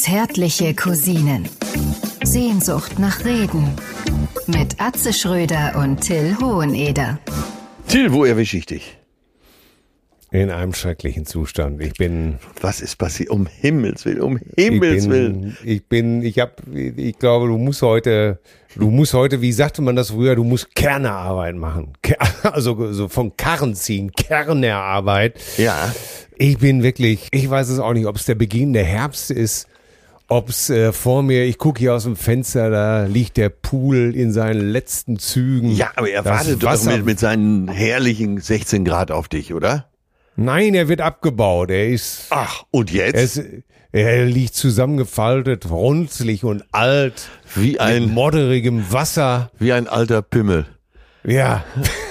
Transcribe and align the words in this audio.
Zärtliche 0.00 0.72
Cousinen. 0.72 1.46
Sehnsucht 2.24 2.98
nach 2.98 3.22
Reden. 3.26 3.68
Mit 4.46 4.80
Atze 4.80 5.12
Schröder 5.12 5.76
und 5.76 6.00
Till 6.00 6.38
Hoheneder. 6.40 7.18
Till, 7.86 8.10
wo 8.10 8.24
erwische 8.24 8.56
ich 8.56 8.64
dich? 8.64 8.96
In 10.30 10.48
einem 10.48 10.72
schrecklichen 10.72 11.26
Zustand. 11.26 11.82
Ich 11.82 11.92
bin. 11.92 12.38
Was 12.62 12.80
ist 12.80 12.96
passiert? 12.96 13.28
Um 13.28 13.46
Himmels 13.46 14.06
Willen, 14.06 14.22
um 14.22 14.40
Himmels 14.56 15.04
ich 15.04 15.10
bin, 15.10 15.10
Willen. 15.10 15.56
Ich 15.64 15.84
bin, 15.86 16.22
ich 16.22 16.38
hab, 16.38 16.62
ich 16.74 17.18
glaube, 17.18 17.48
du 17.48 17.58
musst 17.58 17.82
heute, 17.82 18.40
du 18.76 18.88
musst 18.90 19.12
heute, 19.12 19.42
wie 19.42 19.52
sagte 19.52 19.82
man 19.82 19.96
das 19.96 20.12
früher, 20.12 20.34
du 20.34 20.44
musst 20.44 20.74
Kernearbeit 20.74 21.56
machen. 21.56 21.92
Also 22.42 22.90
so 22.92 23.08
von 23.08 23.36
Karren 23.36 23.74
ziehen, 23.74 24.12
Kernerarbeit. 24.12 25.38
Ja. 25.58 25.94
Ich 26.38 26.56
bin 26.56 26.82
wirklich, 26.82 27.28
ich 27.32 27.50
weiß 27.50 27.68
es 27.68 27.78
auch 27.78 27.92
nicht, 27.92 28.06
ob 28.06 28.16
es 28.16 28.24
der 28.24 28.34
Beginn 28.34 28.72
der 28.72 28.84
Herbst 28.84 29.30
ist, 29.30 29.66
ob 30.30 30.48
es 30.48 30.70
äh, 30.70 30.92
vor 30.92 31.22
mir, 31.22 31.44
ich 31.44 31.58
gucke 31.58 31.80
hier 31.80 31.92
aus 31.94 32.04
dem 32.04 32.16
Fenster, 32.16 32.70
da 32.70 33.04
liegt 33.04 33.36
der 33.36 33.48
Pool 33.48 34.14
in 34.14 34.32
seinen 34.32 34.60
letzten 34.70 35.18
Zügen. 35.18 35.72
Ja, 35.72 35.90
aber 35.96 36.08
er 36.08 36.22
Das 36.22 36.46
wartet 36.46 36.62
doch 36.62 36.84
mit, 36.84 37.04
mit 37.04 37.18
seinen 37.20 37.68
herrlichen 37.68 38.38
16 38.40 38.84
Grad 38.84 39.10
auf 39.10 39.28
dich, 39.28 39.52
oder? 39.52 39.88
Nein, 40.36 40.74
er 40.74 40.88
wird 40.88 41.00
abgebaut. 41.00 41.70
Er 41.70 41.88
ist, 41.88 42.26
Ach, 42.30 42.62
und 42.70 42.94
er, 42.94 43.06
jetzt? 43.08 43.36
ist, 43.36 43.44
er 43.92 44.24
liegt 44.24 44.54
zusammengefaltet, 44.54 45.68
runzlig 45.68 46.44
und 46.44 46.62
alt, 46.70 47.28
Wie 47.56 47.72
mit 47.72 47.80
ein, 47.80 48.10
modderigem 48.10 48.92
Wasser. 48.92 49.50
wie 49.58 49.72
ein 49.72 49.88
alter 49.88 50.22
Pimmel. 50.22 50.66
Ja, 51.24 51.64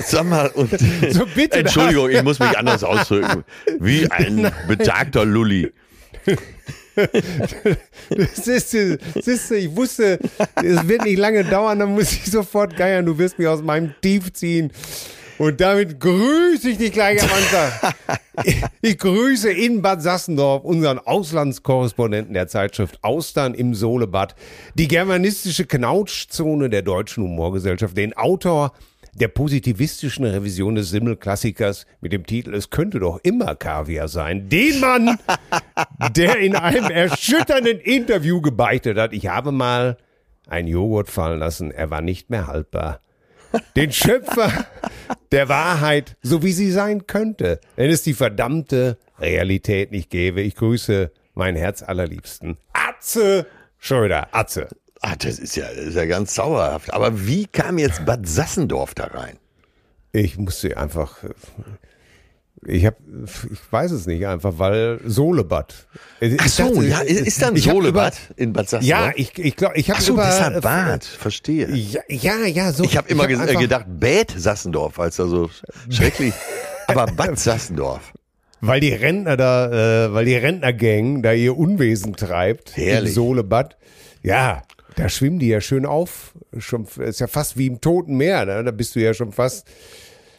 Sag 0.06 0.26
mal, 0.26 0.50
und, 0.50 0.70
So 1.12 1.26
bitte, 1.34 1.58
Entschuldigung, 1.60 2.10
ich 2.10 2.22
muss 2.22 2.40
mich 2.40 2.58
anders 2.58 2.84
ausdrücken. 2.84 3.46
Wie 3.80 4.12
ein 4.12 4.52
betagter 4.68 5.24
Lulli. 5.26 5.72
Das 8.10 8.48
ist, 8.48 9.00
das 9.16 9.28
ist, 9.28 9.52
ich 9.52 9.76
wusste, 9.76 10.20
es 10.56 10.88
wird 10.88 11.04
nicht 11.04 11.18
lange 11.18 11.44
dauern, 11.44 11.80
dann 11.80 11.94
muss 11.94 12.12
ich 12.12 12.26
sofort 12.26 12.76
geiern, 12.76 13.06
du 13.06 13.18
wirst 13.18 13.40
mich 13.40 13.48
aus 13.48 13.62
meinem 13.62 13.94
Tief 14.02 14.34
ziehen. 14.34 14.72
Und 15.40 15.62
damit 15.62 16.02
grüße 16.02 16.70
ich 16.70 16.78
dich 16.78 16.92
gleich 16.92 17.24
am 17.24 17.30
Anfang. 17.30 17.94
Ich, 18.82 18.98
grüße 18.98 19.50
in 19.52 19.82
Bad 19.82 20.02
Sassendorf 20.02 20.66
unseren 20.66 21.00
Auslandskorrespondenten 21.00 22.34
der 22.34 22.48
Zeitschrift 22.48 23.00
Austern 23.04 23.54
im 23.54 23.74
Sohlebad, 23.74 24.36
die 24.76 24.90
germanistische 24.90 25.66
Knautschzone 25.66 26.70
der 26.70 26.82
deutschen 26.82 27.24
Humorgesellschaft, 27.24 27.96
den 27.96 28.16
Autor 28.16 28.74
der 29.14 29.28
positivistischen 29.28 30.26
Revision 30.26 30.76
des 30.76 30.90
Simmelklassikers 30.90 31.86
mit 32.02 32.14
dem 32.14 32.26
Titel 32.26 32.54
Es 32.54 32.70
könnte 32.70 33.00
doch 33.00 33.20
immer 33.24 33.56
Kaviar 33.56 34.08
sein. 34.08 34.50
Den 34.50 34.80
Mann, 34.80 35.18
der 36.16 36.40
in 36.40 36.56
einem 36.56 36.86
erschütternden 36.86 37.80
Interview 37.80 38.42
gebeichtet 38.42 38.98
hat, 38.98 39.14
ich 39.14 39.28
habe 39.28 39.52
mal 39.52 39.98
einen 40.48 40.68
Joghurt 40.68 41.10
fallen 41.10 41.40
lassen, 41.40 41.72
er 41.72 41.90
war 41.90 42.02
nicht 42.02 42.30
mehr 42.30 42.48
haltbar. 42.48 43.02
Den 43.76 43.92
Schöpfer 43.92 44.66
der 45.32 45.50
Wahrheit, 45.50 46.18
so 46.22 46.44
wie 46.44 46.52
sie 46.52 46.72
sein 46.72 47.08
könnte, 47.08 47.60
wenn 47.76 47.90
es 47.90 48.04
die 48.04 48.14
verdammte 48.14 48.98
Realität 49.20 49.92
nicht 49.92 50.10
gäbe. 50.10 50.42
Ich 50.42 50.56
grüße 50.56 51.12
meinen 51.34 51.58
Herz 51.58 51.82
allerliebsten. 51.82 52.58
Atze 52.74 53.48
Schröder, 53.80 54.28
Atze. 54.34 54.68
Ah, 55.02 55.16
das 55.18 55.40
ist 55.40 55.56
ja, 55.56 55.66
das 55.68 55.86
ist 55.86 55.96
ja 55.96 56.06
ganz 56.06 56.36
sauerhaft. 56.36 56.94
Aber 56.94 57.26
wie 57.28 57.46
kam 57.48 57.78
jetzt 57.78 58.06
Bad 58.06 58.28
Sassendorf 58.28 58.94
da 58.94 59.06
rein? 59.06 59.38
Ich 60.12 60.38
musste 60.38 60.76
einfach, 60.78 61.18
ich 62.66 62.86
habe, 62.86 62.98
ich 63.26 63.60
weiß 63.72 63.92
es 63.92 64.06
nicht 64.08 64.28
einfach, 64.28 64.54
weil 64.58 65.00
Solebad. 65.06 65.88
Ich 66.20 66.36
Ach 66.40 66.48
so, 66.48 66.74
dachte, 66.74 66.88
ja, 66.88 67.00
ist 67.00 67.22
ist 67.22 67.42
da 67.42 67.48
ein 67.48 67.56
ich 67.56 67.68
hab 67.70 67.76
Solebad 67.76 68.18
in 68.36 68.52
Bad 68.52 68.70
Sassendorf? 68.70 69.06
Ja, 69.06 69.12
ich, 69.16 69.38
ich 69.38 69.56
glaube, 69.56 69.78
ich 69.78 69.90
habe 69.90 70.02
so, 70.02 70.14
über, 70.14 70.26
deshalb 70.26 70.62
Bad, 70.62 71.06
verstehe. 71.06 71.70
Ja, 71.74 72.02
ja, 72.10 72.46
ja, 72.46 72.74
so. 72.74 72.84
Ich 72.84 72.98
habe 72.98 73.08
immer 73.08 73.24
hab 73.24 73.30
äh, 73.30 73.36
einfach- 73.38 73.60
gedacht, 73.62 73.86
Bad 73.88 74.34
Sassendorf, 74.36 75.00
als 75.00 75.16
da 75.16 75.28
so 75.28 75.50
schrecklich. 75.90 76.34
Aber 76.88 77.06
Bad 77.06 77.40
Sassendorf. 77.40 78.12
Weil 78.62 78.82
die 78.82 78.92
Rentner 78.92 79.38
da, 79.38 80.08
äh, 80.08 80.14
weil 80.14 80.26
die 80.26 80.36
Rentnergang 80.36 81.22
da 81.22 81.32
ihr 81.32 81.58
Unwesen 81.58 82.18
treibt 82.18 82.76
Herrlich. 82.76 83.12
im 83.12 83.16
Solebad. 83.16 83.78
Ja, 84.22 84.64
da 84.96 85.10
schwimmen 85.10 85.40
die 85.40 85.48
ja 85.48 85.62
schön 85.62 85.86
auf. 85.86 86.34
Schon, 86.58 86.88
ist 87.00 87.20
ja 87.20 87.28
fast 87.28 87.58
wie 87.58 87.68
im 87.68 87.82
Toten 87.82 88.18
Meer. 88.18 88.46
Ne? 88.46 88.64
Da 88.64 88.72
bist 88.72 88.96
du 88.96 89.00
ja 89.00 89.14
schon 89.14 89.32
fast 89.32 89.68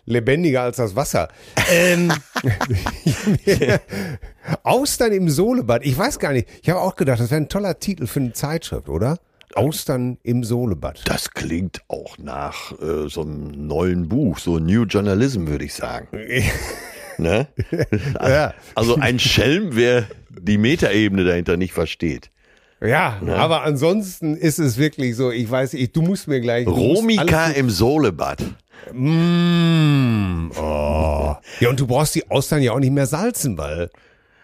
lebendiger 0.04 0.62
als 0.62 0.76
das 0.76 0.96
Wasser. 0.96 1.28
Ähm, 1.70 2.12
Austern 4.62 5.12
im 5.12 5.28
Solebad. 5.28 5.84
Ich 5.84 5.96
weiß 5.96 6.18
gar 6.18 6.32
nicht. 6.32 6.48
Ich 6.62 6.70
habe 6.70 6.80
auch 6.80 6.96
gedacht, 6.96 7.20
das 7.20 7.30
wäre 7.30 7.40
ein 7.40 7.48
toller 7.48 7.78
Titel 7.78 8.06
für 8.06 8.20
eine 8.20 8.32
Zeitschrift, 8.32 8.88
oder? 8.88 9.18
Austern 9.54 10.18
im 10.22 10.44
Solebad. 10.44 11.02
Das 11.06 11.30
klingt 11.30 11.82
auch 11.88 12.18
nach 12.18 12.72
äh, 12.80 13.08
so 13.08 13.22
einem 13.22 13.66
neuen 13.66 14.08
Buch, 14.08 14.38
so 14.38 14.58
New 14.58 14.84
Journalism, 14.84 15.48
würde 15.48 15.64
ich 15.64 15.74
sagen. 15.74 16.08
ne? 17.18 17.48
Also 18.74 18.96
ein 18.96 19.18
Schelm, 19.18 19.70
wer 19.72 20.06
die 20.28 20.58
Metaebene 20.58 21.24
dahinter 21.24 21.56
nicht 21.56 21.72
versteht. 21.72 22.30
Ja, 22.82 23.20
aber 23.36 23.62
ansonsten 23.62 24.36
ist 24.36 24.58
es 24.58 24.78
wirklich 24.78 25.14
so, 25.16 25.30
ich 25.30 25.50
weiß, 25.50 25.74
ich, 25.74 25.92
du 25.92 26.00
musst 26.02 26.28
mir 26.28 26.40
gleich. 26.40 26.66
Romika 26.66 27.48
im 27.50 27.68
Solebad. 27.68 28.42
Mm, 28.92 30.50
oh. 30.56 31.36
Ja, 31.60 31.68
und 31.68 31.78
du 31.78 31.86
brauchst 31.86 32.14
die 32.14 32.30
Austern 32.30 32.62
ja 32.62 32.72
auch 32.72 32.78
nicht 32.80 32.92
mehr 32.92 33.06
salzen, 33.06 33.58
weil. 33.58 33.90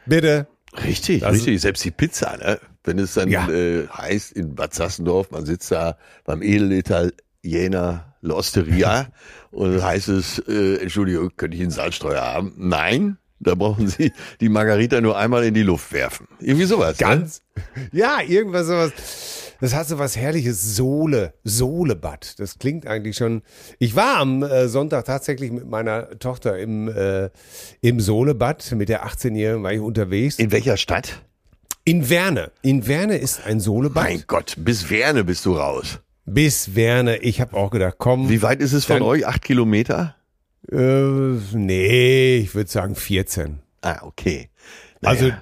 Bitte. 0.04 0.46
Richtig, 0.84 1.24
Also- 1.24 1.36
richtig. 1.36 1.60
Selbst 1.62 1.84
die 1.84 1.90
Pizza, 1.90 2.36
ne? 2.36 2.58
Wenn 2.84 2.98
es 2.98 3.14
dann 3.14 3.30
Ja. 3.30 3.48
äh, 3.48 3.88
heißt 3.88 4.32
in 4.32 4.54
Bad 4.54 4.74
Sassendorf, 4.74 5.30
man 5.30 5.46
sitzt 5.46 5.72
da 5.72 5.96
beim 6.24 6.42
Edelitaliener 6.42 8.14
L'Osteria 8.22 9.06
und 9.50 9.82
heißt 9.82 10.08
es, 10.08 10.38
äh, 10.46 10.76
Entschuldigung, 10.82 11.30
könnte 11.36 11.56
ich 11.56 11.62
einen 11.62 11.70
Salzstreuer 11.70 12.20
haben? 12.22 12.52
Nein, 12.58 13.16
da 13.40 13.54
brauchen 13.54 13.88
Sie 13.88 14.12
die 14.40 14.48
Margarita 14.48 15.00
nur 15.00 15.16
einmal 15.16 15.44
in 15.44 15.54
die 15.54 15.62
Luft 15.62 15.92
werfen. 15.92 16.26
Irgendwie 16.40 16.66
sowas. 16.66 16.98
Ne? 16.98 17.06
Ganz. 17.06 17.42
Ja, 17.92 18.20
irgendwas 18.20 18.66
sowas. 18.66 18.92
Das 19.60 19.74
hat 19.74 19.88
so 19.88 19.98
was 19.98 20.16
herrliches 20.16 20.76
Sohle, 20.76 21.32
Sohlebad. 21.44 22.38
Das 22.38 22.58
klingt 22.58 22.86
eigentlich 22.86 23.16
schon. 23.16 23.42
Ich 23.78 23.96
war 23.96 24.18
am 24.18 24.42
äh, 24.42 24.68
Sonntag 24.68 25.06
tatsächlich 25.06 25.50
mit 25.50 25.66
meiner 25.66 26.18
Tochter 26.18 26.58
im, 26.58 26.88
äh, 26.88 27.30
im 27.80 28.00
Sohlebad. 28.00 28.72
Mit 28.72 28.88
der 28.88 29.06
18-Jährigen 29.06 29.62
war 29.62 29.72
ich 29.72 29.80
unterwegs. 29.80 30.38
In 30.38 30.52
welcher 30.52 30.76
Stadt? 30.76 31.22
In 31.84 32.10
Werne. 32.10 32.50
In 32.62 32.86
Werne 32.86 33.16
ist 33.16 33.46
ein 33.46 33.60
Sohlebad. 33.60 34.04
Mein 34.04 34.24
Gott, 34.26 34.56
bis 34.58 34.90
Werne 34.90 35.24
bist 35.24 35.46
du 35.46 35.54
raus. 35.56 36.00
Bis 36.26 36.74
Werne. 36.74 37.18
Ich 37.18 37.40
habe 37.40 37.56
auch 37.56 37.70
gedacht, 37.70 37.94
komm. 37.98 38.28
Wie 38.28 38.42
weit 38.42 38.60
ist 38.60 38.72
es 38.72 38.84
von 38.84 39.00
euch? 39.00 39.26
Acht 39.26 39.42
Kilometer? 39.42 40.15
Äh, 40.70 41.38
nee, 41.52 42.38
ich 42.38 42.54
würde 42.54 42.70
sagen 42.70 42.94
14. 42.94 43.60
Ah, 43.82 43.98
okay. 44.02 44.48
Naja. 45.00 45.10
Also 45.10 45.32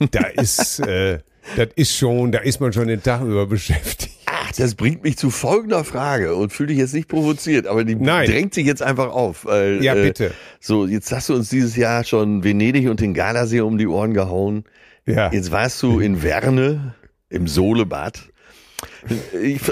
da 0.10 0.26
ist, 0.26 0.80
äh, 0.80 1.18
das 1.56 1.68
ist 1.76 1.96
schon, 1.96 2.32
da 2.32 2.38
ist 2.38 2.60
man 2.60 2.72
schon 2.72 2.88
den 2.88 3.02
Tag 3.02 3.22
über 3.22 3.46
beschäftigt. 3.46 4.14
Ach, 4.26 4.52
das 4.52 4.74
bringt 4.74 5.02
mich 5.04 5.16
zu 5.16 5.30
folgender 5.30 5.84
Frage 5.84 6.34
und 6.34 6.52
fühl 6.52 6.66
dich 6.66 6.78
jetzt 6.78 6.94
nicht 6.94 7.08
provoziert, 7.08 7.66
aber 7.66 7.84
die 7.84 7.94
Nein. 7.94 8.28
drängt 8.28 8.54
sich 8.54 8.66
jetzt 8.66 8.82
einfach 8.82 9.10
auf. 9.10 9.44
Weil, 9.44 9.82
Ja, 9.82 9.94
äh, 9.94 10.02
bitte. 10.02 10.32
So, 10.60 10.86
jetzt 10.86 11.12
hast 11.12 11.28
du 11.28 11.34
uns 11.34 11.50
dieses 11.50 11.76
Jahr 11.76 12.04
schon 12.04 12.42
Venedig 12.42 12.88
und 12.88 13.00
den 13.00 13.14
Gardasee 13.14 13.60
um 13.60 13.78
die 13.78 13.86
Ohren 13.86 14.14
gehauen. 14.14 14.64
Ja. 15.06 15.30
Jetzt 15.32 15.50
warst 15.50 15.82
du 15.82 16.00
in 16.00 16.22
Werne 16.22 16.94
im 17.28 17.46
Solebad. 17.46 18.30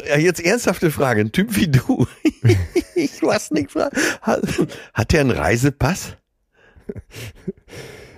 Ja, 0.08 0.16
jetzt 0.18 0.40
ernsthafte 0.40 0.90
Frage, 0.90 1.20
ein 1.22 1.32
Typ 1.32 1.56
wie 1.56 1.68
du. 1.68 2.06
ich 2.94 3.22
weiß 3.22 3.52
nicht, 3.52 3.74
hat, 3.74 4.42
hat 4.94 5.12
der 5.12 5.20
einen 5.20 5.30
Reisepass? 5.30 6.16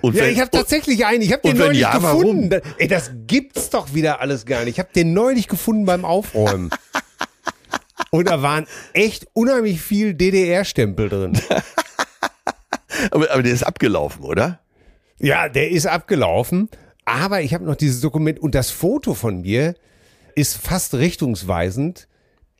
Und 0.01 0.15
Ja, 0.17 0.25
wenn- 0.25 0.33
ich 0.35 0.41
habe 0.41 0.51
tatsächlich 0.51 1.07
einen. 1.07 1.23
Ich 1.23 1.33
habe 1.33 1.43
den 1.43 1.57
neulich 1.57 1.81
ja, 1.81 1.95
gefunden. 1.97 2.51
Da- 2.51 2.61
Ey, 2.79 2.89
das 2.89 3.11
gibt's 3.27 3.71
doch 3.71 3.95
wieder 3.95 4.21
alles 4.21 4.45
gar 4.47 4.61
nicht. 4.65 4.75
Ich 4.75 4.79
habe 4.79 4.91
den 4.95 5.13
neulich 5.15 5.49
gefunden 5.49 5.87
beim 5.87 6.05
Aufräumen. 6.05 6.71
Und 8.11 8.29
da 8.29 8.43
waren 8.43 8.67
echt 8.93 9.27
unheimlich 9.33 9.81
viel 9.81 10.15
DDR-Stempel 10.15 11.09
drin. 11.09 11.41
aber, 13.11 13.31
aber 13.31 13.43
der 13.43 13.53
ist 13.53 13.63
abgelaufen, 13.63 14.25
oder? 14.25 14.61
Ja, 15.19 15.49
der 15.49 15.71
ist 15.71 15.87
abgelaufen. 15.87 16.69
Aber 17.07 17.41
ich 17.43 17.55
habe 17.55 17.65
noch 17.65 17.77
dieses 17.77 18.01
Dokument 18.01 18.39
und 18.41 18.55
das 18.55 18.71
Foto 18.71 19.15
von 19.15 19.41
mir 19.43 19.75
ist 20.37 20.57
fast 20.57 20.95
richtungsweisend, 20.95 22.09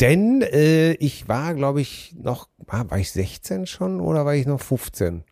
denn 0.01 0.43
äh, 0.43 0.93
ich 0.95 1.29
war, 1.29 1.55
glaube 1.55 1.81
ich, 1.81 2.15
noch, 2.21 2.49
war, 2.59 2.91
war 2.91 2.99
ich 2.99 3.11
16 3.13 3.67
schon 3.67 4.01
oder 4.01 4.25
war 4.25 4.35
ich 4.35 4.47
noch 4.47 4.61
15? 4.61 5.25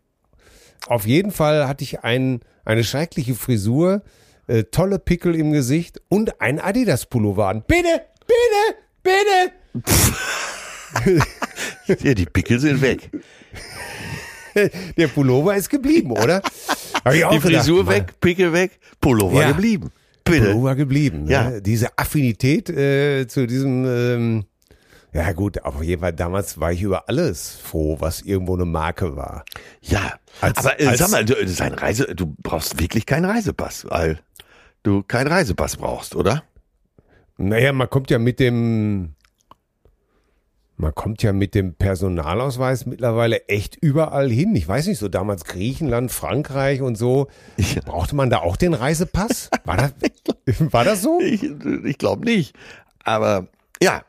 Auf 0.87 1.05
jeden 1.05 1.31
Fall 1.31 1.67
hatte 1.67 1.83
ich 1.83 2.03
ein, 2.03 2.41
eine 2.65 2.83
schreckliche 2.83 3.35
Frisur, 3.35 4.01
äh, 4.47 4.63
tolle 4.63 4.99
Pickel 4.99 5.35
im 5.35 5.51
Gesicht 5.51 6.01
und 6.09 6.41
ein 6.41 6.59
Adidas-Pullover 6.59 7.47
an. 7.47 7.63
Bitte, 7.67 8.01
bitte, 8.27 8.77
bitte! 9.03 9.51
Ja, 12.03 12.13
die 12.13 12.25
Pickel 12.25 12.59
sind 12.59 12.81
weg. 12.81 13.09
Der 14.95 15.07
Pullover 15.07 15.55
ist 15.55 15.69
geblieben, 15.69 16.11
oder? 16.11 16.41
Die 17.11 17.17
gedacht, 17.19 17.41
Frisur 17.41 17.83
Mann. 17.83 17.95
weg, 17.95 18.19
Pickel 18.21 18.53
weg, 18.53 18.79
Pullover 19.01 19.41
Ja. 19.41 19.51
geblieben. 19.51 19.91
Bitte. 20.23 20.45
Pullover 20.51 20.75
geblieben. 20.75 21.25
Ne? 21.25 21.31
Ja. 21.31 21.59
Diese 21.59 21.97
Affinität 21.97 22.69
äh, 22.69 23.27
zu 23.27 23.45
diesem, 23.45 23.85
ähm, 23.85 24.45
ja 25.13 25.31
gut, 25.33 25.63
auf 25.63 25.83
jeden 25.83 26.01
Fall 26.01 26.13
damals 26.13 26.59
war 26.59 26.71
ich 26.71 26.81
über 26.81 27.07
alles 27.09 27.55
froh, 27.61 27.97
was 27.99 28.21
irgendwo 28.21 28.55
eine 28.55 28.65
Marke 28.65 29.15
war. 29.15 29.43
Ja, 29.81 30.13
Als- 30.41 30.57
aber 30.57 30.79
äh, 30.79 30.87
als- 30.87 30.99
sag 30.99 31.11
mal, 31.11 31.25
du, 31.25 31.33
das 31.35 31.51
ist 31.51 31.61
ein 31.61 31.73
Reise, 31.73 32.05
du 32.15 32.35
brauchst 32.41 32.79
wirklich 32.79 33.05
keinen 33.05 33.25
Reisepass, 33.25 33.85
weil 33.89 34.19
du 34.83 35.03
keinen 35.03 35.27
Reisepass 35.27 35.75
brauchst, 35.77 36.15
oder? 36.15 36.43
Naja, 37.37 37.73
man 37.73 37.89
kommt 37.89 38.09
ja 38.11 38.19
mit 38.19 38.39
dem, 38.39 39.15
man 40.75 40.93
kommt 40.95 41.21
ja 41.23 41.33
mit 41.33 41.53
dem 41.55 41.75
Personalausweis 41.75 42.85
mittlerweile 42.85 43.47
echt 43.47 43.77
überall 43.79 44.29
hin. 44.29 44.55
Ich 44.55 44.67
weiß 44.67 44.87
nicht, 44.87 44.97
so 44.99 45.07
damals 45.07 45.45
Griechenland, 45.45 46.11
Frankreich 46.11 46.81
und 46.81 46.97
so. 46.97 47.27
Ja. 47.57 47.81
Brauchte 47.85 48.15
man 48.15 48.29
da 48.29 48.39
auch 48.39 48.55
den 48.57 48.73
Reisepass? 48.73 49.49
War 49.65 49.77
das, 49.77 49.93
war 50.73 50.83
das 50.83 51.01
so? 51.01 51.19
Ich, 51.21 51.43
ich 51.43 51.97
glaube 51.97 52.25
nicht. 52.25 52.55
Aber 53.03 53.47
ja, 53.81 54.01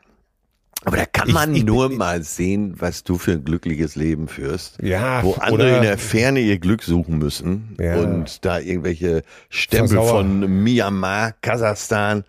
aber 0.83 0.97
da 0.97 1.05
kann 1.05 1.27
Ich- 1.29 1.33
man 1.33 1.53
ich- 1.55 1.63
nur 1.63 1.89
mal 1.89 2.23
sehen, 2.23 2.75
was 2.79 3.03
du 3.03 3.17
für 3.17 3.33
ein 3.33 3.43
glückliches 3.43 3.95
Leben 3.95 4.27
führst. 4.27 4.77
Ja, 4.81 5.23
Wo 5.23 5.33
andere 5.33 5.77
in 5.77 5.81
der 5.83 5.97
Ferne 5.97 6.39
ihr 6.39 6.59
Glück 6.59 6.83
suchen 6.83 7.17
müssen 7.17 7.75
Ja. 7.79 7.95
und 7.97 8.43
da 8.45 8.59
irgendwelche 8.59 9.23
Stempel 9.49 9.97
Versauer. 9.97 10.09
von 10.19 10.63
Myanmar, 10.63 11.33
Kasachstan 11.41 12.23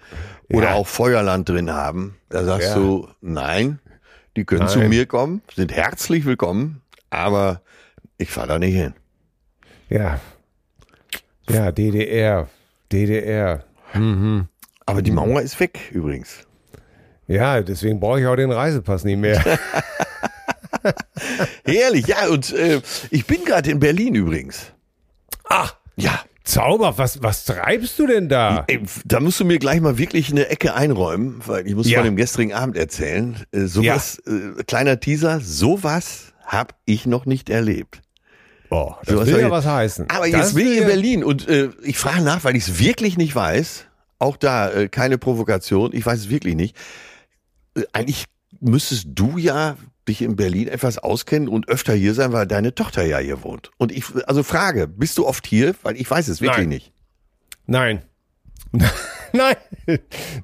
oder 0.51 0.69
Ja. 0.71 0.75
auch 0.75 0.87
Feuerland 0.87 1.49
drin 1.49 1.71
haben. 1.73 2.17
Da 2.29 2.45
sagst 2.45 2.69
Ja. 2.69 2.75
du, 2.77 3.09
nein, 3.21 3.79
die 4.37 4.45
können 4.45 4.69
zu 4.69 4.79
Nein. 4.79 4.91
mir 4.91 5.07
kommen, 5.07 5.43
sind 5.55 5.73
herzlich 5.73 6.25
willkommen, 6.25 6.83
aber 7.11 7.63
ich 8.19 8.31
fahre 8.31 8.49
da 8.49 8.59
nicht 8.59 8.75
hin. 8.75 8.95
Ja. 9.89 10.21
Ja, 11.49 11.73
DDR. 11.73 12.49
DDR. 12.93 13.65
Aber 14.85 15.03
die 15.03 15.11
Mauer 15.11 15.41
ist 15.41 15.59
weg 15.59 15.91
übrigens. 15.93 16.47
Ja, 17.27 17.61
deswegen 17.63 17.99
brauche 17.99 18.21
ich 18.21 18.27
auch 18.27 18.37
den 18.37 18.53
Reisepass 18.53 19.05
nicht 19.05 19.19
mehr. 19.19 19.43
Herrlich, 21.65 22.07
ja, 22.07 22.29
und 22.29 22.53
äh, 22.53 22.81
ich 23.11 23.27
bin 23.27 23.45
gerade 23.45 23.71
in 23.71 23.81
Berlin 23.81 24.15
übrigens. 24.15 24.73
Ach, 25.45 25.77
Ja, 25.97 26.21
Zauber, 26.47 26.97
was, 26.97 27.23
was 27.23 27.45
treibst 27.45 27.99
du 27.99 28.07
denn 28.07 28.29
da? 28.29 28.65
Ey, 28.69 28.81
da 29.05 29.19
musst 29.21 29.41
du 29.41 29.45
mir 29.45 29.59
gleich 29.59 29.81
mal 29.81 29.99
wirklich 29.99 30.31
eine 30.31 30.49
Ecke 30.49 30.75
einräumen, 30.75 31.43
weil 31.47 31.67
ich 31.67 31.75
muss 31.75 31.89
Ja. 31.91 31.99
von 31.99 32.05
dem 32.07 32.15
gestrigen 32.17 32.53
Abend 32.55 32.77
erzählen. 32.77 33.37
Äh, 33.53 33.65
sowas, 33.67 34.23
äh, 34.27 34.63
kleiner 34.65 35.01
Teaser, 35.01 35.41
sowas 35.41 36.33
habe 36.45 36.75
ich 36.85 37.05
noch 37.05 37.27
nicht 37.27 37.51
erlebt. 37.51 38.01
Oh, 38.71 38.95
das 39.05 39.13
Sowas 39.15 39.27
will 39.27 39.33
soll 39.35 39.43
ja 39.43 39.51
was 39.51 39.67
heißen. 39.67 40.09
Aber 40.09 40.29
Das 40.31 40.41
jetzt 40.41 40.55
bin 40.55 40.67
ich 40.69 40.77
in 40.77 40.83
ja- 40.83 40.87
Berlin 40.89 41.25
und 41.25 41.49
äh, 41.49 41.71
ich 41.83 41.99
frage 41.99 42.23
nach, 42.23 42.45
weil 42.45 42.55
ich 42.57 42.69
es 42.69 42.79
wirklich 42.79 43.17
nicht 43.17 43.35
weiß. 43.35 43.85
Auch 44.21 44.37
da 44.37 44.71
äh, 44.71 44.89
keine 44.89 45.19
Provokation, 45.19 45.91
ich 45.93 46.07
weiß 46.07 46.21
es 46.21 46.29
wirklich 46.31 46.55
nicht. 46.55 46.77
Äh, 47.77 47.83
eigentlich 47.93 48.25
müsstest 48.61 49.07
du 49.09 49.37
ja 49.37 49.77
dich 50.09 50.23
in 50.23 50.37
Berlin 50.37 50.69
etwas 50.69 50.99
auskennen 50.99 51.49
und 51.49 51.69
öfter 51.69 51.93
hier 51.95 52.15
sein, 52.15 52.33
weil 52.33 52.47
deine 52.47 52.75
Tochter 52.75 53.05
ja 53.05 53.19
hier 53.19 53.43
wohnt. 53.43 53.71
Und 53.77 53.93
ich, 53.93 54.05
also 54.27 54.43
Frage, 54.43 54.87
bist 54.89 55.19
du 55.19 55.27
oft 55.27 55.47
hier? 55.47 55.75
Weil 55.83 55.97
ich 55.97 56.11
weiß 56.11 56.29
es 56.29 56.41
wirklich 56.41 56.59
Nein. 56.59 56.69
nicht. 56.69 56.93
Nein. 57.67 58.03
Nein. 59.33 59.57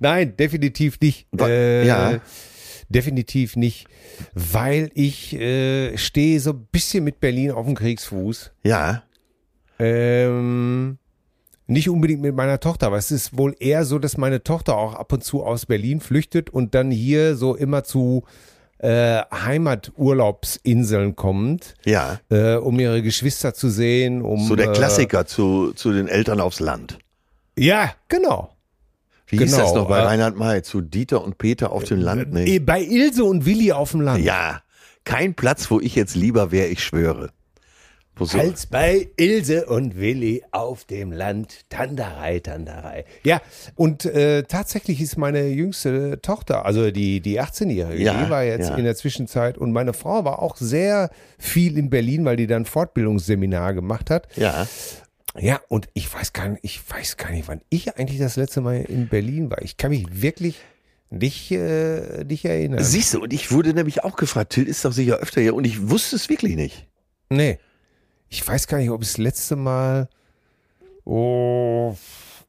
Nein, 0.00 0.37
definitiv 0.37 0.99
nicht. 1.00 1.26
Äh, 1.41 1.87
ja. 1.87 2.20
Definitiv 2.88 3.56
nicht, 3.56 3.87
weil 4.35 4.91
ich 4.93 5.32
äh, 5.35 5.97
stehe 5.97 6.38
so 6.41 6.50
ein 6.50 6.67
bisschen 6.70 7.05
mit 7.05 7.20
Berlin 7.20 7.53
auf 7.53 7.64
dem 7.64 7.75
Kriegsfuß. 7.75 8.53
Ja, 8.64 9.05
Ähm, 9.79 10.99
nicht 11.67 11.88
unbedingt 11.88 12.20
mit 12.20 12.35
meiner 12.35 12.61
Tochter, 12.61 12.88
aber 12.88 12.99
es 12.99 13.11
ist 13.11 13.37
wohl 13.38 13.55
eher 13.59 13.85
so, 13.87 13.99
dass 13.99 14.19
meine 14.19 14.43
Tochter 14.43 14.76
auch 14.76 14.94
ab 14.94 15.11
und 15.12 15.25
zu 15.25 15.43
aus 15.43 15.64
Berlin 15.64 16.00
flüchtet 16.00 16.50
und 16.50 16.75
dann 16.75 16.91
hier 16.91 17.35
so 17.35 17.55
immer 17.55 17.82
zu 17.82 18.25
äh, 18.82 19.23
Heimaturlaubsinseln 19.32 21.17
kommt, 21.17 21.75
ja. 21.84 22.19
äh, 22.31 22.55
um 22.56 22.79
ihre 22.79 23.02
Geschwister 23.02 23.55
zu 23.55 23.69
sehen. 23.69 24.23
Um, 24.23 24.46
So 24.46 24.56
der 24.56 24.70
äh, 24.70 24.73
Klassiker 24.73 25.25
zu, 25.26 25.73
zu 25.73 25.93
den 25.93 26.08
Eltern 26.08 26.40
aufs 26.40 26.61
Land. 26.61 26.99
Ja, 27.56 27.93
genau. 28.08 28.55
Wie 29.26 29.38
hieß 29.38 29.52
Genau, 29.52 29.62
das 29.64 29.75
noch 29.75 29.88
bei 29.88 29.99
äh, 29.99 30.02
Reinhard 30.02 30.37
May? 30.37 30.62
Zu 30.62 30.81
Dieter 30.81 31.25
und 31.25 31.38
Peter 31.38 31.73
auf 31.73 31.84
dem 31.84 32.00
Land? 32.00 32.23
Eh, 32.23 32.44
Nee. 32.44 32.58
Bei 32.58 32.82
Ilse 32.82 33.25
und 33.25 33.46
Willi 33.46 33.73
auf 33.73 33.93
dem 33.93 34.00
Land. 34.02 34.23
Ja, 34.25 34.62
kein 35.05 35.35
Platz, 35.35 35.70
wo 35.70 35.81
ich 35.81 35.94
jetzt 35.94 36.14
lieber 36.14 36.50
wäre, 36.52 36.67
ich 36.69 36.82
schwöre. 36.85 37.31
So, 38.20 38.38
Als 38.38 38.67
bei 38.67 39.09
Ilse 39.17 39.67
und 39.67 39.97
Willi 39.99 40.44
auf 40.53 40.85
dem 40.85 41.12
Land. 41.12 41.62
Tanderei, 41.70 42.38
Tanderei. 42.41 43.05
Ja, 43.25 43.41
und 43.75 44.05
äh, 44.05 44.43
tatsächlich 44.44 45.00
ist 45.00 45.17
meine 45.17 45.49
jüngste 45.49 46.20
Tochter, 46.20 46.64
also 46.67 46.91
die, 46.91 47.20
die 47.20 47.41
18-Jährige, 47.41 48.03
Ja, 48.03 48.23
die 48.23 48.31
war 48.31 48.44
jetzt 48.44 48.69
ja. 48.69 48.76
in 48.76 48.85
der 48.85 48.94
Zwischenzeit 48.94 49.56
und 49.59 49.73
meine 49.73 49.93
Frau 49.93 50.25
war 50.25 50.41
auch 50.41 50.56
sehr 50.56 51.11
viel 51.38 51.79
in 51.79 51.91
Berlin, 51.91 52.25
weil 52.25 52.37
die 52.37 52.47
dann 52.47 52.64
Fortbildungsseminar 52.64 53.73
gemacht 53.75 54.11
hat. 54.11 54.29
ja, 54.37 54.67
Ja, 55.38 55.61
und 55.69 55.88
ich 55.94 56.12
weiß 56.12 56.32
gar 56.35 56.49
nicht, 56.49 56.61
ich 56.62 56.82
weiß 56.88 57.17
gar 57.17 57.31
nicht, 57.32 57.49
wann 57.49 57.62
ich 57.70 57.97
eigentlich 57.97 58.19
das 58.20 58.37
letzte 58.37 58.61
Mal 58.61 58.82
in 58.82 59.09
Berlin 59.09 59.50
war. 59.50 59.62
Ich 59.62 59.79
kann 59.79 59.91
mich 59.91 60.05
wirklich 60.23 60.56
nicht, 61.09 61.50
äh, 61.50 62.25
nicht 62.25 62.44
erinnern. 62.44 62.85
siehst 62.85 63.14
du, 63.14 63.23
und 63.23 63.32
ich 63.32 63.50
wurde 63.50 63.73
nämlich 63.75 64.05
auch 64.05 64.17
gefragt, 64.17 64.53
Till 64.53 64.69
ist 64.69 64.85
doch 64.85 64.93
sicher 64.93 65.17
öfter 65.17 65.41
hier 65.41 65.55
und 65.55 65.64
ich 65.67 65.91
wusste 65.91 66.17
es 66.17 66.29
wirklich 66.29 66.56
nicht. 66.56 66.87
Nee. 67.31 67.59
Ich 68.32 68.49
weiß 68.49 68.67
gar 68.67 68.79
nicht, 68.79 68.88
ob 68.88 69.02
ich 69.02 69.08
das 69.08 69.19
letzte 69.19 69.56
Mal. 69.56 70.08
Oh, 71.05 71.94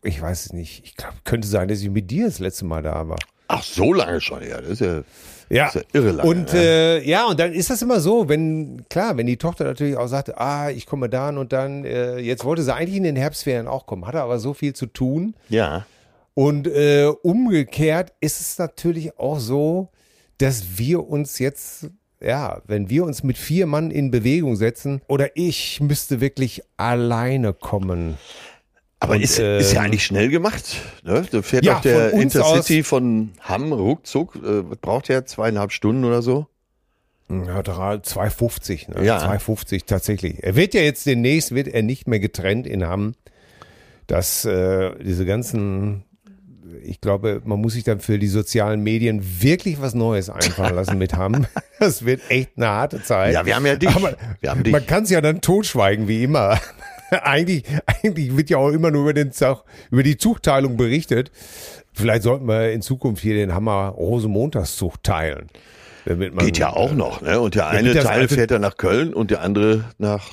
ich 0.02 0.22
weiß 0.22 0.46
es 0.46 0.54
nicht. 0.54 0.86
Ich 0.86 0.96
glaube, 0.96 1.16
könnte 1.26 1.46
sein, 1.46 1.68
dass 1.68 1.82
ich 1.82 1.90
mit 1.90 2.10
dir 2.10 2.26
das 2.28 2.40
letzte 2.40 2.64
Mal 2.64 2.82
da 2.84 3.10
war. 3.10 3.20
Ach, 3.50 3.62
so 3.62 3.92
lange 3.92 4.22
schon, 4.22 4.42
ja, 4.48 4.62
das 4.62 4.70
ist 4.70 4.80
ja, 4.80 5.04
Ja. 5.50 5.66
das 5.66 5.76
ist 5.76 5.82
ja 5.94 6.00
irre 6.00 6.12
lange. 6.12 6.30
Und 6.30 6.54
ne? 6.54 6.60
äh, 6.60 7.10
ja, 7.10 7.26
und 7.28 7.38
dann 7.38 7.52
ist 7.52 7.70
das 7.70 7.82
immer 7.82 8.00
so, 8.00 8.30
wenn, 8.30 8.86
klar, 8.90 9.18
wenn 9.18 9.28
die 9.28 9.36
Tochter 9.36 9.66
natürlich 9.66 9.98
auch 9.98 10.08
sagte, 10.08 10.40
ah, 10.40 10.70
ich 10.70 10.86
komme 10.86 11.10
dann 11.10 11.38
und 11.38 11.52
dann, 11.52 11.84
äh, 11.84 12.18
jetzt 12.18 12.46
wollte 12.46 12.64
sie 12.64 12.74
eigentlich 12.74 12.96
in 12.96 13.04
den 13.04 13.18
Herbstferien 13.18 13.68
auch 13.68 13.86
kommen, 13.86 14.08
hatte 14.08 14.22
aber 14.22 14.40
so 14.40 14.54
viel 14.54 14.74
zu 14.74 14.86
tun. 14.86 15.36
ja, 15.50 15.86
Und 16.34 16.66
äh, 16.68 17.08
umgekehrt 17.24 18.14
ist 18.22 18.40
es 18.40 18.58
natürlich 18.58 19.20
auch 19.20 19.40
so, 19.40 19.90
dass 20.38 20.78
wir 20.78 21.06
uns 21.10 21.40
jetzt, 21.40 21.88
ja, 22.24 22.62
wenn 22.68 22.90
wir 22.90 23.04
uns 23.04 23.24
mit 23.24 23.38
vier 23.38 23.66
Mann 23.68 23.92
in 23.92 24.12
Bewegung 24.12 24.56
setzen, 24.56 25.02
oder 25.08 25.30
ich 25.36 25.80
müsste 25.82 26.22
wirklich 26.22 26.62
alleine 26.78 27.54
kommen. 27.54 28.18
aber 29.00 29.14
und, 29.16 29.22
ist, 29.22 29.40
ist 29.40 29.74
ja 29.74 29.80
ähm, 29.82 29.86
eigentlich 29.86 30.06
schnell 30.06 30.30
gemacht. 30.30 30.78
Ne? 31.04 31.26
Da 31.32 31.42
fährt 31.42 31.66
Ja, 31.66 31.76
doch 31.76 31.82
der 31.82 32.10
von 32.12 32.22
Intercity 32.22 32.84
von 32.84 33.32
Hamm 33.42 33.74
ruckzuck, 33.74 34.36
äh, 34.36 34.62
braucht 34.82 35.10
der 35.10 35.26
zweieinhalb 35.26 35.72
Stunden 35.72 36.06
oder 36.06 36.22
so? 36.22 36.48
Ja, 37.30 37.64
drei- 37.64 38.00
250, 38.00 38.90
ne? 38.90 39.04
Ja. 39.04 39.18
250 39.20 39.86
tatsächlich. 39.86 40.44
Er 40.44 40.56
wird 40.56 40.74
ja 40.74 40.82
jetzt 40.82 41.06
demnächst, 41.06 41.56
wird 41.56 41.68
er 41.68 41.82
nicht 41.82 42.08
mehr 42.08 42.20
getrennt 42.20 42.68
in 42.68 42.86
Hamm. 42.86 43.16
Dass 44.08 44.44
äh, 44.46 44.92
diese 45.02 45.26
ganzen, 45.26 46.04
ich 46.84 47.02
glaube, 47.02 47.42
man 47.46 47.60
muss 47.60 47.74
sich 47.74 47.84
dann 47.84 48.00
für 48.00 48.20
die 48.20 48.28
sozialen 48.28 48.82
Medien 48.82 49.22
wirklich 49.42 49.82
was 49.82 49.94
Neues 49.94 50.30
einfallen 50.30 50.76
lassen 50.76 50.98
mit 50.98 51.14
Hamm. 51.16 51.46
Das 51.80 52.06
wird 52.06 52.22
echt 52.30 52.52
eine 52.56 52.68
harte 52.68 53.04
Zeit. 53.04 53.34
Ja, 53.34 53.46
wir 53.46 53.58
haben 53.58 53.66
ja 53.66 53.76
dich. 53.76 53.90
Aber 53.90 54.16
wir 54.40 54.52
haben 54.52 54.64
dich. 54.64 54.72
Man 54.72 54.86
kann 54.86 55.04
es 55.04 55.10
ja 55.10 55.20
dann 55.20 55.42
totschweigen, 55.42 56.08
wie 56.08 56.24
immer. 56.24 56.58
eigentlich, 57.10 57.66
eigentlich 57.86 58.38
wird 58.38 58.50
ja 58.50 58.58
auch 58.58 58.70
immer 58.70 58.90
nur 58.90 59.02
über, 59.02 59.14
den 59.14 59.32
über 59.92 60.04
die 60.04 60.16
Zugteilung 60.16 60.78
berichtet. 60.78 61.32
Vielleicht 61.92 62.24
sollten 62.24 62.48
wir 62.48 62.72
in 62.72 62.82
Zukunft 62.82 63.22
hier 63.22 63.36
den 63.36 63.54
Hammer 63.54 63.90
Rosenmontagszug 63.90 65.04
teilen. 65.04 65.50
Damit 66.06 66.34
man, 66.34 66.46
Geht 66.46 66.58
ja 66.58 66.72
auch 66.72 66.94
noch, 66.94 67.22
ne? 67.22 67.40
Und 67.40 67.56
der 67.56 67.68
eine 67.68 67.94
Teil 67.94 68.28
fährt 68.28 68.52
dann 68.52 68.62
nach 68.62 68.78
Köln 68.78 69.14
und 69.14 69.32
der 69.32 69.42
andere 69.42 69.86
nach 69.98 70.30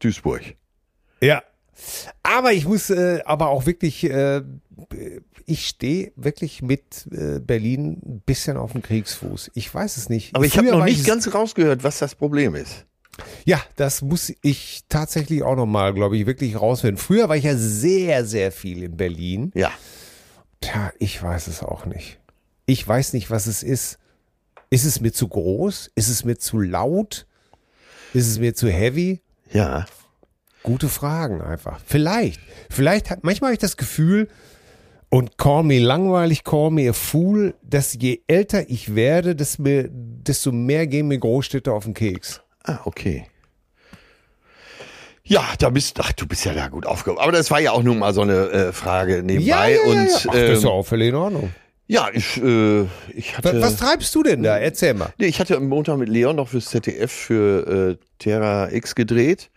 Duisburg. 0.00 0.42
Ja. 1.20 1.42
Aber 2.22 2.52
ich 2.52 2.66
muss 2.66 2.90
äh, 2.90 3.20
aber 3.24 3.48
auch 3.48 3.66
wirklich, 3.66 4.04
äh, 4.04 4.42
ich 5.46 5.66
stehe 5.68 6.12
wirklich 6.16 6.62
mit 6.62 7.06
äh, 7.10 7.38
Berlin 7.40 8.00
ein 8.04 8.22
bisschen 8.26 8.56
auf 8.56 8.72
dem 8.72 8.82
Kriegsfuß. 8.82 9.50
Ich 9.54 9.72
weiß 9.72 9.96
es 9.96 10.08
nicht. 10.08 10.34
Aber 10.34 10.44
ich 10.44 10.56
habe 10.58 10.68
Früher 10.68 10.78
noch 10.78 10.84
nicht 10.84 11.00
ich- 11.00 11.06
ganz 11.06 11.32
rausgehört, 11.32 11.84
was 11.84 11.98
das 11.98 12.14
Problem 12.14 12.54
ist. 12.54 12.84
Ja, 13.44 13.60
das 13.74 14.00
muss 14.02 14.32
ich 14.42 14.84
tatsächlich 14.88 15.42
auch 15.42 15.56
nochmal, 15.56 15.92
glaube 15.92 16.16
ich, 16.16 16.26
wirklich 16.26 16.60
rausfinden. 16.60 16.98
Früher 16.98 17.28
war 17.28 17.36
ich 17.36 17.44
ja 17.44 17.56
sehr, 17.56 18.24
sehr 18.24 18.52
viel 18.52 18.84
in 18.84 18.96
Berlin. 18.96 19.50
Ja. 19.54 19.72
Tja, 20.60 20.92
ich 21.00 21.20
weiß 21.20 21.48
es 21.48 21.62
auch 21.62 21.84
nicht. 21.86 22.20
Ich 22.66 22.86
weiß 22.86 23.14
nicht, 23.14 23.30
was 23.30 23.46
es 23.46 23.62
ist. 23.64 23.98
Ist 24.70 24.84
es 24.84 25.00
mir 25.00 25.12
zu 25.12 25.26
groß? 25.26 25.90
Ist 25.94 26.08
es 26.08 26.24
mir 26.24 26.36
zu 26.38 26.60
laut? 26.60 27.26
Ist 28.14 28.28
es 28.28 28.38
mir 28.38 28.54
zu 28.54 28.68
heavy? 28.70 29.20
Ja. 29.52 29.86
Gute 30.62 30.88
Fragen 30.88 31.40
einfach. 31.40 31.80
Vielleicht. 31.86 32.40
Vielleicht 32.70 33.10
hat, 33.10 33.22
manchmal 33.22 33.48
habe 33.48 33.54
ich 33.54 33.60
das 33.60 33.76
Gefühl, 33.76 34.28
und 35.10 35.38
call 35.38 35.62
me 35.62 35.78
langweilig, 35.78 36.44
call 36.44 36.70
me 36.70 36.90
a 36.90 36.92
fool, 36.92 37.54
dass 37.62 37.96
je 37.98 38.20
älter 38.26 38.68
ich 38.68 38.94
werde, 38.94 39.34
desto 39.34 39.62
mehr, 39.62 39.86
desto 39.90 40.52
mehr 40.52 40.86
gehen 40.86 41.08
mir 41.08 41.18
Großstädte 41.18 41.72
auf 41.72 41.84
den 41.84 41.94
Keks. 41.94 42.42
Ah, 42.64 42.80
okay. 42.84 43.26
Ja, 45.24 45.44
da 45.58 45.70
bist 45.70 45.98
ach, 46.00 46.12
du 46.12 46.26
bist 46.26 46.44
ja 46.44 46.54
da 46.54 46.68
gut 46.68 46.86
aufgehoben. 46.86 47.22
Aber 47.22 47.32
das 47.32 47.50
war 47.50 47.60
ja 47.60 47.72
auch 47.72 47.82
nun 47.82 47.98
mal 47.98 48.14
so 48.14 48.22
eine 48.22 48.50
äh, 48.50 48.72
Frage 48.72 49.22
nebenbei. 49.22 49.44
Ja, 49.44 49.66
ja, 49.66 49.76
ja, 49.76 49.82
und 49.82 49.94
ja. 49.94 50.14
Ach, 50.28 50.32
das 50.32 50.50
ist 50.50 50.58
ähm, 50.58 50.62
doch 50.62 50.72
auch 50.72 50.86
völlig 50.86 51.08
in 51.08 51.14
Ordnung. 51.14 51.52
ja, 51.86 52.08
ich, 52.12 52.42
äh, 52.42 52.86
ich 53.14 53.36
hatte. 53.36 53.60
Was, 53.60 53.72
was 53.72 53.76
treibst 53.76 54.14
du 54.14 54.22
denn 54.22 54.42
da? 54.42 54.56
Erzähl 54.58 54.94
mal. 54.94 55.12
Nee, 55.18 55.26
ich 55.26 55.38
hatte 55.38 55.56
am 55.56 55.68
Montag 55.68 55.98
mit 55.98 56.08
Leon 56.08 56.36
noch 56.36 56.48
fürs 56.48 56.66
ZDF 56.66 57.12
für 57.12 57.98
äh, 57.98 58.04
Terra 58.18 58.70
X 58.72 58.94
gedreht. 58.94 59.50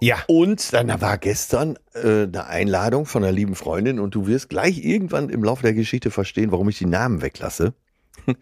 Ja. 0.00 0.16
Und 0.26 0.72
dann 0.72 1.00
war 1.00 1.18
gestern 1.18 1.78
äh, 1.94 2.24
eine 2.24 2.46
Einladung 2.46 3.06
von 3.06 3.22
einer 3.22 3.32
lieben 3.32 3.54
Freundin 3.54 3.98
und 3.98 4.14
du 4.14 4.26
wirst 4.26 4.48
gleich 4.48 4.84
irgendwann 4.84 5.28
im 5.28 5.42
Laufe 5.44 5.62
der 5.62 5.74
Geschichte 5.74 6.10
verstehen, 6.10 6.52
warum 6.52 6.68
ich 6.68 6.78
die 6.78 6.86
Namen 6.86 7.22
weglasse. 7.22 7.74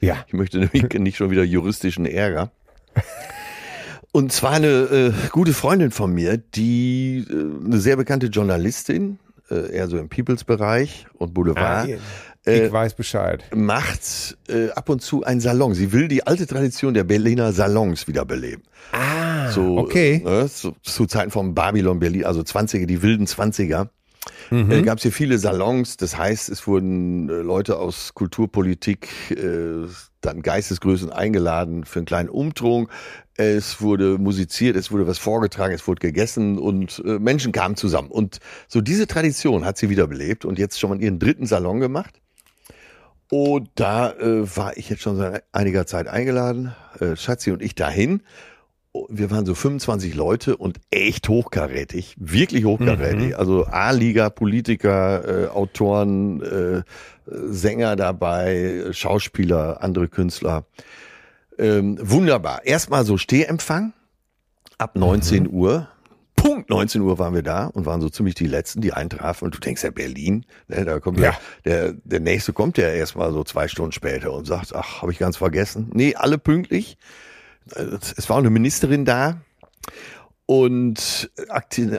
Ja. 0.01 0.25
Ich 0.29 0.33
möchte 0.33 0.59
nämlich 0.59 0.85
nicht 1.01 1.17
schon 1.17 1.31
wieder 1.31 1.43
juristischen 1.43 2.07
Ärger. 2.07 2.53
Und 4.13 4.31
zwar 4.31 4.53
eine 4.53 4.69
äh, 4.69 5.13
gute 5.31 5.53
Freundin 5.55 5.91
von 5.91 6.13
mir, 6.13 6.37
die 6.37 7.27
äh, 7.29 7.67
eine 7.67 7.79
sehr 7.79 7.97
bekannte 7.97 8.27
Journalistin, 8.27 9.19
äh, 9.51 9.75
eher 9.75 9.89
so 9.89 9.99
im 9.99 10.09
Peoples-Bereich 10.09 11.07
und 11.15 11.35
Boulevard, 11.35 11.89
ich 11.89 11.99
äh, 12.51 12.73
weiß 12.73 12.95
Bescheid. 12.95 13.45
macht 13.55 14.37
äh, 14.49 14.71
ab 14.71 14.89
und 14.89 15.01
zu 15.03 15.23
einen 15.25 15.41
Salon. 15.41 15.75
Sie 15.75 15.93
will 15.93 16.09
die 16.09 16.27
alte 16.27 16.47
Tradition 16.47 16.95
der 16.95 17.05
Berliner 17.05 17.53
Salons 17.53 18.09
wiederbeleben. 18.09 18.63
Ah, 18.93 19.51
So, 19.51 19.79
okay. 19.79 20.23
Ne, 20.25 20.49
zu, 20.49 20.75
zu 20.83 21.07
Zeiten 21.07 21.31
von 21.31 21.55
Babylon 21.55 21.99
Berlin, 22.01 22.25
also 22.25 22.41
20er, 22.41 22.87
die 22.87 23.03
wilden 23.03 23.27
20er. 23.27 23.89
Mhm. 24.51 24.71
Äh, 24.71 24.83
gab 24.83 24.99
es 24.99 25.03
hier 25.03 25.13
viele 25.13 25.39
Salons, 25.39 25.97
das 25.97 26.17
heißt, 26.17 26.49
es 26.49 26.67
wurden 26.67 27.29
äh, 27.29 27.33
Leute 27.33 27.79
aus 27.79 28.15
Kulturpolitik, 28.15 29.09
äh, 29.31 29.89
dann 30.21 30.43
Geistesgrößen 30.43 31.11
eingeladen 31.11 31.85
für 31.85 31.99
einen 31.99 32.07
kleinen 32.07 32.29
Umtrunk. 32.29 32.89
Es 33.35 33.81
wurde 33.81 34.19
musiziert, 34.19 34.77
es 34.77 34.93
wurde 34.93 35.09
was 35.09 35.19
vorgetragen, 35.19 35.75
es 35.75 35.89
wurde 35.89 36.01
gegessen 36.01 36.59
und 36.59 37.03
äh, 37.05 37.19
Menschen 37.19 37.51
kamen 37.51 37.77
zusammen. 37.77 38.11
Und 38.11 38.39
so 38.69 38.81
diese 38.81 39.09
Tradition 39.09 39.65
hat 39.65 39.77
sie 39.79 39.91
wiederbelebt 39.91 40.45
und 40.45 40.59
jetzt 40.59 40.79
schon 40.79 40.91
mal 40.91 41.01
ihren 41.03 41.19
dritten 41.19 41.47
Salon 41.47 41.81
gemacht. 41.81 42.22
Und 43.35 43.71
da 43.77 44.13
äh, 44.13 44.57
war 44.59 44.77
ich 44.77 44.91
jetzt 44.91 45.01
schon 45.01 45.17
seit 45.17 45.45
einiger 45.53 45.87
Zeit 45.87 46.07
eingeladen, 46.07 46.75
äh, 47.01 47.17
Schatzi 47.17 47.51
und 47.51 47.63
ich 47.63 47.75
dahin. 47.75 48.21
Oh, 48.93 49.07
Wir 49.09 49.31
waren 49.31 49.47
so 49.47 49.55
25 49.55 50.15
Leute 50.15 50.59
und 50.59 50.79
echt 50.91 51.31
hochkarätig, 51.31 52.15
wirklich 52.19 52.67
hochkarätig. 52.67 53.39
Also 53.39 53.65
A-Liga, 53.65 54.29
Politiker, 54.29 55.45
äh, 55.45 55.49
Autoren, 55.49 56.43
äh, 56.43 56.83
Sänger 57.25 57.97
dabei, 57.97 58.89
Schauspieler, 58.91 59.83
andere 59.83 60.09
Künstler. 60.09 60.67
Ähm, 61.59 61.97
wunderbar. 62.03 62.67
Erstmal 62.67 63.07
so 63.07 63.17
Stehempfang 63.17 63.95
ab 64.77 64.95
19 64.95 65.49
Uhr. 65.51 65.89
Punkt 66.43 66.71
19 66.71 67.01
Uhr 67.03 67.21
waren 67.21 67.35
wir 67.35 67.45
da 67.45 67.67
und 67.67 67.87
waren 67.87 68.01
so 68.01 68.09
ziemlich 68.09 68.35
die 68.35 68.49
Letzten, 68.49 68.81
die 68.81 68.93
eintrafen. 68.93 69.45
Und 69.45 69.55
du 69.55 69.61
denkst 69.61 69.85
ja, 69.85 69.93
Berlin, 69.93 70.45
ne, 70.67 70.85
da 70.85 70.99
kommt 70.99 71.21
ja. 71.21 71.39
der, 71.65 71.93
der 71.93 72.19
Nächste 72.19 72.53
kommt 72.53 72.79
ja 72.79 72.89
erstmal 72.89 73.33
so 73.33 73.45
zwei 73.45 73.69
Stunden 73.69 73.93
später 73.93 74.33
und 74.33 74.45
sagt, 74.45 74.75
ach, 74.75 75.03
habe 75.03 75.13
ich 75.13 75.21
ganz 75.21 75.37
vergessen. 75.37 75.91
Nee, 75.95 76.17
alle 76.17 76.39
pünktlich. 76.39 76.99
Es 77.77 78.29
war 78.29 78.35
auch 78.35 78.41
eine 78.41 78.51
Ministerin 78.51 79.05
da 79.05 79.41
und 80.47 81.31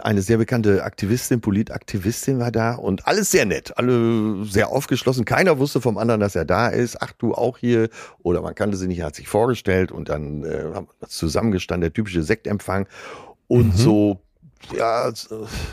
eine 0.04 0.22
sehr 0.22 0.38
bekannte 0.38 0.84
Aktivistin, 0.84 1.40
Politaktivistin 1.40 2.38
war 2.38 2.52
da 2.52 2.76
und 2.76 3.08
alles 3.08 3.32
sehr 3.32 3.46
nett, 3.46 3.78
alle 3.78 4.44
sehr 4.44 4.68
aufgeschlossen. 4.68 5.24
Keiner 5.24 5.58
wusste 5.58 5.80
vom 5.80 5.98
anderen, 5.98 6.20
dass 6.20 6.36
er 6.36 6.44
da 6.44 6.68
ist. 6.68 7.02
Ach, 7.02 7.14
du 7.14 7.34
auch 7.34 7.60
hier. 7.60 7.88
Oder 8.24 8.42
man 8.42 8.56
kannte 8.56 8.76
sie 8.76 8.88
nicht, 8.88 9.04
hat 9.04 9.16
sich 9.16 9.30
vorgestellt 9.30 9.94
und 9.94 10.10
dann 10.10 10.44
äh, 10.44 10.64
haben 10.74 10.90
wir 11.00 11.08
zusammengestanden, 11.08 11.84
der 11.84 11.94
typische 11.94 12.24
Sektempfang. 12.24 12.88
Und 13.48 13.78
so, 13.78 14.20
ja, 14.76 15.12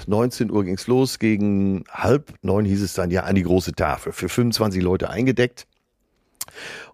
19 0.07 0.51
Uhr 0.51 0.65
ging's 0.65 0.87
los, 0.87 1.19
gegen 1.19 1.85
halb 1.91 2.33
neun 2.43 2.65
hieß 2.65 2.83
es 2.83 2.95
dann 2.95 3.11
ja 3.11 3.23
an 3.25 3.35
die 3.35 3.43
große 3.45 3.73
Tafel. 3.73 4.13
Für 4.13 4.29
25 4.29 4.83
Leute 4.83 5.11
eingedeckt. 5.11 5.67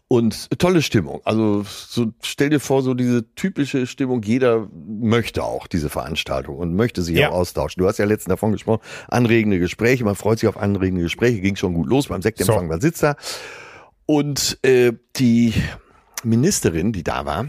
Und 0.08 0.50
tolle 0.60 0.82
Stimmung. 0.82 1.20
Also 1.24 1.64
so, 1.64 2.12
stell 2.22 2.50
dir 2.50 2.60
vor, 2.60 2.82
so 2.82 2.94
diese 2.94 3.34
typische 3.34 3.86
Stimmung, 3.88 4.22
jeder 4.22 4.68
möchte 4.72 5.42
auch 5.42 5.66
diese 5.66 5.88
Veranstaltung 5.88 6.56
und 6.58 6.76
möchte 6.76 7.02
sich 7.02 7.16
Ja. 7.16 7.30
auch 7.30 7.34
austauschen. 7.34 7.80
Du 7.82 7.88
hast 7.88 7.98
ja 7.98 8.04
letztens 8.04 8.30
davon 8.30 8.52
gesprochen, 8.52 8.82
anregende 9.08 9.58
Gespräche, 9.58 10.04
man 10.04 10.14
freut 10.14 10.38
sich 10.38 10.48
auf 10.48 10.58
anregende 10.58 11.02
Gespräche, 11.02 11.40
ging 11.40 11.56
schon 11.56 11.74
gut 11.74 11.88
los 11.88 12.06
beim 12.06 12.22
Sektempfang, 12.22 12.66
So. 12.66 12.68
man 12.68 12.80
sitzt 12.80 13.02
da. 13.02 13.16
Und 14.04 14.58
äh, 14.62 14.92
die 15.16 15.54
Ministerin, 16.22 16.92
die 16.92 17.02
da 17.02 17.26
war, 17.26 17.48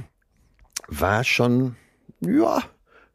war 0.87 1.23
schon, 1.23 1.75
ja, 2.21 2.63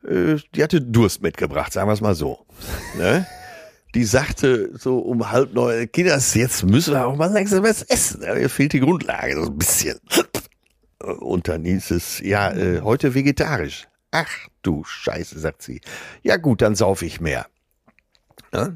äh, 0.06 0.36
die 0.54 0.62
hatte 0.62 0.80
Durst 0.80 1.22
mitgebracht, 1.22 1.72
sagen 1.72 1.88
wir 1.88 1.94
es 1.94 2.00
mal 2.00 2.14
so. 2.14 2.46
Ne? 2.96 3.26
Die 3.94 4.04
sagte 4.04 4.70
so 4.78 4.98
um 4.98 5.30
halb 5.30 5.52
neun, 5.52 5.90
Kinders, 5.90 6.34
jetzt 6.34 6.64
müssen 6.64 6.94
wir 6.94 7.06
auch 7.06 7.16
mal 7.16 7.30
langsam 7.30 7.62
was 7.62 7.82
essen. 7.82 8.20
Mir 8.20 8.48
fehlt 8.48 8.72
die 8.72 8.80
Grundlage 8.80 9.36
so 9.36 9.50
ein 9.50 9.58
bisschen. 9.58 9.98
Und 11.20 11.48
dann 11.48 11.64
hieß 11.64 11.90
es, 11.90 12.20
ja, 12.20 12.52
äh, 12.52 12.80
heute 12.80 13.14
vegetarisch. 13.14 13.88
Ach 14.10 14.30
du 14.62 14.84
Scheiße, 14.84 15.38
sagt 15.38 15.62
sie. 15.62 15.80
Ja 16.22 16.36
gut, 16.36 16.62
dann 16.62 16.74
sauf 16.74 17.02
ich 17.02 17.20
mehr. 17.20 17.46
Ja? 18.52 18.72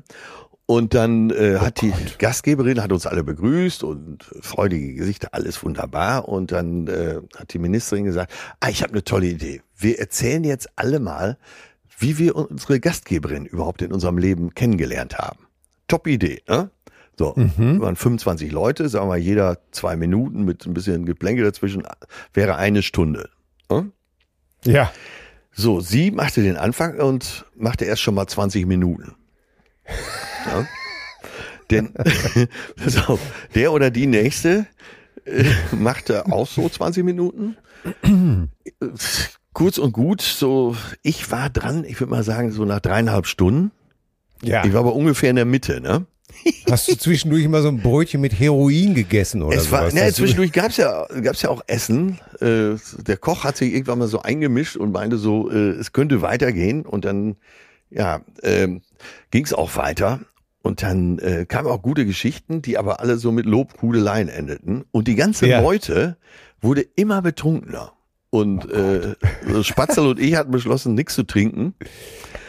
Und 0.68 0.94
dann 0.94 1.30
äh, 1.30 1.58
hat 1.58 1.80
die 1.80 1.92
Gastgeberin 2.18 2.82
hat 2.82 2.90
uns 2.90 3.06
alle 3.06 3.22
begrüßt 3.22 3.84
und 3.84 4.24
freudige 4.40 4.94
Gesichter, 4.94 5.28
alles 5.30 5.62
wunderbar. 5.62 6.28
Und 6.28 6.50
dann 6.50 6.88
äh, 6.88 7.20
hat 7.36 7.52
die 7.52 7.60
Ministerin 7.60 8.04
gesagt, 8.04 8.32
ah, 8.58 8.68
ich 8.68 8.82
habe 8.82 8.92
eine 8.92 9.04
tolle 9.04 9.26
Idee. 9.26 9.62
Wir 9.76 10.00
erzählen 10.00 10.42
jetzt 10.42 10.68
alle 10.74 10.98
mal, 10.98 11.38
wie 11.98 12.18
wir 12.18 12.34
unsere 12.34 12.80
Gastgeberin 12.80 13.46
überhaupt 13.46 13.80
in 13.80 13.92
unserem 13.92 14.18
Leben 14.18 14.54
kennengelernt 14.54 15.18
haben. 15.18 15.46
Top 15.86 16.08
Idee, 16.08 16.42
ne? 16.48 16.70
So, 17.18 17.34
wir 17.34 17.80
waren 17.80 17.96
25 17.96 18.52
Leute, 18.52 18.90
sagen 18.90 19.08
wir 19.08 19.16
jeder 19.16 19.58
zwei 19.70 19.96
Minuten 19.96 20.44
mit 20.44 20.66
ein 20.66 20.74
bisschen 20.74 21.06
Geplänkel 21.06 21.46
dazwischen, 21.46 21.84
wäre 22.34 22.56
eine 22.56 22.82
Stunde. 22.82 23.30
Ne? 23.70 23.90
Ja. 24.64 24.92
So, 25.50 25.80
sie 25.80 26.10
machte 26.10 26.42
den 26.42 26.58
Anfang 26.58 27.00
und 27.00 27.46
machte 27.54 27.86
erst 27.86 28.02
schon 28.02 28.14
mal 28.14 28.26
20 28.26 28.66
Minuten. 28.66 29.14
Ja. 30.46 30.66
Denn, 31.70 31.92
pass 32.76 33.08
auf, 33.08 33.20
der 33.54 33.72
oder 33.72 33.90
die 33.90 34.06
nächste 34.06 34.66
äh, 35.24 35.44
machte 35.72 36.26
auch 36.26 36.46
so 36.46 36.68
20 36.68 37.04
Minuten. 37.04 37.56
Kurz 39.52 39.78
und 39.78 39.92
gut, 39.92 40.22
so, 40.22 40.76
ich 41.02 41.30
war 41.30 41.50
dran, 41.50 41.84
ich 41.84 41.98
würde 42.00 42.10
mal 42.10 42.22
sagen, 42.22 42.52
so 42.52 42.64
nach 42.64 42.80
dreieinhalb 42.80 43.26
Stunden. 43.26 43.72
Ja. 44.42 44.64
Ich 44.64 44.72
war 44.72 44.80
aber 44.80 44.94
ungefähr 44.94 45.30
in 45.30 45.36
der 45.36 45.44
Mitte, 45.44 45.80
ne? 45.80 46.06
Hast 46.70 46.88
du 46.88 46.96
zwischendurch 46.96 47.44
immer 47.44 47.62
so 47.62 47.68
ein 47.68 47.80
Brötchen 47.80 48.20
mit 48.20 48.38
Heroin 48.38 48.94
gegessen 48.94 49.42
oder 49.42 49.56
es 49.56 49.70
war, 49.70 49.90
sowas? 49.90 49.94
ne, 49.94 50.12
zwischendurch 50.12 50.52
gab's 50.52 50.76
ja, 50.76 51.06
gab's 51.22 51.42
ja 51.42 51.48
auch 51.48 51.62
Essen. 51.66 52.18
Äh, 52.40 52.76
der 53.02 53.16
Koch 53.16 53.44
hat 53.44 53.56
sich 53.56 53.72
irgendwann 53.72 53.98
mal 53.98 54.08
so 54.08 54.22
eingemischt 54.22 54.76
und 54.76 54.92
meinte 54.92 55.16
so, 55.16 55.50
äh, 55.50 55.70
es 55.70 55.92
könnte 55.92 56.22
weitergehen. 56.22 56.84
Und 56.84 57.04
dann, 57.04 57.36
ja, 57.90 58.20
ähm, 58.42 58.82
ging's 59.30 59.52
auch 59.52 59.76
weiter. 59.76 60.20
Und 60.66 60.82
dann 60.82 61.18
äh, 61.20 61.46
kamen 61.46 61.68
auch 61.68 61.80
gute 61.80 62.04
Geschichten, 62.04 62.60
die 62.60 62.76
aber 62.76 62.98
alle 63.00 63.18
so 63.18 63.30
mit 63.30 63.46
Lobhudeleien 63.46 64.28
endeten. 64.28 64.84
Und 64.90 65.06
die 65.06 65.14
ganze 65.14 65.46
Ja. 65.46 65.60
Meute 65.62 66.16
wurde 66.60 66.80
immer 66.82 67.22
betrunkener. 67.22 67.92
Und 68.30 68.68
äh, 68.70 69.14
Spatzel 69.62 70.06
und 70.08 70.18
ich 70.18 70.34
hatten 70.34 70.50
beschlossen, 70.50 70.94
nichts 70.94 71.14
zu 71.14 71.22
trinken, 71.22 71.74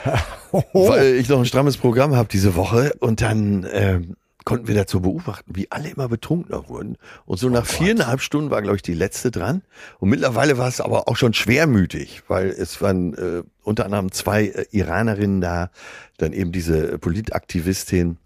Oh. 0.51 0.89
weil 0.89 1.15
ich 1.15 1.29
noch 1.29 1.39
ein 1.39 1.45
strammes 1.45 1.77
Programm 1.77 2.15
habe 2.15 2.27
diese 2.31 2.55
Woche. 2.55 2.93
Und 2.99 3.21
dann 3.21 3.67
ähm, 3.71 4.15
konnten 4.47 4.69
wir 4.69 4.75
dazu 4.75 5.01
beobachten, 5.01 5.57
wie 5.57 5.69
alle 5.71 5.89
immer 5.89 6.07
betrunkener 6.07 6.69
wurden. 6.69 6.95
Und 7.25 7.37
so 7.37 7.49
nach 7.49 7.65
viereinhalb 7.65 8.21
Stunden 8.21 8.49
war, 8.49 8.61
glaube 8.61 8.77
ich, 8.77 8.81
die 8.81 8.93
letzte 8.93 9.29
dran. 9.29 9.61
Und 9.99 10.07
mittlerweile 10.07 10.57
war 10.57 10.69
es 10.69 10.79
aber 10.79 11.09
auch 11.09 11.17
schon 11.17 11.33
schwermütig, 11.33 12.23
weil 12.29 12.47
es 12.47 12.81
waren 12.81 13.13
äh, 13.15 13.43
unter 13.63 13.83
anderem 13.83 14.09
zwei 14.13 14.45
äh, 14.45 14.65
Iranerinnen 14.71 15.41
da, 15.41 15.69
dann 16.15 16.31
eben 16.31 16.53
diese 16.53 16.93
äh, 16.93 16.97
Politaktivistin. 16.97 18.19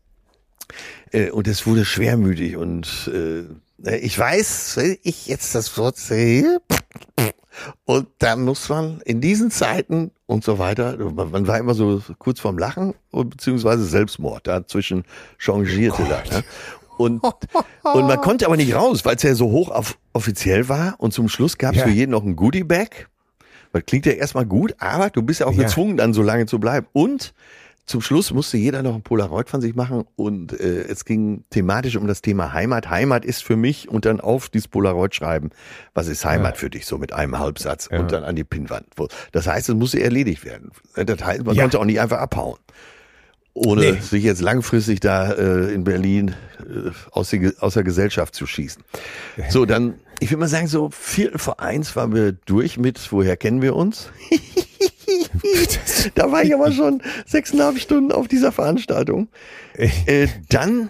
Äh, 1.11 1.31
und 1.31 1.47
es 1.47 1.65
wurde 1.65 1.85
schwermütig. 1.85 2.55
Und 2.55 3.09
äh, 3.11 3.95
ich 3.97 4.19
weiß, 4.19 4.77
wenn 4.77 4.97
ich 5.01 5.25
jetzt 5.25 5.55
das 5.55 5.75
Wort 5.75 5.97
sehe, 5.97 6.59
und 7.86 8.08
da 8.20 8.36
muss 8.36 8.70
man 8.70 9.01
in 9.05 9.22
diesen 9.22 9.51
Zeiten 9.51 10.12
und 10.25 10.43
so 10.43 10.60
weiter, 10.60 10.98
man, 10.98 11.48
war 11.48 11.58
immer 11.58 11.74
so 11.74 12.01
kurz 12.20 12.39
vorm 12.39 12.58
Lachen 12.58 12.93
und 13.12 13.31
beziehungsweise 13.31 13.84
Selbstmord. 13.86 14.48
Dazwischen 14.48 15.03
changierte 15.38 16.03
da. 16.03 16.24
Ne? 16.38 16.43
Und, 16.98 17.22
und 17.24 18.08
man 18.08 18.22
konnte 18.22 18.46
aber 18.46 18.58
nicht 18.58 18.75
raus, 18.75 19.03
weil 19.05 19.15
es 19.15 19.24
ja 19.24 19.34
so 19.36 19.50
hoch 19.50 19.70
auf, 19.70 19.98
offiziell 20.13 20.70
war. 20.70 20.96
Und 21.00 21.13
zum 21.13 21.29
Schluss 21.29 21.58
gab 21.58 21.72
es 21.74 21.79
Ja. 21.79 21.86
für 21.86 21.91
jeden 21.91 22.12
noch 22.12 22.24
ein 22.24 22.36
Goodie-Bag. 22.36 23.08
Das 23.74 23.84
klingt 23.86 24.05
ja 24.05 24.12
erstmal 24.12 24.46
gut, 24.46 24.75
aber 24.79 25.10
du 25.10 25.22
bist 25.22 25.39
ja 25.39 25.48
auch 25.48 25.53
Ja. 25.53 25.63
gezwungen, 25.63 25.98
dann 25.98 26.13
so 26.13 26.22
lange 26.22 26.46
zu 26.46 26.60
bleiben. 26.60 26.88
Und 26.93 27.34
zum 27.85 28.00
Schluss 28.01 28.31
musste 28.31 28.57
jeder 28.57 28.83
noch 28.83 28.95
ein 28.95 29.01
Polaroid 29.01 29.50
von 29.50 29.59
sich 29.59 29.75
machen 29.75 30.05
und 30.15 30.53
äh, 30.57 30.83
es 30.83 31.03
ging 31.03 31.43
thematisch 31.50 31.97
um 31.97 32.07
das 32.07 32.21
Thema 32.21 32.53
Heimat. 32.53 32.89
Heimat 32.89 33.25
ist 33.25 33.43
für 33.43 33.55
mich 33.57 33.89
und 33.89 34.05
dann 34.05 34.21
auf 34.21 34.50
dieses 34.50 34.67
Polaroid 34.67 35.13
schreiben, 35.13 35.50
was 35.93 36.07
ist 36.07 36.23
Heimat 36.23 36.53
Ja. 36.55 36.59
für 36.59 36.69
dich, 36.69 36.85
so 36.85 36.97
mit 36.97 37.11
einem 37.11 37.38
Halbsatz 37.39 37.89
Ja. 37.91 38.00
und 38.00 38.11
dann 38.11 38.23
an 38.23 38.35
die 38.35 38.43
Pinnwand. 38.45 38.85
Das 39.33 39.47
heißt, 39.47 39.67
es 39.69 39.75
musste 39.75 40.01
erledigt 40.01 40.45
werden. 40.45 40.71
Das 40.95 41.23
heißt, 41.23 41.43
man 41.45 41.55
Ja. 41.55 41.63
konnte 41.63 41.79
auch 41.79 41.85
nicht 41.85 42.00
einfach 42.00 42.19
abhauen. 42.19 42.57
Ohne 43.53 43.81
Nee. 43.81 44.00
sich 44.00 44.23
jetzt 44.23 44.39
langfristig 44.41 45.01
da 45.01 45.33
äh, 45.33 45.73
in 45.73 45.83
Berlin 45.83 46.35
äh, 46.59 46.91
aus, 47.11 47.31
die, 47.31 47.51
aus 47.59 47.73
der 47.73 47.83
Gesellschaft 47.83 48.33
zu 48.33 48.47
schießen. 48.47 48.81
So, 49.50 49.65
dann, 49.65 49.95
ich 50.21 50.29
würde 50.31 50.39
mal 50.39 50.47
sagen, 50.47 50.67
so 50.67 50.89
Viertel 50.89 51.38
vor 51.38 51.59
eins 51.59 51.93
waren 51.97 52.13
wir 52.15 52.31
durch 52.31 52.77
mit, 52.77 53.11
woher 53.11 53.35
kennen 53.35 53.61
wir 53.61 53.75
uns? 53.75 54.09
da 56.15 56.31
war 56.31 56.43
ich 56.43 56.53
aber 56.53 56.71
schon 56.71 57.01
sechseinhalb 57.25 57.79
Stunden 57.79 58.11
auf 58.11 58.27
dieser 58.27 58.51
Veranstaltung. 58.51 59.29
Äh, 59.75 60.27
dann 60.49 60.89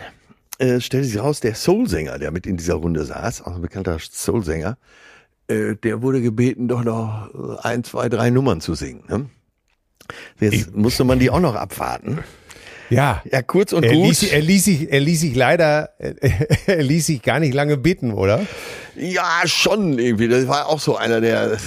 äh, 0.60 0.80
stellte 0.80 1.08
sich 1.08 1.20
raus, 1.20 1.40
der 1.40 1.56
Soulsänger, 1.56 2.20
der 2.20 2.32
mit 2.32 2.46
in 2.46 2.58
dieser 2.58 2.76
Runde 2.76 3.04
saß, 3.06 3.42
auch 3.42 3.56
ein 3.56 3.62
bekannter 3.62 3.98
Soulsänger, 4.00 4.78
äh, 5.48 5.76
der 5.76 6.02
wurde 6.02 6.22
gebeten, 6.22 6.68
doch 6.68 6.84
noch 6.84 7.30
äh, 7.34 7.68
ein, 7.68 7.84
zwei, 7.84 8.10
drei 8.10 8.30
Nummern 8.30 8.62
zu 8.62 8.76
singen. 8.76 9.04
Ne? 9.10 9.30
Jetzt 10.40 10.76
musste 10.76 11.04
man 11.04 11.20
die 11.20 11.30
auch 11.30 11.40
noch 11.40 11.56
abwarten. 11.56 12.20
Ja. 12.90 13.22
Ja, 13.32 13.42
kurz 13.42 13.72
und 13.72 13.84
Er 13.86 13.94
gut. 13.94 14.08
ließ, 14.08 14.24
er, 14.24 14.42
ließ 14.42 14.66
sich, 14.66 14.92
er 14.92 15.00
ließ 15.00 15.22
sich 15.22 15.36
leider, 15.36 15.92
er 16.68 16.84
ließ 16.84 17.06
sich 17.06 17.22
gar 17.22 17.40
nicht 17.40 17.54
lange 17.54 17.78
bitten, 17.78 18.12
oder? 18.12 18.46
Ja, 18.96 19.42
schon 19.46 19.98
irgendwie. 20.00 20.28
Das 20.28 20.48
war 20.48 20.68
auch 20.68 20.80
so 20.80 20.98
einer, 20.98 21.22
der 21.22 21.58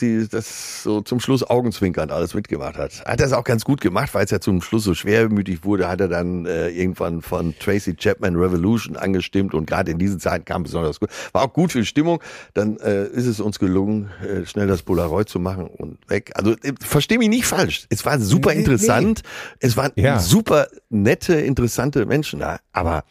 die, 0.00 0.26
das 0.28 0.82
so 0.82 1.00
zum 1.02 1.20
Schluss 1.20 1.42
augenzwinkernd 1.42 2.10
alles 2.10 2.34
mitgemacht 2.34 2.76
hat. 2.76 3.04
Hat 3.04 3.20
das 3.20 3.32
auch 3.32 3.44
ganz 3.44 3.64
gut 3.64 3.80
gemacht, 3.80 4.14
weil 4.14 4.24
es 4.24 4.30
ja 4.30 4.40
zum 4.40 4.62
Schluss 4.62 4.84
so 4.84 4.94
schwermütig 4.94 5.64
wurde, 5.64 5.88
hat 5.88 6.00
er 6.00 6.08
dann 6.08 6.46
äh, 6.46 6.68
irgendwann 6.70 7.20
von 7.22 7.54
Tracy 7.58 7.94
Chapman 7.94 8.36
Revolution 8.36 8.96
angestimmt 8.96 9.52
und 9.54 9.66
gerade 9.66 9.90
in 9.90 9.98
diesen 9.98 10.20
Zeiten 10.20 10.44
kam 10.44 10.62
besonders 10.62 11.00
gut. 11.00 11.10
War 11.32 11.42
auch 11.42 11.52
gut 11.52 11.72
für 11.72 11.80
die 11.80 11.86
Stimmung. 11.86 12.22
Dann 12.54 12.78
äh, 12.78 13.04
ist 13.06 13.26
es 13.26 13.40
uns 13.40 13.58
gelungen, 13.58 14.10
äh, 14.22 14.46
schnell 14.46 14.66
das 14.66 14.82
Polaroid 14.82 15.28
zu 15.28 15.38
machen 15.38 15.66
und 15.66 15.98
weg. 16.08 16.30
Also 16.34 16.52
äh, 16.62 16.72
versteh 16.80 17.18
mich 17.18 17.28
nicht 17.28 17.44
falsch. 17.46 17.86
Es 17.90 18.04
war 18.06 18.18
super 18.18 18.52
Nee, 18.54 18.60
interessant. 18.60 19.22
Es 19.58 19.76
waren 19.76 19.92
Ja. 19.96 20.18
super 20.18 20.68
nette, 20.88 21.34
interessante 21.34 22.06
Menschen 22.06 22.40
da. 22.40 22.58
Aber 22.72 23.04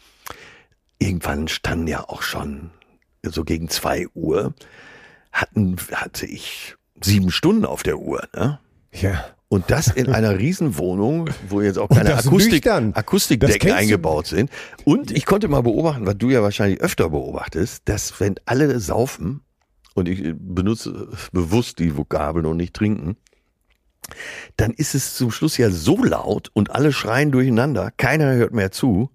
irgendwann 0.98 1.48
standen 1.48 1.88
ja 1.88 2.04
auch 2.08 2.22
schon 2.24 2.72
so 3.24 3.44
gegen 3.44 3.70
zwei 3.70 4.08
Uhr 4.14 4.54
hatten, 5.32 5.78
hatte 5.94 6.26
ich 6.26 6.76
sieben 7.02 7.32
Stunden 7.32 7.66
auf 7.66 7.84
der 7.84 8.00
Uhr. 8.00 8.28
Ne? 8.36 8.60
Ja. 8.92 9.26
Und 9.48 9.72
das 9.72 9.88
in 9.88 10.10
einer 10.14 10.38
Riesenwohnung, 10.38 11.30
wo 11.48 11.62
jetzt 11.62 11.78
auch 11.78 11.90
keine 11.90 12.16
Akustik, 12.16 12.68
Akustikdecken 12.68 13.72
eingebaut 13.72 14.28
sind. 14.28 14.50
Und 14.86 15.12
ich 15.12 15.26
konnte 15.26 15.48
mal 15.48 15.62
beobachten, 15.62 16.06
was 16.06 16.18
du 16.18 16.30
ja 16.30 16.44
wahrscheinlich 16.44 16.82
öfter 16.82 17.10
beobachtest, 17.10 17.84
dass 17.86 18.20
wenn 18.20 18.36
alle 18.46 18.80
saufen, 18.80 19.42
und 19.96 20.08
ich 20.08 20.34
benutze 20.38 21.10
bewusst 21.32 21.80
die 21.80 21.98
Vokabeln 21.98 22.46
und 22.46 22.58
nicht 22.58 22.76
trinken, 22.76 23.18
dann 24.56 24.72
ist 24.72 24.96
es 24.96 25.16
zum 25.16 25.32
Schluss 25.32 25.58
ja 25.58 25.70
so 25.70 26.04
laut 26.04 26.50
und 26.54 26.72
alle 26.72 26.94
schreien 26.94 27.32
durcheinander, 27.32 27.92
keiner 27.98 28.34
hört 28.34 28.54
mehr 28.54 28.72
zu. 28.72 29.12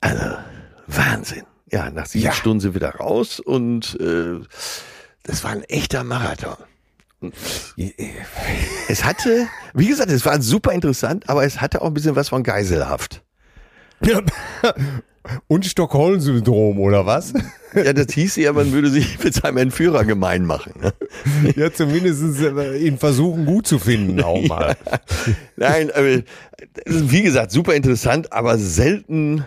Also, 0.00 0.36
Wahnsinn. 0.86 1.44
Ja, 1.70 1.90
nach 1.90 2.06
sieben 2.06 2.24
Ja. 2.24 2.32
Stunden 2.32 2.60
sind 2.60 2.74
wir 2.74 2.80
da 2.80 2.90
raus 2.90 3.40
und 3.40 3.98
äh, 4.00 4.40
das 5.22 5.44
war 5.44 5.52
ein 5.52 5.62
echter 5.64 6.04
Marathon. 6.04 6.56
Es 8.88 9.04
hatte, 9.04 9.46
wie 9.74 9.88
gesagt, 9.88 10.10
es 10.10 10.24
war 10.24 10.40
super 10.40 10.72
interessant, 10.72 11.28
aber 11.28 11.44
es 11.44 11.60
hatte 11.60 11.82
auch 11.82 11.86
ein 11.86 11.94
bisschen 11.94 12.16
was 12.16 12.30
von 12.30 12.42
Geiselhaft. 12.42 13.22
Und 15.46 15.66
Stockholm-Syndrom, 15.66 16.78
oder 16.80 17.04
was? 17.04 17.34
Ja, 17.74 17.92
das 17.92 18.12
hieß 18.14 18.36
ja, 18.36 18.52
man 18.52 18.72
würde 18.72 18.88
sich 18.90 19.22
mit 19.22 19.34
seinem 19.34 19.58
Entführer 19.58 20.04
gemein 20.04 20.44
machen. 20.46 20.72
Ne? 20.80 20.92
ja, 21.54 21.72
zumindest 21.72 22.22
ihn 22.80 22.98
versuchen, 22.98 23.44
gut 23.44 23.66
zu 23.66 23.78
finden, 23.78 24.22
auch 24.22 24.42
mal. 24.48 24.76
Nein, 25.56 25.90
aber, 25.92 26.22
wie 26.86 27.22
gesagt, 27.22 27.52
super 27.52 27.74
interessant, 27.74 28.32
aber 28.32 28.58
selten 28.58 29.46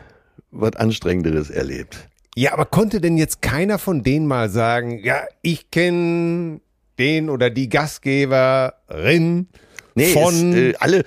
was 0.52 0.76
Anstrengenderes 0.76 1.50
erlebt. 1.50 2.08
Ja, 2.36 2.54
aber 2.54 2.66
konnte 2.66 3.00
denn 3.00 3.18
jetzt 3.18 3.42
keiner 3.42 3.78
von 3.78 4.02
denen 4.04 4.26
mal 4.26 4.50
sagen, 4.50 5.00
ja, 5.04 5.22
ich 5.42 5.70
kenne 5.72 6.62
den 7.00 7.30
oder 7.30 7.50
die 7.50 7.70
Gastgeberin 7.70 9.48
von, 10.14 10.54
es, 10.54 10.74
äh, 10.74 10.74
alle 10.80 11.00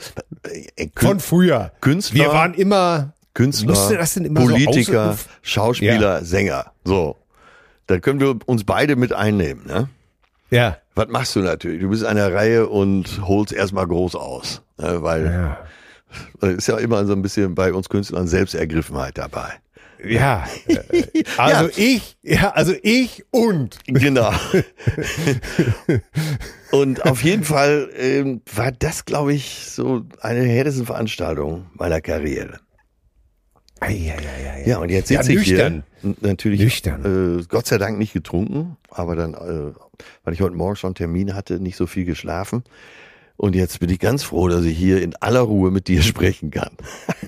äh, 0.45 0.87
Kün- 0.87 1.07
von 1.07 1.21
früher. 1.21 1.73
Künstler, 1.81 2.25
Wir 2.25 2.29
waren 2.33 2.55
immer, 2.55 3.13
Künstler, 3.35 3.75
immer 4.17 4.41
so 4.43 4.47
Politiker, 4.47 5.11
aus- 5.11 5.27
Schauspieler, 5.43 6.25
Sänger. 6.25 6.73
So, 6.85 7.17
da 7.87 7.99
können 7.99 8.21
wir 8.21 8.39
uns 8.47 8.65
beide 8.65 8.97
mit 8.97 9.13
einnehmen. 9.13 9.67
Ne? 9.67 9.89
ja, 10.51 10.79
Was 10.95 11.09
machst 11.09 11.35
du 11.37 11.41
natürlich? 11.41 11.81
Du 11.81 11.89
bist 11.91 12.05
an 12.05 12.17
der 12.17 12.33
Reihe 12.33 12.69
und 12.69 13.21
holst 13.27 13.53
erstmal 13.53 13.87
groß 13.87 14.15
aus. 14.15 14.63
Ne? 14.79 15.03
Weil 15.03 15.25
ja, 15.27 15.59
äh, 16.49 16.55
ist 16.55 16.69
ja 16.69 16.79
immer 16.79 17.05
so 17.05 17.13
ein 17.13 17.23
bisschen 17.23 17.55
bei 17.57 17.73
uns 17.73 17.89
Künstlern 17.89 18.29
Selbstergriffenheit 18.29 19.19
dabei. 19.19 19.55
Ja. 20.05 20.47
Also 21.37 21.65
Ja. 21.67 21.71
ich, 21.77 22.17
ja, 22.23 22.51
also 22.51 22.75
ich 22.83 23.25
und. 23.31 23.79
Genau. 23.87 24.33
und 26.71 27.05
auf 27.05 27.23
jeden 27.23 27.45
Fall 27.45 27.91
ähm, 27.97 28.41
war 28.55 28.73
das, 28.73 29.05
glaube 29.05 29.35
ich, 29.35 29.65
so 29.67 30.05
eine 30.21 30.41
der 30.41 30.49
härtesten 30.49 30.87
Veranstaltungen 30.87 31.67
meiner 31.75 32.01
Karriere. 32.01 32.59
Ei, 33.81 34.11
ei, 34.11 34.17
ei, 34.17 34.51
ei. 34.51 34.65
Ja, 34.67 34.79
und 34.79 34.89
jetzt 34.89 35.11
Ja, 35.11 35.23
sitze 35.23 35.41
ich 35.41 35.49
nüchtern. 35.51 35.85
hier. 36.01 36.15
Natürlich, 36.21 36.61
Nüchtern. 36.61 37.41
Äh, 37.41 37.45
Gott 37.49 37.67
sei 37.67 37.77
Dank 37.79 37.99
nicht 37.99 38.13
getrunken, 38.15 38.77
aber 38.91 39.17
dann, 39.17 39.35
äh, 39.35 39.73
weil 40.25 40.33
ich 40.35 40.41
heute 40.41 40.57
Morgen 40.57 40.77
schon 40.77 40.89
einen 40.89 40.95
Termin 40.95 41.35
hatte, 41.35 41.61
nicht 41.61 41.77
so 41.77 41.87
viel 41.87 42.05
geschlafen. 42.07 42.65
Und 43.37 43.55
jetzt 43.55 43.81
bin 43.81 43.91
ich 43.91 43.99
ganz 43.99 44.23
froh, 44.23 44.49
dass 44.49 44.65
ich 44.65 44.79
hier 44.79 45.03
in 45.03 45.15
aller 45.17 45.41
Ruhe 45.41 45.71
mit 45.71 45.89
dir 45.89 46.01
sprechen 46.03 46.51
kann. 46.51 46.71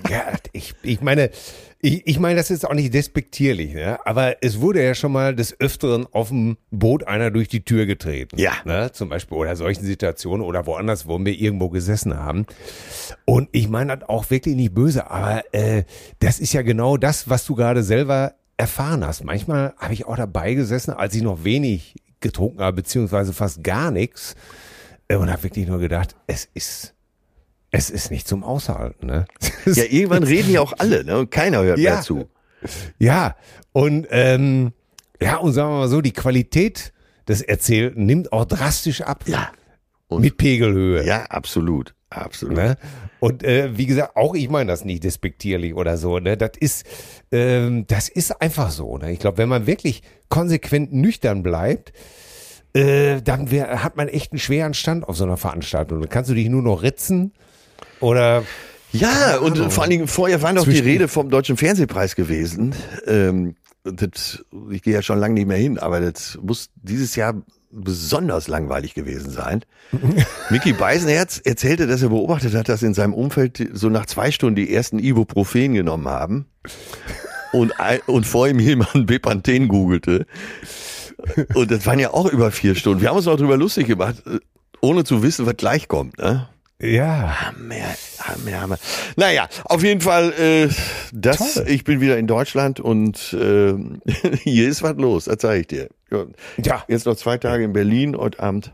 Ja, 0.09 0.23
ich, 0.53 0.73
ich 0.81 1.01
meine, 1.01 1.29
ich, 1.81 2.05
ich 2.05 2.19
meine, 2.19 2.35
das 2.35 2.51
ist 2.51 2.67
auch 2.67 2.73
nicht 2.73 2.93
despektierlich, 2.93 3.73
ne? 3.73 4.05
aber 4.05 4.43
es 4.43 4.59
wurde 4.59 4.83
ja 4.83 4.93
schon 4.93 5.13
mal 5.13 5.33
des 5.33 5.57
Öfteren 5.61 6.07
auf 6.11 6.27
dem 6.27 6.57
Boot 6.71 7.07
einer 7.07 7.31
durch 7.31 7.47
die 7.47 7.63
Tür 7.63 7.85
getreten. 7.85 8.37
Ja. 8.37 8.51
Ne? 8.65 8.91
Zum 8.91 9.07
Beispiel 9.07 9.37
oder 9.37 9.55
solchen 9.55 9.85
Situationen 9.85 10.45
oder 10.45 10.65
woanders, 10.65 11.07
wo 11.07 11.17
wir 11.19 11.33
irgendwo 11.33 11.69
gesessen 11.69 12.17
haben. 12.17 12.45
Und 13.25 13.47
ich 13.53 13.69
meine 13.69 13.97
das 13.97 14.09
auch 14.09 14.29
wirklich 14.29 14.55
nicht 14.55 14.73
böse, 14.73 15.09
aber 15.09 15.43
äh, 15.53 15.83
das 16.19 16.39
ist 16.39 16.51
ja 16.51 16.63
genau 16.63 16.97
das, 16.97 17.29
was 17.29 17.45
du 17.45 17.55
gerade 17.55 17.81
selber 17.81 18.33
erfahren 18.57 19.05
hast. 19.05 19.23
Manchmal 19.23 19.73
habe 19.77 19.93
ich 19.93 20.05
auch 20.05 20.17
dabei 20.17 20.55
gesessen, 20.55 20.91
als 20.91 21.15
ich 21.15 21.21
noch 21.21 21.45
wenig 21.45 21.95
getrunken 22.19 22.59
habe, 22.59 22.75
beziehungsweise 22.75 23.31
fast 23.31 23.63
gar 23.63 23.89
nichts. 23.91 24.35
äh, 25.07 25.15
Und 25.15 25.31
habe 25.31 25.43
wirklich 25.43 25.65
nur 25.65 25.79
gedacht, 25.79 26.15
es 26.27 26.49
ist, 26.53 26.93
es 27.71 27.89
ist 27.89 28.11
nicht 28.11 28.27
zum 28.27 28.43
Aushalten. 28.43 29.05
Ne? 29.07 29.25
Ja, 29.65 29.83
irgendwann 29.83 30.23
reden 30.23 30.51
ja 30.51 30.61
auch 30.61 30.73
alle, 30.77 31.03
ne? 31.03 31.17
Und 31.19 31.31
keiner 31.31 31.61
hört 31.63 31.77
Ja. 31.79 31.93
mehr 31.95 32.01
zu. 32.01 32.27
Ja, 32.97 33.35
und 33.71 34.07
ähm, 34.09 34.71
ja, 35.21 35.37
und 35.37 35.53
sagen 35.53 35.69
wir 35.71 35.77
mal 35.79 35.87
so, 35.87 36.01
die 36.01 36.13
Qualität 36.13 36.91
des 37.27 37.41
Erzählten 37.41 38.05
nimmt 38.05 38.33
auch 38.33 38.45
drastisch 38.45 39.01
ab. 39.01 39.23
Ja. 39.27 39.51
Und- 40.07 40.21
Mit 40.21 40.37
Pegelhöhe. 40.37 41.05
Ja, 41.05 41.23
absolut. 41.25 41.93
Absolut. 42.09 42.55
Ne? 42.57 42.75
Und 43.19 43.43
äh, 43.43 43.77
wie 43.77 43.85
gesagt, 43.85 44.15
auch 44.15 44.33
ich 44.33 44.49
meine 44.49 44.71
das 44.71 44.83
nicht 44.83 45.03
despektierlich 45.03 45.75
oder 45.75 45.95
so. 45.97 46.17
Ne? 46.17 46.35
Das 46.37 46.51
ist, 46.59 46.83
ähm, 47.31 47.85
das 47.85 48.09
ist 48.09 48.41
einfach 48.41 48.71
so. 48.71 48.97
Ne? 48.97 49.11
Ich 49.11 49.19
glaube, 49.19 49.37
wenn 49.37 49.47
man 49.49 49.67
wirklich 49.67 50.01
konsequent 50.27 50.91
nüchtern 50.91 51.43
bleibt, 51.43 51.93
äh, 52.73 53.21
dann 53.21 53.51
wär, 53.51 53.83
hat 53.83 53.95
man 53.95 54.07
echt 54.07 54.31
einen 54.31 54.39
schweren 54.39 54.73
Stand 54.73 55.07
auf 55.07 55.17
so 55.17 55.23
einer 55.23 55.37
Veranstaltung. 55.37 55.99
Dann 56.01 56.09
kannst 56.09 56.31
du 56.31 56.33
dich 56.33 56.49
nur 56.49 56.63
noch 56.63 56.81
ritzen 56.81 57.31
oder 57.99 58.43
Ja, 58.91 59.37
und 59.37 59.57
vor 59.71 59.83
allen 59.83 59.91
Dingen 59.91 60.07
vorher 60.07 60.41
war 60.41 60.53
noch 60.53 60.63
die 60.65 60.71
Zwischen- 60.71 60.85
Rede 60.85 61.07
vom 61.07 61.29
Deutschen 61.29 61.57
Fernsehpreis 61.57 62.15
gewesen. 62.15 62.73
Ähm, 63.07 63.55
das, 63.83 64.43
ich 64.71 64.81
gehe 64.83 64.93
ja 64.93 65.01
schon 65.01 65.19
lange 65.19 65.35
nicht 65.35 65.47
mehr 65.47 65.57
hin, 65.57 65.77
aber 65.79 65.99
das 66.01 66.37
muss 66.41 66.69
dieses 66.75 67.15
Jahr 67.15 67.35
besonders 67.71 68.47
langweilig 68.47 68.93
gewesen 68.95 69.29
sein. 69.29 69.63
Mickey 70.49 70.73
Beisenherz 70.73 71.39
erzählte, 71.43 71.85
dass 71.87 72.01
er 72.01 72.09
beobachtet 72.09 72.55
hat, 72.55 72.67
dass 72.67 72.81
in 72.83 72.93
seinem 72.95 73.13
Umfeld 73.13 73.69
so 73.73 73.89
nach 73.89 74.05
zwei 74.07 74.31
Stunden 74.31 74.55
die 74.55 74.73
ersten 74.73 74.97
Ibuprofen 74.99 75.73
genommen 75.75 76.07
haben 76.07 76.45
und, 77.53 77.79
ein- 77.79 78.01
und 78.07 78.25
vor 78.25 78.47
ihm 78.47 78.59
jemand 78.59 79.05
Bepanthen 79.07 79.67
googelte. 79.67 80.25
Und 81.53 81.69
das 81.69 81.85
waren 81.85 81.99
ja 81.99 82.11
auch 82.11 82.25
über 82.31 82.49
vier 82.51 82.73
Stunden. 82.75 83.01
Wir 83.01 83.09
haben 83.09 83.17
uns 83.17 83.27
auch 83.27 83.37
drüber 83.37 83.57
lustig 83.57 83.87
gemacht, 83.87 84.15
ohne 84.81 85.03
zu 85.03 85.21
wissen, 85.21 85.45
was 85.45 85.57
gleich 85.57 85.87
kommt. 85.87 86.17
Ne? 86.17 86.47
Ja. 86.81 87.47
Hammer, 87.47 87.95
Hammer, 88.19 88.61
Hammer. 88.61 88.77
Naja, 89.15 89.47
auf 89.65 89.83
jeden 89.83 90.01
Fall, 90.01 90.33
äh, 90.33 90.69
das, 91.11 91.55
Toll. 91.55 91.65
ich 91.67 91.83
bin 91.83 92.01
wieder 92.01 92.17
in 92.17 92.27
Deutschland 92.27 92.79
und 92.79 93.33
äh, 93.33 93.73
hier 94.43 94.69
ist 94.69 94.83
was 94.83 94.95
los, 94.97 95.25
das 95.25 95.37
zeige 95.37 95.61
ich 95.61 95.67
dir. 95.67 95.89
Ja. 96.57 96.83
Jetzt 96.87 97.05
noch 97.05 97.15
zwei 97.15 97.37
Tage 97.37 97.63
in 97.63 97.73
Berlin, 97.73 98.15
heute 98.17 98.39
Abend 98.39 98.73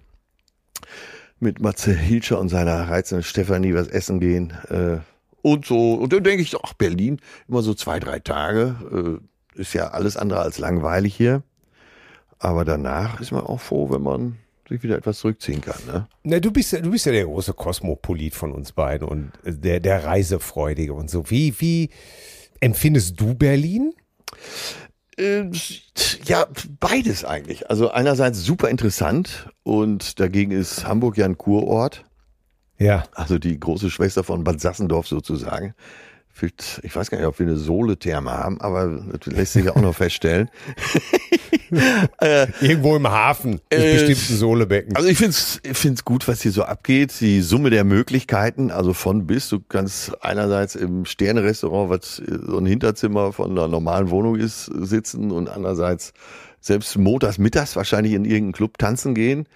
mit 1.39 1.59
Matze 1.59 1.93
Hilscher 1.93 2.39
und 2.39 2.49
seiner 2.49 2.89
reizenden 2.89 3.23
Stefanie 3.23 3.73
was 3.73 3.87
essen 3.87 4.19
gehen. 4.19 4.53
Äh, 4.69 4.97
und 5.41 5.65
so, 5.65 5.93
und 5.93 6.11
dann 6.11 6.23
denke 6.23 6.41
ich, 6.41 6.55
ach, 6.63 6.73
Berlin, 6.73 7.19
immer 7.47 7.61
so 7.61 7.73
zwei, 7.73 7.99
drei 7.99 8.19
Tage, 8.19 9.19
äh, 9.55 9.59
ist 9.59 9.73
ja 9.73 9.89
alles 9.89 10.17
andere 10.17 10.39
als 10.39 10.57
langweilig 10.57 11.15
hier. 11.15 11.43
Aber 12.39 12.65
danach 12.65 13.21
ist 13.21 13.31
man 13.31 13.41
auch 13.41 13.61
froh, 13.61 13.89
wenn 13.91 14.01
man 14.01 14.37
sich 14.67 14.83
wieder 14.83 14.97
etwas 14.97 15.19
zurückziehen 15.19 15.61
kann. 15.61 15.79
Ne? 15.85 16.07
Na, 16.23 16.39
du 16.39 16.51
bist 16.51 16.71
ja, 16.71 16.81
du 16.81 16.91
bist 16.91 17.05
ja 17.05 17.11
der 17.11 17.25
große 17.25 17.53
Kosmopolit 17.53 18.33
von 18.33 18.51
uns 18.51 18.71
beiden 18.71 19.07
und 19.07 19.31
äh, 19.43 19.53
der, 19.53 19.79
der 19.79 20.03
Reisefreudige 20.03 20.93
und 20.93 21.09
so. 21.09 21.29
Wie, 21.29 21.53
wie 21.59 21.89
empfindest 22.59 23.19
du 23.19 23.35
Berlin? 23.35 23.93
Äh, 25.17 25.49
ja, 26.25 26.47
beides 26.79 27.23
eigentlich. 27.23 27.69
Also 27.69 27.91
einerseits 27.91 28.43
super 28.43 28.69
interessant 28.69 29.49
und 29.63 30.19
dagegen 30.19 30.51
ist 30.51 30.85
Hamburg 30.85 31.17
ja 31.17 31.25
ein 31.25 31.37
Kurort. 31.37 32.05
Ja. 32.77 33.05
Also 33.13 33.39
die 33.39 33.59
große 33.59 33.89
Schwester 33.89 34.23
von 34.23 34.43
Bad 34.43 34.59
Sassendorf 34.59 35.07
sozusagen. 35.07 35.73
Ich 36.83 36.95
weiß 36.95 37.09
gar 37.09 37.17
nicht, 37.17 37.27
ob 37.27 37.39
wir 37.39 37.45
eine 37.45 37.55
Sohle-Therme 37.55 38.31
haben, 38.31 38.59
aber 38.59 39.03
das 39.19 39.33
lässt 39.33 39.53
sich 39.53 39.65
ja 39.65 39.75
auch 39.75 39.81
noch 39.81 39.95
feststellen. 39.95 40.49
äh, 42.19 42.47
Irgendwo 42.61 42.95
im 42.95 43.07
Hafen 43.07 43.61
ist 43.69 43.79
äh, 43.79 43.93
bestimmt 43.93 44.29
ein 44.29 44.37
Sohlebecken. 44.37 44.95
Also 44.95 45.07
ich 45.07 45.17
finde 45.17 45.31
es 45.31 45.61
ich 45.63 45.77
find's 45.77 46.03
gut, 46.03 46.27
was 46.27 46.41
hier 46.41 46.51
so 46.51 46.63
abgeht. 46.63 47.13
Die 47.21 47.41
Summe 47.41 47.69
der 47.69 47.83
Möglichkeiten, 47.83 48.69
also 48.69 48.93
von 48.93 49.25
bis. 49.25 49.49
Du 49.49 49.61
kannst 49.61 50.23
einerseits 50.23 50.75
im 50.75 51.05
Sterne-Restaurant, 51.05 51.89
was 51.89 52.17
so 52.17 52.57
ein 52.57 52.65
Hinterzimmer 52.65 53.31
von 53.31 53.51
einer 53.51 53.67
normalen 53.67 54.09
Wohnung 54.09 54.35
ist, 54.35 54.65
sitzen 54.65 55.31
und 55.31 55.49
andererseits 55.49 56.13
selbst 56.59 56.97
montags 56.97 57.37
mittags 57.37 57.75
wahrscheinlich 57.75 58.13
in 58.13 58.25
irgendeinen 58.25 58.53
Club 58.53 58.77
tanzen 58.77 59.15
gehen. 59.15 59.47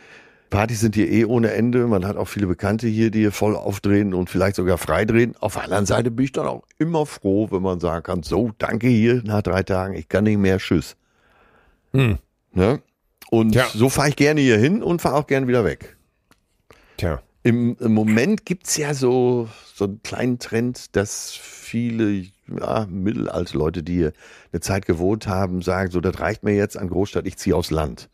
Partys 0.50 0.80
sind 0.80 0.96
hier 0.96 1.10
eh 1.10 1.26
ohne 1.26 1.52
Ende. 1.52 1.86
Man 1.88 2.06
hat 2.06 2.18
auch 2.18 2.28
viele 2.28 2.48
Bekannte 2.48 2.88
hier, 2.88 3.12
die 3.12 3.20
hier 3.20 3.32
voll 3.32 3.56
aufdrehen 3.56 4.14
und 4.14 4.30
vielleicht 4.30 4.56
sogar 4.56 4.78
freidrehen. 4.78 5.36
Auf 5.40 5.54
der 5.54 5.64
anderen 5.64 5.86
Seite 5.86 6.12
bin 6.12 6.26
ich 6.26 6.32
dann 6.32 6.48
auch 6.48 6.64
immer 6.78 7.06
froh, 7.06 7.50
wenn 7.52 7.62
man 7.62 7.80
sagen 7.80 8.04
kann, 8.04 8.24
so, 8.24 8.52
danke 8.58 8.88
hier 8.88 9.22
nach 9.24 9.42
drei 9.42 9.64
Tagen, 9.64 9.94
ich 9.94 10.10
kann 10.10 10.24
nicht 10.24 10.38
mehr, 10.38 10.58
tschüss. 10.58 10.96
Hm. 11.94 12.18
Ne? 12.54 12.82
Und 13.30 13.52
Tja. 13.52 13.68
so 13.74 13.90
fahre 13.90 14.10
ich 14.10 14.16
gerne 14.16 14.42
hier 14.42 14.58
hin 14.58 14.82
und 14.82 15.02
fahre 15.02 15.16
auch 15.16 15.28
gerne 15.28 15.48
wieder 15.48 15.64
weg. 15.64 15.98
Tja. 16.98 17.22
Im, 17.44 17.78
im 17.80 17.94
Moment 17.94 18.46
gibt's 18.46 18.76
ja 18.76 18.94
so, 18.94 19.48
so 19.74 19.86
einen 19.86 20.04
kleinen 20.04 20.40
Trend, 20.40 20.96
dass 20.96 21.32
viele 21.32 22.26
ja, 22.60 22.88
mittelalte 22.90 23.58
Leute, 23.58 23.84
die 23.84 23.94
hier 23.94 24.14
eine 24.52 24.62
Zeit 24.62 24.86
gewohnt 24.86 25.28
haben, 25.28 25.62
sagen, 25.62 25.92
so, 25.92 26.02
das 26.02 26.20
reicht 26.20 26.44
mir 26.44 26.56
jetzt 26.56 26.76
an 26.76 26.90
Großstadt, 26.90 27.28
ich 27.28 27.38
ziehe 27.38 27.56
aufs 27.56 27.72
Land. 27.72 28.10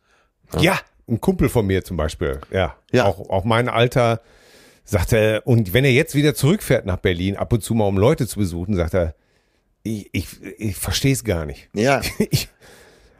Ja, 0.54 0.62
ja 0.62 0.80
ein 1.08 1.22
Kumpel 1.22 1.50
von 1.50 1.66
mir 1.66 1.84
zum 1.84 1.98
Beispiel, 1.98 2.40
ja, 2.52 2.76
ja. 2.92 3.06
Auch, 3.06 3.30
auch 3.30 3.44
mein 3.44 3.70
Alter, 3.70 4.22
sagt 4.84 5.14
er, 5.14 5.46
und 5.46 5.74
wenn 5.74 5.86
er 5.86 5.92
jetzt 5.92 6.16
wieder 6.16 6.36
zurückfährt 6.36 6.86
nach 6.86 6.98
Berlin, 6.98 7.36
ab 7.36 7.54
und 7.54 7.64
zu 7.64 7.74
mal 7.74 7.86
um 7.86 7.98
Leute 7.98 8.28
zu 8.28 8.40
besuchen, 8.40 8.76
sagt 8.76 8.94
er, 8.94 9.16
ich, 9.84 10.10
ich, 10.14 10.42
ich 10.58 10.76
verstehe 10.76 11.14
es 11.14 11.24
gar 11.24 11.46
nicht. 11.46 11.70
Ja. 11.74 12.02
Ich, 12.32 12.50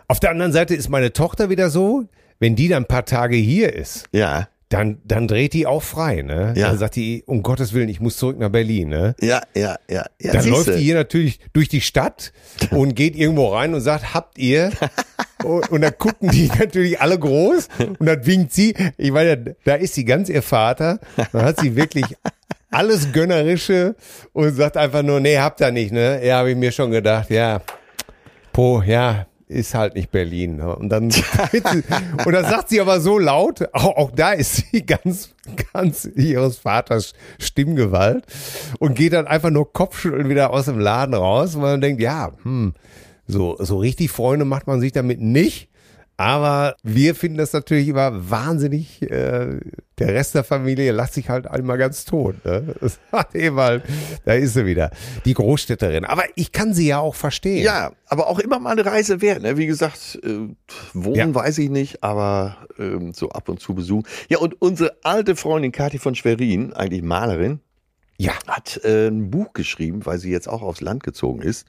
auf 0.08 0.20
der 0.20 0.30
anderen 0.30 0.52
Seite 0.52 0.76
ist 0.76 0.90
meine 0.90 1.14
Tochter 1.14 1.50
wieder 1.50 1.72
so, 1.72 2.06
wenn 2.38 2.56
die 2.56 2.68
dann 2.68 2.84
ein 2.84 2.88
paar 2.88 3.06
Tage 3.06 3.36
hier 3.36 3.74
ist. 3.74 4.06
Ja 4.12 4.50
dann, 4.76 4.98
dann 5.06 5.30
dreht 5.30 5.54
die 5.54 5.68
auch 5.68 5.82
frei, 5.82 6.22
ne? 6.22 6.54
Ja. 6.58 6.68
Dann 6.68 6.78
sagt 6.78 6.98
die, 6.98 7.24
um 7.28 7.44
Gottes 7.44 7.72
Willen, 7.72 7.88
ich 7.88 8.02
muss 8.02 8.18
zurück 8.18 8.38
nach 8.38 8.50
Berlin, 8.50 8.90
ne? 8.90 9.16
Ja, 9.22 9.42
ja, 9.56 9.78
ja. 9.90 10.06
ja 10.20 10.34
dann 10.34 10.46
läuft 10.50 10.68
die 10.68 10.84
hier 10.84 10.96
natürlich 10.96 11.40
durch 11.54 11.70
die 11.70 11.80
Stadt 11.80 12.34
und 12.72 12.94
geht 12.94 13.16
irgendwo 13.16 13.48
rein 13.48 13.74
und 13.74 13.80
sagt, 13.80 14.14
habt 14.14 14.38
ihr? 14.38 14.72
und, 15.46 15.72
und 15.72 15.80
dann 15.80 15.98
gucken 15.98 16.30
die 16.30 16.52
natürlich 16.60 17.00
alle 17.00 17.18
groß 17.18 17.70
und 18.00 18.06
dann 18.06 18.26
winkt 18.26 18.52
sie. 18.52 18.76
Ich 18.98 19.12
meine, 19.12 19.56
da 19.64 19.76
ist 19.76 19.94
sie 19.94 20.04
ganz 20.04 20.28
ihr 20.28 20.42
Vater. 20.42 21.00
Dann 21.32 21.44
hat 21.44 21.62
sie 21.62 21.78
wirklich 21.78 22.08
alles 22.70 23.14
Gönnerische 23.14 23.96
und 24.34 24.54
sagt 24.56 24.76
einfach 24.76 25.04
nur, 25.04 25.22
nee, 25.22 25.38
habt 25.38 25.62
ihr 25.62 25.72
nicht, 25.72 25.94
ne? 25.94 26.20
Ja, 26.22 26.40
habe 26.40 26.52
ich 26.52 26.58
mir 26.58 26.74
schon 26.74 26.92
gedacht, 26.92 27.30
ja. 27.30 27.62
Po, 28.52 28.82
ja, 28.86 29.26
ist 29.48 29.76
halt 29.76 29.96
nicht 29.96 30.12
Berlin. 30.12 30.58
Ne? 30.58 30.76
Und 30.76 30.90
dann, 30.90 31.04
und 32.26 32.32
dann 32.34 32.46
sagt 32.46 32.70
sie 32.70 32.82
aber 32.82 33.00
so 33.00 33.20
laut, 33.20 33.62
auch, 33.74 33.96
auch 33.98 34.12
da 34.12 34.32
ist 34.32 34.66
sie 34.72 34.86
ganz, 34.86 35.34
ganz 35.74 36.06
ihres 36.16 36.58
Vaters 36.58 37.14
Stimmgewalt 37.40 38.26
und 38.80 38.96
geht 38.96 39.14
dann 39.14 39.28
einfach 39.28 39.52
nur 39.52 39.72
Kopfschütteln 39.72 40.30
wieder 40.30 40.52
aus 40.52 40.66
dem 40.66 40.80
Laden 40.80 41.14
raus, 41.14 41.56
weil 41.56 41.74
man 41.74 41.82
denkt, 41.82 42.02
ja, 42.02 42.32
hm, 42.44 42.74
so, 43.28 43.56
so 43.60 43.78
richtig 43.78 44.12
Freunde 44.12 44.46
macht 44.46 44.68
man 44.68 44.80
sich 44.80 44.92
damit 44.92 45.22
nicht. 45.22 45.70
Aber 46.18 46.78
wir 46.82 47.14
finden 47.14 47.38
das 47.38 47.52
natürlich 47.52 47.90
immer 47.90 48.30
wahnsinnig. 48.30 49.02
Äh, 49.02 49.60
der 49.98 50.14
Rest 50.14 50.34
der 50.36 50.46
Familie 50.46 50.92
lacht 50.94 51.14
sich 51.14 51.30
halt 51.30 51.46
einmal 51.46 51.78
ganz 51.78 52.06
tot. 52.06 52.44
Ne? 52.46 52.76
Das 52.86 53.00
hat 53.12 53.36
eben 53.36 53.58
halt, 53.58 53.84
da 54.24 54.34
ist 54.34 54.54
sie 54.54 54.66
wieder, 54.66 54.92
die 55.26 55.34
Großstädterin. 55.34 56.06
Aber 56.06 56.24
ich 56.36 56.52
kann 56.52 56.74
sie 56.74 56.88
ja 56.88 57.00
auch 57.00 57.16
verstehen. 57.16 57.64
Ja, 57.64 57.92
aber 58.08 58.28
auch 58.28 58.40
immer 58.40 58.60
mal 58.60 58.72
eine 58.72 58.86
Reise 58.86 59.22
wert. 59.22 59.42
Ne? 59.42 59.58
Wie 59.58 59.66
gesagt, 59.66 60.20
äh, 60.24 60.48
wohnen 60.94 61.16
ja. 61.16 61.36
weiß 61.36 61.58
ich 61.58 61.70
nicht, 61.70 62.04
aber 62.04 62.58
ähm, 62.80 63.14
so 63.14 63.30
ab 63.30 63.50
und 63.50 63.60
zu 63.60 63.74
besuchen. 63.74 64.08
Ja, 64.30 64.38
und 64.38 64.62
unsere 64.62 64.96
alte 65.04 65.36
Freundin 65.36 65.72
Kathi 65.72 66.00
von 66.00 66.16
Schwerin, 66.16 66.74
eigentlich 66.74 67.02
Malerin, 67.02 67.60
ja. 68.18 68.34
hat 68.48 68.80
äh, 68.86 69.08
ein 69.08 69.32
Buch 69.32 69.52
geschrieben, 69.54 70.06
weil 70.06 70.20
sie 70.20 70.32
jetzt 70.32 70.48
auch 70.48 70.62
aufs 70.62 70.82
Land 70.82 71.04
gezogen 71.04 71.42
ist. 71.42 71.66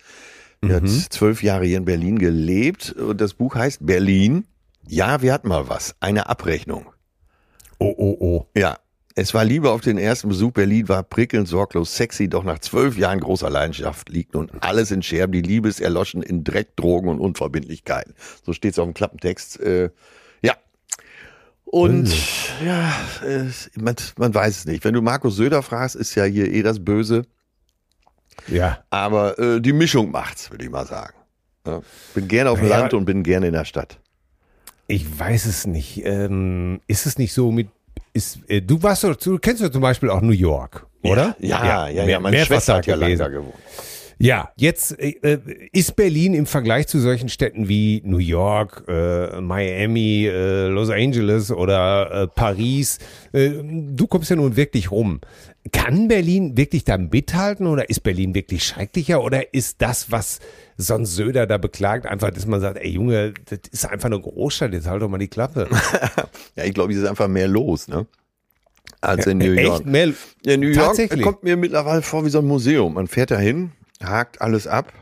Er 0.63 0.69
mhm. 0.69 0.73
hat 0.73 0.89
zwölf 1.13 1.43
Jahre 1.43 1.67
hier 1.67 1.79
in 1.79 1.85
Berlin 1.85 2.19
gelebt 2.19 2.93
und 2.93 3.21
das 3.21 3.35
Buch 3.35 3.55
heißt 3.55 3.85
Berlin. 3.85 4.47
Ja, 4.89 5.23
wir 5.23 5.33
hatten 5.33 5.49
mal 5.49 5.69
was. 5.69 5.97
Eine 6.01 6.29
Abrechnung. 6.29 6.87
Oh, 7.79 7.95
oh, 7.97 8.17
oh. 8.21 8.47
Ja. 8.57 8.79
Es 9.19 9.33
war 9.33 9.47
Liebe 9.47 9.71
auf 9.71 9.81
den 9.81 9.97
ersten 9.97 10.29
Besuch. 10.29 10.53
Berlin 10.53 10.91
war 10.91 11.03
prickelnd, 11.03 11.49
sorglos, 11.49 11.97
sexy, 11.97 12.29
doch 12.29 12.45
nach 12.45 12.59
zwölf 12.59 12.99
Jahren 12.99 13.21
großer 13.21 13.49
Leidenschaft 13.49 14.11
liegt 14.11 14.35
nun 14.35 14.51
alles 14.61 14.91
in 14.91 15.03
Scherben. 15.03 15.33
Die 15.33 15.41
Liebe 15.41 15.71
ist 15.71 15.81
erloschen 15.81 16.23
in 16.23 16.45
Dreck, 16.45 16.77
Drogen 16.77 17.09
und 17.09 17.21
Unverbindlichkeiten. 17.21 18.13
So 18.45 18.53
steht 18.53 18.73
es 18.73 18.79
auf 18.79 18.85
dem 18.85 18.93
Klappentext. 18.93 19.59
Äh, 19.61 19.89
ja. 20.43 20.55
Und 21.65 22.15
ja, 22.63 22.93
äh, 23.27 23.47
man, 23.81 23.97
man 24.19 24.35
weiß 24.35 24.59
es 24.59 24.67
nicht. 24.67 24.85
Wenn 24.85 24.93
du 24.93 25.01
Markus 25.01 25.37
Söder 25.37 25.63
fragst, 25.63 25.97
ist 25.97 26.15
ja 26.15 26.25
hier 26.25 26.53
eh 26.53 26.63
das 26.63 26.85
Böse. 26.85 27.23
Ja. 28.49 28.79
Aber 28.91 29.39
äh, 29.39 29.61
die 29.61 29.73
Mischung 29.73 30.11
macht's, 30.11 30.51
würde 30.51 30.65
ich 30.65 30.71
mal 30.71 30.87
sagen. 30.87 31.15
Ja. 31.67 31.83
Bin 32.15 32.29
gerne 32.29 32.51
auf 32.51 32.61
dem 32.61 32.69
ja, 32.69 32.79
Land 32.79 32.95
und 32.95 33.05
bin 33.05 33.23
gerne 33.23 33.49
in 33.49 33.53
der 33.53 33.65
Stadt. 33.65 33.99
Ich 34.87 35.19
weiß 35.19 35.47
es 35.47 35.67
nicht. 35.67 36.05
Ähm, 36.05 36.81
ist 36.87 37.07
es 37.07 37.19
nicht 37.19 37.33
so 37.33 37.51
mit 37.51 37.69
ist, 38.13 38.39
äh, 38.49 38.63
du 38.63 38.83
warst 38.83 39.05
doch, 39.05 39.15
du 39.15 39.39
kennst 39.39 39.63
doch 39.63 39.69
zum 39.69 39.83
Beispiel 39.83 40.11
auch 40.11 40.23
New 40.23 40.33
York, 40.33 40.87
oder? 41.03 41.37
Ja, 41.39 41.65
ja, 41.65 41.89
ja, 41.89 41.89
ja, 41.89 42.05
ja 42.05 42.21
meine 42.21 42.45
Schwester 42.45 42.77
hat 42.77 42.87
ja 42.87 42.95
lange 42.95 43.17
da 43.17 43.29
gewohnt. 43.29 43.55
Ja, 44.19 44.51
jetzt 44.57 44.99
äh, 44.99 45.39
ist 45.73 45.95
Berlin 45.95 46.33
im 46.33 46.47
Vergleich 46.47 46.87
zu 46.87 46.99
solchen 46.99 47.29
Städten 47.29 47.69
wie 47.69 48.01
New 48.03 48.17
York, 48.17 48.85
äh, 48.89 49.43
Miami, 49.43 50.27
äh, 50.27 50.69
Los 50.69 50.89
Angeles 50.89 51.51
oder 51.51 52.23
äh, 52.23 52.27
Paris, 52.27 52.99
äh, 53.35 53.51
du 53.61 54.07
kommst 54.07 54.31
ja 54.31 54.37
nun 54.37 54.57
wirklich 54.57 54.91
rum. 54.91 55.21
Kann 55.73 56.09
Berlin 56.09 56.57
wirklich 56.57 56.85
da 56.85 56.99
mithalten 56.99 57.67
oder 57.67 57.89
ist 57.89 58.03
Berlin 58.03 58.35
wirklich 58.35 58.65
schrecklicher 58.65 59.23
oder 59.23 59.55
ist 59.55 59.81
das, 59.83 60.11
was 60.11 60.41
sonst 60.77 61.17
Söder 61.17 61.47
da 61.47 61.59
beklagt, 61.59 62.07
einfach, 62.07 62.31
dass 62.31 62.47
man 62.47 62.61
sagt, 62.61 62.79
ey 62.79 62.91
Junge, 62.91 63.35
das 63.47 63.61
ist 63.71 63.87
einfach 63.87 64.07
eine 64.07 64.21
Großstadt, 64.21 64.73
jetzt 64.73 64.87
halt 64.87 65.03
doch 65.03 65.09
mal 65.09 65.19
die 65.19 65.29
Klappe. 65.29 65.69
ja, 66.57 66.65
ich 66.65 66.75
glaube, 66.75 66.93
es 66.93 66.99
ist 66.99 67.07
einfach 67.07 67.29
mehr 67.29 67.49
los, 67.49 67.89
ne? 67.89 68.07
Als 69.01 69.27
in 69.27 69.39
New 69.39 69.53
York. 69.53 69.81
Echt 69.81 69.87
mehr? 69.87 70.13
Ja, 70.45 70.57
New 70.57 70.69
York 70.69 71.23
kommt 71.23 71.43
mir 71.43 71.57
mittlerweile 71.57 72.03
vor 72.03 72.25
wie 72.25 72.31
so 72.31 72.39
ein 72.39 72.47
Museum. 72.47 72.95
Man 72.95 73.09
fährt 73.09 73.31
da 73.31 73.39
hin, 73.39 73.73
hakt 74.03 74.41
alles 74.41 74.67
ab, 74.67 74.93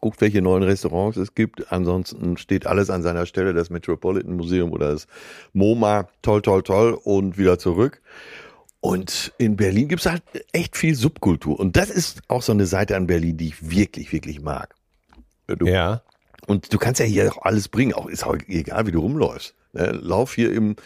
guckt, 0.00 0.20
welche 0.20 0.42
neuen 0.42 0.62
Restaurants 0.62 1.16
es 1.16 1.34
gibt. 1.34 1.72
Ansonsten 1.72 2.36
steht 2.36 2.66
alles 2.66 2.90
an 2.90 3.02
seiner 3.02 3.26
Stelle, 3.26 3.54
das 3.54 3.70
Metropolitan 3.70 4.36
Museum 4.36 4.72
oder 4.72 4.92
das 4.92 5.06
MoMA, 5.52 6.08
toll, 6.22 6.42
toll, 6.42 6.62
toll 6.62 6.98
und 7.02 7.38
wieder 7.38 7.58
zurück. 7.58 8.00
Und 8.86 9.32
in 9.38 9.56
Berlin 9.56 9.88
gibt's 9.88 10.06
halt 10.06 10.22
echt 10.52 10.76
viel 10.76 10.94
Subkultur. 10.94 11.58
Und 11.58 11.76
das 11.76 11.90
ist 11.90 12.20
auch 12.28 12.40
so 12.40 12.52
eine 12.52 12.66
Seite 12.66 12.94
an 12.94 13.08
Berlin, 13.08 13.36
die 13.36 13.48
ich 13.48 13.68
wirklich, 13.68 14.12
wirklich 14.12 14.40
mag. 14.40 14.76
Du, 15.48 15.66
ja. 15.66 16.02
Und 16.46 16.72
du 16.72 16.78
kannst 16.78 17.00
ja 17.00 17.04
hier 17.04 17.32
auch 17.32 17.42
alles 17.42 17.66
bringen, 17.66 17.94
auch 17.94 18.06
ist 18.06 18.24
auch 18.24 18.36
egal, 18.46 18.86
wie 18.86 18.92
du 18.92 19.00
rumläufst. 19.00 19.56
Ne? 19.72 19.90
Lauf 19.90 20.36
hier 20.36 20.52
im 20.52 20.76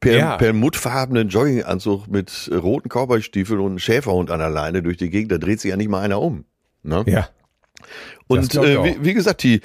per, 0.00 0.18
ja. 0.18 0.36
perlmuttfarbenen 0.36 1.30
Jogginganzug 1.30 2.08
mit 2.08 2.50
roten 2.52 2.90
Cowboystiefeln 2.90 3.58
und 3.58 3.78
Schäferhund 3.78 4.30
an 4.30 4.40
der 4.40 4.50
Leine 4.50 4.82
durch 4.82 4.98
die 4.98 5.08
Gegend, 5.08 5.32
da 5.32 5.38
dreht 5.38 5.58
sich 5.58 5.70
ja 5.70 5.78
nicht 5.78 5.88
mal 5.88 6.02
einer 6.02 6.20
um. 6.20 6.44
Ne? 6.82 7.04
Ja. 7.06 7.30
Und 8.26 8.54
äh, 8.54 8.84
wie, 8.84 9.02
wie, 9.02 9.14
gesagt, 9.14 9.42
die, 9.42 9.62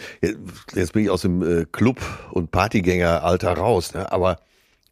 jetzt 0.74 0.94
bin 0.94 1.04
ich 1.04 1.10
aus 1.10 1.24
dem 1.24 1.42
äh, 1.42 1.66
Club- 1.70 2.00
und 2.32 2.52
Partygängeralter 2.52 3.52
raus, 3.52 3.94
ne? 3.94 4.10
aber 4.14 4.38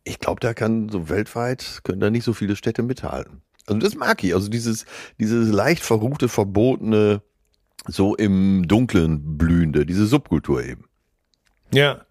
ich 0.03 0.19
glaube, 0.19 0.39
da 0.39 0.53
kann 0.53 0.89
so 0.89 1.09
weltweit, 1.09 1.81
können 1.83 1.99
da 1.99 2.09
nicht 2.09 2.23
so 2.23 2.33
viele 2.33 2.55
Städte 2.55 2.83
mithalten. 2.83 3.41
Also 3.67 3.79
das 3.79 3.95
mag 3.95 4.23
ich, 4.23 4.33
also 4.33 4.49
dieses, 4.49 4.85
dieses 5.19 5.49
leicht 5.49 5.83
verruchte, 5.83 6.27
verbotene, 6.27 7.21
so 7.88 8.15
im 8.15 8.67
Dunklen 8.67 9.38
blühende, 9.38 9.85
diese 9.85 10.05
Subkultur 10.05 10.63
eben. 10.63 10.85
Ja. 11.71 12.01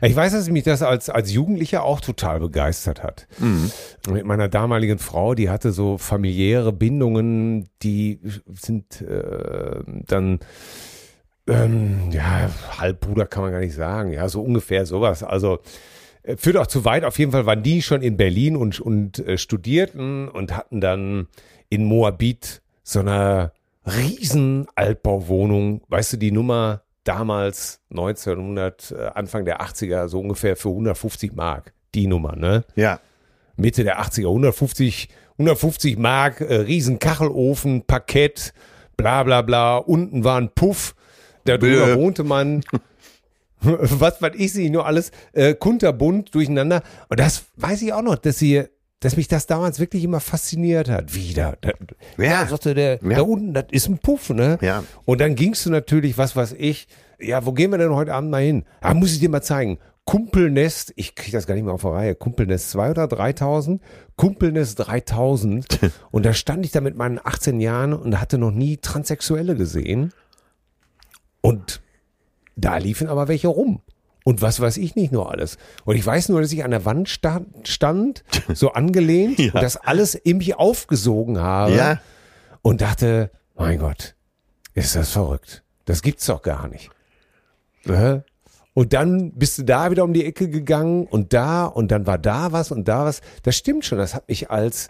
Ich 0.00 0.14
weiß, 0.14 0.32
dass 0.32 0.50
mich 0.50 0.64
das 0.64 0.82
als, 0.82 1.08
als 1.08 1.32
Jugendlicher 1.32 1.82
auch 1.82 2.00
total 2.00 2.40
begeistert 2.40 3.02
hat. 3.02 3.26
Mhm. 3.38 3.70
Mit 4.10 4.26
meiner 4.26 4.48
damaligen 4.48 4.98
Frau, 4.98 5.34
die 5.34 5.48
hatte 5.48 5.72
so 5.72 5.96
familiäre 5.96 6.72
Bindungen, 6.72 7.70
die 7.82 8.20
sind 8.52 9.00
äh, 9.00 9.82
dann 10.06 10.40
ähm, 11.46 12.10
ja, 12.10 12.50
Halbbruder 12.78 13.26
kann 13.26 13.42
man 13.44 13.52
gar 13.52 13.60
nicht 13.60 13.74
sagen, 13.74 14.12
ja, 14.12 14.28
so 14.28 14.42
ungefähr 14.42 14.86
sowas. 14.86 15.22
Also 15.22 15.60
führt 16.36 16.56
auch 16.56 16.66
zu 16.66 16.84
weit. 16.84 17.04
Auf 17.04 17.18
jeden 17.18 17.32
Fall 17.32 17.46
waren 17.46 17.62
die 17.62 17.82
schon 17.82 18.02
in 18.02 18.16
Berlin 18.16 18.56
und, 18.56 18.80
und 18.80 19.18
äh, 19.18 19.38
studierten 19.38 20.28
und 20.28 20.56
hatten 20.56 20.80
dann 20.80 21.28
in 21.68 21.84
Moabit 21.84 22.62
so 22.82 23.00
eine 23.00 23.52
riesen 23.86 24.66
Altbauwohnung, 24.74 25.82
weißt 25.88 26.14
du, 26.14 26.16
die 26.16 26.32
Nummer 26.32 26.82
damals 27.04 27.80
1900, 27.90 28.92
äh, 28.92 29.06
Anfang 29.14 29.44
der 29.44 29.60
80er, 29.60 30.08
so 30.08 30.20
ungefähr 30.20 30.56
für 30.56 30.70
150 30.70 31.34
Mark, 31.34 31.74
die 31.94 32.06
Nummer, 32.06 32.34
ne? 32.34 32.64
Ja. 32.76 33.00
Mitte 33.56 33.84
der 33.84 34.00
80er, 34.00 34.28
150, 34.28 35.08
150 35.32 35.98
Mark, 35.98 36.40
äh, 36.40 36.56
riesen 36.56 36.98
Kachelofen, 36.98 37.82
Parkett, 37.86 38.54
bla 38.96 39.22
bla 39.22 39.42
bla, 39.42 39.76
unten 39.76 40.24
war 40.24 40.40
ein 40.40 40.50
Puff, 40.54 40.94
darüber 41.44 41.86
Bäh. 41.86 41.96
wohnte 41.96 42.24
man, 42.24 42.64
was 44.00 44.20
weiß 44.22 44.32
ich 44.36 44.52
sie 44.52 44.70
nur 44.70 44.86
alles, 44.86 45.10
äh, 45.32 45.54
kunterbunt 45.54 46.34
durcheinander. 46.34 46.82
Und 47.08 47.20
das 47.20 47.44
weiß 47.56 47.82
ich 47.82 47.92
auch 47.92 48.02
noch, 48.02 48.16
dass 48.16 48.38
sie, 48.38 48.64
dass 49.00 49.16
mich 49.16 49.28
das 49.28 49.46
damals 49.46 49.78
wirklich 49.80 50.04
immer 50.04 50.20
fasziniert 50.20 50.88
hat. 50.88 51.14
Wieder. 51.14 51.56
Da, 51.60 51.72
Ja. 52.16 52.46
sagte 52.46 52.74
der, 52.74 52.98
Ja. 53.02 53.16
da 53.16 53.22
unten, 53.22 53.54
das 53.54 53.66
ist 53.70 53.88
ein 53.88 53.98
Puff, 53.98 54.30
ne? 54.30 54.58
Ja. 54.60 54.84
Und 55.04 55.20
dann 55.20 55.34
gingst 55.34 55.66
du 55.66 55.70
natürlich, 55.70 56.16
was 56.18 56.36
weiß 56.36 56.54
ich, 56.58 56.88
ja, 57.20 57.44
wo 57.46 57.52
gehen 57.52 57.70
wir 57.70 57.78
denn 57.78 57.94
heute 57.94 58.12
Abend 58.14 58.30
mal 58.30 58.42
hin? 58.42 58.64
Ah, 58.80 58.94
muss 58.94 59.12
ich 59.12 59.20
dir 59.20 59.28
mal 59.28 59.42
zeigen. 59.42 59.78
Kumpelnest, 60.06 60.92
ich 60.96 61.14
krieg 61.14 61.32
das 61.32 61.46
gar 61.46 61.54
nicht 61.54 61.64
mehr 61.64 61.72
auf 61.72 61.80
der 61.80 61.92
Reihe. 61.92 62.14
Kumpelnest 62.14 62.70
2 62.72 62.90
oder 62.90 63.08
3000? 63.08 63.80
Kumpelnest 64.16 64.78
3000. 64.86 65.66
und 66.10 66.26
da 66.26 66.34
stand 66.34 66.66
ich 66.66 66.72
da 66.72 66.82
mit 66.82 66.94
meinen 66.96 67.18
18 67.22 67.58
Jahren 67.60 67.94
und 67.94 68.20
hatte 68.20 68.36
noch 68.36 68.50
nie 68.50 68.76
Transsexuelle 68.76 69.54
gesehen. 69.56 70.12
Und 71.40 71.80
da 72.56 72.76
liefen 72.78 73.08
aber 73.08 73.28
welche 73.28 73.48
rum. 73.48 73.80
Und 74.24 74.40
was 74.40 74.58
weiß 74.58 74.78
ich 74.78 74.96
nicht 74.96 75.12
nur 75.12 75.30
alles. 75.30 75.58
Und 75.84 75.96
ich 75.96 76.06
weiß 76.06 76.30
nur, 76.30 76.40
dass 76.40 76.50
ich 76.52 76.64
an 76.64 76.70
der 76.70 76.84
Wand 76.86 77.08
sta 77.10 77.42
stand, 77.64 78.24
so 78.54 78.72
angelehnt 78.72 79.38
Ja. 79.38 79.52
und 79.52 79.62
das 79.62 79.76
alles 79.76 80.14
in 80.14 80.38
mich 80.38 80.54
aufgesogen 80.56 81.38
habe 81.38 81.74
Ja. 81.74 82.00
und 82.62 82.80
dachte, 82.80 83.30
mein 83.54 83.78
Gott, 83.78 84.14
ist 84.72 84.96
das 84.96 85.10
verrückt. 85.10 85.62
Das 85.84 86.00
gibt's 86.00 86.24
doch 86.26 86.40
gar 86.42 86.68
nicht. 86.68 86.90
Und 88.72 88.92
dann 88.94 89.32
bist 89.32 89.58
du 89.58 89.62
da 89.62 89.90
wieder 89.90 90.04
um 90.04 90.14
die 90.14 90.24
Ecke 90.24 90.48
gegangen 90.48 91.06
und 91.06 91.32
da 91.34 91.66
und 91.66 91.90
dann 91.90 92.06
war 92.06 92.18
da 92.18 92.50
was 92.52 92.70
und 92.72 92.88
da 92.88 93.04
was. 93.04 93.20
Das 93.42 93.56
stimmt 93.56 93.84
schon. 93.84 93.98
Das 93.98 94.14
hat 94.14 94.28
mich 94.28 94.50
als, 94.50 94.88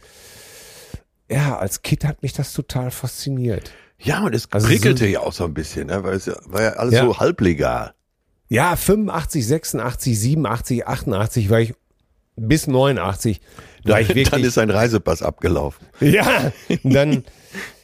ja, 1.29 1.59
als 1.59 1.83
Kind 1.83 2.05
hat 2.05 2.23
mich 2.23 2.33
das 2.33 2.53
total 2.53 2.91
fasziniert. 2.93 3.73
Ja, 4.05 4.25
und 4.25 4.35
es 4.35 4.51
Also 4.53 4.67
prickelte 4.69 5.05
so- 5.05 5.11
ja 5.11 5.21
auch 5.21 5.33
so 5.33 5.45
ein 5.45 5.55
bisschen, 5.55 5.89
ne? 5.89 6.03
weil 6.05 6.15
es 6.15 6.27
ja, 6.27 6.35
war 6.47 6.63
ja 6.63 6.71
alles 6.75 6.95
Ja. 6.95 7.05
so 7.05 7.19
halblegal. 7.19 7.93
Ja, 8.49 8.77
85, 8.77 9.47
86, 9.47 10.19
87, 10.21 10.87
88 10.87 11.51
war 11.51 11.61
ich 11.61 11.75
bis 12.37 12.67
89 12.67 13.41
war 13.85 14.01
ich 14.01 14.09
wirklich. 14.15 14.31
Dann 14.31 14.45
ist 14.45 14.59
ein 14.59 14.71
Reisepass 14.71 15.23
abgelaufen. 15.23 15.87
ja, 16.01 16.53
dann 16.83 17.25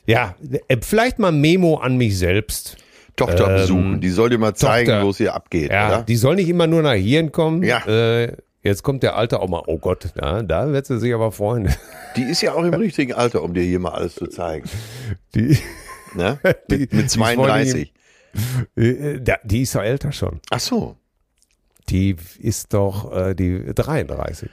ja, 0.06 0.34
vielleicht 0.82 1.18
mal 1.18 1.32
Memo 1.32 1.76
an 1.76 1.96
mich 1.96 2.18
selbst. 2.18 2.76
Tochter 3.16 3.48
Ähm, 3.48 3.54
besuchen, 3.56 4.00
die 4.00 4.08
soll 4.10 4.30
dir 4.30 4.38
mal 4.38 4.54
zeigen, 4.54 5.02
wo 5.04 5.10
es 5.10 5.18
hier 5.18 5.34
abgeht, 5.34 5.70
Ja, 5.70 5.88
oder? 5.88 6.02
die 6.02 6.16
soll 6.16 6.36
nicht 6.36 6.48
immer 6.48 6.66
nur 6.66 6.82
nach 6.82 6.94
Hirn 6.94 7.32
kommen. 7.32 7.62
Ja. 7.62 7.84
Äh, 7.86 8.36
jetzt 8.62 8.82
kommt 8.82 9.02
der 9.02 9.16
Alte 9.16 9.40
auch 9.40 9.48
mal. 9.48 9.62
Oh 9.66 9.78
Gott, 9.78 10.08
da, 10.14 10.42
da 10.42 10.72
wird 10.72 10.86
sie 10.86 10.98
sich 10.98 11.12
aber 11.14 11.30
freuen. 11.32 11.68
Die 12.16 12.22
ist 12.22 12.40
ja 12.40 12.54
auch 12.54 12.64
im 12.64 12.72
richtigen 12.74 13.12
Alter, 13.12 13.42
um 13.42 13.52
dir 13.52 13.62
hier 13.62 13.78
mal 13.78 13.90
alles 13.92 14.14
zu 14.14 14.26
zeigen. 14.26 14.68
Die, 15.34 15.58
Ne? 16.14 16.38
Die- 16.70 16.76
Mit, 16.78 16.92
die 16.92 16.96
mit 16.96 17.06
ist 17.06 17.16
voll 17.16 17.34
32. 17.34 17.92
äh, 18.76 19.20
da- 19.20 19.38
die 19.44 19.62
ist 19.62 19.74
doch 19.74 19.82
älter 19.82 20.12
schon. 20.12 20.40
Ach 20.50 20.60
so. 20.60 20.96
Die 21.88 22.16
ist 22.38 22.72
doch 22.72 23.12
äh, 23.12 23.34
die 23.34 23.72
33. 23.74 24.48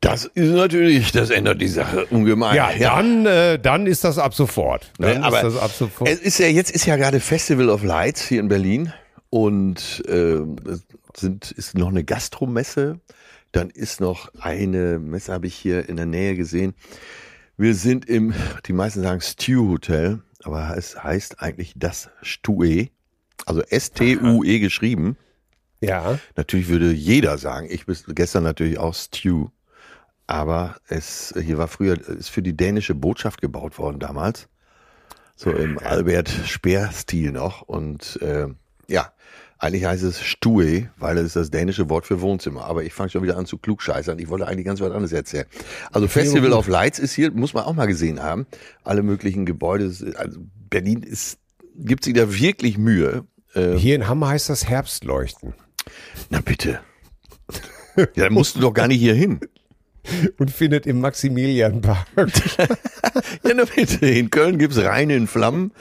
Das 0.00 0.24
ist 0.24 0.50
natürlich, 0.50 1.12
das 1.12 1.30
ändert 1.30 1.60
die 1.60 1.68
Sache 1.68 2.06
ungemein. 2.06 2.56
Ja, 2.56 2.70
dann, 2.76 3.24
äh, 3.24 3.58
dann 3.60 3.86
ist 3.86 4.02
das 4.02 4.18
ab 4.18 4.34
sofort. 4.34 4.90
Dann 4.98 5.20
Ne, 5.20 5.24
aber 5.24 5.36
ist 5.38 5.54
das 5.54 5.62
ab 5.62 5.70
sofort. 5.70 6.10
Es 6.10 6.18
ist 6.18 6.38
ja, 6.38 6.48
jetzt 6.48 6.72
ist 6.72 6.86
ja 6.86 6.96
gerade 6.96 7.20
Festival 7.20 7.68
of 7.70 7.84
Lights 7.84 8.26
hier 8.26 8.40
in 8.40 8.48
Berlin 8.48 8.92
und 9.30 10.02
äh, 10.08 10.38
es 10.68 10.82
sind, 11.16 11.52
ist 11.52 11.78
noch 11.78 11.88
eine 11.88 12.02
Gastromesse. 12.02 12.98
Dann 13.52 13.70
ist 13.70 14.00
noch 14.00 14.32
eine 14.40 14.98
Messe, 14.98 15.32
habe 15.32 15.46
ich 15.46 15.54
hier 15.54 15.88
in 15.88 15.96
der 15.96 16.06
Nähe 16.06 16.34
gesehen. 16.34 16.74
Wir 17.56 17.74
sind 17.76 18.06
im, 18.08 18.34
die 18.66 18.72
meisten 18.72 19.02
sagen 19.02 19.20
Stew 19.20 19.68
Hotel, 19.70 20.18
aber 20.44 20.76
es 20.76 21.02
heißt 21.02 21.40
eigentlich 21.40 21.74
das 21.76 22.10
Stue. 22.22 22.88
Also 23.46 23.62
S-T-U-E 23.62 24.58
geschrieben. 24.58 25.16
ja. 25.80 26.18
Natürlich 26.36 26.68
würde 26.68 26.92
jeder 26.92 27.38
sagen, 27.38 27.66
ich 27.70 27.86
bis 27.86 28.04
gestern 28.06 28.44
natürlich 28.44 28.78
auch 28.78 28.94
Stew. 28.94 29.48
Aber 30.26 30.76
es 30.88 31.34
hier 31.40 31.58
war 31.58 31.68
früher, 31.68 31.98
ist 32.08 32.30
für 32.30 32.42
die 32.42 32.56
dänische 32.56 32.94
Botschaft 32.94 33.40
gebaut 33.40 33.78
worden 33.78 33.98
damals. 33.98 34.48
So 35.34 35.50
im 35.50 35.78
Albert 35.78 36.28
Speer-Stil 36.28 37.32
noch. 37.32 37.62
Und 37.62 38.20
äh, 38.22 38.48
eigentlich 39.62 39.84
heißt 39.84 40.02
es 40.02 40.20
Stue, 40.20 40.90
weil 40.98 41.16
es 41.18 41.26
ist 41.26 41.36
das 41.36 41.50
dänische 41.50 41.88
Wort 41.88 42.04
für 42.04 42.20
Wohnzimmer. 42.20 42.64
Aber 42.64 42.82
ich 42.82 42.92
fange 42.92 43.10
schon 43.10 43.22
wieder 43.22 43.36
an 43.36 43.46
zu 43.46 43.58
klugscheißern. 43.58 44.18
Ich 44.18 44.28
wollte 44.28 44.48
eigentlich 44.48 44.66
ganz 44.66 44.80
was 44.80 44.90
anderes 44.90 45.12
erzählen. 45.12 45.46
Also 45.92 46.08
Festival 46.08 46.52
of 46.52 46.66
Lights 46.66 46.98
ist 46.98 47.12
hier, 47.14 47.30
muss 47.30 47.54
man 47.54 47.62
auch 47.62 47.72
mal 47.74 47.86
gesehen 47.86 48.20
haben. 48.20 48.46
Alle 48.82 49.04
möglichen 49.04 49.46
Gebäude. 49.46 49.84
Also 50.16 50.40
Berlin 50.68 51.04
ist, 51.04 51.38
gibt 51.76 52.02
sich 52.02 52.14
da 52.14 52.34
wirklich 52.34 52.76
Mühe. 52.76 53.24
Äh, 53.54 53.74
Hier 53.74 53.94
in 53.94 54.08
Hamm 54.08 54.26
heißt 54.26 54.48
das 54.48 54.68
Herbstleuchten. 54.68 55.54
na 56.28 56.40
bitte. 56.40 56.80
Ja, 57.96 58.06
dann 58.16 58.32
musst 58.32 58.56
du 58.56 58.60
doch 58.60 58.74
gar 58.74 58.88
nicht 58.88 58.98
hier 58.98 59.14
hin. 59.14 59.38
Und 60.38 60.50
findet 60.50 60.86
im 60.88 61.00
Maximilianpark. 61.00 62.06
Ja, 63.44 63.52
na 63.54 63.64
bitte. 63.64 64.06
In 64.06 64.30
Köln 64.30 64.58
gibt's 64.58 64.78
Rhein 64.78 65.10
in 65.10 65.28
Flammen 65.28 65.72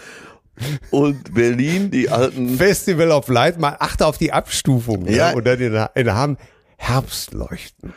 und 0.91 1.33
Berlin 1.33 1.91
die 1.91 2.09
alten. 2.09 2.57
Festival 2.57 3.11
of 3.11 3.27
Light, 3.27 3.59
mal 3.59 3.75
achte 3.79 4.05
auf 4.05 4.17
die 4.17 4.31
Abstufung. 4.31 5.07
Ja. 5.07 5.29
Ja. 5.29 5.33
Und 5.33 5.45
dann 5.45 5.59
in, 5.59 5.85
in 5.95 6.13
Hamm 6.13 6.37
Herbstleuchten. 6.77 7.93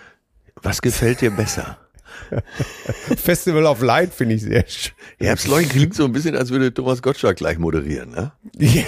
Was 0.63 0.83
gefällt 0.83 1.21
dir 1.21 1.31
besser? 1.31 1.79
Festival 3.17 3.67
of 3.67 3.83
Light 3.83 4.13
finde 4.13 4.35
ich 4.35 4.43
sehr 4.43 4.65
schön. 4.67 4.93
Herbstleuchten 5.19 5.71
klingt 5.71 5.95
so 5.95 6.05
ein 6.05 6.13
bisschen, 6.13 6.37
als 6.37 6.51
würde 6.51 6.73
Thomas 6.73 7.03
Gottschalk 7.03 7.37
gleich 7.37 7.59
moderieren, 7.59 8.11
ne? 8.11 8.33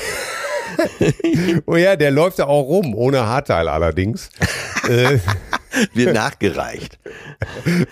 oh 1.67 1.77
ja, 1.77 1.97
der 1.97 2.11
läuft 2.11 2.39
ja 2.39 2.47
auch 2.47 2.63
rum, 2.63 2.95
ohne 2.95 3.27
Haarteil 3.27 3.69
allerdings. 3.69 4.31
äh, 4.89 5.19
Wird 5.93 6.15
nachgereicht. 6.15 6.99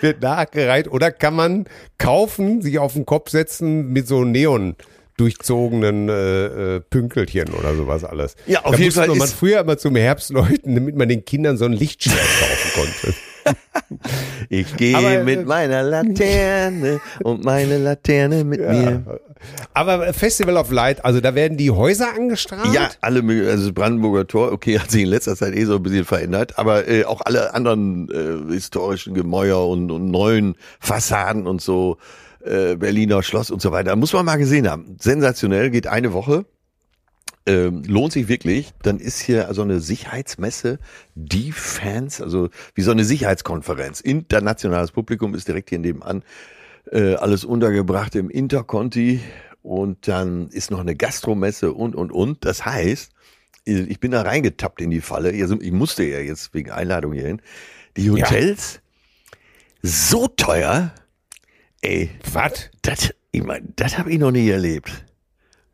wird 0.01 0.21
nachgereiht 0.21 0.87
oder 0.87 1.11
kann 1.11 1.35
man 1.35 1.65
kaufen, 1.97 2.61
sich 2.61 2.79
auf 2.79 2.93
den 2.93 3.05
Kopf 3.05 3.29
setzen 3.29 3.89
mit 3.89 4.07
so 4.07 4.23
Neon 4.23 4.75
durchzogenen 5.17 6.09
äh, 6.09 6.75
äh, 6.75 6.79
Pünkelchen 6.81 7.49
oder 7.53 7.75
sowas 7.75 8.03
alles. 8.03 8.35
Ja, 8.47 8.63
auf 8.65 8.73
da 8.75 8.77
jeden 8.81 8.91
Fall 8.91 9.07
man 9.07 9.17
ist- 9.19 9.33
früher 9.33 9.61
immer 9.61 9.77
zum 9.77 9.95
Herbstleuchten, 9.95 10.75
damit 10.75 10.95
man 10.95 11.07
den 11.07 11.23
Kindern 11.25 11.57
so 11.57 11.65
ein 11.65 11.73
Lichtschwert 11.73 12.17
kaufen 12.39 12.71
konnte. 12.75 13.13
Ich 14.49 14.75
gehe 14.75 14.97
Aber, 14.97 15.11
äh, 15.11 15.23
mit 15.23 15.45
meiner 15.45 15.83
Laterne 15.83 16.99
und 17.23 17.45
meine 17.45 17.77
Laterne 17.77 18.43
mit 18.43 18.59
mir. 18.59 19.19
Aber 19.73 20.11
Festival 20.13 20.57
of 20.57 20.71
Light, 20.71 21.05
also 21.05 21.21
da 21.21 21.35
werden 21.35 21.55
die 21.57 21.69
Häuser 21.69 22.07
angestrahlt. 22.15 22.73
Ja, 22.73 22.89
alle, 23.01 23.21
also 23.49 23.65
das 23.65 23.73
Brandenburger 23.73 24.25
Tor, 24.27 24.51
okay, 24.51 24.79
hat 24.79 24.89
sich 24.89 25.03
in 25.03 25.09
letzter 25.09 25.35
Zeit 25.35 25.53
eh 25.55 25.65
so 25.65 25.75
ein 25.75 25.83
bisschen 25.83 26.05
verändert, 26.05 26.57
aber 26.57 26.87
äh, 26.87 27.05
auch 27.05 27.21
alle 27.21 27.53
anderen 27.53 28.09
äh, 28.49 28.53
historischen 28.53 29.13
Gemäuer 29.13 29.67
und, 29.67 29.91
und 29.91 30.09
neuen 30.09 30.55
Fassaden 30.79 31.45
und 31.45 31.61
so, 31.61 31.97
äh, 32.45 32.75
Berliner 32.75 33.23
Schloss 33.23 33.51
und 33.51 33.61
so 33.61 33.71
weiter, 33.71 33.95
muss 33.95 34.13
man 34.13 34.25
mal 34.25 34.37
gesehen 34.37 34.69
haben. 34.69 34.97
Sensationell, 34.99 35.69
geht 35.69 35.87
eine 35.87 36.13
Woche. 36.13 36.45
Ähm, 37.47 37.83
lohnt 37.83 38.13
sich 38.13 38.27
wirklich. 38.27 38.73
Dann 38.81 38.99
ist 38.99 39.19
hier 39.19 39.53
so 39.53 39.61
eine 39.61 39.79
Sicherheitsmesse, 39.79 40.79
die 41.13 41.51
Fans, 41.51 42.21
also 42.21 42.49
wie 42.73 42.81
so 42.81 42.91
eine 42.91 43.05
Sicherheitskonferenz. 43.05 44.01
Internationales 44.01 44.91
Publikum 44.91 45.35
ist 45.35 45.47
direkt 45.47 45.69
hier 45.69 45.79
nebenan. 45.79 46.23
Äh, 46.91 47.15
alles 47.15 47.45
untergebracht 47.45 48.15
im 48.15 48.29
Interconti 48.29 49.19
und 49.61 50.07
dann 50.07 50.49
ist 50.49 50.69
noch 50.69 50.79
eine 50.79 50.95
Gastromesse 50.95 51.73
und 51.73 51.95
und 51.95 52.11
und. 52.11 52.45
Das 52.45 52.65
heißt, 52.65 53.11
ich 53.65 53.99
bin 53.99 54.11
da 54.11 54.21
reingetappt 54.21 54.81
in 54.81 54.91
die 54.91 55.01
Falle. 55.01 55.33
Also 55.41 55.59
ich 55.59 55.71
musste 55.71 56.03
ja 56.03 56.19
jetzt 56.19 56.53
wegen 56.53 56.69
Einladung 56.69 57.13
hierhin. 57.13 57.41
Die 57.97 58.11
Hotels 58.11 58.81
so 59.81 60.27
teuer. 60.27 60.91
Ey, 61.85 62.09
Was? 62.33 62.69
das, 62.81 63.13
ich 63.31 63.43
mein, 63.43 63.73
das 63.75 63.97
habe 63.97 64.11
ich 64.11 64.17
noch 64.19 64.31
nie 64.31 64.49
erlebt. 64.49 65.05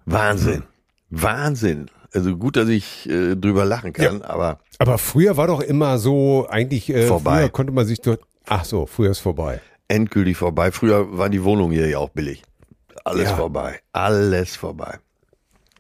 Wahnsinn. 0.06 0.63
Wahnsinn. 1.10 1.89
Also 2.13 2.36
gut, 2.36 2.58
dass 2.58 2.67
ich 2.67 3.08
äh, 3.10 3.36
drüber 3.36 3.63
lachen 3.63 3.93
kann, 3.93 4.21
aber 4.21 4.60
Aber 4.80 4.97
früher 4.97 5.38
war 5.38 5.47
doch 5.47 5.62
immer 5.62 5.97
so, 5.97 6.47
eigentlich, 6.50 6.89
äh, 6.89 7.08
Vorbei. 7.08 7.39
früher 7.39 7.50
konnte 7.50 7.71
man 7.71 7.86
sich 7.86 8.02
dort, 8.02 8.19
ach 8.45 8.65
so, 8.65 8.86
früher 8.86 9.12
ist 9.12 9.19
vorbei. 9.19 9.62
endgültig 9.88 10.36
vorbei. 10.38 10.71
Früher 10.71 11.17
waren 11.17 11.32
die 11.32 11.43
Wohnungen 11.43 11.71
hier 11.71 11.88
ja 11.88 11.97
auch 12.00 12.10
billig. 12.10 12.43
Alles 13.06 13.30
Ja. 13.30 13.36
vorbei. 13.38 13.80
Alles 13.93 14.56
vorbei. 14.58 15.00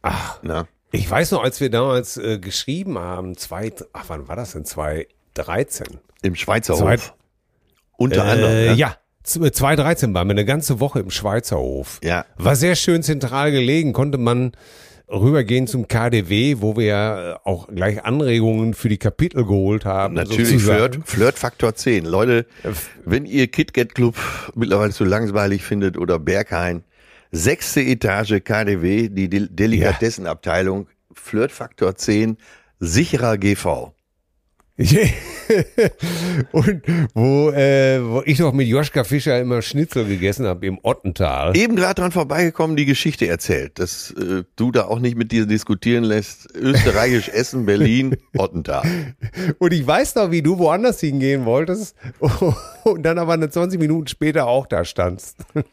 Ach, 0.01 0.39
Na? 0.43 0.67
ich 0.91 1.09
weiß 1.09 1.31
noch, 1.31 1.43
als 1.43 1.59
wir 1.59 1.69
damals 1.69 2.15
äh, 2.17 2.39
geschrieben 2.39 2.97
haben, 2.97 3.35
zwei, 3.37 3.71
ach, 3.93 4.05
wann 4.07 4.27
war 4.29 4.35
das 4.37 4.53
denn? 4.53 4.63
2013. 4.65 5.87
Im 6.21 6.35
Schweizer 6.35 6.75
Zwei- 6.75 6.95
Hof. 6.97 7.13
Unter 7.97 8.23
anderem. 8.23 8.51
Äh, 8.51 8.65
ne? 8.69 8.73
Ja, 8.73 8.95
2013 9.23 10.13
waren 10.13 10.27
wir 10.27 10.31
eine 10.31 10.45
ganze 10.45 10.79
Woche 10.79 10.99
im 10.99 11.11
Schweizer 11.11 11.57
Hof. 11.57 11.99
Ja. 12.03 12.25
War 12.37 12.55
sehr 12.55 12.75
schön 12.75 13.03
zentral 13.03 13.51
gelegen, 13.51 13.93
konnte 13.93 14.17
man 14.17 14.53
rübergehen 15.11 15.67
zum 15.67 15.87
KDW, 15.87 16.57
wo 16.59 16.77
wir 16.77 16.85
ja 16.85 17.31
äh, 17.31 17.37
auch 17.43 17.67
gleich 17.67 18.03
Anregungen 18.03 18.73
für 18.73 18.89
die 18.89 18.97
Kapitel 18.97 19.43
geholt 19.45 19.85
haben. 19.85 20.13
Natürlich. 20.13 20.63
Flirt, 20.63 20.99
Flirt 21.05 21.37
Faktor 21.37 21.75
10. 21.75 22.05
Leute, 22.05 22.45
wenn 23.05 23.25
ihr 23.25 23.47
KitKat 23.47 23.93
Club 23.93 24.15
mittlerweile 24.55 24.91
zu 24.91 25.03
langweilig 25.03 25.63
findet 25.63 25.97
oder 25.97 26.17
Berghain, 26.17 26.83
sechste 27.31 27.81
Etage 27.81 28.41
KDW, 28.43 29.09
die 29.09 29.29
Del 29.29 29.49
Delikatessenabteilung, 29.49 30.87
Flirt 31.13 31.51
Faktor 31.51 31.95
10, 31.95 32.37
sicherer 32.79 33.37
GV. 33.37 33.93
Und 36.51 36.81
wo, 37.13 37.49
äh, 37.51 37.99
wo 38.03 38.23
ich 38.25 38.37
doch 38.37 38.53
mit 38.53 38.67
Joschka 38.67 39.03
Fischer 39.03 39.39
immer 39.39 39.61
Schnitzel 39.61 40.05
gegessen 40.05 40.45
habe 40.47 40.65
im 40.65 40.79
Ottental. 40.81 41.55
Eben 41.57 41.75
gerade 41.75 41.95
dran 42.01 42.11
vorbeigekommen, 42.11 42.77
die 42.77 42.85
Geschichte 42.85 43.27
erzählt, 43.27 43.79
dass 43.79 44.11
äh, 44.11 44.43
du 44.55 44.71
da 44.71 44.85
auch 44.85 44.99
nicht 44.99 45.17
mit 45.17 45.31
dir 45.31 45.45
diskutieren 45.45 46.03
lässt. 46.03 46.55
Österreichisch 46.55 47.29
Essen, 47.33 47.65
Berlin, 47.65 48.15
Ottental. 48.37 48.83
Und 49.59 49.73
ich 49.73 49.85
weiß 49.85 50.15
noch, 50.15 50.31
wie 50.31 50.41
du 50.41 50.57
woanders 50.57 50.99
hingehen 51.01 51.45
wolltest 51.45 51.95
und 52.83 53.03
dann 53.03 53.19
aber 53.19 53.33
eine 53.33 53.49
20 53.49 53.79
Minuten 53.79 54.07
später 54.07 54.47
auch 54.47 54.65
da 54.65 54.85
standst. 54.85 55.37
Und 55.53 55.65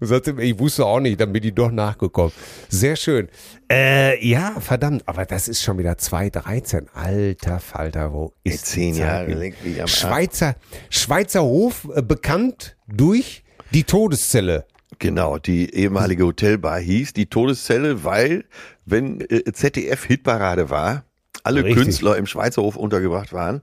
sagst, 0.00 0.28
ich 0.38 0.58
wusste 0.58 0.84
auch 0.84 1.00
nicht, 1.00 1.20
dann 1.20 1.32
bin 1.32 1.42
ich 1.44 1.54
doch 1.54 1.70
nachgekommen. 1.70 2.32
Sehr 2.68 2.96
schön. 2.96 3.28
Äh, 3.70 4.22
ja, 4.26 4.60
verdammt, 4.60 5.02
aber 5.06 5.24
das 5.24 5.48
ist 5.48 5.62
schon 5.62 5.78
wieder 5.78 5.96
2013. 5.96 6.88
Alter 6.92 7.58
Falter, 7.58 8.12
wo 8.12 8.32
ist 8.44 8.66
zehn 8.66 8.94
Jahre. 8.94 9.52
Schweizer, 9.86 10.56
Schweizer 10.90 11.42
Hof, 11.42 11.88
äh, 11.94 12.02
bekannt 12.02 12.76
durch 12.88 13.44
die 13.72 13.84
Todeszelle. 13.84 14.66
Genau, 14.98 15.38
die 15.38 15.74
ehemalige 15.74 16.24
Hotelbar 16.24 16.78
hieß 16.78 17.12
die 17.12 17.26
Todeszelle, 17.26 18.04
weil 18.04 18.44
wenn 18.84 19.20
äh, 19.20 19.52
ZDF 19.52 20.04
Hitparade 20.04 20.70
war, 20.70 21.04
alle 21.42 21.64
Richtig. 21.64 21.82
Künstler 21.82 22.16
im 22.16 22.26
Schweizer 22.26 22.62
Hof 22.62 22.76
untergebracht 22.76 23.32
waren. 23.32 23.62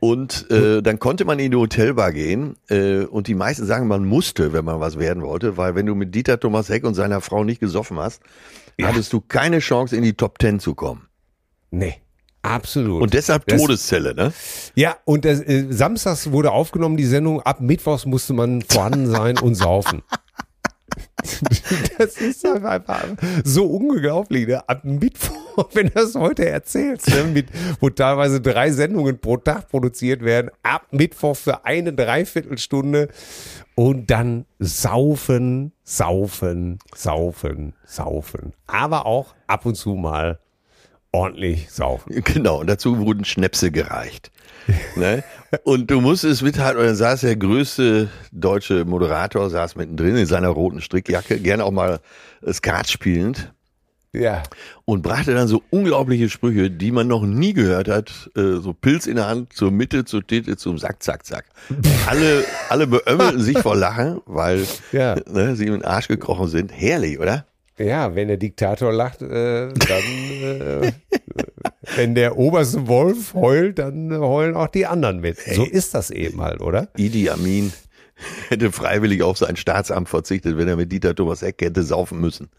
Und 0.00 0.50
äh, 0.50 0.82
dann 0.82 0.98
konnte 0.98 1.26
man 1.26 1.38
in 1.38 1.50
die 1.50 1.56
Hotelbar 1.58 2.12
gehen 2.12 2.56
äh, 2.68 3.04
und 3.04 3.26
die 3.26 3.34
meisten 3.34 3.66
sagen, 3.66 3.86
man 3.86 4.06
musste, 4.06 4.54
wenn 4.54 4.64
man 4.64 4.80
was 4.80 4.98
werden 4.98 5.22
wollte, 5.22 5.58
weil 5.58 5.74
wenn 5.74 5.84
du 5.84 5.94
mit 5.94 6.14
Dieter 6.14 6.40
Thomas 6.40 6.70
Heck 6.70 6.84
und 6.84 6.94
seiner 6.94 7.20
Frau 7.20 7.44
nicht 7.44 7.60
gesoffen 7.60 7.98
hast, 7.98 8.22
hattest 8.80 9.12
du 9.12 9.20
keine 9.20 9.58
Chance 9.58 9.94
in 9.94 10.02
die 10.02 10.14
Top 10.14 10.38
Ten 10.38 10.58
zu 10.58 10.74
kommen. 10.74 11.08
Nee, 11.70 12.00
absolut. 12.42 13.02
Und 13.02 13.14
deshalb 13.14 13.46
Das- 13.46 13.60
Todeszelle, 13.60 14.14
ne? 14.14 14.32
Ja, 14.74 14.96
und 15.04 15.24
das, 15.24 15.40
äh, 15.40 15.66
samstags 15.70 16.30
wurde 16.32 16.50
aufgenommen, 16.52 16.96
die 16.96 17.04
Sendung. 17.04 17.40
Ab 17.42 17.60
Mittwochs 17.60 18.06
musste 18.06 18.32
man 18.32 18.62
vorhanden 18.62 19.06
sein 19.10 19.38
und 19.38 19.54
saufen. 19.54 20.02
Das 21.98 22.16
ist 22.16 22.44
einfach 22.46 23.04
so 23.44 23.66
unglaublich. 23.66 24.48
Ne? 24.48 24.66
Ab 24.68 24.84
Mittwoch, 24.84 25.68
wenn 25.74 25.86
du 25.88 25.92
das 25.92 26.14
heute 26.14 26.48
erzählst, 26.48 27.08
ne? 27.08 27.24
Mit, 27.24 27.48
wo 27.80 27.90
teilweise 27.90 28.40
drei 28.40 28.70
Sendungen 28.70 29.18
pro 29.18 29.36
Tag 29.36 29.68
produziert 29.68 30.22
werden, 30.22 30.50
ab 30.62 30.86
Mittwoch 30.90 31.36
für 31.36 31.64
eine 31.64 31.92
Dreiviertelstunde 31.92 33.08
und 33.74 34.10
dann 34.10 34.46
saufen, 34.58 35.72
saufen, 35.84 36.78
saufen, 36.94 37.74
saufen. 37.84 38.52
Aber 38.66 39.04
auch 39.06 39.34
ab 39.46 39.66
und 39.66 39.74
zu 39.76 39.94
mal 39.94 40.38
ordentlich 41.12 41.70
saufen. 41.70 42.22
Genau, 42.24 42.60
und 42.60 42.66
dazu 42.68 42.98
wurden 42.98 43.24
Schnäpse 43.24 43.70
gereicht. 43.70 44.30
ne? 44.96 45.24
Und 45.64 45.90
du 45.90 46.00
musstest 46.00 46.42
mithalten, 46.42 46.80
und 46.80 46.86
dann 46.86 46.96
saß 46.96 47.22
der 47.22 47.36
größte 47.36 48.08
deutsche 48.32 48.84
Moderator, 48.84 49.50
saß 49.50 49.74
mittendrin 49.76 50.16
in 50.16 50.26
seiner 50.26 50.48
roten 50.48 50.80
Strickjacke, 50.80 51.38
gerne 51.40 51.64
auch 51.64 51.72
mal 51.72 52.00
Skat 52.52 52.88
spielend 52.88 53.52
Ja. 54.12 54.42
und 54.84 55.02
brachte 55.02 55.34
dann 55.34 55.48
so 55.48 55.62
unglaubliche 55.70 56.28
Sprüche, 56.28 56.70
die 56.70 56.92
man 56.92 57.08
noch 57.08 57.22
nie 57.22 57.52
gehört 57.52 57.88
hat. 57.88 58.30
Äh, 58.36 58.60
so 58.60 58.72
Pilz 58.72 59.06
in 59.06 59.16
der 59.16 59.26
Hand, 59.26 59.52
zur 59.52 59.70
Mitte, 59.72 60.04
zur 60.04 60.24
Titte, 60.24 60.56
zum 60.56 60.78
Sack, 60.78 61.02
Zack, 61.02 61.26
Zack. 61.26 61.46
alle, 62.08 62.44
alle 62.68 62.86
beömmelten 62.86 63.40
sich 63.40 63.58
vor 63.58 63.74
Lachen, 63.76 64.20
weil 64.26 64.64
Ja. 64.92 65.16
ne, 65.28 65.56
sie 65.56 65.66
in 65.66 65.72
den 65.72 65.84
Arsch 65.84 66.06
gekrochen 66.08 66.46
sind. 66.48 66.70
Herrlich, 66.72 67.18
oder? 67.18 67.44
Ja, 67.80 68.14
wenn 68.14 68.28
der 68.28 68.36
Diktator 68.36 68.92
lacht, 68.92 69.22
äh, 69.22 69.68
dann, 69.68 69.72
äh, 70.42 70.92
wenn 71.96 72.14
der 72.14 72.36
oberste 72.36 72.86
Wolf 72.88 73.34
heult, 73.34 73.78
dann 73.78 74.12
heulen 74.18 74.54
auch 74.54 74.68
die 74.68 74.86
anderen 74.86 75.20
mit. 75.20 75.38
So 75.38 75.64
ist 75.64 75.94
das 75.94 76.10
eben 76.10 76.40
halt, 76.42 76.60
oder? 76.60 76.88
Idi 76.96 77.30
Amin 77.30 77.72
hätte 78.50 78.70
freiwillig 78.70 79.22
auf 79.22 79.38
sein 79.38 79.56
Staatsamt 79.56 80.08
verzichtet, 80.08 80.58
wenn 80.58 80.68
er 80.68 80.76
mit 80.76 80.92
Dieter 80.92 81.14
Thomas 81.14 81.40
Heck 81.42 81.62
hätte 81.62 81.82
saufen 81.82 82.20
müssen. 82.20 82.50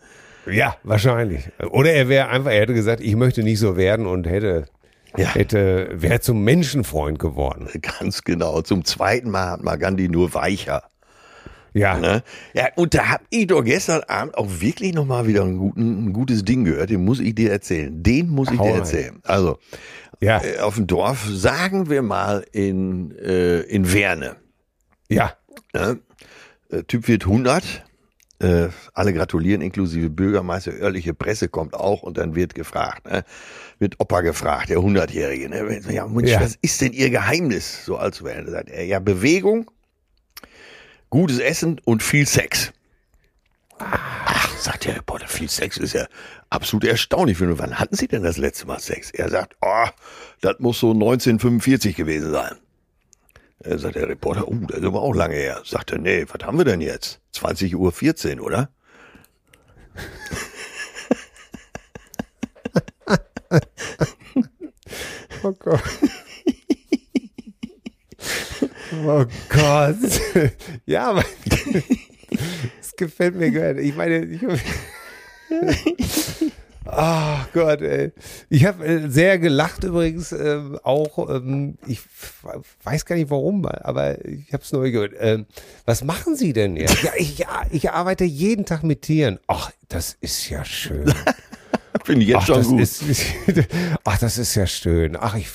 Ja, 0.50 0.76
wahrscheinlich. 0.84 1.50
Oder 1.70 1.94
er 1.94 2.10
wäre 2.10 2.30
einfach, 2.30 2.50
er 2.52 2.62
hätte 2.62 2.74
gesagt, 2.74 3.02
ich 3.02 3.16
möchte 3.16 3.44
nicht 3.44 3.60
so 3.60 3.78
werden 3.78 4.08
und 4.08 4.26
hätte, 4.28 4.66
Ja. 5.18 5.36
hätte, 5.36 5.90
wäre 5.94 6.20
zum 6.20 6.44
Menschenfreund 6.44 7.20
geworden. 7.20 7.70
Ganz 8.00 8.24
genau. 8.24 8.62
Zum 8.62 8.86
zweiten 8.86 9.30
Mal 9.30 9.52
hat 9.52 9.64
man 9.64 9.78
Gandhi 9.78 10.10
nur 10.10 10.34
weicher. 10.34 10.84
Ja, 11.74 11.98
Ne? 11.98 12.24
Ja, 12.54 12.68
und 12.76 12.94
da 12.94 13.10
hab 13.10 13.22
ich 13.30 13.48
doch 13.48 13.64
gestern 13.64 14.02
Abend 14.04 14.36
auch 14.38 14.48
wirklich 14.60 14.94
nochmal 14.94 15.26
wieder 15.28 15.44
einen 15.44 15.58
guten, 15.58 16.06
ein 16.08 16.14
gutes 16.14 16.44
Ding 16.44 16.66
gehört. 16.66 16.90
Den 16.90 17.06
muss 17.06 17.20
ich 17.20 17.34
dir 17.36 17.52
erzählen. 17.52 18.04
Den 18.04 18.30
muss 18.30 18.52
ich 18.52 18.60
Hau 18.60 18.64
dir 18.66 18.72
rein. 18.72 18.80
erzählen. 18.80 19.20
Also, 19.24 19.58
ja, 20.20 20.42
äh, 20.44 20.60
auf 20.60 20.76
dem 20.76 20.88
Dorf, 20.88 21.26
sagen 21.30 21.90
wir 21.90 22.02
mal 22.02 22.46
in, 22.52 23.12
äh, 23.18 23.62
in 23.62 23.92
Werne. 23.94 24.36
ja. 25.10 25.34
Ne? 25.74 26.00
Äh, 26.70 26.84
Typ 26.84 27.08
wird 27.08 27.24
100. 27.26 27.86
Äh, 28.40 28.70
alle 28.94 29.14
gratulieren, 29.14 29.62
inklusive 29.62 30.10
Bürgermeister, 30.10 30.72
örtliche 30.74 31.14
Presse 31.14 31.48
kommt 31.48 31.76
auch 31.76 32.02
und 32.02 32.18
dann 32.18 32.34
wird 32.36 32.56
gefragt, 32.56 33.06
ne? 33.06 33.24
wird 33.78 34.00
Opa 34.00 34.22
gefragt, 34.22 34.70
der 34.70 34.80
100-Jährige. 34.80 35.48
Ne? 35.48 35.80
Ja, 35.92 36.08
Mensch, 36.08 36.32
Ja. 36.32 36.42
was 36.42 36.58
ist 36.62 36.82
denn 36.82 36.92
Ihr 36.92 37.12
Geheimnis, 37.12 37.86
so 37.86 37.98
alt 37.98 38.16
zu 38.16 38.24
werden? 38.26 38.50
Sagt 38.50 38.70
er, 38.72 38.84
ja, 38.84 39.00
Bewegung, 39.00 39.70
gutes 41.12 41.38
Essen 41.38 41.80
und 41.86 42.02
viel 42.02 42.26
Sex. 42.26 42.74
Ach, 43.78 44.58
sagt 44.58 44.86
der 44.86 44.96
Reporter, 44.96 45.28
viel 45.28 45.50
Sex 45.50 45.78
ist 45.78 45.94
ja 45.94 46.08
absolut 46.50 46.86
erstaunlich. 46.86 47.40
ihn. 47.40 47.60
Wann 47.60 47.78
hatten 47.80 47.96
Sie 47.96 48.08
denn 48.08 48.24
das 48.24 48.38
letzte 48.38 48.66
Mal 48.66 48.80
Sex? 48.80 49.12
Er 49.12 49.30
sagt, 49.30 49.56
oh, 49.62 49.86
das 50.42 50.58
muss 50.60 50.80
so 50.80 50.92
1945 50.92 51.96
gewesen 51.96 52.32
sein. 52.32 52.56
Er 53.60 53.78
sagt 53.78 53.96
der 53.96 54.10
Reporter, 54.10 54.48
oh, 54.48 54.56
das 54.68 54.80
ist 54.80 54.86
aber 54.86 55.02
auch 55.04 55.14
lange 55.14 55.36
her. 55.36 55.62
Sagt 55.64 55.92
er, 55.92 56.00
nee, 56.00 56.26
was 56.28 56.44
haben 56.44 56.58
wir 56.58 56.66
denn 56.66 56.82
jetzt? 56.82 57.20
20 57.34 57.76
Uhr 57.76 57.92
14, 57.92 58.40
oder? 58.40 58.70
Oh 65.44 65.54
Gott. 65.54 65.82
Oh 69.06 69.26
Gott. 69.50 69.98
Ja, 70.86 71.10
aber 71.12 71.24
es 72.82 72.96
gefällt 72.96 73.36
mir 73.36 73.52
gut. 73.52 73.82
Ich 73.82 73.96
meine, 73.96 74.26
ich, 74.26 74.42
Oh 76.86 77.38
Gott, 77.54 77.82
ey. 77.82 78.12
Ich 78.50 78.66
habe 78.66 78.86
äh, 78.86 79.08
sehr 79.10 79.38
gelacht 79.38 79.84
übrigens, 79.84 80.32
ähm, 80.32 80.80
auch, 80.84 81.30
ähm, 81.30 81.78
ich 81.86 82.02
weiß 82.84 83.06
gar 83.06 83.16
nicht 83.16 83.30
warum, 83.30 83.66
aber 83.66 84.24
ich 84.26 84.52
habe 84.52 84.64
es 84.64 84.72
neu 84.72 84.92
gehört. 84.92 85.14
Ähm, 85.20 85.46
was 85.86 86.04
machen 86.04 86.36
Sie 86.36 86.54
denn 86.54 86.76
jetzt? 86.76 87.04
Ja, 87.04 87.12
ich, 87.16 87.38
ja, 87.38 87.62
ich 87.70 87.92
arbeite 87.92 88.26
jeden 88.26 88.66
Tag 88.66 88.84
mit 88.84 89.04
Tieren. 89.04 89.40
Ach, 89.48 89.72
das 89.90 90.18
ist 90.22 90.50
ja 90.50 90.66
schön. 90.66 91.14
Finde 92.04 92.24
ich 92.24 92.30
jetzt 92.30 92.40
Ach, 92.42 92.46
schon 92.48 92.78
das 92.78 93.00
gut. 93.00 93.10
Ist, 93.10 93.26
ach, 94.04 94.18
das 94.18 94.38
ist 94.38 94.56
ja 94.56 94.66
schön. 94.66 95.16
Ach, 95.20 95.36
ich, 95.36 95.50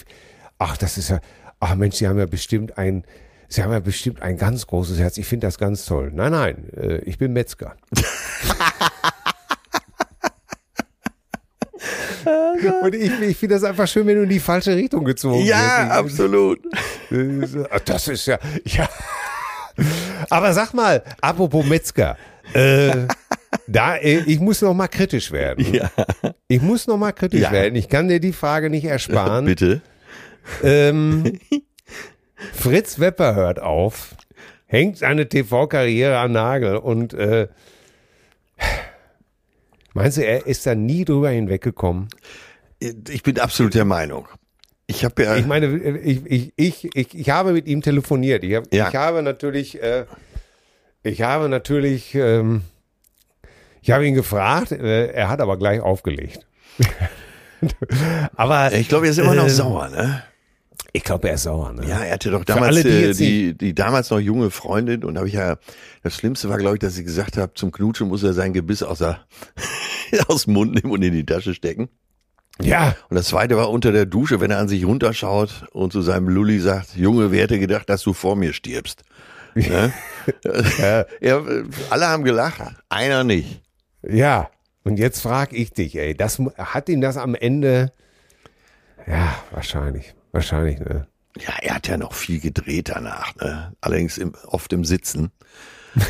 ach, 0.59 0.77
das 0.77 0.97
ist 0.97 1.11
ja, 1.11 1.21
ach 1.61 1.75
Mensch, 1.75 1.97
Sie 1.97 2.07
haben 2.09 2.19
ja 2.19 2.27
bestimmt 2.27 2.79
ein, 2.79 3.05
Sie 3.49 3.63
haben 3.63 3.73
ja 3.73 3.81
bestimmt 3.81 4.23
ein 4.23 4.37
ganz 4.37 4.67
großes 4.67 4.99
Herz. 4.99 5.19
Ich 5.19 5.27
finde 5.27 5.47
das 5.47 5.59
ganz 5.59 5.85
toll. 5.85 6.11
Nein, 6.15 6.33
nein, 6.33 6.69
äh, 6.77 6.99
ich 6.99 7.19
bin 7.19 7.33
Metzger. 7.33 7.77
Und 12.83 12.95
ich, 12.95 13.13
ich 13.21 13.37
finde 13.37 13.55
das 13.55 13.65
einfach 13.65 13.87
schön, 13.87 14.07
wenn 14.07 14.17
du 14.17 14.23
in 14.25 14.29
die 14.29 14.41
falsche 14.41 14.75
Richtung 14.75 15.05
gezogen 15.05 15.45
ja, 15.45 15.87
wirst. 15.89 15.93
absolut. 15.93 16.59
Ach, 17.71 17.81
Das 17.81 18.09
ist 18.09 18.27
ja, 18.27 18.39
ja. 18.65 18.89
Aber 20.31 20.53
sag 20.53 20.73
mal, 20.75 21.03
apropos 21.21 21.65
Metzger, 21.67 22.17
äh, 22.53 23.07
Da, 23.69 23.97
äh, 23.97 24.23
ich 24.27 24.41
muss 24.41 24.61
noch 24.63 24.75
mal 24.75 24.89
kritisch 24.89 25.31
werden. 25.31 25.73
Ja. 25.73 25.91
Ich 26.49 26.61
muss 26.63 26.87
noch 26.87 26.97
mal 26.97 27.13
kritisch 27.13 27.41
Ja. 27.43 27.53
werden. 27.53 27.77
Ich 27.77 27.89
kann 27.89 28.09
dir 28.09 28.19
die 28.21 28.33
Frage 28.33 28.71
nicht 28.71 28.85
ersparen. 28.87 29.45
Bitte. 29.47 29.81
Ähm, 30.63 31.39
Fritz 32.53 32.99
Wepper 32.99 33.35
hört 33.35 33.61
auf, 33.61 34.15
hängt 34.67 34.99
seine 34.99 35.29
TV-Karriere 35.29 36.19
an 36.19 36.33
Nagel 36.33 36.77
und 36.77 37.15
äh, 37.15 37.49
meinst 39.95 40.19
du, 40.19 40.25
er 40.25 40.47
ist 40.47 40.67
da 40.67 40.75
nie 40.75 41.05
drüber 41.05 41.31
hinweggekommen? 41.31 42.09
Ich 43.09 43.23
bin 43.23 43.39
absolut 43.41 43.75
der 43.75 43.85
Meinung. 43.85 44.29
Ich 44.87 45.05
habe 45.05 45.23
ja, 45.25 45.37
Ich 45.37 45.47
meine, 45.47 45.67
ich, 45.77 46.25
ich, 46.27 46.53
ich, 46.57 46.97
ich, 46.97 47.15
ich 47.19 47.31
habe 47.31 47.53
mit 47.53 47.67
ihm 47.67 47.83
telefoniert. 47.83 48.45
Ich, 48.45 48.55
hab, 48.55 48.73
Ja. 48.73 48.89
ich 48.89 48.95
habe 48.95 49.23
natürlich, 49.23 49.83
äh, 49.83 50.05
ich 51.03 51.23
habe 51.23 51.49
natürlich, 51.49 52.15
ähm, 52.15 52.63
ich 53.83 53.91
habe 53.91 54.07
ihn 54.07 54.15
gefragt, 54.15 54.73
äh, 54.73 55.09
er 55.09 55.29
hat 55.29 55.41
aber 55.41 55.57
gleich 55.57 55.81
aufgelegt. 55.81 56.47
aber 58.37 58.73
ich 58.73 58.89
glaube, 58.89 59.07
er 59.07 59.11
ist 59.11 59.19
immer 59.19 59.35
noch 59.35 59.47
äh, 59.47 59.51
sauer, 59.51 59.89
ne? 59.89 60.23
Ich 60.93 61.05
glaube, 61.05 61.29
er 61.29 61.35
ist 61.35 61.45
sauer. 61.45 61.73
Ne? 61.73 61.87
Ja, 61.87 62.01
er 62.01 62.15
hatte 62.15 62.31
doch 62.31 62.45
damals 62.45 62.77
alle, 62.77 62.83
die 62.83 62.91
die, 62.91 63.01
jetzt 63.01 63.21
die, 63.21 63.55
die 63.55 63.75
damals 63.75 64.11
noch 64.11 64.19
junge 64.19 64.51
Freundin 64.51 65.05
und 65.05 65.19
habe 65.19 65.29
ich 65.29 65.35
ja, 65.35 65.57
das 66.03 66.15
Schlimmste 66.15 66.49
war, 66.49 66.59
glaube 66.59 66.77
ich, 66.77 66.81
dass 66.81 66.97
ich 66.97 67.05
gesagt 67.05 67.37
habe, 67.37 67.55
zum 67.55 67.73
Knutschen 67.73 68.09
muss 68.09 68.23
er 68.23 68.33
sein 68.33 68.53
Gebiss 68.53 68.83
aus, 68.83 68.99
der, 68.99 69.21
aus 70.29 70.45
dem 70.45 70.55
Mund 70.55 70.75
nehmen 70.75 70.93
und 70.93 71.03
in 71.03 71.13
die 71.13 71.27
Tasche 71.27 71.55
stecken. 71.55 71.89
ja. 72.61 72.95
Und 73.09 73.17
das 73.17 73.29
zweite 73.29 73.57
war 73.57 73.71
unter 73.71 73.93
der 73.93 74.07
Dusche, 74.07 74.41
wenn 74.41 74.51
er 74.51 74.59
an 74.59 74.69
sich 74.69 74.85
runterschaut 74.85 75.67
und 75.73 75.93
zu 75.93 76.03
seinem 76.03 76.29
Lulli 76.29 76.59
sagt, 76.59 76.97
Junge, 76.97 77.31
wer 77.31 77.43
hätte 77.43 77.59
gedacht, 77.59 77.89
dass 77.89 78.03
du 78.03 78.13
vor 78.13 78.37
mir 78.37 78.53
stirbst? 78.53 79.05
Ne? 79.55 79.93
er, 80.79 81.07
alle 81.91 82.09
haben 82.09 82.25
gelacht, 82.25 82.61
einer 82.89 83.25
nicht. 83.25 83.63
Ja, 84.03 84.51
und 84.85 84.99
jetzt 84.99 85.21
frage 85.21 85.57
ich 85.57 85.73
dich, 85.73 85.97
ey, 85.99 86.15
das 86.15 86.39
hat 86.59 86.89
ihn 86.89 87.01
das 87.01 87.17
am 87.17 87.35
Ende? 87.35 87.93
Ja, 89.07 89.35
wahrscheinlich, 89.51 90.15
wahrscheinlich, 90.37 90.79
ne? 90.79 91.07
Ja, 91.39 91.53
er 91.61 91.75
hat 91.75 91.89
ja 91.89 91.97
noch 91.99 92.15
viel 92.15 92.41
gedreht 92.41 92.89
danach, 92.91 93.35
ne? 93.37 93.73
allerdings 93.81 94.17
im, 94.19 94.35
oft 94.47 94.73
im 94.73 94.85
Sitzen. 94.85 95.31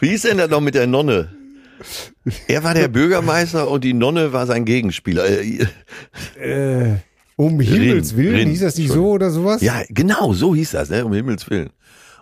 Wie 0.00 0.10
ist 0.10 0.24
denn 0.24 0.38
das 0.38 0.50
noch 0.50 0.60
mit 0.60 0.74
der 0.74 0.86
Nonne? 0.86 1.32
Er 2.48 2.62
war 2.64 2.74
der 2.74 2.88
Bürgermeister 2.88 3.68
und 3.70 3.84
die 3.84 3.92
Nonne 3.92 4.32
war 4.32 4.46
sein 4.46 4.64
Gegenspieler. 4.64 5.26
Äh, 5.28 5.66
Äh, 6.40 6.96
um 7.36 7.60
Himmels 7.60 8.16
Willen, 8.16 8.34
Rin, 8.36 8.48
hieß 8.48 8.60
das 8.60 8.76
nicht 8.78 8.90
so 8.90 9.10
oder 9.10 9.30
sowas? 9.30 9.60
Ja, 9.62 9.82
genau, 9.88 10.32
so 10.32 10.54
hieß 10.54 10.70
das, 10.72 10.90
ne? 10.90 11.04
um 11.04 11.12
Himmels 11.12 11.48
Willen. 11.50 11.70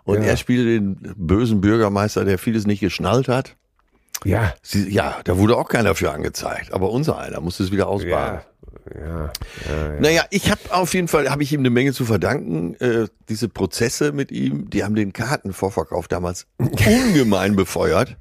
Und 0.04 0.18
Ja. 0.22 0.24
er 0.30 0.36
spielte 0.36 0.64
den 0.64 0.96
bösen 1.16 1.60
Bürgermeister, 1.60 2.24
der 2.24 2.38
vieles 2.38 2.66
nicht 2.66 2.80
geschnallt 2.80 3.28
hat. 3.28 3.56
Ja, 4.24 4.54
Sie, 4.62 4.90
ja, 4.90 5.20
da 5.24 5.36
wurde 5.38 5.56
auch 5.56 5.68
keiner 5.68 5.94
für 5.94 6.10
angezeigt, 6.10 6.72
aber 6.72 6.90
unser 6.90 7.18
einer 7.18 7.40
musste 7.40 7.62
es 7.62 7.72
wieder 7.72 7.88
ausbaden. 7.88 8.40
ja, 8.94 9.00
ja, 9.00 9.32
ja, 9.68 9.92
ja. 9.94 10.00
Naja, 10.00 10.24
ich 10.30 10.50
habe 10.50 10.60
auf 10.70 10.94
jeden 10.94 11.08
Fall, 11.08 11.30
habe 11.30 11.42
ich 11.42 11.52
ihm 11.52 11.60
eine 11.60 11.70
Menge 11.70 11.92
zu 11.92 12.04
verdanken. 12.04 12.74
Äh, 12.80 13.08
diese 13.28 13.48
Prozesse 13.48 14.12
mit 14.12 14.32
ihm, 14.32 14.70
die 14.70 14.84
haben 14.84 14.94
den 14.94 15.12
Kartenvorverkauf 15.12 16.08
damals 16.08 16.46
ungemein 16.58 17.56
befeuert. 17.56 18.16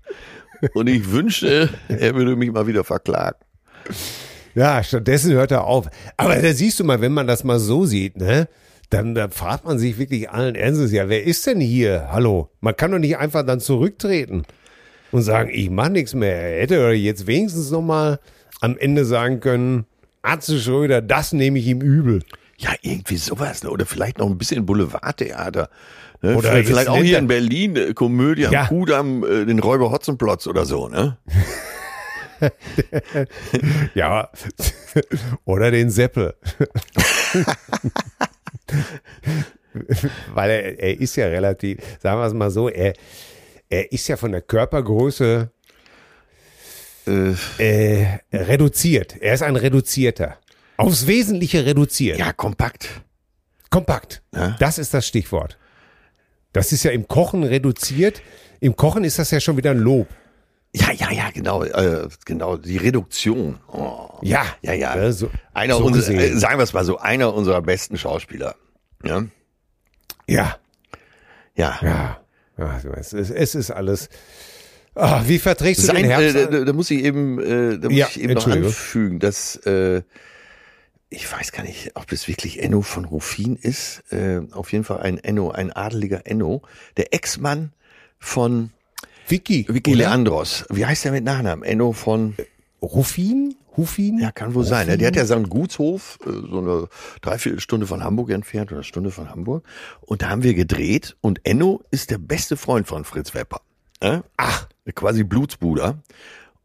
Und 0.74 0.88
ich 0.88 1.12
wünschte, 1.12 1.70
er 1.89 2.16
würde 2.16 2.36
mich 2.36 2.52
mal 2.52 2.68
wieder 2.68 2.84
verklagen. 2.84 3.38
Ja, 4.56 4.84
stattdessen 4.84 5.34
hört 5.34 5.52
er 5.52 5.66
auf. 5.66 5.88
Aber 6.16 6.36
da 6.36 6.54
siehst 6.54 6.80
du 6.80 6.86
mal, 6.86 7.02
wenn 7.02 7.12
man 7.14 7.28
das 7.28 7.44
mal 7.44 7.60
so 7.60 7.86
sieht, 7.86 8.18
ne? 8.18 8.48
Dann, 8.89 9.16
dann 9.16 9.32
fragt 9.32 9.66
man 9.66 9.80
sich 9.80 9.98
wirklich 9.98 10.30
allen 10.30 10.56
Ernstes, 10.56 10.91
ja, 10.91 11.10
wer 11.10 11.24
ist 11.24 11.48
denn 11.48 11.60
hier? 11.60 12.10
Hallo? 12.12 12.52
Man 12.62 12.78
kann 12.78 12.91
doch 12.91 13.00
nicht 13.00 13.18
einfach 13.18 13.44
dann 13.44 13.60
zurücktreten 13.60 14.44
und 15.14 15.22
sagen, 15.22 15.49
ich 15.53 15.70
mach 15.70 15.88
nichts 15.89 16.14
mehr. 16.14 16.36
Er 16.36 16.61
hätte 16.64 16.89
jetzt 16.91 17.26
wenigstens 17.28 17.72
noch 17.72 17.82
mal 17.82 18.20
am 18.59 18.78
Ende 18.78 19.05
sagen 19.05 19.39
können, 19.39 19.86
Atze 20.22 20.59
Schröder, 20.59 21.01
das 21.01 21.32
nehme 21.34 21.59
ich 21.59 21.68
ihm 21.68 21.82
übel. 21.82 22.22
Ja, 22.57 22.72
irgendwie 22.82 23.18
sowas, 23.18 23.64
ne? 23.64 23.70
Oder 23.70 23.86
vielleicht 23.86 24.18
noch 24.20 24.28
ein 24.30 24.38
bisschen 24.38 24.66
Boulevardtheater. 24.66 25.70
Ne? 26.22 26.36
Oder 26.36 26.49
vielleicht 26.49 26.68
vielleicht 26.68 26.88
auch 26.89 26.97
hier 26.97 27.16
er- 27.16 27.20
in 27.20 27.28
Berlin 27.28 27.76
äh, 27.76 27.93
Komödie 27.93 28.45
am 28.47 28.53
Ja. 28.53 28.66
Kudamm, 28.68 29.24
äh, 29.24 29.45
den 29.45 29.59
Räuber 29.59 29.91
Hotzenplotz 29.91 30.47
oder 30.47 30.66
so, 30.66 30.88
ne? 30.88 31.18
Ja. 33.95 34.30
Oder 35.45 35.72
den 35.72 35.89
Seppel. 35.89 36.34
Weil 40.34 40.49
er, 40.51 40.80
er 40.80 40.99
ist 40.99 41.16
ja 41.16 41.28
relativ, 41.28 41.80
sagen 42.01 42.20
wir 42.20 42.26
es 42.28 42.34
mal 42.34 42.51
so, 42.51 42.70
er, 42.70 42.93
er 43.74 43.91
ist 43.91 44.07
ja 44.07 44.17
von 44.17 44.32
der 44.32 44.41
Körpergröße 44.41 45.49
Äh, 47.05 47.34
äh, 47.57 48.19
reduziert. 48.32 49.17
Er 49.19 49.34
ist 49.34 49.43
ein 49.43 49.55
Reduzierter. 49.57 50.38
Aufs 50.78 51.05
Wesentliche 51.07 51.65
reduziert. 51.65 52.17
ja, 52.17 52.32
kompakt. 52.34 53.01
Kompakt. 53.69 54.21
Ja. 54.34 54.55
Das 54.59 54.78
ist 54.78 54.93
das 54.93 55.05
Stichwort. 55.07 55.57
Das 56.53 56.71
ist 56.71 56.84
ja 56.84 56.91
im 56.91 57.07
Kochen 57.07 57.43
reduziert. 57.43 58.21
Im 58.61 58.76
Kochen 58.76 59.03
ist 59.03 59.19
das 59.19 59.32
ja 59.32 59.39
schon 59.41 59.57
wieder 59.57 59.71
ein 59.71 59.80
Lob. 59.80 60.07
Ja, 60.76 60.91
ja, 60.91 61.11
ja, 61.11 61.30
genau, 61.32 61.63
äh, 61.63 62.07
genau, 62.26 62.57
die 62.57 62.78
Reduktion. 62.78 63.59
Oh. 63.67 64.09
Ja. 64.21 64.45
Ja, 64.61 64.74
ja. 64.74 64.95
Ja, 64.95 65.11
so- 65.11 65.30
einer 65.53 65.76
so 65.76 65.86
unserer, 65.86 66.15
äh, 66.19 66.38
sagen 66.38 66.57
wir 66.57 66.63
es 66.63 66.74
mal 66.74 66.86
so, 66.86 66.97
einer 66.99 67.34
unserer 67.34 67.61
besten 67.61 67.97
Schauspieler. 67.97 68.55
Ja, 69.03 69.24
Ja. 70.28 70.55
ja. 71.55 71.80
Ja. 71.82 72.22
Weißt, 72.58 73.14
es, 73.14 73.30
es 73.30 73.56
ist 73.56 73.72
alles. 73.72 74.10
Ah, 74.95 75.24
wie 75.26 75.39
verträgst 75.39 75.84
du 75.84 75.88
Sein, 75.88 75.95
den 75.97 76.06
Herbst? 76.06 76.36
äh, 76.36 76.49
da, 76.51 76.66
da 76.66 76.74
muss 76.74 76.91
ich 76.91 77.04
eben, 77.04 77.39
äh, 77.39 77.80
da 77.80 77.89
muss 77.89 77.97
Ja, 77.97 78.08
ich 78.10 78.22
eben 78.22 78.34
noch 78.34 78.47
anfügen, 78.47 79.20
dass 79.20 79.56
äh, 79.66 80.04
ich 81.10 81.32
weiß 81.32 81.51
gar 81.51 81.64
nicht, 81.64 81.91
ob 81.95 82.12
es 82.12 82.28
wirklich 82.28 82.62
Enno 82.62 82.82
von 82.82 83.06
Ruffin 83.06 83.56
ist. 83.56 84.04
Äh, 84.12 84.41
auf 84.51 84.72
jeden 84.72 84.84
Fall 84.84 84.99
ein 85.01 85.18
Enno, 85.18 85.51
ein 85.51 85.72
adeliger 85.72 86.26
Enno, 86.26 86.62
der 86.97 87.14
Ex-Mann 87.14 87.72
von 88.20 88.72
Vicky. 89.28 89.66
Vicky? 89.70 89.93
Leandros. 89.93 90.66
Wie 90.70 90.86
heißt 90.86 91.06
der 91.06 91.12
mit 91.12 91.24
Nachnamen? 91.24 91.64
Enno 91.64 91.91
von 91.93 92.36
Rufin? 92.82 93.56
Hufin? 93.76 94.19
Ja, 94.19 94.32
kann 94.32 94.53
wohl 94.53 94.63
sein. 94.65 94.88
Ne? 94.88 94.97
Der 94.97 95.07
hat 95.07 95.15
ja 95.15 95.26
seinen 95.26 95.49
Gutshof, 95.49 96.19
äh, 96.26 96.30
so 96.32 96.59
eine 96.59 96.88
Dreiviertelstunde 97.21 97.88
von 97.88 98.03
Hamburg 98.03 98.30
entfernt 98.30 98.71
oder 98.71 98.84
Stunde 98.84 99.11
von 99.11 99.30
Hamburg. 99.30 99.63
Und 100.01 100.21
da 100.21 100.30
haben 100.30 100.43
wir 100.43 100.53
gedreht 100.53 101.15
und 101.21 101.39
Enno 101.43 101.82
ist 101.91 102.11
der 102.11 102.17
beste 102.19 102.55
Freund 102.57 102.88
von 102.88 103.03
Fritz 103.05 103.34
Wepper. 103.34 103.61
Äh? 103.99 104.19
Ach. 104.38 104.67
Quasi 104.95 105.24
Blutsbruder. 105.24 105.97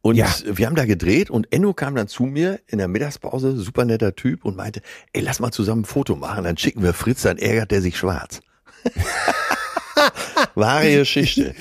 Und 0.01 0.17
Ja. 0.17 0.33
wir 0.45 0.67
haben 0.67 0.77
da 0.77 0.85
gedreht 0.87 1.29
und 1.31 1.53
Enno 1.53 1.73
kam 1.75 1.95
dann 1.95 2.09
zu 2.09 2.23
mir 2.25 2.61
in 2.67 2.79
der 2.79 2.89
Mittagspause, 2.89 3.57
super 3.57 3.85
netter 3.85 4.15
Typ 4.15 4.45
und 4.45 4.57
meinte, 4.57 4.81
ey, 5.13 5.23
lass 5.23 5.41
mal 5.41 5.51
zusammen 5.51 5.83
ein 5.83 5.85
Foto 5.87 6.15
machen, 6.17 6.45
dann 6.45 6.57
schicken 6.57 6.83
wir 6.83 6.93
Fritz, 6.95 7.23
dann 7.23 7.37
ärgert 7.39 7.71
der 7.73 7.83
sich 7.83 7.97
schwarz. 7.97 8.41
Wahre 10.55 10.91
Geschichte. 10.99 11.55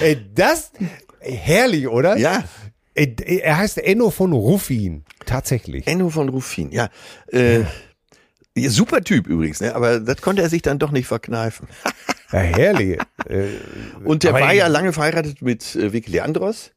Ey, 0.00 0.18
das, 0.34 0.72
herrlich, 1.20 1.88
oder? 1.88 2.16
Ja, 2.16 2.44
er 2.94 3.56
heißt 3.58 3.78
Enno 3.78 4.10
von 4.10 4.32
Ruffin. 4.32 5.04
Tatsächlich. 5.26 5.86
Enno 5.86 6.10
von 6.10 6.28
Ruffin, 6.28 6.70
ja. 6.70 6.88
Äh, 7.28 7.60
ja, 8.56 8.70
super 8.70 9.02
Typ 9.02 9.26
übrigens, 9.26 9.60
ne? 9.60 9.74
aber 9.74 9.98
das 10.00 10.22
konnte 10.22 10.42
er 10.42 10.48
sich 10.48 10.62
dann 10.62 10.78
doch 10.78 10.90
nicht 10.90 11.06
verkneifen. 11.06 11.68
Ja, 12.32 12.40
herrlich. 12.40 12.98
äh, 13.28 13.44
Und 14.02 14.24
der 14.24 14.32
war 14.32 14.52
ja 14.52 14.66
lange 14.66 14.92
verheiratet 14.92 15.40
mit 15.40 15.76
äh, 15.76 15.92
Vicky 15.92 16.10
Leandros. 16.10 16.72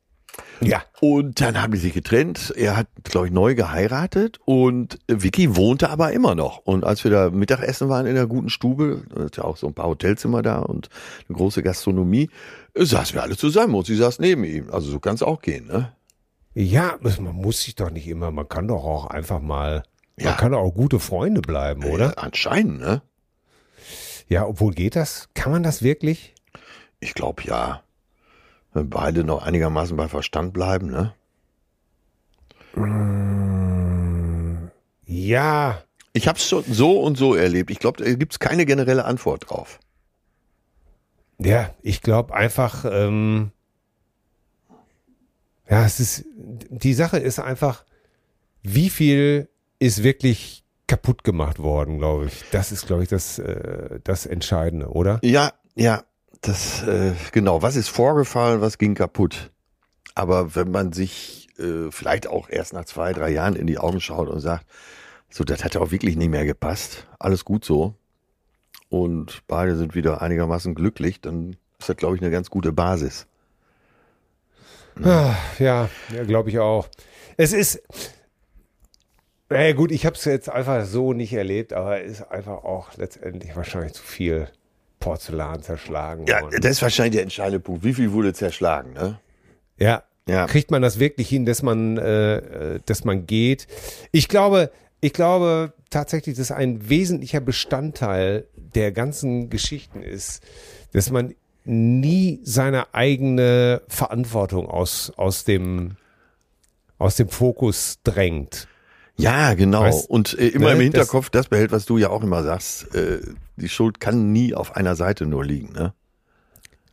ja. 0.62 0.84
Und 1.00 1.42
dann 1.42 1.60
haben 1.60 1.72
die 1.72 1.80
sich 1.80 1.94
getrennt. 1.94 2.54
Er 2.56 2.78
hat, 2.78 2.86
glaube 3.06 3.26
ich, 3.28 3.34
neu 3.34 3.56
geheiratet 3.56 4.40
und 4.46 5.00
äh, 5.08 5.16
Vicky 5.24 5.56
wohnte 5.56 5.90
aber 5.90 6.12
immer 6.12 6.36
noch. 6.36 6.60
Und 6.60 6.84
als 6.84 7.04
wir 7.04 7.10
da 7.10 7.32
Mittagessen 7.32 7.90
waren 7.90 8.06
in 8.06 8.14
der 8.14 8.28
guten 8.28 8.50
Stube, 8.50 9.02
da 9.10 9.24
ist 9.24 9.38
ja 9.38 9.46
auch 9.46 9.58
so 9.58 9.66
ein 9.66 9.74
paar 9.74 9.88
Hotelzimmer 9.88 10.44
da 10.44 10.60
und 10.60 10.90
eine 11.28 11.38
große 11.38 11.64
Gastronomie, 11.64 12.30
äh, 12.76 12.86
saßen 12.86 13.16
wir 13.16 13.24
alle 13.24 13.36
zusammen 13.38 13.74
und 13.74 13.88
sie 13.88 13.96
saß 13.96 14.20
neben 14.20 14.44
ihm. 14.44 14.70
Also 14.72 14.92
so 14.92 15.00
kann 15.00 15.16
es 15.16 15.24
auch 15.24 15.42
gehen, 15.42 15.66
ne? 15.66 15.92
Ja, 16.60 16.98
man 17.02 17.36
muss 17.36 17.62
sich 17.62 17.76
doch 17.76 17.92
nicht 17.92 18.08
immer, 18.08 18.32
man 18.32 18.50
kann 18.50 18.68
doch 18.68 18.84
auch 18.84 19.06
einfach 19.06 19.40
mal, 19.40 19.84
Ja. 20.18 20.32
man 20.32 20.38
kann 20.38 20.52
doch 20.54 20.60
auch 20.62 20.72
gute 20.74 21.00
Freunde 21.00 21.42
bleiben, 21.42 21.84
oder? 21.84 22.08
Ja, 22.08 22.14
anscheinend, 22.14 22.80
ne? 22.80 23.04
Ja, 24.28 24.44
obwohl 24.48 24.74
geht 24.74 24.96
das? 24.96 25.30
Kann 25.36 25.52
man 25.52 25.62
das 25.62 25.84
wirklich? 25.84 26.34
Ich 27.00 27.14
glaube 27.14 27.44
ja. 27.44 27.84
Wenn 28.74 28.90
beide 28.90 29.24
noch 29.24 29.44
einigermaßen 29.44 29.96
bei 29.96 30.08
Verstand 30.08 30.52
bleiben, 30.54 30.88
ne? 30.90 31.14
Ja, 35.06 35.84
Ich 36.14 36.28
habe 36.28 36.40
es 36.40 36.48
schon 36.50 36.64
so 36.68 37.00
und 37.02 37.16
so 37.20 37.36
erlebt. 37.36 37.70
Ich 37.70 37.78
glaube, 37.78 38.04
da 38.04 38.12
gibt's 38.16 38.40
keine 38.40 38.66
generelle 38.66 39.06
Antwort 39.06 39.50
drauf. 39.50 39.80
ja, 41.38 41.70
ich 41.84 42.02
glaube 42.02 42.34
einfach, 42.34 42.84
ähm, 42.90 43.52
ja, 45.70 45.86
es 45.86 46.00
ist, 46.00 46.26
die 46.36 46.94
Sache 46.94 47.18
ist 47.18 47.40
einfach, 47.40 47.84
wie 48.64 48.90
viel 48.90 49.50
ist 49.80 50.04
wirklich 50.04 50.64
kaputt 50.88 51.24
gemacht 51.24 51.60
worden, 51.60 51.98
glaube 51.98 52.28
ich. 52.28 52.44
Das 52.52 52.72
ist, 52.72 52.88
glaube 52.88 53.04
ich, 53.04 53.10
das, 53.10 53.40
äh, 53.40 54.00
das 54.04 54.26
Entscheidende, 54.26 54.88
oder? 54.88 55.20
Ja, 55.22 55.54
ja. 55.76 56.04
das, 56.42 56.84
äh, 56.84 57.14
genau, 57.32 57.62
was 57.62 57.76
ist 57.76 57.90
vorgefallen, 57.90 58.62
was 58.62 58.78
ging 58.78 58.96
kaputt? 58.96 59.52
Aber 60.16 60.56
wenn 60.56 60.72
man 60.72 60.94
sich 60.94 61.50
äh, 61.60 61.92
vielleicht 61.92 62.28
auch 62.28 62.50
erst 62.50 62.74
nach 62.74 62.86
zwei, 62.86 63.14
drei 63.14 63.30
Jahren 63.30 63.56
in 63.56 63.68
die 63.68 63.78
Augen 63.78 64.00
schaut 64.00 64.30
und 64.30 64.40
sagt, 64.40 64.66
so, 65.30 65.44
das 65.44 65.64
hat 65.64 65.76
auch 65.76 65.92
wirklich 65.92 66.16
nicht 66.16 66.30
mehr 66.30 66.46
gepasst, 66.46 67.06
alles 67.20 67.44
gut 67.44 67.66
so, 67.66 67.94
und 68.90 69.44
beide 69.48 69.76
sind 69.76 69.96
wieder 69.96 70.22
einigermaßen 70.22 70.74
glücklich, 70.74 71.20
dann 71.20 71.58
ist 71.80 71.90
das, 71.90 71.98
glaube 71.98 72.16
ich, 72.16 72.22
eine 72.22 72.32
ganz 72.32 72.50
gute 72.50 72.72
Basis. 72.72 73.28
Ah, 75.04 75.36
Ja, 75.60 75.90
ja 76.14 76.24
glaube 76.24 76.50
ich 76.50 76.60
auch. 76.60 76.88
Es 77.38 77.54
ist, 77.54 77.82
naja 79.50 79.74
gut, 79.74 79.92
ich 79.92 80.06
habe 80.06 80.16
es 80.16 80.26
jetzt 80.26 80.50
einfach 80.50 80.86
so 80.86 81.14
nicht 81.14 81.34
erlebt, 81.34 81.74
aber 81.74 82.02
es 82.04 82.20
ist 82.20 82.32
einfach 82.32 82.64
auch 82.64 82.96
letztendlich 82.98 83.56
wahrscheinlich 83.56 83.94
zu 83.94 84.04
viel 84.04 84.48
Porzellan 85.00 85.62
zerschlagen. 85.62 86.26
Ja, 86.28 86.42
worden. 86.42 86.60
das 86.62 86.72
ist 86.72 86.82
wahrscheinlich 86.82 87.14
der 87.14 87.24
entscheidende 87.24 87.60
Punkt. 87.60 87.84
Wie 87.84 87.94
viel 87.94 88.12
wurde 88.12 88.34
zerschlagen, 88.34 88.94
ne? 88.94 89.20
ja. 89.78 90.04
Ja. 90.30 90.46
Kriegt 90.46 90.72
man 90.72 90.82
das 90.82 91.00
wirklich 91.00 91.30
hin, 91.30 91.46
dass 91.46 91.64
man, 91.64 91.98
äh, 91.98 92.82
dass 92.86 93.06
man 93.06 93.26
geht? 93.26 93.66
Ich 94.12 94.28
glaube, 94.28 94.72
ich 95.00 95.14
glaube 95.14 95.74
tatsächlich, 95.90 96.36
dass 96.36 96.52
ein 96.52 96.90
wesentlicher 96.90 97.40
Bestandteil 97.40 98.46
der 98.58 98.92
ganzen 98.92 99.50
Geschichten 99.50 100.02
ist, 100.02 100.44
dass 100.92 101.12
man 101.12 101.34
nie 101.68 102.40
seine 102.44 102.94
eigene 102.94 103.82
Verantwortung 103.88 104.68
aus, 104.68 105.12
aus 105.18 105.44
dem, 105.44 105.98
aus 106.98 107.16
dem 107.18 107.30
Fokus 107.30 108.00
drängt. 108.04 108.68
Ja, 109.18 109.54
genau. 109.56 109.84
Weißt- 109.84 110.08
und 110.08 110.38
äh, 110.38 110.48
immer 110.50 110.68
ne, 110.70 110.76
im 110.76 110.82
Hinterkopf 110.82 111.30
das 111.30 111.48
behält, 111.48 111.72
was 111.72 111.86
du 111.86 111.98
ja 111.98 112.10
auch 112.10 112.24
immer 112.24 112.44
sagst. 112.44 112.94
Äh, 112.96 113.20
die 113.56 113.70
Schuld 113.70 114.00
kann 114.00 114.32
nie 114.32 114.54
auf 114.54 114.76
einer 114.76 114.96
Seite 114.96 115.26
nur 115.26 115.44
liegen, 115.44 115.74
ne? 115.74 115.94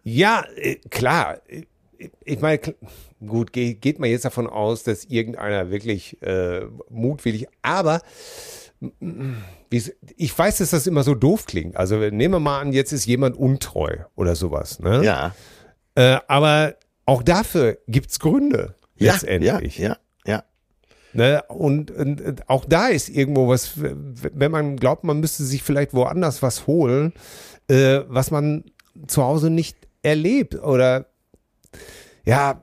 Ja, 0.02 0.44
äh, 0.56 0.76
klar. 0.90 1.38
Ich- 2.24 2.40
meine, 2.40 2.60
gut, 3.24 3.52
ge 3.52 3.74
geht 3.74 3.98
man 3.98 4.10
jetzt 4.10 4.24
davon 4.24 4.46
aus, 4.46 4.82
dass 4.82 5.04
irgendeiner 5.04 5.70
wirklich 5.70 6.20
äh, 6.22 6.62
mutwillig, 6.90 7.46
aber 7.62 8.02
ich 9.70 10.38
weiß, 10.38 10.58
dass 10.58 10.70
das 10.70 10.86
immer 10.86 11.02
so 11.02 11.14
doof 11.14 11.46
klingt. 11.46 11.76
Also 11.76 11.96
nehmen 11.96 12.34
wir 12.34 12.40
mal 12.40 12.60
an, 12.60 12.72
jetzt 12.72 12.92
ist 12.92 13.06
jemand 13.06 13.36
untreu 13.36 13.96
oder 14.14 14.34
sowas. 14.34 14.78
Ne? 14.78 15.04
Ja. 15.04 15.34
Äh, 15.94 16.18
aber 16.28 16.76
auch 17.06 17.22
dafür 17.22 17.78
gibt's 17.86 18.18
Gründe 18.18 18.74
Ja, 18.96 19.12
letztendlich. 19.12 19.78
Ja, 19.78 19.88
ja, 19.88 19.96
ja. 20.26 20.44
Ne? 21.12 21.42
Und, 21.48 21.90
und, 21.90 22.48
auch 22.48 22.64
da 22.64 22.88
ist 22.88 23.08
irgendwo 23.08 23.48
was, 23.48 23.72
wenn 23.76 24.50
man 24.50 24.76
glaubt, 24.76 25.04
man 25.04 25.20
müsste 25.20 25.44
sich 25.44 25.62
vielleicht 25.62 25.94
woanders 25.94 26.42
was 26.42 26.66
holen, 26.66 27.12
äh, 27.68 28.00
was 28.08 28.30
man 28.30 28.64
zu 29.06 29.22
Hause 29.22 29.50
nicht 29.50 29.76
erlebt. 30.02 30.56
Oder 30.56 31.06
ja, 32.24 32.62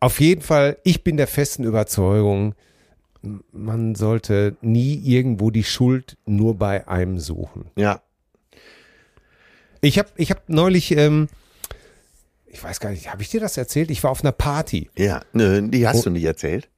auf 0.00 0.20
jeden 0.20 0.42
Fall, 0.42 0.78
ich 0.84 1.02
bin 1.02 1.16
der 1.16 1.26
festen 1.26 1.64
Überzeugung, 1.64 2.54
man 3.52 3.94
sollte 3.94 4.56
nie 4.60 4.94
irgendwo 4.94 5.50
die 5.50 5.64
Schuld 5.64 6.16
nur 6.26 6.56
bei 6.56 6.86
einem 6.88 7.18
suchen. 7.18 7.66
Ja. 7.76 8.02
Ich 9.80 9.98
habe 9.98 10.08
ich 10.16 10.30
hab 10.30 10.48
neulich, 10.48 10.96
ähm, 10.96 11.28
ich 12.46 12.62
weiß 12.62 12.80
gar 12.80 12.90
nicht, 12.90 13.10
habe 13.10 13.22
ich 13.22 13.30
dir 13.30 13.40
das 13.40 13.56
erzählt? 13.56 13.90
Ich 13.90 14.02
war 14.02 14.10
auf 14.10 14.22
einer 14.22 14.32
Party. 14.32 14.90
Ja. 14.96 15.22
Nö, 15.32 15.68
die 15.68 15.86
hast 15.86 16.06
du 16.06 16.10
nicht 16.10 16.24
erzählt. 16.24 16.68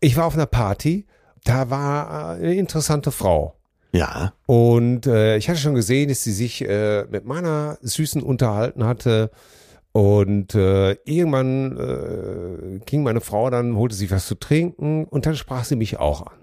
Ich 0.00 0.16
war 0.16 0.26
auf 0.26 0.34
einer 0.34 0.46
Party, 0.46 1.06
da 1.44 1.70
war 1.70 2.30
eine 2.30 2.54
interessante 2.54 3.10
Frau. 3.10 3.54
Ja. 3.92 4.32
Und 4.46 5.06
äh, 5.06 5.36
ich 5.36 5.48
hatte 5.48 5.58
schon 5.58 5.74
gesehen, 5.74 6.08
dass 6.08 6.22
sie 6.22 6.32
sich 6.32 6.62
äh, 6.62 7.04
mit 7.10 7.24
meiner 7.24 7.78
Süßen 7.82 8.22
unterhalten 8.22 8.84
hatte. 8.84 9.30
Und 9.98 10.54
äh, 10.54 10.92
irgendwann 11.06 11.76
äh, 11.76 12.78
ging 12.86 13.02
meine 13.02 13.20
Frau 13.20 13.50
dann, 13.50 13.74
holte 13.74 13.96
sie 13.96 14.12
was 14.12 14.28
zu 14.28 14.36
trinken 14.36 15.06
und 15.06 15.26
dann 15.26 15.34
sprach 15.34 15.64
sie 15.64 15.74
mich 15.74 15.98
auch 15.98 16.24
an. 16.24 16.36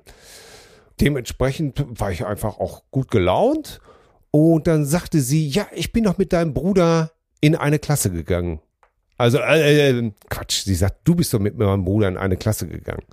Dementsprechend 1.00 1.86
war 1.88 2.12
ich 2.12 2.26
einfach 2.26 2.60
auch 2.60 2.84
gut 2.92 3.10
gelaunt. 3.10 3.80
Und 4.30 4.68
dann 4.68 4.84
sagte 4.84 5.22
sie, 5.22 5.48
ja, 5.48 5.68
ich 5.74 5.94
bin 5.94 6.04
doch 6.04 6.18
mit 6.18 6.34
deinem 6.34 6.54
Bruder 6.54 7.12
in 7.40 7.56
eine 7.56 7.80
Klasse 7.80 8.12
gegangen. 8.12 8.60
Also, 9.18 9.38
äh, 9.38 9.90
äh, 9.90 10.12
Quatsch, 10.30 10.66
sie 10.66 10.76
sagt, 10.76 11.08
du 11.08 11.16
bist 11.16 11.34
doch 11.34 11.40
mit 11.40 11.58
meinem 11.58 11.86
Bruder 11.86 12.10
in 12.10 12.18
eine 12.18 12.36
Klasse 12.36 12.68
gegangen. 12.68 13.04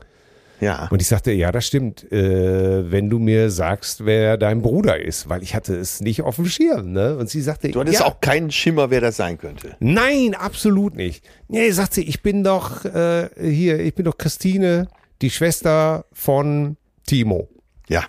Ja. 0.62 0.86
Und 0.92 1.02
ich 1.02 1.08
sagte, 1.08 1.32
ja, 1.32 1.50
das 1.50 1.66
stimmt, 1.66 2.10
äh, 2.12 2.88
wenn 2.88 3.10
du 3.10 3.18
mir 3.18 3.50
sagst, 3.50 4.06
wer 4.06 4.36
dein 4.36 4.62
Bruder 4.62 5.00
ist, 5.04 5.28
weil 5.28 5.42
ich 5.42 5.56
hatte 5.56 5.74
es 5.74 6.00
nicht 6.00 6.22
auf 6.22 6.36
dem 6.36 6.46
Schirm. 6.46 6.92
Ne? 6.92 7.16
Und 7.16 7.28
sie 7.28 7.40
sagte, 7.42 7.68
Du 7.68 7.80
hattest 7.80 7.98
ja, 7.98 8.06
auch 8.06 8.20
keinen 8.20 8.52
Schimmer, 8.52 8.88
wer 8.88 9.00
das 9.00 9.16
sein 9.16 9.38
könnte. 9.38 9.76
nein, 9.80 10.36
absolut 10.36 10.94
nicht. 10.94 11.24
Nee, 11.48 11.72
sagt 11.72 11.94
sie, 11.94 12.04
ich 12.04 12.22
bin 12.22 12.44
doch 12.44 12.84
äh, 12.84 13.28
hier, 13.40 13.80
ich 13.80 13.96
bin 13.96 14.04
doch 14.04 14.16
Christine, 14.16 14.86
die 15.20 15.30
Schwester 15.30 16.04
von 16.12 16.76
Timo. 17.06 17.48
Ja. 17.88 18.04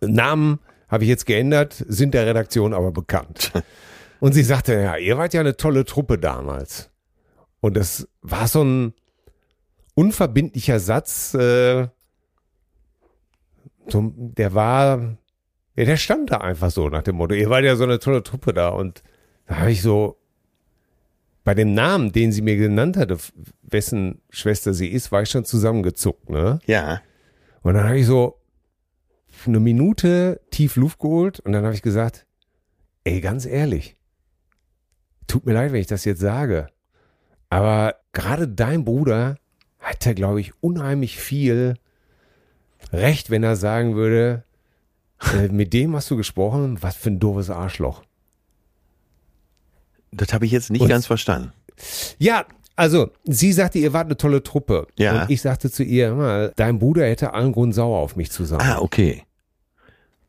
Namen 0.00 0.60
habe 0.88 1.02
ich 1.02 1.10
jetzt 1.10 1.26
geändert, 1.26 1.84
sind 1.88 2.14
der 2.14 2.26
Redaktion 2.26 2.74
aber 2.74 2.92
bekannt. 2.92 3.50
Und 4.20 4.34
sie 4.34 4.44
sagte, 4.44 4.74
ja, 4.74 4.96
ihr 4.96 5.18
wart 5.18 5.34
ja 5.34 5.40
eine 5.40 5.56
tolle 5.56 5.84
Truppe 5.84 6.16
damals. 6.16 6.90
Und 7.60 7.76
das 7.76 8.06
war 8.22 8.46
so 8.46 8.62
ein 8.62 8.94
unverbindlicher 9.98 10.78
Satz, 10.78 11.34
äh, 11.34 11.88
so, 13.88 14.12
der 14.14 14.54
war, 14.54 15.18
ja, 15.74 15.84
der 15.84 15.96
stand 15.96 16.30
da 16.30 16.36
einfach 16.36 16.70
so 16.70 16.88
nach 16.88 17.02
dem 17.02 17.16
Motto, 17.16 17.34
ihr 17.34 17.50
wart 17.50 17.64
ja 17.64 17.74
so 17.74 17.82
eine 17.82 17.98
tolle 17.98 18.22
Truppe 18.22 18.52
da. 18.52 18.68
Und 18.68 19.02
da 19.46 19.56
habe 19.56 19.72
ich 19.72 19.82
so, 19.82 20.16
bei 21.42 21.54
dem 21.54 21.74
Namen, 21.74 22.12
den 22.12 22.30
sie 22.30 22.42
mir 22.42 22.56
genannt 22.56 22.96
hatte, 22.96 23.18
wessen 23.62 24.20
Schwester 24.30 24.72
sie 24.72 24.86
ist, 24.86 25.10
war 25.10 25.22
ich 25.22 25.30
schon 25.30 25.44
zusammengezuckt, 25.44 26.30
ne? 26.30 26.60
Ja. 26.66 27.00
Und 27.62 27.74
dann 27.74 27.84
habe 27.84 27.98
ich 27.98 28.06
so 28.06 28.40
eine 29.46 29.58
Minute 29.58 30.40
tief 30.50 30.76
Luft 30.76 31.00
geholt 31.00 31.40
und 31.40 31.52
dann 31.52 31.64
habe 31.64 31.74
ich 31.74 31.82
gesagt, 31.82 32.24
ey, 33.02 33.20
ganz 33.20 33.46
ehrlich, 33.46 33.96
tut 35.26 35.44
mir 35.44 35.54
leid, 35.54 35.72
wenn 35.72 35.80
ich 35.80 35.88
das 35.88 36.04
jetzt 36.04 36.20
sage, 36.20 36.68
aber 37.50 37.96
gerade 38.12 38.46
dein 38.46 38.84
Bruder 38.84 39.38
hat 39.80 40.04
ja, 40.04 40.12
glaube 40.12 40.40
ich, 40.40 40.52
unheimlich 40.60 41.18
viel 41.18 41.74
Recht, 42.92 43.30
wenn 43.30 43.42
er 43.42 43.56
sagen 43.56 43.94
würde, 43.96 44.44
äh, 45.34 45.48
mit 45.48 45.72
dem 45.72 45.94
hast 45.96 46.10
du 46.10 46.16
gesprochen, 46.16 46.78
was 46.82 46.96
für 46.96 47.10
ein 47.10 47.18
doofes 47.20 47.50
Arschloch. 47.50 48.02
Das 50.12 50.32
habe 50.32 50.46
ich 50.46 50.52
jetzt 50.52 50.70
nicht 50.70 50.80
Und- 50.80 50.88
ganz 50.88 51.06
verstanden. 51.06 51.52
Ja, 52.18 52.44
also 52.76 53.10
sie 53.24 53.52
sagte, 53.52 53.78
ihr 53.78 53.92
wart 53.92 54.06
eine 54.06 54.16
tolle 54.16 54.42
Truppe. 54.42 54.86
Ja. 54.98 55.22
Und 55.22 55.30
ich 55.30 55.40
sagte 55.42 55.70
zu 55.70 55.82
ihr, 55.84 56.12
mal, 56.14 56.52
dein 56.56 56.78
Bruder 56.78 57.06
hätte 57.06 57.34
allen 57.34 57.52
Grund 57.52 57.74
sauer 57.74 57.98
auf 57.98 58.16
mich 58.16 58.30
zu 58.30 58.44
sein. 58.44 58.60
Ah, 58.60 58.78
okay. 58.80 59.22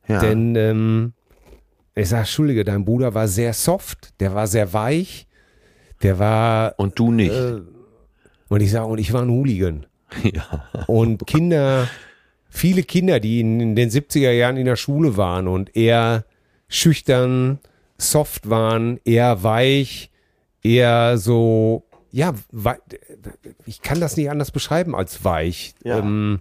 Ja. 0.06 0.20
Denn 0.20 0.54
ähm, 0.56 1.12
ich 1.94 2.08
sag, 2.08 2.20
Entschuldige, 2.20 2.64
dein 2.64 2.84
Bruder 2.84 3.14
war 3.14 3.26
sehr 3.28 3.52
soft, 3.52 4.20
der 4.20 4.34
war 4.34 4.46
sehr 4.46 4.72
weich, 4.72 5.26
der 6.02 6.18
war 6.18 6.74
und 6.78 6.98
du 6.98 7.10
nicht. 7.12 7.32
äh, 7.32 7.60
und 8.50 8.60
ich 8.60 8.70
sage, 8.72 8.86
und 8.86 8.98
ich 8.98 9.12
war 9.12 9.22
ein 9.22 9.30
Hooligan. 9.30 9.86
ja. 10.22 10.68
Und 10.86 11.26
Kinder, 11.26 11.88
viele 12.50 12.82
Kinder, 12.82 13.20
die 13.20 13.40
in, 13.40 13.76
den 13.76 13.90
70er 13.90 14.32
Jahren 14.32 14.56
in 14.56 14.66
der 14.66 14.76
Schule 14.76 15.16
waren 15.16 15.48
und 15.48 15.74
eher 15.76 16.24
schüchtern, 16.68 17.60
soft 17.96 18.50
waren, 18.50 18.98
eher 19.04 19.42
weich, 19.42 20.10
eher 20.62 21.16
so, 21.16 21.84
ja, 22.10 22.34
ich 23.66 23.82
kann 23.82 24.00
das 24.00 24.16
nicht 24.16 24.30
anders 24.30 24.50
beschreiben 24.50 24.96
als 24.96 25.24
weich. 25.24 25.74
Ja. 25.84 25.98
Ähm, 25.98 26.40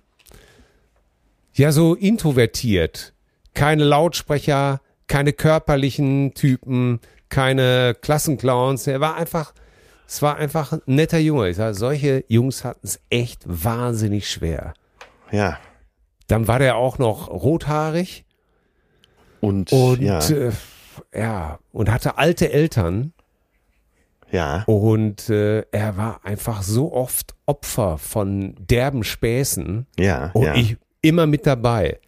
ja, 1.53 1.71
so 1.71 1.93
introvertiert. 1.93 3.13
Keine 3.53 3.83
Lautsprecher, 3.83 4.81
keine 5.07 5.33
körperlichen 5.33 6.33
Typen, 6.33 7.01
keine 7.29 7.95
Klassenclowns. 8.01 8.87
Er 8.87 8.99
war 8.99 9.15
einfach, 9.15 9.53
es 10.09 10.23
war 10.23 10.37
einfach 10.37 10.71
ein 10.71 10.81
netter 10.87 11.19
Junge. 11.19 11.49
Ich 11.49 11.57
sag, 11.57 11.75
solche 11.75 12.25
Jungs 12.27 12.63
hatten 12.63 12.79
es 12.83 12.99
echt 13.11 13.43
wahnsinnig 13.45 14.27
schwer. 14.27 14.73
Ja. 15.31 15.59
Dann 16.25 16.47
war 16.47 16.57
der 16.57 16.77
auch 16.77 16.97
noch 16.97 17.29
rothaarig 17.29 18.25
Und, 19.39 19.71
und 19.71 20.01
ja. 20.01 20.17
äh, 20.27 20.51
ja, 21.13 21.59
und 21.71 21.91
hatte 21.91 22.17
alte 22.17 22.51
Eltern. 22.51 23.13
ja. 24.31 24.63
Und 24.65 25.29
äh, 25.29 25.61
er 25.71 25.95
war 25.95 26.25
einfach 26.25 26.63
so 26.63 26.91
oft 26.91 27.35
Opfer 27.45 27.99
von 27.99 28.55
derben 28.59 29.03
Späßen. 29.03 29.85
Ja. 29.99 30.31
Und 30.33 30.43
ja. 30.43 30.55
ich 30.55 30.77
immer 31.01 31.27
mit 31.27 31.45
dabei. 31.45 31.99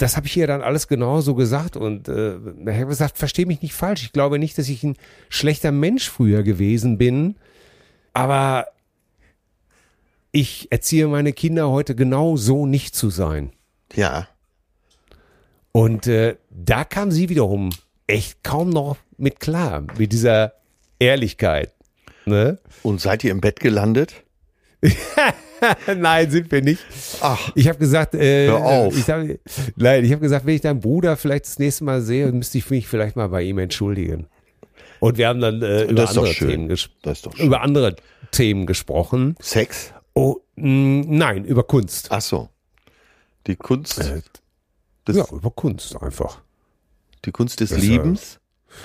Das 0.00 0.16
habe 0.16 0.26
ich 0.26 0.36
ihr 0.38 0.46
dann 0.46 0.62
alles 0.62 0.88
genauso 0.88 1.34
gesagt 1.34 1.76
und 1.76 2.08
äh, 2.08 2.36
ich 2.36 2.68
habe 2.68 2.86
gesagt, 2.86 3.18
verstehe 3.18 3.44
mich 3.44 3.60
nicht 3.60 3.74
falsch. 3.74 4.02
Ich 4.02 4.12
glaube 4.12 4.38
nicht, 4.38 4.56
dass 4.56 4.70
ich 4.70 4.82
ein 4.82 4.96
schlechter 5.28 5.72
Mensch 5.72 6.08
früher 6.08 6.42
gewesen 6.42 6.96
bin, 6.96 7.36
aber 8.14 8.68
ich 10.32 10.72
erziehe 10.72 11.06
meine 11.06 11.34
Kinder 11.34 11.68
heute 11.68 11.94
genau 11.94 12.36
so 12.36 12.64
nicht 12.64 12.94
zu 12.94 13.10
sein. 13.10 13.52
ja. 13.94 14.26
Und 15.72 16.06
äh, 16.06 16.36
da 16.48 16.82
kam 16.84 17.12
sie 17.12 17.28
wiederum 17.28 17.70
echt 18.06 18.42
kaum 18.42 18.70
noch 18.70 18.96
mit 19.18 19.38
klar, 19.38 19.84
mit 19.98 20.12
dieser 20.12 20.54
Ehrlichkeit. 20.98 21.72
Ne? 22.24 22.58
Und 22.82 23.00
seid 23.02 23.22
ihr 23.22 23.30
im 23.30 23.40
Bett 23.40 23.60
gelandet? 23.60 24.14
nein, 25.96 26.30
sind 26.30 26.50
wir 26.50 26.62
nicht. 26.62 26.84
Ach. 27.20 27.50
Ich 27.54 27.68
habe 27.68 27.78
gesagt, 27.78 28.14
äh, 28.14 28.46
Hör 28.48 28.64
auf. 28.64 28.96
Ich 28.96 29.08
hab, 29.08 29.24
nein, 29.76 30.04
ich 30.04 30.12
habe 30.12 30.20
gesagt, 30.20 30.46
wenn 30.46 30.54
ich 30.54 30.60
deinen 30.60 30.80
Bruder 30.80 31.16
vielleicht 31.16 31.46
das 31.46 31.58
nächste 31.58 31.84
Mal 31.84 32.02
sehe, 32.02 32.30
müsste 32.32 32.58
ich 32.58 32.68
mich 32.70 32.86
vielleicht 32.88 33.16
mal 33.16 33.28
bei 33.28 33.42
ihm 33.42 33.58
entschuldigen. 33.58 34.26
Und 35.00 35.16
wir 35.18 35.28
haben 35.28 35.40
dann 35.40 35.62
äh, 35.62 35.84
über 35.84 36.08
andere. 36.08 36.30
Themen 36.32 36.76
über 37.38 37.62
andere 37.62 37.96
Themen 38.32 38.66
gesprochen. 38.66 39.34
Sex? 39.40 39.92
Oh, 40.14 40.36
mh, 40.56 41.04
nein, 41.08 41.44
über 41.44 41.62
Kunst. 41.64 42.08
Ach 42.10 42.20
so. 42.20 42.48
Die 43.46 43.56
Kunst, 43.56 43.98
des, 45.08 45.16
ja, 45.16 45.24
über 45.32 45.50
Kunst 45.50 46.00
einfach. 46.02 46.42
die 47.24 47.30
Kunst 47.32 47.60
des 47.60 47.70
Das, 47.70 47.78
äh, 47.78 47.82
Liebens? 47.82 48.39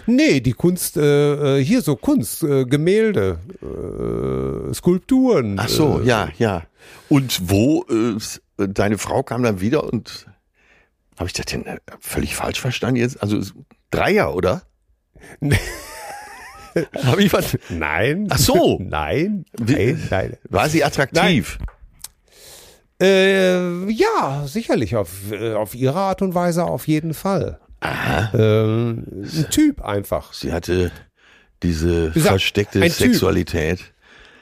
Nee, 0.07 0.39
die 0.41 0.53
Kunst, 0.53 0.97
äh, 0.97 1.57
äh, 1.59 1.63
hier 1.63 1.81
so 1.81 1.95
Kunst, 1.95 2.43
äh, 2.43 2.65
Gemälde, 2.65 3.39
äh, 3.61 4.73
Skulpturen. 4.73 5.57
Ach 5.59 5.69
so, 5.69 5.99
äh, 6.01 6.05
ja, 6.05 6.29
ja. 6.37 6.63
Und 7.09 7.49
wo, 7.49 7.85
äh, 7.89 8.15
s- 8.15 8.41
deine 8.57 8.97
Frau 8.97 9.21
kam 9.23 9.43
dann 9.43 9.61
wieder 9.61 9.83
und, 9.83 10.25
habe 11.17 11.27
ich 11.27 11.33
das 11.33 11.45
denn 11.45 11.65
äh, 11.65 11.77
völlig 11.99 12.35
falsch 12.35 12.59
verstanden 12.59 12.97
jetzt? 12.97 13.21
Also 13.21 13.39
Dreier, 13.91 14.35
oder? 14.35 14.63
habe 17.03 17.23
ich 17.23 17.31
was? 17.31 17.57
Nein. 17.69 18.27
Ach 18.29 18.37
so. 18.37 18.77
nein. 18.81 19.45
Nein, 19.59 20.07
nein. 20.09 20.37
War 20.49 20.67
sie 20.69 20.83
attraktiv? 20.83 21.57
Äh, 23.01 23.89
ja, 23.91 24.45
sicherlich. 24.47 24.95
Auf, 24.95 25.31
äh, 25.31 25.53
auf 25.53 25.75
ihre 25.75 25.95
Art 25.99 26.21
und 26.21 26.33
Weise 26.33 26.63
auf 26.65 26.87
jeden 26.87 27.13
Fall. 27.13 27.59
Ähm, 28.33 29.03
ein 29.21 29.47
Typ 29.49 29.81
einfach. 29.81 30.33
Sie 30.33 30.53
hatte 30.53 30.91
diese 31.63 32.11
gesagt, 32.11 32.29
versteckte 32.29 32.81
ein 32.81 32.91
Typ. 32.91 33.11
Sexualität. 33.11 33.79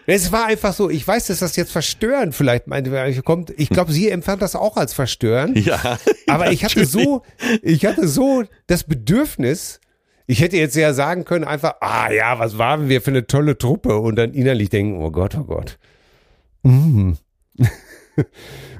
Es 0.05 0.31
war 0.31 0.47
einfach 0.47 0.73
so, 0.73 0.89
ich 0.89 1.07
weiß, 1.07 1.27
dass 1.27 1.39
das 1.39 1.55
jetzt 1.55 1.71
verstörend 1.71 2.35
vielleicht 2.35 2.67
meinte, 2.67 3.21
kommt. 3.23 3.53
Ich 3.57 3.69
glaube, 3.69 3.91
sie 3.93 4.09
empfand 4.09 4.41
das 4.41 4.55
auch 4.55 4.75
als 4.77 4.93
verstörend. 4.93 5.57
Ja. 5.63 5.97
Aber 6.27 6.51
ich 6.51 6.65
hatte 6.65 6.85
so, 6.85 7.21
ich 7.61 7.85
hatte 7.85 8.07
so 8.07 8.43
das 8.67 8.83
Bedürfnis, 8.83 9.79
ich 10.25 10.41
hätte 10.41 10.57
jetzt 10.57 10.75
ja 10.75 10.93
sagen 10.93 11.23
können, 11.23 11.45
einfach, 11.45 11.75
ah 11.79 12.11
ja, 12.11 12.37
was 12.37 12.57
waren 12.57 12.89
wir 12.89 13.01
für 13.01 13.11
eine 13.11 13.27
tolle 13.27 13.57
Truppe 13.57 13.97
und 13.97 14.17
dann 14.17 14.33
innerlich 14.33 14.69
denken, 14.69 15.01
oh 15.01 15.11
Gott, 15.11 15.35
oh 15.35 15.43
Gott. 15.43 15.77
Mm. 16.63 17.13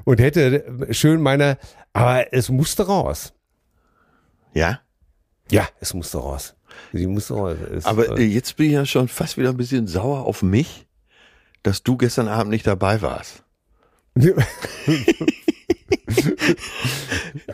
und 0.04 0.20
hätte 0.20 0.64
schön 0.90 1.22
meine, 1.22 1.56
aber 1.94 2.32
es 2.32 2.50
musste 2.50 2.86
raus. 2.86 3.32
Ja. 4.54 4.80
Ja, 5.50 5.68
es 5.80 5.92
musste 5.92 6.18
raus. 6.18 6.54
Sie 6.92 7.06
musste 7.06 7.34
raus. 7.34 7.56
Es, 7.76 7.84
Aber 7.84 8.18
äh, 8.18 8.24
jetzt 8.24 8.56
bin 8.56 8.66
ich 8.66 8.72
ja 8.72 8.86
schon 8.86 9.08
fast 9.08 9.36
wieder 9.36 9.50
ein 9.50 9.56
bisschen 9.56 9.86
sauer 9.86 10.24
auf 10.24 10.42
mich, 10.42 10.86
dass 11.62 11.82
du 11.82 11.96
gestern 11.96 12.28
Abend 12.28 12.50
nicht 12.50 12.66
dabei 12.66 13.02
warst. 13.02 13.42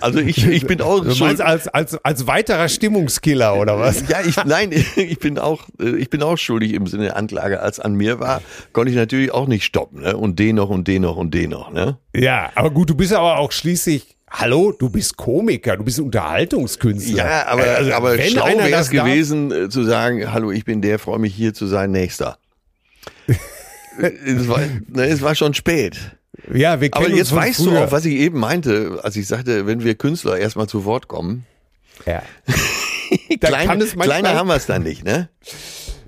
Also 0.01 0.19
ich, 0.21 0.47
ich 0.47 0.67
bin 0.67 0.81
auch 0.81 1.01
Du 1.01 1.15
meinst 1.17 1.41
als, 1.41 1.69
als, 1.69 1.97
als 2.05 2.27
weiterer 2.27 2.69
Stimmungskiller 2.69 3.57
oder 3.57 3.79
was? 3.79 4.09
ja, 4.09 4.21
ich, 4.27 4.37
nein, 4.45 4.71
ich 4.97 5.19
bin 5.19 5.39
auch, 5.39 5.69
äh, 5.81 5.97
ich 5.97 6.11
bin 6.11 6.23
auch 6.23 6.37
schuldig 6.37 6.75
im 6.75 6.87
Sinne 6.87 7.05
der 7.05 7.17
Anklage. 7.17 7.61
Als 7.61 7.81
an 7.81 7.95
mir 7.95 8.21
war, 8.21 8.43
konnte 8.73 8.91
ich 8.91 8.97
natürlich 8.97 9.33
auch 9.33 9.47
nicht 9.47 9.65
stoppen, 9.65 10.03
ne? 10.03 10.17
Und 10.17 10.39
den 10.39 10.57
noch 10.57 10.69
und 10.69 10.89
den 10.89 11.03
noch 11.03 11.17
und 11.17 11.33
den 11.35 11.51
noch, 11.51 11.71
ne? 11.71 11.99
Ja, 12.15 12.51
aber 12.55 12.71
gut, 12.71 12.91
du 12.91 12.95
bist 12.95 13.13
aber 13.13 13.39
auch 13.39 13.53
schließlich, 13.53 14.17
hallo, 14.31 14.73
du 14.73 14.89
bist 14.89 15.17
Komiker, 15.17 15.77
du 15.77 15.85
bist 15.85 16.01
Unterhaltungskünstler. 16.01 17.17
Ja, 17.17 17.47
aber, 17.47 17.65
Also, 17.65 17.93
aber 17.93 18.17
wenn 18.17 18.31
schlau 18.31 18.47
wäre 18.47 18.81
es 18.81 18.91
gewesen, 18.91 19.53
äh, 19.53 19.69
zu 19.69 19.85
sagen, 19.85 20.33
hallo, 20.33 20.51
ich 20.51 20.65
bin 20.65 20.83
der, 20.83 20.99
freue 20.99 21.19
mich 21.19 21.35
hier 21.35 21.55
zu 21.55 21.67
sein, 21.67 21.91
nächster. 21.91 22.39
Äh, 23.99 24.11
es, 24.25 24.49
war, 24.49 24.61
ne, 24.89 25.07
es 25.07 25.23
war 25.23 25.35
schon 25.35 25.55
spät. 25.55 25.97
Darf, 25.97 26.57
ja, 26.57 26.81
wir 26.81 26.91
kennen 26.91 27.07
Aber 27.07 27.15
jetzt 27.15 27.35
weißt 27.35 27.61
du 27.61 27.71
früher. 27.71 27.85
auch, 27.87 27.93
was 27.93 28.05
ich 28.05 28.15
eben 28.15 28.39
meinte, 28.39 29.01
als 29.03 29.17
ich 29.17 29.27
sagte, 29.27 29.67
wenn 29.67 29.85
wir 29.85 29.95
Künstler 29.95 30.39
erstmal 30.39 30.69
zu 30.69 30.85
Wort 30.85 31.09
kommen. 31.09 31.45
Ja. 32.07 32.23
Kleine, 33.41 33.67
kann 33.67 33.81
es 33.81 33.97
kleiner 33.97 34.35
haben 34.35 34.47
wir 34.47 34.55
es 34.55 34.67
dann 34.67 34.85
nicht, 34.85 35.05
ne? 35.05 35.29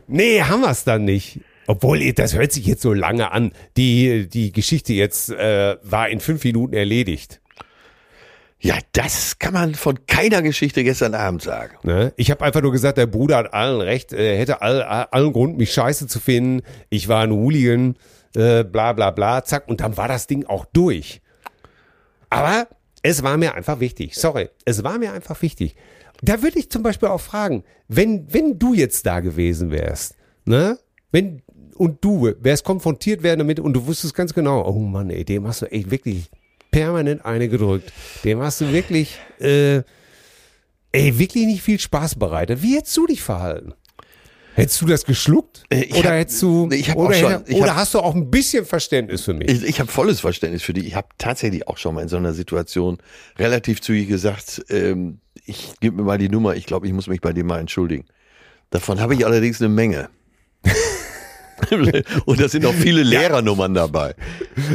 Nee, 0.06 0.42
haben 0.42 0.60
wir 0.60 0.70
es 0.70 0.84
dann 0.84 1.04
nicht. 1.04 1.40
Obwohl, 1.66 2.12
das 2.12 2.34
hört 2.34 2.52
sich 2.52 2.66
jetzt 2.66 2.82
so 2.82 2.92
lange 2.92 3.32
an. 3.32 3.52
Die, 3.76 4.28
die 4.28 4.52
Geschichte 4.52 4.92
jetzt 4.92 5.30
äh, 5.30 5.76
war 5.82 6.08
in 6.08 6.20
fünf 6.20 6.44
Minuten 6.44 6.74
erledigt. 6.74 7.40
Ja, 8.64 8.78
das 8.92 9.40
kann 9.40 9.54
man 9.54 9.74
von 9.74 10.06
keiner 10.06 10.40
Geschichte 10.40 10.84
gestern 10.84 11.14
Abend 11.14 11.42
sagen. 11.42 11.76
Ne? 11.82 12.12
Ich 12.16 12.30
habe 12.30 12.44
einfach 12.44 12.62
nur 12.62 12.70
gesagt, 12.70 12.96
der 12.96 13.06
Bruder 13.06 13.38
hat 13.38 13.52
allen 13.52 13.80
recht, 13.80 14.12
er 14.12 14.38
hätte 14.38 14.62
all, 14.62 14.82
allen 14.82 15.32
Grund, 15.32 15.58
mich 15.58 15.72
scheiße 15.72 16.06
zu 16.06 16.20
finden. 16.20 16.62
Ich 16.88 17.08
war 17.08 17.24
ein 17.24 17.32
Hooligan, 17.32 17.96
äh, 18.36 18.62
bla 18.62 18.92
bla 18.92 19.10
bla, 19.10 19.42
zack. 19.42 19.66
Und 19.66 19.80
dann 19.80 19.96
war 19.96 20.06
das 20.06 20.28
Ding 20.28 20.46
auch 20.46 20.64
durch. 20.64 21.22
Aber 22.30 22.68
es 23.02 23.24
war 23.24 23.36
mir 23.36 23.56
einfach 23.56 23.80
wichtig. 23.80 24.14
Sorry, 24.14 24.48
es 24.64 24.84
war 24.84 24.96
mir 24.98 25.12
einfach 25.12 25.42
wichtig. 25.42 25.74
Da 26.22 26.40
würde 26.40 26.60
ich 26.60 26.70
zum 26.70 26.84
Beispiel 26.84 27.08
auch 27.08 27.20
fragen, 27.20 27.64
wenn, 27.88 28.32
wenn 28.32 28.60
du 28.60 28.74
jetzt 28.74 29.06
da 29.06 29.18
gewesen 29.18 29.72
wärst, 29.72 30.14
ne? 30.44 30.78
Wenn, 31.10 31.42
und 31.74 32.04
du 32.04 32.32
wärst 32.38 32.62
konfrontiert 32.62 33.24
werden 33.24 33.40
damit 33.40 33.58
und 33.58 33.72
du 33.72 33.88
wusstest 33.88 34.14
ganz 34.14 34.32
genau, 34.32 34.64
oh 34.64 34.78
Mann, 34.78 35.10
ey, 35.10 35.24
dem 35.24 35.48
hast 35.48 35.62
du 35.62 35.66
echt 35.66 35.90
wirklich 35.90 36.30
permanent 36.72 37.24
eine 37.24 37.48
gedrückt. 37.48 37.92
Dem 38.24 38.40
hast 38.40 38.60
du 38.60 38.72
wirklich, 38.72 39.16
äh, 39.38 39.82
ey, 40.90 41.16
wirklich 41.18 41.46
nicht 41.46 41.62
viel 41.62 41.78
Spaß 41.78 42.16
bereitet. 42.16 42.62
Wie 42.62 42.74
hättest 42.76 42.96
du 42.96 43.06
dich 43.06 43.22
verhalten? 43.22 43.74
Hättest 44.54 44.82
du 44.82 44.86
das 44.86 45.04
geschluckt? 45.04 45.62
Äh, 45.70 45.84
ich 45.84 45.94
oder 45.94 46.10
hab- 46.10 46.16
hättest 46.16 46.42
du, 46.42 46.68
ich 46.72 46.94
oder, 46.94 47.14
schon- 47.14 47.44
ich 47.46 47.56
oder 47.56 47.70
hab- 47.70 47.76
hast 47.76 47.94
du 47.94 48.00
auch 48.00 48.14
ein 48.14 48.30
bisschen 48.30 48.66
Verständnis 48.66 49.22
für 49.22 49.32
mich? 49.32 49.48
Ich, 49.48 49.62
ich 49.62 49.80
habe 49.80 49.90
volles 49.90 50.20
Verständnis 50.20 50.62
für 50.62 50.72
dich. 50.74 50.84
Ich 50.86 50.94
habe 50.94 51.08
tatsächlich 51.16 51.68
auch 51.68 51.78
schon 51.78 51.94
mal 51.94 52.02
in 52.02 52.08
so 52.08 52.16
einer 52.18 52.34
Situation 52.34 52.98
relativ 53.38 53.80
zügig 53.80 54.08
gesagt, 54.08 54.62
ähm, 54.68 55.20
ich 55.46 55.72
gebe 55.80 55.96
mir 55.96 56.02
mal 56.02 56.18
die 56.18 56.28
Nummer, 56.28 56.54
ich 56.56 56.66
glaube, 56.66 56.86
ich 56.86 56.92
muss 56.92 57.06
mich 57.06 57.20
bei 57.22 57.32
dir 57.32 57.44
mal 57.44 57.60
entschuldigen. 57.60 58.04
Davon 58.70 59.00
habe 59.00 59.14
ich 59.14 59.24
allerdings 59.24 59.60
eine 59.60 59.68
Menge. 59.70 60.10
Und 62.26 62.40
da 62.40 62.48
sind 62.48 62.64
auch 62.66 62.74
viele 62.74 63.02
Lehrernummern 63.02 63.74
dabei. 63.74 64.14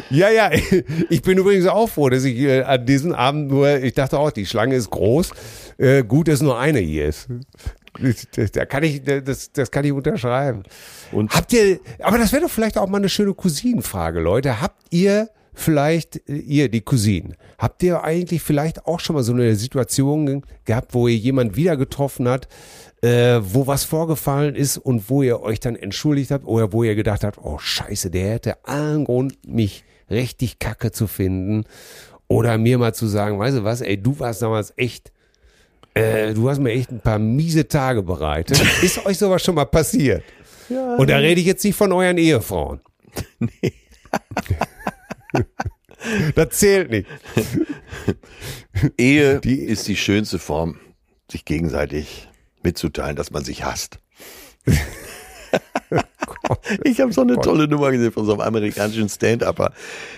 Ja, 0.10 0.30
ja, 0.30 0.50
ich 1.10 1.22
bin 1.22 1.38
übrigens 1.38 1.66
auch 1.68 1.88
froh, 1.90 2.10
dass 2.10 2.24
ich 2.24 2.38
äh, 2.40 2.64
an 2.64 2.86
diesem 2.86 3.14
Abend 3.14 3.50
nur, 3.50 3.78
ich 3.84 3.94
dachte 3.94 4.18
auch, 4.20 4.32
die 4.32 4.46
Schlange 4.46 4.76
ist 4.76 4.90
groß, 4.90 5.32
äh, 5.78 6.04
gut, 6.04 6.28
dass 6.28 6.42
nur 6.42 6.58
eine 6.60 6.80
hier 6.80 7.08
ist. 7.08 7.28
Das- 8.36 8.52
Da 8.52 8.66
kann 8.66 8.84
ich, 8.84 9.02
das, 9.04 9.52
das 9.52 9.72
kann 9.72 9.84
ich 9.86 9.92
unterschreiben. 9.92 10.64
Und- 11.12 11.32
habt 11.34 11.52
ihr, 11.54 11.80
aber 12.00 12.18
das 12.18 12.32
wäre 12.32 12.44
doch 12.44 12.52
vielleicht 12.52 12.78
auch 12.78 12.88
mal 12.88 12.98
eine 13.00 13.10
schöne 13.10 13.34
Cousinenfrage, 13.34 14.20
Leute. 14.20 14.62
Habt 14.62 14.82
ihr 14.92 15.30
vielleicht, 15.54 16.18
äh, 16.30 16.36
ihr, 16.36 16.70
die 16.70 16.82
Cousinen, 16.82 17.36
habt 17.58 17.82
ihr 17.82 18.04
eigentlich 18.04 18.42
vielleicht 18.44 18.86
auch 18.86 19.00
schon 19.00 19.16
mal 19.16 19.24
so 19.24 19.34
eine 19.34 19.56
Situation 19.56 20.44
gehabt, 20.66 20.94
wo 20.94 21.08
ihr 21.08 21.18
jemand 21.18 21.56
wieder 21.56 21.76
getroffen 21.76 22.28
habt, 22.28 22.48
äh, 23.02 23.40
wo 23.42 23.68
was 23.68 23.84
vorgefallen 23.84 24.56
ist 24.56 24.78
und 24.78 25.10
wo 25.10 25.22
ihr 25.24 25.42
euch 25.42 25.60
dann 25.60 25.76
entschuldigt 25.76 26.32
habt 26.32 26.46
oder 26.46 26.74
wo 26.74 26.84
ihr 26.84 26.96
gedacht 26.96 27.24
habt, 27.24 27.38
oh 27.42 27.58
scheiße, 27.60 28.10
der 28.10 28.32
hätte 28.34 28.66
allen 28.66 29.06
Grund, 29.06 29.38
mich 29.48 29.84
richtig 30.10 30.60
kacke 30.60 30.92
zu 30.92 31.06
finden 31.08 31.66
oder 32.28 32.58
mir 32.58 32.78
mal 32.78 32.94
zu 32.94 33.08
sagen, 33.08 33.38
weißt 33.40 33.58
du 33.58 33.64
was, 33.64 33.82
ey, 33.82 34.02
du 34.02 34.20
warst 34.20 34.42
damals 34.42 34.74
echt, 34.78 35.12
äh, 35.94 36.34
du 36.34 36.50
hast 36.50 36.60
mir 36.60 36.72
echt 36.72 36.92
ein 36.92 37.00
paar 37.02 37.20
miese 37.20 37.68
Tage 37.68 38.04
bereitet. 38.04 38.62
Ist 38.82 39.06
euch 39.06 39.18
sowas 39.18 39.44
schon 39.44 39.56
mal 39.56 39.66
passiert? 39.66 40.24
Und 40.70 41.10
da 41.10 41.18
rede 41.18 41.40
ich 41.40 41.48
jetzt 41.48 41.64
nicht 41.64 41.76
von 41.76 41.92
euren 41.92 42.18
Ehefrauen. 42.18 42.82
das 46.36 46.50
zählt 46.52 46.90
nicht. 46.92 47.08
Ehe 48.98 49.40
Die- 49.40 49.62
ist 49.62 49.88
die 49.88 49.96
schönste 49.96 50.40
Form, 50.40 50.80
sich 51.32 51.46
gegenseitig 51.46 52.27
mitzuteilen, 52.68 53.16
dass 53.16 53.32
man 53.32 53.44
sich 53.46 53.64
hasst. 53.64 54.00
Ich 56.84 57.00
habe 57.02 57.14
so 57.14 57.22
eine 57.22 57.36
tolle 57.40 57.68
Nummer 57.68 57.92
gesehen 57.92 58.12
von 58.12 58.26
so 58.26 58.34
einem 58.34 58.42
amerikanischen 58.42 59.08
Stand-Upper. 59.10 59.72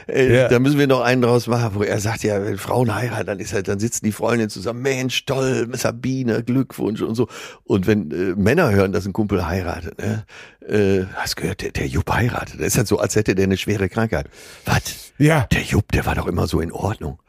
Äh, 0.08 0.36
Ja. 0.36 0.47
Da 0.47 0.60
müssen 0.60 0.80
wir 0.80 0.88
noch 0.88 1.02
einen 1.02 1.22
draus 1.22 1.47
machen, 1.47 1.72
wo 1.76 1.84
er 1.84 2.00
sagt, 2.00 2.24
ja, 2.24 2.43
wenn 2.43 2.58
Frauen 2.58 2.93
heiraten, 2.93 3.26
dann 3.26 3.39
ist 3.39 3.54
halt, 3.54 3.68
dann 3.68 3.80
sitzen 3.80 4.06
die 4.06 4.12
Freundinnen 4.12 4.50
zusammen, 4.50 4.82
Mensch, 4.82 5.26
toll, 5.26 5.70
Sabine, 5.74 6.43
Glückwunsch 6.43 7.02
und 7.02 7.16
so. 7.16 7.28
Und 7.64 7.88
wenn 7.88 8.12
äh, 8.12 8.36
Männer 8.36 8.72
hören, 8.72 8.91
dass 8.91 9.06
ein 9.06 9.14
Kumpel 9.14 9.45
heiratet, 9.47 9.97
ne, 10.00 10.26
äh, 10.68 11.06
hast 11.16 11.36
gehört, 11.36 11.62
der, 11.62 11.72
der 11.72 11.88
Jupp 11.88 12.12
heiratet. 12.12 12.60
Das 12.60 12.68
ist 12.68 12.78
halt 12.78 12.88
so, 12.88 13.00
als 13.00 13.16
hätte 13.16 13.36
der 13.36 13.45
eine 13.45 13.58
schwere 13.58 13.89
Krankheit. 13.89 14.28
Was? 14.66 15.14
Ja. 15.18 15.47
Der 15.52 15.62
Jupp, 15.62 15.91
der 15.91 16.06
war 16.06 16.16
doch 16.16 16.28
immer 16.28 16.47
so 16.47 16.60
in 16.60 16.72
Ordnung. 16.72 17.20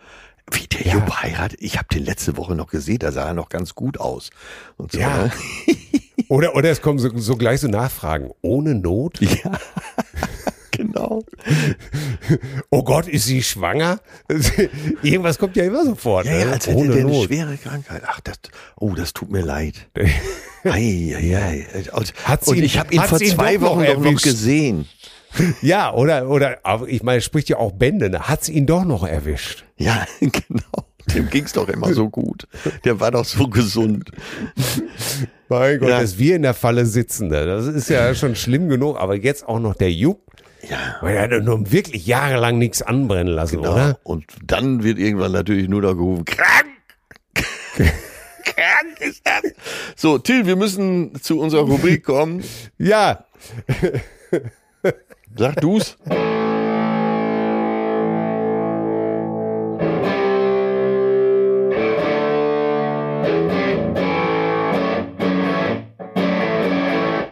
Wie 0.53 0.66
der 0.66 0.92
Jupp 0.92 1.11
heiratet? 1.22 1.59
Ich 1.62 1.76
habe 1.78 1.88
den 1.92 2.05
letzte 2.05 2.36
Woche 2.36 2.55
noch 2.55 2.68
gesehen, 2.70 2.98
da 2.98 3.12
sah 3.12 3.28
er 3.28 3.34
noch 3.34 3.48
ganz 3.48 3.74
gut 3.74 3.98
aus. 3.98 4.30
Und 4.76 4.92
so, 4.92 4.98
Ja. 4.98 5.24
ne? 5.24 5.32
Oder, 6.28 6.55
oder 6.55 6.70
es 6.70 6.80
kommen 6.80 7.01
so, 7.01 7.11
so 7.18 7.34
gleich 7.36 7.59
so 7.61 7.66
Nachfragen. 7.66 8.30
Ohne 8.40 8.74
Not? 8.76 9.18
Ja, 9.42 9.59
genau. 10.70 11.24
Oh 12.70 12.84
Gott, 12.84 13.09
ist 13.09 13.24
sie 13.26 13.42
schwanger? 13.42 13.98
Irgendwas 15.03 15.38
kommt 15.38 15.57
ja 15.57 15.64
immer 15.64 15.84
sofort. 15.84 16.26
Ja, 16.26 16.36
ja, 16.38 16.44
ne? 16.46 16.53
als 16.53 16.66
hätte 16.68 16.76
Ohne 16.78 16.90
der 16.92 17.01
eine 17.05 17.11
Not. 17.12 17.24
schwere 17.26 17.57
Krankheit. 17.57 18.03
Ach, 18.07 18.20
das, 18.20 18.36
oh, 18.76 18.92
das 18.94 19.12
tut 19.12 19.30
mir 19.32 19.40
leid. 19.42 19.74
Ei, 20.62 21.14
ei, 21.16 21.36
ei. 21.36 21.66
Und, 21.92 22.12
Hat's 22.24 22.46
und 22.46 22.57
ihn- 22.59 22.64
ich 22.64 22.78
habe 22.78 22.94
ihn 22.94 23.03
vor 23.03 23.18
zwei 23.18 23.55
noch 23.55 23.62
Wochen 23.62 23.84
doch 23.84 23.96
noch 23.98 24.05
erwischt? 24.07 24.22
gesehen. 24.24 24.86
Ja, 25.62 25.93
oder, 25.93 26.28
oder, 26.28 26.59
aber 26.64 26.89
ich 26.89 27.03
meine, 27.03 27.20
spricht 27.20 27.49
ja 27.49 27.57
auch 27.59 27.72
Bände. 27.72 28.11
Ne? 28.11 28.28
Hat's 28.28 28.49
ihn 28.49 28.66
doch 28.66 28.85
noch 28.85 29.07
erwischt? 29.07 29.64
Ja, 29.76 30.07
genau. 30.20 30.87
Dem 31.14 31.28
ging's 31.31 31.53
doch 31.55 31.68
immer 31.68 31.93
so 31.93 32.09
gut. 32.09 32.47
Der 32.85 33.01
war 33.01 33.11
doch 33.11 33.24
so 33.24 33.49
gesund. 33.49 34.11
Mein 35.49 35.78
Gott, 35.81 35.89
Ja. 35.89 36.01
dass 36.01 36.18
wir 36.18 36.37
in 36.37 36.43
der 36.43 36.55
Falle 36.55 36.87
sitzen. 36.87 37.28
Ne? 37.28 37.47
Das 37.47 37.66
ist 37.66 37.89
ja 37.91 38.14
schon 38.14 38.37
schlimm 38.37 38.68
genug, 38.68 38.97
aber 38.99 39.16
jetzt 39.16 39.49
auch 39.49 39.59
noch 39.59 39.74
der 39.74 39.91
Jupp. 39.93 40.20
Ja. 40.68 40.76
Weil 41.01 41.16
er 41.16 41.22
hat 41.22 41.43
nun 41.43 41.72
wirklich 41.72 42.07
jahrelang 42.07 42.59
nichts 42.59 42.83
anbrennen 42.83 43.33
lassen, 43.33 43.57
Genau. 43.57 43.72
oder? 43.72 43.99
Und 44.05 44.24
dann 44.47 44.83
wird 44.85 44.99
irgendwann 44.99 45.33
natürlich 45.33 45.68
nur 45.68 45.81
noch 45.83 45.95
gerufen, 45.95 46.26
krank! 46.26 46.66
krank 48.45 49.01
ist 49.01 49.22
das. 49.24 49.53
So, 49.97 50.18
Till, 50.18 50.47
wir 50.47 50.57
müssen 50.57 51.14
zu 51.22 51.41
unserer 51.41 51.62
Rubrik 51.62 52.05
kommen. 52.05 52.45
Ja, 52.78 53.24
Sag 55.37 55.61
du's. 55.61 55.97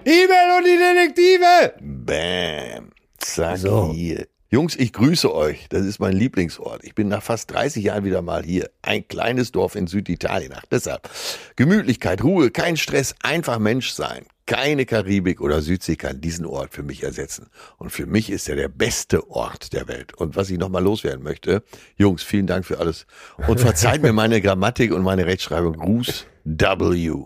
E-Mail 0.05 0.59
und 0.59 0.65
die 0.65 0.79
Detektive. 0.79 1.75
Bam. 1.81 2.91
Zack, 3.19 3.59
So. 3.59 3.93
hier. 3.93 4.27
Jungs, 4.51 4.77
ich 4.77 4.95
grüße 4.95 5.35
euch. 5.35 5.67
Das 5.69 5.85
ist 5.85 5.99
mein 5.99 6.15
Lieblingsort. 6.15 6.83
Ich 6.83 6.95
bin 6.95 7.09
nach 7.09 7.23
fast 7.23 7.51
30 7.53 7.85
Jahren 7.85 8.05
wieder 8.05 8.23
mal 8.23 8.43
hier. 8.43 8.71
Ein 8.81 9.07
kleines 9.07 9.53
Dorf 9.53 9.75
in 9.75 9.87
Süditalien. 9.87 10.53
Ach, 10.57 10.65
deshalb. 10.71 11.11
Gemütlichkeit, 11.57 12.25
Ruhe, 12.25 12.51
kein 12.51 12.79
Stress, 12.79 13.15
einfach 13.23 13.59
Mensch 13.59 13.91
sein. 13.91 14.25
Keine 14.49 14.87
Karibik 14.87 15.43
oder 15.43 15.61
Südsee 15.61 15.97
kann 15.97 16.23
diesen 16.23 16.47
Ort 16.47 16.73
für 16.73 16.83
mich 16.83 17.03
ersetzen. 17.03 17.49
Und 17.77 17.91
für 17.91 18.07
mich 18.07 18.31
ist 18.31 18.49
er 18.49 18.57
der 18.57 18.69
beste 18.69 19.29
Ort 19.31 19.75
der 19.75 19.89
Welt. 19.89 20.15
Und 20.15 20.37
was 20.37 20.49
ich 20.49 20.57
nochmal 20.57 20.83
loswerden 20.83 21.23
möchte, 21.23 21.63
Jungs, 21.97 22.23
vielen 22.23 22.47
Dank 22.47 22.65
für 22.65 22.79
alles. 22.79 23.07
Und 23.47 23.61
verzeiht 23.61 24.01
mir 24.01 24.15
meine 24.15 24.41
Grammatik 24.41 24.93
und 24.95 25.03
meine 25.03 25.27
Rechtschreibung. 25.27 25.75
Gruß 25.75 26.25
W. 26.45 27.25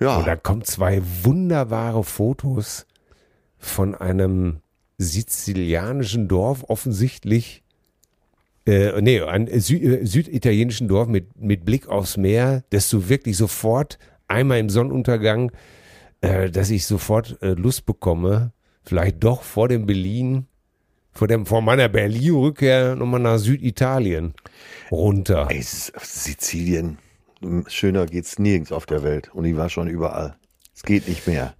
Ja. 0.00 0.16
Und 0.16 0.26
da 0.26 0.34
kommen 0.34 0.64
zwei 0.64 1.00
wunderbare 1.22 2.02
Fotos 2.02 2.86
von 3.56 3.94
einem 3.94 4.62
sizilianischen 4.98 6.26
Dorf, 6.26 6.64
offensichtlich. 6.66 7.62
Äh, 8.66 9.00
nee, 9.00 9.20
ein 9.20 9.46
Sü 9.60 9.76
äh, 9.76 10.04
süditalienischen 10.04 10.88
Dorf 10.88 11.06
mit, 11.06 11.40
mit 11.40 11.64
Blick 11.64 11.86
aufs 11.86 12.16
Meer, 12.16 12.64
dass 12.70 12.90
du 12.90 13.08
wirklich 13.08 13.36
sofort 13.36 14.00
einmal 14.26 14.58
im 14.58 14.70
Sonnenuntergang, 14.70 15.52
äh, 16.24 16.50
dass 16.50 16.70
ich 16.70 16.86
sofort 16.86 17.38
äh, 17.42 17.54
Lust 17.54 17.86
bekomme, 17.86 18.52
vielleicht 18.82 19.22
doch 19.22 19.42
vor 19.42 19.68
dem 19.68 19.86
Berlin, 19.86 20.46
vor, 21.12 21.28
dem, 21.28 21.46
vor 21.46 21.62
meiner 21.62 21.88
Berlin-Rückkehr 21.88 22.96
nochmal 22.96 23.20
nach 23.20 23.38
Süditalien 23.38 24.34
runter. 24.90 25.48
Ey, 25.50 25.62
Sizilien, 25.62 26.98
schöner 27.68 28.06
geht's 28.06 28.38
nirgends 28.38 28.72
auf 28.72 28.86
der 28.86 29.02
Welt. 29.02 29.30
Und 29.32 29.44
ich 29.44 29.56
war 29.56 29.68
schon 29.68 29.88
überall. 29.88 30.36
Es 30.74 30.82
geht 30.82 31.06
nicht 31.08 31.26
mehr. 31.28 31.54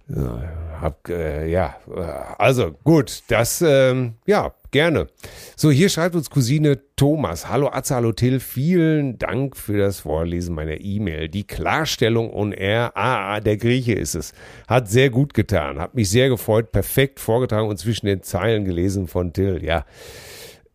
Hab, 0.81 1.07
äh, 1.07 1.47
ja, 1.47 1.77
äh, 1.95 2.01
also 2.37 2.71
gut, 2.83 3.23
das, 3.29 3.63
ähm, 3.65 4.15
ja, 4.25 4.53
gerne. 4.75 5.07
So, 5.55 5.71
hier 5.71 5.87
schreibt 5.87 6.15
uns 6.15 6.29
Cousine 6.29 6.77
Thomas. 6.97 7.47
Hallo 7.47 7.69
Atze, 7.69 7.95
hallo 7.95 8.11
Till, 8.11 8.41
vielen 8.41 9.17
Dank 9.17 9.55
für 9.55 9.77
das 9.77 10.01
Vorlesen 10.01 10.53
meiner 10.53 10.81
E-Mail. 10.81 11.29
Die 11.29 11.47
Klarstellung 11.47 12.29
on 12.33 12.51
air, 12.51 12.91
ah, 12.93 13.35
ah, 13.35 13.39
der 13.39 13.55
Grieche 13.55 13.93
ist 13.93 14.15
es, 14.15 14.33
hat 14.67 14.89
sehr 14.89 15.09
gut 15.09 15.33
getan, 15.33 15.79
hat 15.79 15.95
mich 15.95 16.09
sehr 16.09 16.27
gefreut, 16.27 16.73
perfekt 16.73 17.21
vorgetragen 17.21 17.69
und 17.69 17.79
zwischen 17.79 18.05
den 18.05 18.21
Zeilen 18.21 18.65
gelesen 18.65 19.07
von 19.07 19.31
Till, 19.31 19.63
ja. 19.63 19.85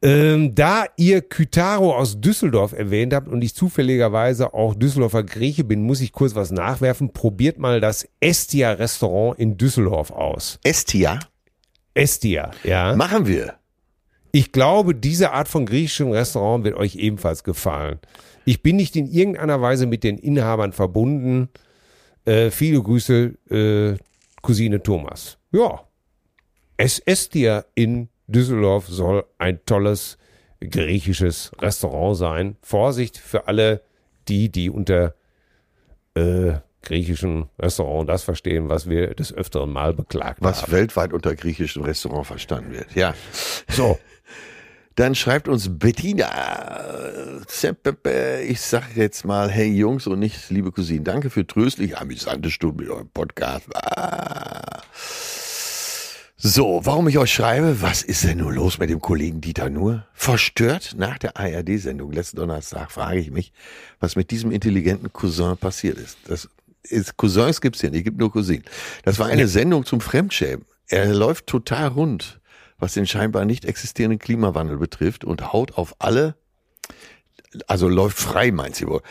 Ähm, 0.00 0.54
da 0.54 0.86
ihr 0.96 1.20
Kytaro 1.20 1.94
aus 1.94 2.22
Düsseldorf 2.22 2.72
erwähnt 2.72 3.12
habt 3.12 3.28
und 3.28 3.42
ich 3.42 3.54
zufälligerweise 3.54 4.54
auch 4.54 4.74
Düsseldorfer 4.74 5.24
Grieche 5.24 5.62
bin, 5.62 5.82
muss 5.82 6.00
ich 6.00 6.12
kurz 6.12 6.34
was 6.34 6.50
nachwerfen. 6.50 7.12
Probiert 7.12 7.58
mal 7.58 7.82
das 7.82 8.08
Estia 8.18 8.72
Restaurant 8.72 9.38
in 9.38 9.58
Düsseldorf 9.58 10.10
aus. 10.10 10.58
Estia 10.64 11.18
Estia, 11.92 12.52
ja. 12.62 12.96
machen 12.96 13.26
wir. 13.26 13.59
Ich 14.32 14.52
glaube, 14.52 14.94
diese 14.94 15.32
Art 15.32 15.48
von 15.48 15.66
griechischem 15.66 16.10
Restaurant 16.10 16.64
wird 16.64 16.76
euch 16.76 16.96
ebenfalls 16.96 17.44
gefallen. 17.44 17.98
Ich 18.44 18.62
bin 18.62 18.76
nicht 18.76 18.96
in 18.96 19.06
irgendeiner 19.06 19.60
Weise 19.60 19.86
mit 19.86 20.04
den 20.04 20.18
Inhabern 20.18 20.72
verbunden. 20.72 21.48
Äh, 22.24 22.50
viele 22.50 22.82
Grüße, 22.82 23.34
äh, 23.50 23.96
Cousine 24.42 24.82
Thomas. 24.82 25.38
Ja. 25.52 25.86
Es 26.76 26.98
Estia 26.98 27.64
in 27.74 28.08
Düsseldorf 28.26 28.86
soll 28.88 29.24
ein 29.38 29.60
tolles 29.66 30.16
griechisches 30.60 31.52
Restaurant 31.58 32.16
sein. 32.16 32.56
Vorsicht 32.62 33.18
für 33.18 33.48
alle 33.48 33.82
die, 34.28 34.50
die 34.50 34.70
unter 34.70 35.14
äh, 36.14 36.52
griechischen 36.82 37.48
Restaurant 37.58 38.08
das 38.08 38.22
verstehen, 38.22 38.68
was 38.68 38.88
wir 38.88 39.14
des 39.14 39.32
Öfteren 39.32 39.70
mal 39.70 39.92
beklagt 39.92 40.38
Was 40.40 40.62
haben. 40.62 40.72
weltweit 40.72 41.12
unter 41.12 41.34
griechischem 41.34 41.82
Restaurant 41.82 42.26
verstanden 42.26 42.72
wird. 42.72 42.94
Ja. 42.94 43.14
So, 43.68 43.98
Dann 45.00 45.14
schreibt 45.14 45.48
uns 45.48 45.78
Bettina. 45.78 46.84
Ich 48.46 48.60
sage 48.60 48.86
jetzt 48.96 49.24
mal, 49.24 49.50
hey 49.50 49.74
Jungs 49.74 50.06
und 50.06 50.18
nicht 50.18 50.50
liebe 50.50 50.72
Cousinen, 50.72 51.04
danke 51.04 51.30
für 51.30 51.46
tröstlich 51.46 51.96
amüsante 51.96 52.50
Stunden 52.50 52.80
mit 52.80 52.90
eurem 52.90 53.08
Podcast. 53.08 53.64
Ah. 53.74 54.82
So, 56.36 56.82
warum 56.84 57.08
ich 57.08 57.16
euch 57.16 57.32
schreibe, 57.32 57.80
was 57.80 58.02
ist 58.02 58.24
denn 58.24 58.36
nur 58.36 58.52
los 58.52 58.78
mit 58.78 58.90
dem 58.90 59.00
Kollegen 59.00 59.40
Dieter 59.40 59.70
Nur? 59.70 60.04
Verstört 60.12 60.96
nach 60.98 61.16
der 61.16 61.34
ARD-Sendung 61.38 62.12
letzten 62.12 62.36
Donnerstag 62.36 62.92
frage 62.92 63.20
ich 63.20 63.30
mich, 63.30 63.54
was 64.00 64.16
mit 64.16 64.30
diesem 64.30 64.50
intelligenten 64.50 65.10
Cousin 65.10 65.56
passiert 65.56 65.96
ist. 65.96 66.18
Das 66.26 66.46
ist 66.82 67.16
Cousins 67.16 67.62
gibt's 67.62 67.80
hier 67.80 67.90
nicht, 67.90 68.04
gibt 68.04 68.18
nur 68.18 68.30
Cousinen. 68.30 68.66
Das 69.04 69.18
war 69.18 69.28
eine 69.28 69.48
Sendung 69.48 69.86
zum 69.86 70.02
Fremdschämen. 70.02 70.66
Er 70.88 71.06
läuft 71.14 71.46
total 71.46 71.88
rund, 71.88 72.39
was 72.80 72.94
den 72.94 73.06
scheinbar 73.06 73.44
nicht 73.44 73.64
existierenden 73.64 74.18
Klimawandel 74.18 74.78
betrifft 74.78 75.24
und 75.24 75.52
haut 75.52 75.74
auf 75.74 75.94
alle, 75.98 76.34
also 77.66 77.88
läuft 77.88 78.18
frei, 78.18 78.50
meint 78.50 78.76
sie 78.76 78.86
wohl, 78.86 79.02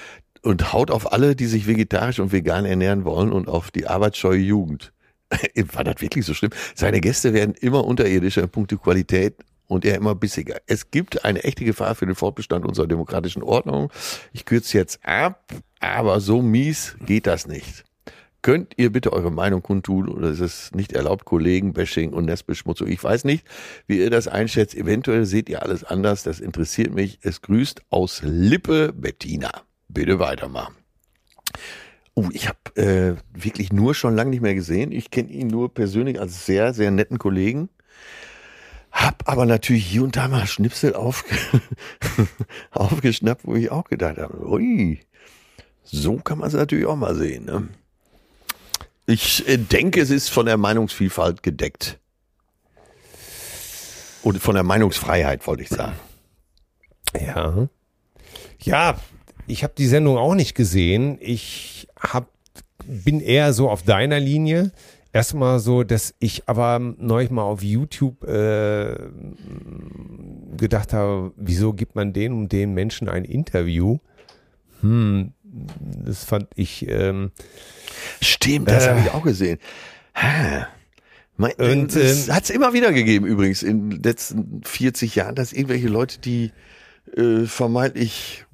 und 0.42 0.74
haut 0.74 0.92
auf 0.92 1.12
alle, 1.12 1.36
die 1.36 1.46
sich 1.46 1.68
vegetarisch 1.68 2.20
und 2.20 2.32
vegan 2.32 2.66
ernähren 2.66 3.06
wollen 3.06 3.32
und 3.32 3.48
auf 3.48 3.72
die 3.72 3.88
arbeitsscheue 3.88 4.40
Jugend. 4.40 4.94
War 5.74 5.84
das 5.84 6.02
wirklich 6.02 6.26
so 6.26 6.34
schlimm? 6.34 6.52
Seine 6.76 7.02
Gäste 7.02 7.34
werden 7.34 7.54
immer 7.56 7.86
unterirdischer 7.86 8.44
in 8.44 8.50
puncto 8.50 8.78
Qualität 8.78 9.36
und 9.68 9.86
er 9.86 9.96
immer 9.96 10.16
bissiger. 10.16 10.58
Es 10.66 10.90
gibt 10.92 11.24
eine 11.24 11.44
echte 11.44 11.64
Gefahr 11.64 11.94
für 11.96 12.06
den 12.06 12.16
Fortbestand 12.16 12.66
unserer 12.66 12.88
demokratischen 12.88 13.44
Ordnung. 13.44 13.92
Ich 14.34 14.46
kürze 14.46 14.78
jetzt 14.78 15.00
ab, 15.06 15.54
aber 15.80 16.20
so 16.20 16.42
mies 16.42 16.96
geht 17.06 17.28
das 17.28 17.48
nicht. 17.48 17.86
Könnt 18.42 18.74
ihr 18.78 18.92
bitte 18.92 19.12
eure 19.12 19.32
Meinung 19.32 19.62
kundtun 19.62 20.08
oder 20.08 20.30
ist 20.30 20.40
es 20.40 20.72
nicht 20.74 20.94
erlaubt, 20.94 21.26
Kollegen, 21.26 21.74
Bashing 21.74 22.14
und 22.14 22.26
Nestbeschmutzung? 22.26 22.88
Ich 22.88 23.04
weiß 23.04 23.26
nicht, 23.26 23.46
wie 23.86 24.00
ihr 24.00 24.10
das 24.10 24.30
einschätzt. 24.30 24.76
Eventuell 24.76 25.26
seht 25.26 25.50
ihr 25.50 25.62
alles 25.62 25.84
anders. 25.84 26.24
Das 26.24 26.40
interessiert 26.40 26.94
mich. 26.94 27.20
Es 27.22 27.42
grüßt 27.42 27.82
aus 27.90 28.22
Lippe 28.24 28.94
Bettina. 28.94 29.52
Bitte 29.90 30.20
weitermachen. 30.20 30.76
Oh, 32.14 32.30
ich 32.32 32.48
habe 32.48 32.58
äh, 32.76 33.16
wirklich 33.34 33.74
nur 33.74 33.94
schon 33.94 34.16
lange 34.16 34.30
nicht 34.30 34.42
mehr 34.42 34.56
gesehen. 34.56 34.92
Ich 34.92 35.12
kenne 35.12 35.30
ihn 35.30 35.48
nur 35.48 35.74
persönlich 35.74 36.20
als 36.20 36.46
sehr, 36.46 36.74
sehr 36.74 36.92
netten 36.92 37.18
Kollegen. 37.18 37.70
Hab 38.92 39.28
aber 39.30 39.46
natürlich 39.46 39.86
hier 39.86 40.04
und 40.04 40.16
da 40.16 40.28
mal 40.28 40.48
Schnipsel 40.48 40.96
aufge 40.96 41.36
aufgeschnappt, 42.72 43.46
wo 43.46 43.56
ich 43.56 43.70
auch 43.72 43.86
gedacht 43.86 44.18
habe, 44.18 44.46
ui, 44.46 45.00
so 45.84 46.18
kann 46.18 46.40
man 46.40 46.48
es 46.48 46.56
natürlich 46.56 46.86
auch 46.86 46.96
mal 46.96 47.16
sehen. 47.16 47.46
Ne? 47.46 47.70
Ich 49.10 49.48
äh, 49.48 49.58
denke, 49.58 50.02
es 50.02 50.12
ist 50.12 50.30
von 50.30 50.46
der 50.46 50.58
Meinungsvielfalt 50.58 51.42
gedeckt. 51.42 52.00
Oder 54.22 54.40
von 54.40 54.54
der 54.54 54.64
Meinungsfreiheit, 54.64 55.48
wollte 55.48 55.64
ich 55.64 55.70
sagen. 55.70 55.96
Ja. 57.20 57.68
Ja, 58.62 59.00
ich 59.48 59.64
habe 59.64 59.74
die 59.76 59.88
Sendung 59.88 60.18
auch 60.18 60.36
nicht 60.36 60.54
gesehen. 60.54 61.18
Ich 61.22 61.88
hab, 62.00 62.30
bin 62.86 63.20
eher 63.20 63.54
so 63.54 63.70
auf 63.72 63.82
deiner 63.82 64.20
Linie. 64.20 64.72
Erstmal 65.12 65.60
so, 65.60 65.84
dass 65.84 66.14
ich 66.20 66.48
aber 66.48 66.78
neulich 66.78 67.32
mal 67.32 67.42
auf 67.42 67.64
YouTube 67.64 68.24
äh, 68.26 68.96
gedacht 70.56 70.94
habe, 70.94 71.34
wieso 71.36 71.74
gibt 71.74 71.96
man 71.96 72.14
den 72.14 72.32
und 72.34 72.52
den 72.52 72.76
Menschen 72.76 73.10
ein 73.10 73.26
Interview? 73.26 73.98
Hm, 74.82 75.34
das 76.06 76.24
fand 76.24 76.48
ich, 76.56 76.88
ähm, 76.88 77.32
Stimmt, 78.22 78.70
das 78.70 78.86
Äh. 78.86 78.90
habe 78.90 79.00
ich 79.02 79.12
auch 79.12 79.24
gesehen. 79.24 79.60
Ha. 80.16 80.68
Mein, 81.38 81.54
Und, 81.54 81.96
es 81.96 82.28
ähm, 82.28 82.36
hat 82.36 82.44
es 82.44 82.50
immer 82.50 82.74
wieder 82.74 82.92
gegeben, 82.92 83.26
übrigens, 83.26 83.64
in 83.64 83.90
den 83.92 84.04
letzten 84.04 84.62
40 84.66 85.16
Jahren, 85.16 85.36
dass 85.36 85.54
irgendwelche 85.54 85.88
Leute, 85.88 86.20
die 86.20 86.52
äh, 87.16 87.46
vermeintlich 87.46 88.46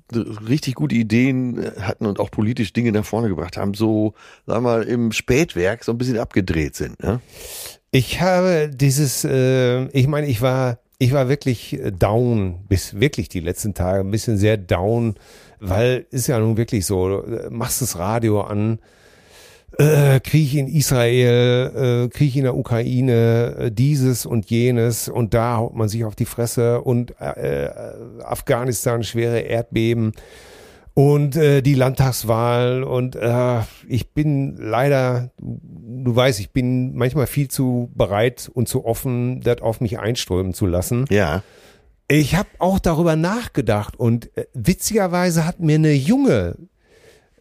richtig 0.48 0.76
gute 0.76 0.94
Ideen 0.96 1.62
äh, 1.64 1.72
hatten 1.82 2.06
und 2.06 2.20
auch 2.20 2.30
politisch 2.30 2.74
Dinge 2.74 2.92
nach 2.92 3.06
vorne 3.06 3.28
gebracht 3.30 3.58
haben, 3.58 3.74
so, 3.74 4.14
sag 4.46 4.62
mal, 4.62 4.84
im 4.84 5.12
Spätwerk 5.12 5.84
so 5.84 5.92
ein 5.94 5.98
bisschen 5.98 6.20
abgedreht 6.20 6.76
sind. 6.76 7.02
Ne? 7.02 7.22
Ich 7.90 8.22
habe 8.22 8.70
dieses, 8.72 9.24
äh, 9.26 9.86
ich 9.88 10.08
meine, 10.08 10.28
ich 10.28 10.42
war, 10.42 10.78
ich 11.00 11.12
war 11.12 11.28
wirklich 11.28 11.74
äh, 11.80 11.92
down, 11.92 12.66
bis 12.70 13.00
wirklich 13.00 13.30
die 13.30 13.40
letzten 13.40 13.74
Tage 13.74 14.02
ein 14.02 14.12
bisschen 14.12 14.38
sehr 14.38 14.58
down, 14.58 15.16
weil 15.70 16.06
ist 16.12 16.28
ja 16.28 16.40
nun 16.40 16.58
wirklich 16.58 16.86
so, 16.86 17.24
äh, 17.24 17.50
machst 17.50 17.82
das 17.82 17.98
Radio 17.98 18.42
an, 18.42 18.80
äh, 19.78 20.20
Krieg 20.20 20.54
in 20.54 20.68
Israel, 20.68 22.06
äh, 22.06 22.10
Krieg 22.10 22.36
in 22.36 22.44
der 22.44 22.56
Ukraine, 22.56 23.56
äh, 23.58 23.72
dieses 23.72 24.26
und 24.26 24.50
jenes 24.50 25.10
und 25.10 25.34
da 25.34 25.58
haut 25.58 25.76
man 25.76 25.90
sich 25.90 26.06
auf 26.06 26.16
die 26.16 26.26
Fresse 26.26 26.82
und 26.82 27.14
äh, 27.20 27.66
äh, 27.66 27.70
Afghanistan 28.24 29.04
schwere 29.04 29.40
Erdbeben 29.40 30.14
und 30.94 31.36
äh, 31.36 31.62
die 31.62 31.74
Landtagswahl 31.74 32.84
und 32.84 33.18
äh, 33.18 33.60
ich 33.88 34.14
bin 34.14 34.56
leider, 34.58 35.32
du 35.38 36.16
weißt, 36.16 36.40
ich 36.40 36.52
bin 36.52 36.96
manchmal 36.96 37.28
viel 37.28 37.50
zu 37.50 37.92
bereit 37.94 38.50
und 38.54 38.70
zu 38.70 38.86
offen, 38.86 39.42
das 39.42 39.62
auf 39.62 39.82
mich 39.82 40.00
einströmen 40.00 40.54
zu 40.54 40.66
lassen. 40.66 41.06
Ja. 41.10 41.44
Ich 42.08 42.36
habe 42.36 42.50
auch 42.60 42.80
darüber 42.80 43.16
nachgedacht 43.16 43.98
und 44.00 44.36
äh, 44.38 44.46
witzigerweise 44.54 45.46
hat 45.46 45.60
mir 45.60 45.76
eine 45.76 45.94
junge 45.94 46.56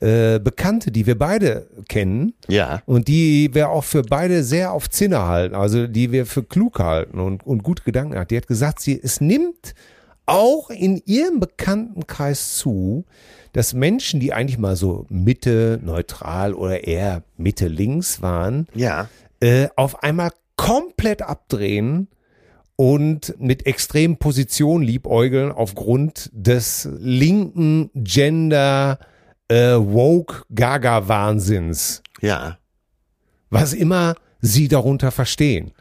äh, 0.00 0.38
Bekannte, 0.40 0.90
die 0.90 1.06
wir 1.06 1.18
beide 1.18 1.66
kennen 1.88 2.32
Ja. 2.48 2.82
und 2.86 3.08
die 3.08 3.50
wir 3.52 3.68
auch 3.70 3.84
für 3.84 4.02
beide 4.02 4.42
sehr 4.42 4.72
auf 4.72 4.88
Zinne 4.88 5.26
halten, 5.26 5.54
also 5.54 5.86
die 5.86 6.12
wir 6.12 6.24
für 6.26 6.42
klug 6.42 6.78
halten 6.78 7.20
und, 7.20 7.44
und 7.46 7.62
gute 7.62 7.82
Gedanken 7.84 8.18
hat, 8.18 8.30
die 8.30 8.36
hat 8.38 8.46
gesagt, 8.46 8.80
sie, 8.80 8.98
es 9.02 9.20
nimmt 9.20 9.74
auch 10.26 10.70
in 10.70 11.02
ihrem 11.04 11.38
Bekanntenkreis 11.40 12.56
zu, 12.56 13.04
dass 13.52 13.74
Menschen, 13.74 14.18
die 14.20 14.32
eigentlich 14.32 14.58
mal 14.58 14.74
so 14.76 15.04
Mitte, 15.10 15.78
neutral 15.82 16.54
oder 16.54 16.84
eher 16.84 17.22
Mitte 17.36 17.68
links 17.68 18.22
waren, 18.22 18.66
Ja. 18.74 19.08
äh, 19.40 19.68
auf 19.76 20.02
einmal 20.02 20.30
komplett 20.56 21.20
abdrehen 21.22 22.08
und 22.76 23.34
mit 23.38 23.66
extremen 23.66 24.16
Positionen 24.16 24.82
liebäugeln 24.84 25.52
aufgrund 25.52 26.30
des 26.32 26.88
linken 26.98 27.90
Gender 27.94 28.98
äh, 29.48 29.74
woke 29.76 30.42
Gaga 30.54 31.06
Wahnsinns, 31.08 32.02
Ja. 32.20 32.58
was 33.50 33.72
immer 33.74 34.14
sie 34.40 34.68
darunter 34.68 35.10
verstehen. 35.10 35.72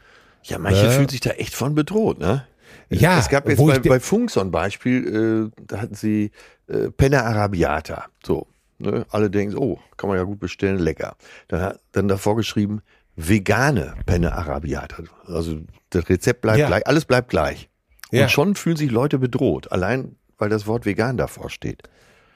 Ja, 0.44 0.58
manche 0.58 0.86
Äh. 0.86 0.90
fühlen 0.90 1.08
sich 1.08 1.20
da 1.20 1.30
echt 1.30 1.54
von 1.54 1.74
bedroht, 1.74 2.18
ne? 2.18 2.46
Ja, 2.90 3.18
es 3.18 3.28
gab 3.28 3.48
jetzt 3.48 3.58
bei, 3.64 3.78
bei 3.78 3.98
Funk 4.00 4.30
so 4.30 4.40
ein 4.40 4.50
Beispiel, 4.50 5.50
äh, 5.56 5.62
da 5.66 5.80
hatten 5.80 5.94
sie 5.94 6.30
äh, 6.68 6.90
Penna 6.90 7.22
Arabiata. 7.22 8.04
So, 8.24 8.46
ne? 8.78 9.06
Alle 9.10 9.30
denken, 9.30 9.56
oh, 9.56 9.78
kann 9.96 10.08
man 10.08 10.18
ja 10.18 10.24
gut 10.24 10.38
bestellen, 10.38 10.78
lecker. 10.78 11.16
Dann 11.48 11.60
hat 11.62 11.80
dann 11.92 12.06
davor 12.08 12.36
geschrieben, 12.36 12.82
vegane 13.16 13.94
Penna 14.06 14.32
Arabiata. 14.32 15.02
Also 15.26 15.60
das 15.90 16.08
Rezept 16.08 16.40
bleibt 16.42 16.58
Ja. 16.58 16.66
gleich, 16.66 16.86
alles 16.86 17.04
bleibt 17.04 17.28
gleich. 17.30 17.68
Und 18.12 18.18
Ja. 18.18 18.28
schon 18.28 18.54
fühlen 18.54 18.76
sich 18.76 18.90
Leute 18.90 19.18
bedroht, 19.18 19.70
allein 19.72 20.16
weil 20.38 20.48
das 20.48 20.66
Wort 20.66 20.84
vegan 20.84 21.16
davor 21.16 21.48
steht. 21.50 21.82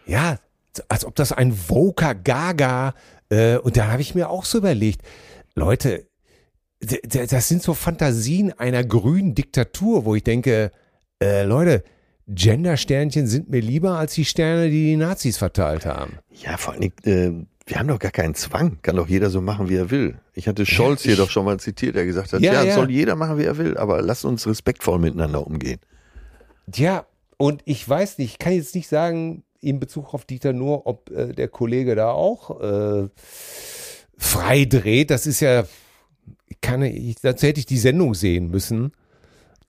Ja, 0.07 0.39
als 0.89 1.05
ob 1.05 1.15
das 1.17 1.33
ein 1.33 1.53
Voker 1.53 2.15
Gaga, 2.15 2.95
äh, 3.29 3.57
und 3.57 3.77
da 3.77 3.89
habe 3.89 4.01
ich 4.03 4.15
mir 4.15 4.31
auch 4.31 4.45
so 4.45 4.59
überlegt, 4.59 5.03
Leute, 5.55 6.07
das 6.81 7.49
sind 7.49 7.63
so 7.63 7.75
Fantasien 7.75 8.53
einer 8.59 8.85
grünen 8.85 9.35
Diktatur, 9.35 10.05
wo 10.05 10.15
ich 10.15 10.23
denke, 10.23 10.71
äh, 11.21 11.43
Leute, 11.43 11.83
Gender-Sternchen 12.29 13.27
sind 13.27 13.49
mir 13.51 13.61
lieber 13.61 13.99
als 13.99 14.15
die 14.15 14.25
Sterne, 14.25 14.67
die 14.71 14.85
die 14.87 14.97
Nazis 14.97 15.39
verteilt 15.39 15.87
haben. 15.87 16.19
Ja, 16.31 16.57
vor 16.57 16.77
Dingen, 16.77 16.93
äh, 17.05 17.47
wir 17.69 17.79
haben 17.79 17.87
doch 17.89 17.99
gar 17.99 18.11
keinen 18.11 18.35
Zwang. 18.35 18.79
Kann 18.83 18.97
doch 18.97 19.09
jeder 19.09 19.29
so 19.31 19.41
machen, 19.41 19.69
wie 19.69 19.77
er 19.77 19.91
will. 19.91 20.19
Ich 20.35 20.49
hatte 20.49 20.65
Scholz 20.67 21.03
hier 21.03 21.13
ich- 21.13 21.19
doch 21.19 21.31
schon 21.31 21.45
mal 21.45 21.61
zitiert, 21.61 21.95
der 21.97 22.05
gesagt 22.07 22.33
hat, 22.33 22.41
Ja, 22.41 22.55
ja, 22.55 22.63
ja. 22.65 22.75
soll 22.75 22.91
jeder 22.91 23.15
machen, 23.15 23.39
wie 23.39 23.45
er 23.45 23.59
will, 23.59 23.77
aber 23.77 24.01
lasst 24.03 24.25
uns 24.25 24.47
respektvoll 24.47 24.99
miteinander 24.99 25.47
umgehen. 25.47 25.79
Ja, 26.75 27.07
und 27.37 27.63
ich 27.67 27.87
weiß 27.89 28.19
nicht, 28.19 28.33
ich 28.33 28.39
kann 28.39 28.55
jetzt 28.55 28.75
nicht 28.75 28.89
sagen, 28.89 29.45
in 29.61 29.81
Bezug 29.81 30.15
auf 30.15 30.25
Dieter 30.25 30.53
nur, 30.53 30.87
ob 30.87 31.11
äh, 31.11 31.33
der 31.33 31.49
Kollege 31.49 31.95
da 31.95 32.11
auch 32.11 32.61
äh, 32.61 33.09
frei 34.17 34.65
dreht. 34.65 35.11
Das 35.11 35.27
ist 35.27 35.41
ja, 35.41 35.65
kann, 36.61 36.83
ich, 36.83 37.17
dazu 37.23 37.47
hätte 37.47 37.61
ich 37.61 37.67
die 37.67 37.79
Sendung 37.79 38.15
sehen 38.15 38.51
müssen. 38.51 38.93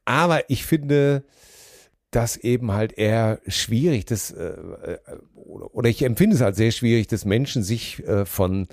Aber 0.06 0.50
ich 0.50 0.66
finde 0.66 1.24
das 2.12 2.38
eben 2.38 2.72
halt 2.72 2.94
eher 2.94 3.40
schwierig, 3.48 4.06
das, 4.06 4.32
äh, 4.32 4.44
äh, 4.44 4.98
oder, 5.36 5.74
oder 5.76 5.90
ich 5.90 6.02
empfinde 6.04 6.36
es 6.36 6.42
als 6.42 6.58
sehr 6.58 6.72
schwierig, 6.72 7.08
dass 7.08 7.26
Menschen 7.26 7.64
sich 7.64 8.06
äh, 8.08 8.26
von, 8.26 8.68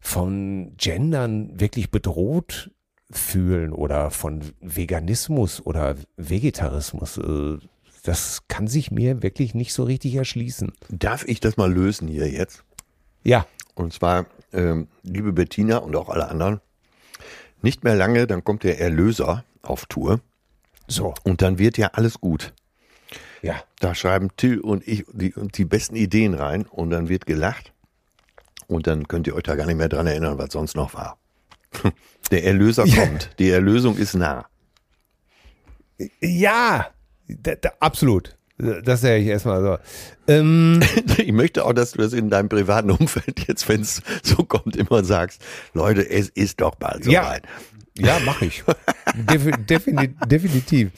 von 0.00 0.74
Gendern 0.76 1.58
wirklich 1.58 1.90
bedroht 1.90 2.70
fühlen 3.10 3.72
oder 3.72 4.10
von 4.10 4.42
Veganismus 4.60 5.64
oder 5.64 5.96
Vegetarismus. 6.16 7.18
Äh, 7.18 7.58
das 8.04 8.46
kann 8.48 8.66
sich 8.66 8.90
mir 8.90 9.22
wirklich 9.22 9.54
nicht 9.54 9.74
so 9.74 9.82
richtig 9.82 10.14
erschließen. 10.14 10.72
Darf 10.88 11.24
ich 11.26 11.40
das 11.40 11.56
mal 11.56 11.70
lösen 11.70 12.08
hier 12.08 12.30
jetzt? 12.30 12.64
Ja, 13.22 13.46
Und 13.74 13.92
zwar, 13.92 14.26
ähm, 14.52 14.88
liebe 15.02 15.32
Bettina 15.32 15.78
und 15.78 15.94
auch 15.96 16.08
alle 16.08 16.28
anderen, 16.28 16.60
nicht 17.62 17.84
mehr 17.84 17.94
lange, 17.94 18.26
dann 18.26 18.42
kommt 18.42 18.62
der 18.64 18.80
Erlöser 18.80 19.44
auf 19.62 19.84
Tour 19.86 20.20
so, 20.90 21.14
und 21.22 21.40
dann 21.40 21.58
wird 21.58 21.78
ja 21.78 21.90
alles 21.92 22.20
gut. 22.20 22.52
Ja. 23.42 23.62
Da 23.80 23.94
schreiben 23.94 24.28
Till 24.36 24.60
und 24.60 24.86
ich 24.86 25.04
die, 25.12 25.32
die 25.54 25.64
besten 25.64 25.96
Ideen 25.96 26.34
rein 26.34 26.66
und 26.66 26.90
dann 26.90 27.08
wird 27.08 27.26
gelacht 27.26 27.72
und 28.66 28.86
dann 28.86 29.08
könnt 29.08 29.26
ihr 29.26 29.34
euch 29.34 29.42
da 29.44 29.54
gar 29.56 29.66
nicht 29.66 29.76
mehr 29.78 29.88
dran 29.88 30.06
erinnern, 30.06 30.38
was 30.38 30.52
sonst 30.52 30.76
noch 30.76 30.94
war. 30.94 31.18
Der 32.30 32.44
Erlöser 32.44 32.84
Ja. 32.86 33.04
kommt, 33.04 33.30
die 33.38 33.50
Erlösung 33.50 33.96
ist 33.96 34.14
nah. 34.14 34.46
Ja, 36.20 36.86
da, 37.28 37.54
da, 37.56 37.72
absolut. 37.80 38.36
Das 38.58 39.00
sage 39.00 39.16
ich 39.18 39.26
erstmal 39.26 39.62
so. 39.62 39.78
Ähm, 40.32 40.80
Ich 41.18 41.32
möchte 41.32 41.64
auch, 41.64 41.72
dass 41.72 41.92
du 41.92 41.98
das 41.98 42.12
in 42.12 42.28
deinem 42.30 42.48
privaten 42.48 42.90
Umfeld 42.90 43.46
jetzt, 43.48 43.68
wenn 43.68 43.80
es 43.80 44.02
so 44.22 44.44
kommt, 44.44 44.76
immer 44.76 45.02
sagst, 45.04 45.42
Leute, 45.72 46.08
es 46.08 46.28
ist 46.28 46.60
doch 46.60 46.74
bald 46.74 47.06
Ja. 47.06 47.22
soweit. 47.24 47.42
ja, 47.98 48.18
mache 48.20 48.46
ich. 48.46 48.62
Defi 49.14 49.52
defini 49.52 50.08
definitiv. 50.26 50.90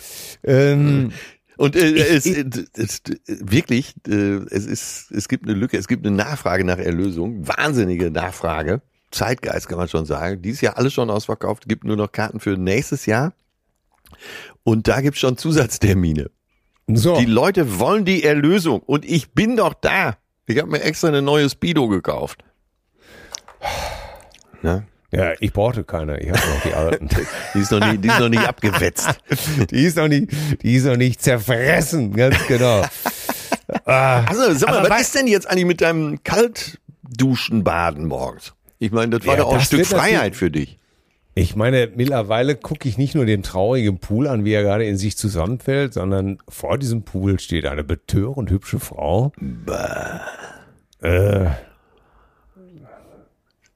Ähm, 0.44 1.12
Und 1.56 1.76
äh, 1.76 1.92
es, 1.94 2.26
ich- 2.26 2.38
äh, 2.38 2.44
es, 2.76 3.02
wirklich, 3.26 3.94
äh, 4.08 4.12
es 4.50 4.66
ist, 4.66 5.10
es 5.10 5.28
gibt 5.28 5.44
eine 5.44 5.54
Lücke, 5.54 5.76
es 5.76 5.86
gibt 5.88 6.06
eine 6.06 6.16
Nachfrage 6.16 6.64
nach 6.64 6.78
Erlösung, 6.78 7.46
wahnsinnige 7.46 8.10
Nachfrage, 8.10 8.80
Zeitgeist 9.10 9.68
kann 9.68 9.78
man 9.78 9.88
schon 9.88 10.06
sagen. 10.06 10.40
Dieses 10.40 10.62
Jahr 10.62 10.78
alles 10.78 10.92
schon 10.94 11.10
ausverkauft, 11.10 11.68
gibt 11.68 11.84
nur 11.84 11.96
noch 11.96 12.10
Karten 12.10 12.40
für 12.40 12.56
nächstes 12.56 13.04
Jahr. 13.06 13.34
Und 14.64 14.88
da 14.88 15.00
gibt's 15.02 15.20
schon 15.20 15.36
Zusatztermine. 15.36 16.30
so. 16.88 17.18
Die 17.18 17.26
Leute 17.26 17.78
wollen 17.78 18.04
die 18.04 18.22
Erlösung 18.24 18.80
und 18.80 19.04
ich 19.04 19.32
bin 19.32 19.56
doch 19.56 19.74
da. 19.74 20.16
Ich 20.46 20.58
habe 20.58 20.70
mir 20.70 20.80
extra 20.82 21.08
eine 21.08 21.22
neue 21.22 21.48
Speedo 21.50 21.88
gekauft. 21.88 22.42
Ne? 24.62 24.86
Ja, 25.14 25.32
ich 25.40 25.52
brauchte 25.52 25.84
keine. 25.84 26.18
Ich 26.20 26.30
habe 26.30 26.38
noch 26.40 26.62
die 26.64 26.72
alten. 26.72 27.08
Die 27.54 27.58
ist 27.58 27.70
noch 27.70 27.80
nicht, 27.86 28.02
die 28.02 28.08
ist 28.08 28.18
noch 28.18 28.28
nicht 28.30 28.48
abgewetzt. 28.48 29.08
die 29.70 29.84
ist 29.84 29.96
noch 29.98 30.08
nicht, 30.08 30.28
die 30.62 30.74
ist 30.74 30.86
noch 30.86 30.96
nicht 30.96 31.20
zerfressen, 31.22 32.14
ganz 32.16 32.36
genau. 32.46 32.82
Ah, 33.86 34.24
Also, 34.26 34.52
sag 34.54 34.68
mal, 34.70 34.78
Aber 34.80 34.90
was 34.90 35.02
ist 35.02 35.14
denn 35.14 35.26
jetzt 35.26 35.48
eigentlich 35.48 35.64
mit 35.66 35.80
deinem 35.80 36.22
Kaltduschenbaden 36.24 38.06
morgens? 38.06 38.54
Ich 38.78 38.90
meine, 38.92 39.18
das 39.18 39.26
war 39.26 39.34
Ja, 39.36 39.42
doch 39.42 39.48
auch 39.50 39.54
ein 39.54 39.60
Stück 39.60 39.86
Freiheit 39.86 40.36
für 40.36 40.50
dich. 40.50 40.78
ich 41.34 41.56
meine, 41.56 41.88
mittlerweile 41.94 42.54
gucke 42.56 42.88
ich 42.88 42.98
nicht 42.98 43.14
nur 43.14 43.24
den 43.24 43.42
traurigen 43.42 43.98
Pool 43.98 44.26
an, 44.28 44.44
wie 44.44 44.52
er 44.52 44.62
gerade 44.62 44.84
in 44.84 44.96
sich 44.98 45.16
zusammenfällt, 45.16 45.94
sondern 45.94 46.38
vor 46.48 46.76
diesem 46.78 47.02
Pool 47.04 47.38
steht 47.38 47.64
eine 47.66 47.84
betörend 47.84 48.50
hübsche 48.50 48.78
Frau. 48.80 49.32
Äh, 51.00 51.46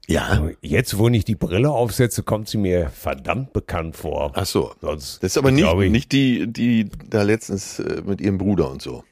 Ja. 0.08 0.48
jetzt, 0.60 0.98
wo 0.98 1.08
ich 1.08 1.24
die 1.24 1.34
Brille 1.34 1.70
aufsetze, 1.70 2.22
kommt 2.22 2.48
sie 2.48 2.58
mir 2.58 2.90
verdammt 2.90 3.52
bekannt 3.52 3.96
vor. 3.96 4.32
Ach 4.34 4.46
so. 4.46 4.72
Sonst 4.80 5.22
Das 5.22 5.32
ist 5.32 5.38
aber 5.38 5.50
nicht, 5.50 5.66
ich- 5.66 5.90
nicht 5.90 6.12
die, 6.12 6.46
die 6.46 6.88
da 7.10 7.22
letztens 7.22 7.78
äh, 7.80 8.02
mit 8.04 8.20
ihrem 8.20 8.38
Bruder 8.38 8.70
und 8.70 8.80
so. 8.82 9.02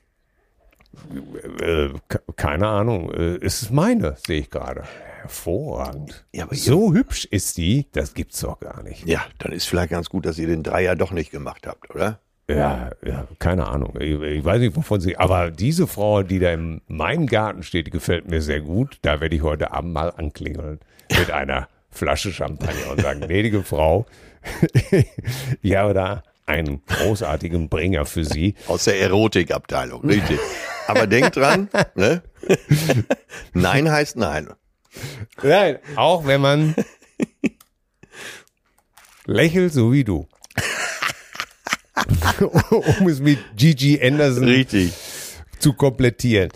Äh, 1.60 1.88
ke- 2.08 2.22
keine 2.36 2.68
Ahnung. 2.68 3.10
Äh, 3.12 3.36
es 3.44 3.62
ist 3.62 3.70
meine, 3.72 4.16
sehe 4.24 4.40
ich 4.40 4.50
gerade. 4.50 4.84
Hervorragend. 5.22 6.24
Ja, 6.32 6.44
aber 6.44 6.54
so 6.54 6.92
hübsch 6.92 7.24
ist 7.24 7.56
die, 7.56 7.86
das 7.92 8.14
gibt's 8.14 8.40
doch 8.40 8.60
gar 8.60 8.82
nicht. 8.82 9.06
Ja, 9.06 9.24
dann 9.38 9.52
ist 9.52 9.64
vielleicht 9.66 9.90
ganz 9.90 10.08
gut, 10.10 10.26
dass 10.26 10.38
ihr 10.38 10.46
den 10.46 10.62
Dreier 10.62 10.96
doch 10.96 11.10
nicht 11.12 11.30
gemacht 11.30 11.66
habt, 11.66 11.90
oder? 11.94 12.20
Ja, 12.48 12.90
ja, 13.04 13.26
keine 13.38 13.66
Ahnung. 13.66 13.94
Ich, 13.98 14.20
ich 14.20 14.44
weiß 14.44 14.60
nicht, 14.60 14.76
wovon 14.76 15.00
sie. 15.00 15.16
Aber 15.16 15.50
diese 15.50 15.86
Frau, 15.86 16.22
die 16.22 16.38
da 16.38 16.52
in 16.52 16.82
meinem 16.88 17.26
Garten 17.26 17.62
steht, 17.62 17.86
die 17.86 17.90
gefällt 17.90 18.28
mir 18.28 18.42
sehr 18.42 18.60
gut. 18.60 18.98
Da 19.02 19.20
werde 19.20 19.34
ich 19.34 19.42
heute 19.42 19.72
Abend 19.72 19.94
mal 19.94 20.10
anklingeln 20.10 20.80
mit 21.18 21.30
einer 21.30 21.68
Flasche 21.90 22.32
Champagner 22.32 22.90
und 22.90 23.00
sagen, 23.00 23.20
gnädige 23.20 23.62
Frau, 23.64 24.04
ich 25.62 25.74
habe 25.74 25.94
da 25.94 26.22
einen 26.46 26.84
großartigen 26.84 27.68
Bringer 27.68 28.04
für 28.04 28.24
Sie. 28.24 28.54
Aus 28.68 28.84
der 28.84 29.00
Erotikabteilung, 29.00 30.04
richtig. 30.04 30.38
Aber 30.86 31.06
denk 31.06 31.32
dran, 31.32 31.70
ne? 31.94 32.22
Nein 33.54 33.90
heißt 33.90 34.16
nein. 34.16 34.50
Nein, 35.42 35.78
auch 35.96 36.26
wenn 36.26 36.42
man 36.42 36.74
lächelt, 39.24 39.72
so 39.72 39.92
wie 39.92 40.04
du. 40.04 40.28
um 42.98 43.08
es 43.08 43.20
mit 43.20 43.38
Gigi 43.56 44.00
Anderson 44.02 44.44
Richtig. 44.44 44.92
zu 45.58 45.72
komplettieren. 45.72 46.50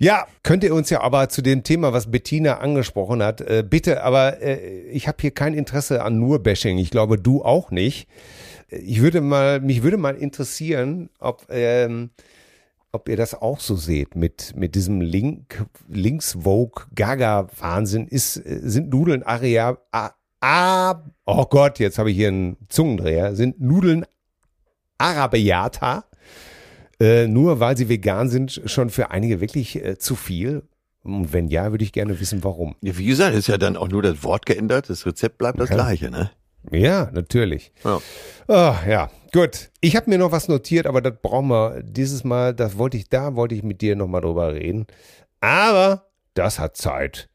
Ja, 0.00 0.26
könnt 0.44 0.62
ihr 0.62 0.74
uns 0.74 0.90
ja 0.90 1.00
aber 1.00 1.28
zu 1.28 1.42
dem 1.42 1.64
Thema, 1.64 1.92
was 1.92 2.10
Bettina 2.10 2.58
angesprochen 2.58 3.22
hat, 3.22 3.40
äh, 3.40 3.64
bitte, 3.68 4.04
aber 4.04 4.40
äh, 4.40 4.82
ich 4.90 5.08
habe 5.08 5.18
hier 5.20 5.32
kein 5.32 5.54
Interesse 5.54 6.02
an 6.04 6.18
nur 6.18 6.40
Bashing. 6.40 6.78
Ich 6.78 6.90
glaube, 6.90 7.18
du 7.18 7.42
auch 7.42 7.72
nicht. 7.72 8.06
Ich 8.70 9.00
würde 9.00 9.20
mal, 9.20 9.60
mich 9.60 9.82
würde 9.82 9.96
mal 9.96 10.14
interessieren, 10.14 11.10
ob 11.18 11.46
ähm, 11.50 12.10
ob 12.92 13.08
ihr 13.08 13.16
das 13.16 13.34
auch 13.34 13.60
so 13.60 13.76
seht 13.76 14.14
mit 14.14 14.54
mit 14.56 14.74
diesem 14.74 15.00
Link 15.00 15.66
Links 15.88 16.38
Vogue 16.42 16.86
Gaga 16.94 17.48
Wahnsinn 17.58 18.06
ist 18.08 18.34
sind 18.34 18.90
Nudeln 18.90 19.22
Aria 19.22 19.78
a, 19.90 20.10
a, 20.40 21.02
oh 21.26 21.44
Gott 21.44 21.78
jetzt 21.78 21.98
habe 21.98 22.10
ich 22.10 22.16
hier 22.16 22.28
einen 22.28 22.56
Zungendreher 22.68 23.34
sind 23.34 23.60
Nudeln 23.60 24.06
Arabiata 24.98 26.04
äh, 27.00 27.26
nur 27.28 27.60
weil 27.60 27.76
sie 27.76 27.88
vegan 27.88 28.28
sind 28.28 28.60
schon 28.66 28.90
für 28.90 29.10
einige 29.10 29.40
wirklich 29.40 29.76
äh, 29.82 29.98
zu 29.98 30.16
viel 30.16 30.62
und 31.04 31.32
wenn 31.32 31.48
ja 31.48 31.70
würde 31.70 31.84
ich 31.84 31.92
gerne 31.92 32.18
wissen 32.20 32.42
warum 32.44 32.74
Ja, 32.82 32.96
wie 32.98 33.06
gesagt, 33.06 33.34
ist 33.34 33.46
ja 33.48 33.56
dann 33.58 33.76
auch 33.76 33.88
nur 33.88 34.02
das 34.02 34.22
Wort 34.24 34.46
geändert, 34.46 34.90
das 34.90 35.06
Rezept 35.06 35.38
bleibt 35.38 35.60
das 35.60 35.68
Ja. 35.70 35.76
gleiche, 35.76 36.10
ne? 36.10 36.30
ja 36.72 37.08
natürlich 37.12 37.72
Ja. 37.84 38.00
Ah, 38.48 38.76
ja, 38.88 39.10
gut. 39.32 39.70
Ich 39.80 39.94
habe 39.94 40.10
mir 40.10 40.18
noch 40.18 40.32
was 40.32 40.48
notiert, 40.48 40.86
aber 40.86 41.00
das 41.00 41.14
brauchen 41.22 41.48
wir 41.48 41.82
dieses 41.82 42.24
Mal, 42.24 42.52
das 42.54 42.76
wollte 42.78 42.96
ich, 42.96 43.08
da 43.08 43.36
wollte 43.36 43.54
ich 43.54 43.62
mit 43.62 43.80
dir 43.80 43.94
nochmal 43.94 44.22
drüber 44.22 44.54
reden. 44.54 44.86
Aber 45.40 46.06
das 46.34 46.58
hat 46.58 46.76
Zeit, 46.76 47.28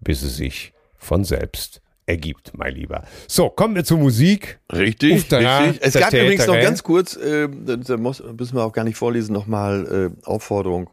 bis 0.00 0.22
es 0.22 0.36
sich 0.36 0.72
von 0.96 1.24
selbst 1.24 1.82
ergibt, 2.06 2.52
mein 2.56 2.74
Lieber. 2.74 3.04
So, 3.28 3.50
kommen 3.50 3.74
wir 3.74 3.84
zur 3.84 3.98
Musik. 3.98 4.60
Richtig, 4.72 5.14
Uff, 5.14 5.28
da, 5.28 5.58
richtig. 5.58 5.82
Es 5.82 5.94
gab 5.94 6.10
da, 6.10 6.22
übrigens 6.22 6.46
noch 6.46 6.60
ganz 6.60 6.82
kurz, 6.82 7.16
äh, 7.16 7.48
da 7.48 7.96
muss, 7.96 8.22
müssen 8.36 8.56
wir 8.56 8.64
auch 8.64 8.72
gar 8.72 8.84
nicht 8.84 8.96
vorlesen, 8.96 9.32
nochmal 9.32 10.12
äh, 10.22 10.26
Aufforderung, 10.26 10.90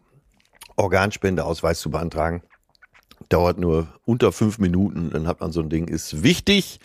Organspendeausweis 0.76 1.80
zu 1.80 1.89
beantragen. 1.89 2.43
Dauert 3.30 3.59
nur 3.59 3.88
unter 4.05 4.32
fünf 4.32 4.57
Minuten, 4.57 5.09
dann 5.12 5.28
hat 5.28 5.41
man 5.41 5.51
so 5.51 5.62
ein 5.62 5.70
Ding. 5.70 5.88
Ist 5.88 6.24
wichtig, 6.24 6.80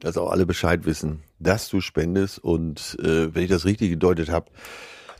dass 0.00 0.16
auch 0.16 0.30
alle 0.30 0.46
Bescheid 0.46 0.84
wissen, 0.84 1.22
dass 1.38 1.68
du 1.68 1.80
spendest. 1.80 2.38
Und 2.38 2.96
äh, 3.00 3.34
wenn 3.34 3.42
ich 3.42 3.50
das 3.50 3.64
richtig 3.64 3.90
gedeutet 3.90 4.30
habe, 4.30 4.50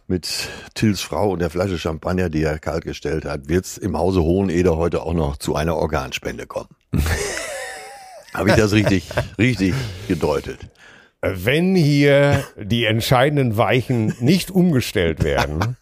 mit 0.08 0.48
Tills 0.74 1.00
Frau 1.00 1.30
und 1.30 1.38
der 1.38 1.50
Flasche 1.50 1.78
Champagner, 1.78 2.28
die 2.28 2.42
er 2.42 2.58
kalt 2.58 2.84
gestellt 2.84 3.24
hat, 3.24 3.48
wird 3.48 3.64
es 3.64 3.78
im 3.78 3.96
Hause 3.96 4.22
Hoheneder 4.22 4.76
heute 4.76 5.02
auch 5.02 5.14
noch 5.14 5.36
zu 5.36 5.54
einer 5.54 5.76
Organspende 5.76 6.46
kommen. 6.46 6.68
Habe 8.34 8.50
ich 8.50 8.56
das 8.56 8.72
richtig, 8.72 9.04
richtig 9.38 9.74
gedeutet? 10.08 10.58
Wenn 11.20 11.74
hier 11.76 12.42
die 12.60 12.84
entscheidenden 12.84 13.56
Weichen 13.56 14.14
nicht 14.20 14.50
umgestellt 14.50 15.22
werden 15.22 15.76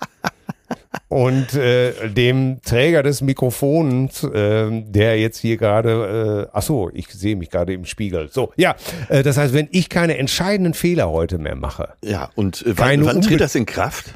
und 1.09 1.55
äh, 1.55 2.09
dem 2.11 2.61
Träger 2.63 3.03
des 3.03 3.21
Mikrofons, 3.23 4.23
äh, 4.25 4.69
der 4.83 5.19
jetzt 5.19 5.39
hier 5.39 5.57
gerade, 5.57 6.47
äh, 6.47 6.51
ach 6.53 6.63
so, 6.63 6.91
ich 6.93 7.09
sehe 7.09 7.37
mich 7.37 7.51
gerade 7.51 7.73
im 7.73 7.85
Spiegel. 7.87 8.29
So, 8.31 8.53
ja, 8.57 8.77
äh, 9.09 9.23
das 9.23 9.37
heißt, 9.39 9.55
wenn 9.55 9.69
ich 9.73 9.89
keine 9.89 10.19
entscheidenden 10.19 10.75
Fehler 10.75 11.09
heute 11.11 11.39
mehr 11.39 11.57
mache, 11.57 11.95
Ja, 12.05 12.31
und 12.35 12.65
äh, 12.67 12.75
Keine 12.75 13.07
wann, 13.07 13.17
wann 13.17 13.23
tritt 13.23 13.41
das 13.41 13.55
in 13.55 13.67
Kraft? 13.67 14.15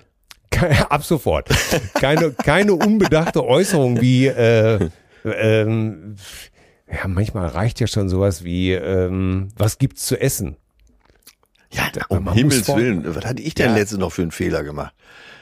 Ke- 0.51 0.70
Ab 0.91 1.05
sofort. 1.05 1.49
Keine, 1.95 2.32
keine 2.32 2.74
unbedachte 2.74 3.45
Äußerung 3.45 4.01
wie, 4.01 4.26
äh, 4.26 4.91
ähm, 5.24 6.16
ja, 6.91 7.09
manchmal 7.09 7.49
reicht 7.49 7.80
ja 7.80 7.87
schon 7.87 8.09
sowas 8.09 8.45
wie, 8.45 8.72
ähm, 8.72 9.49
was 9.57 9.78
gibt's 9.78 10.05
zu 10.07 10.20
essen? 10.20 10.57
Ja, 11.70 11.89
man 12.11 12.28
um 12.28 12.32
Himmels 12.35 12.68
Willen. 12.68 13.03
Was 13.16 13.24
hatte 13.24 13.43
ich 13.43 13.55
denn 13.55 13.70
Ja. 13.70 13.74
letztens 13.76 14.01
noch 14.01 14.12
für 14.12 14.22
einen 14.22 14.30
Fehler 14.30 14.62
gemacht? 14.64 14.95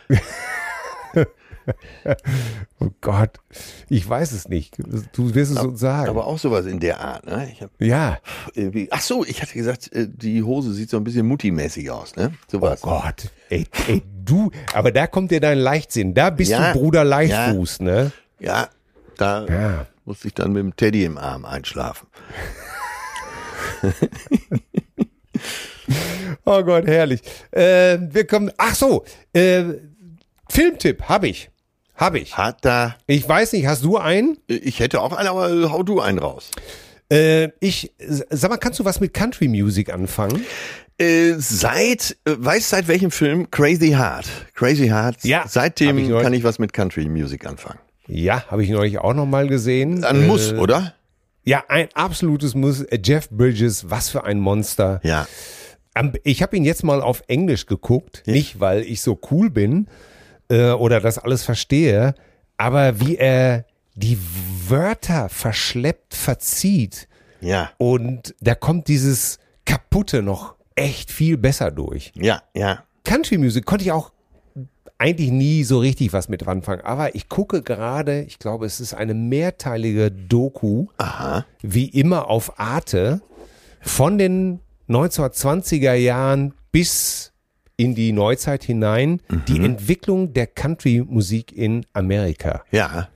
Oh 2.80 2.88
Gott, 3.00 3.38
ich 3.88 4.08
weiß 4.08 4.32
es 4.32 4.48
nicht. 4.48 4.76
Du 5.12 5.32
wirst 5.34 5.52
es 5.52 5.58
uns 5.60 5.78
sagen. 5.78 6.08
Aber 6.10 6.26
auch 6.26 6.38
sowas 6.38 6.66
in 6.66 6.80
der 6.80 7.00
Art, 7.00 7.24
ne? 7.26 7.48
Hab 7.60 7.70
ja, 7.80 8.18
ach 8.90 9.00
so, 9.00 9.24
ich 9.24 9.40
hatte 9.40 9.54
gesagt, 9.54 9.92
äh, 9.92 10.08
die 10.08 10.42
Hose 10.42 10.72
sieht 10.72 10.90
so 10.90 10.96
ein 10.96 11.04
bisschen 11.04 11.24
Mutti-mäßig 11.28 11.88
aus, 11.90 12.16
ne? 12.16 12.32
oh 12.34 12.50
Sowas. 12.50 12.80
Gott, 12.80 13.30
ey, 13.48 13.66
ey, 13.86 14.02
du, 14.24 14.50
aber 14.74 14.90
da 14.90 15.06
kommt 15.06 15.30
dir 15.30 15.38
dein 15.40 15.58
Leichtsinn. 15.58 16.14
Da 16.14 16.30
bist 16.30 16.50
Ja, 16.50 16.72
du 16.72 16.78
Bruder 16.80 17.04
Leichtfuß, 17.04 17.78
ne? 17.80 18.10
Ja, 18.40 18.68
da 19.18 19.46
Ja. 19.46 19.86
Musste 20.04 20.28
ich 20.28 20.34
dann 20.34 20.52
mit 20.52 20.62
dem 20.62 20.76
Teddy 20.76 21.04
im 21.04 21.18
Arm 21.18 21.44
einschlafen. 21.44 22.08
Oh 26.44 26.62
Gott, 26.64 26.86
herrlich. 26.86 27.20
Äh, 27.52 27.98
wir 28.00 28.26
kommen, 28.26 28.50
ach 28.56 28.74
so, 28.74 29.04
äh, 29.32 29.64
Filmtipp 30.48 31.04
habe 31.08 31.28
ich. 31.28 31.50
Habe 31.94 32.18
ich. 32.18 32.36
Hat 32.36 32.64
da, 32.64 32.96
Ich 33.06 33.28
weiß 33.28 33.52
nicht, 33.52 33.66
hast 33.66 33.84
du 33.84 33.96
einen? 33.96 34.38
ich 34.48 34.80
hätte 34.80 35.00
auch 35.00 35.12
einen, 35.12 35.28
aber 35.28 35.50
äh, 35.50 35.68
hau 35.68 35.82
du 35.82 36.00
einen 36.00 36.18
raus. 36.18 36.50
Äh, 37.12 37.50
ich, 37.60 37.92
sag 38.30 38.50
mal, 38.50 38.56
kannst 38.56 38.80
du 38.80 38.84
was 38.84 38.98
mit 38.98 39.14
Country 39.14 39.46
Music 39.46 39.92
anfangen? 39.92 40.44
Äh, 40.98 41.34
seit, 41.38 42.16
äh, 42.24 42.34
weißt 42.38 42.70
seit 42.70 42.88
welchem 42.88 43.10
Film? 43.10 43.50
Crazy 43.50 43.90
Heart. 43.90 44.26
Crazy 44.54 44.88
Heart. 44.88 45.22
Ja, 45.24 45.44
Seitdem 45.46 45.98
ich 45.98 46.08
kann 46.08 46.32
ich 46.32 46.42
was 46.42 46.58
mit 46.58 46.72
Country 46.72 47.06
Music 47.06 47.46
anfangen. 47.46 47.78
Ja, 48.14 48.44
habe 48.48 48.62
ich 48.62 48.70
neulich 48.70 48.98
auch 48.98 49.14
noch 49.14 49.26
mal 49.26 49.46
gesehen. 49.48 50.04
Ein 50.04 50.22
Äh, 50.24 50.26
Muss, 50.26 50.52
oder? 50.52 50.94
Ja, 51.44 51.64
ein 51.68 51.88
absolutes 51.94 52.54
Muss. 52.54 52.82
Äh, 52.82 52.98
Jeff 53.02 53.28
Bridges, 53.30 53.88
was 53.90 54.10
für 54.10 54.24
ein 54.24 54.38
Monster. 54.38 55.00
Ja. 55.02 55.26
Ich 56.24 56.42
habe 56.42 56.56
ihn 56.56 56.64
jetzt 56.64 56.84
mal 56.84 57.02
auf 57.02 57.22
Englisch 57.26 57.66
geguckt, 57.66 58.22
nicht 58.26 58.60
weil 58.60 58.80
ich 58.82 59.02
so 59.02 59.18
cool 59.30 59.50
bin 59.50 59.88
äh, 60.48 60.70
oder 60.70 61.00
das 61.00 61.18
alles 61.18 61.42
verstehe, 61.44 62.14
aber 62.56 62.98
wie 63.00 63.16
er 63.16 63.66
die 63.94 64.18
Wörter 64.68 65.28
verschleppt 65.28 66.14
verzieht 66.14 67.08
Ja. 67.42 67.70
und 67.76 68.34
da 68.40 68.54
kommt 68.54 68.88
dieses 68.88 69.38
Kaputte 69.66 70.22
noch 70.22 70.54
echt 70.76 71.10
viel 71.10 71.36
besser 71.36 71.70
durch. 71.70 72.10
Ja, 72.14 72.42
ja. 72.54 72.84
Country 73.04 73.36
Music 73.36 73.66
konnte 73.66 73.84
ich 73.84 73.92
auch 73.92 74.12
eigentlich 75.02 75.32
nie 75.32 75.64
so 75.64 75.80
richtig 75.80 76.12
was 76.12 76.28
mit 76.28 76.46
anfangen, 76.46 76.82
aber 76.82 77.16
ich 77.16 77.28
gucke 77.28 77.62
gerade, 77.62 78.22
ich 78.22 78.38
glaube, 78.38 78.66
es 78.66 78.78
ist 78.78 78.94
eine 78.94 79.14
mehrteilige 79.14 80.12
Doku, 80.12 80.86
Aha. 80.98 81.44
wie 81.60 81.86
immer 81.86 82.28
auf 82.28 82.60
Arte, 82.60 83.20
von 83.80 84.16
den 84.16 84.60
1920er 84.88 85.94
Jahren 85.94 86.54
bis 86.70 87.32
in 87.76 87.96
die 87.96 88.12
Neuzeit 88.12 88.62
hinein, 88.62 89.20
die 89.48 89.58
Entwicklung 89.58 90.34
der 90.34 90.46
Country-Musik 90.46 91.50
in 91.50 91.84
Amerika. 91.94 92.62
Ja. 92.70 93.08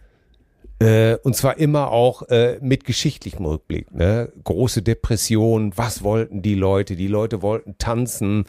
Äh, 0.81 1.19
und 1.23 1.37
zwar 1.37 1.57
immer 1.59 1.93
auch 1.93 2.23
äh, 2.31 2.59
mit 2.61 2.85
geschichtlichem 2.85 3.45
Rückblick. 3.47 3.95
Ne? 3.95 4.33
Große 4.43 4.83
Depression, 4.83 5.73
was 5.77 6.03
wollten 6.03 6.43
die 6.43 6.57
Leute? 6.57 6.97
Die 6.97 7.07
Leute 7.07 7.43
wollten 7.43 7.79
tanzen, 7.79 8.45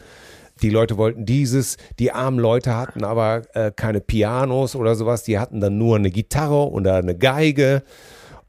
die 0.62 0.70
Leute 0.70 0.96
wollten 0.96 1.24
dieses, 1.26 1.76
die 1.98 2.12
armen 2.12 2.38
Leute 2.38 2.74
hatten 2.76 3.04
aber 3.04 3.42
äh, 3.54 3.70
keine 3.74 4.00
Pianos 4.00 4.74
oder 4.76 4.94
sowas, 4.94 5.22
die 5.22 5.38
hatten 5.38 5.60
dann 5.60 5.78
nur 5.78 5.96
eine 5.96 6.10
Gitarre 6.10 6.70
oder 6.70 6.96
eine 6.96 7.16
Geige. 7.16 7.82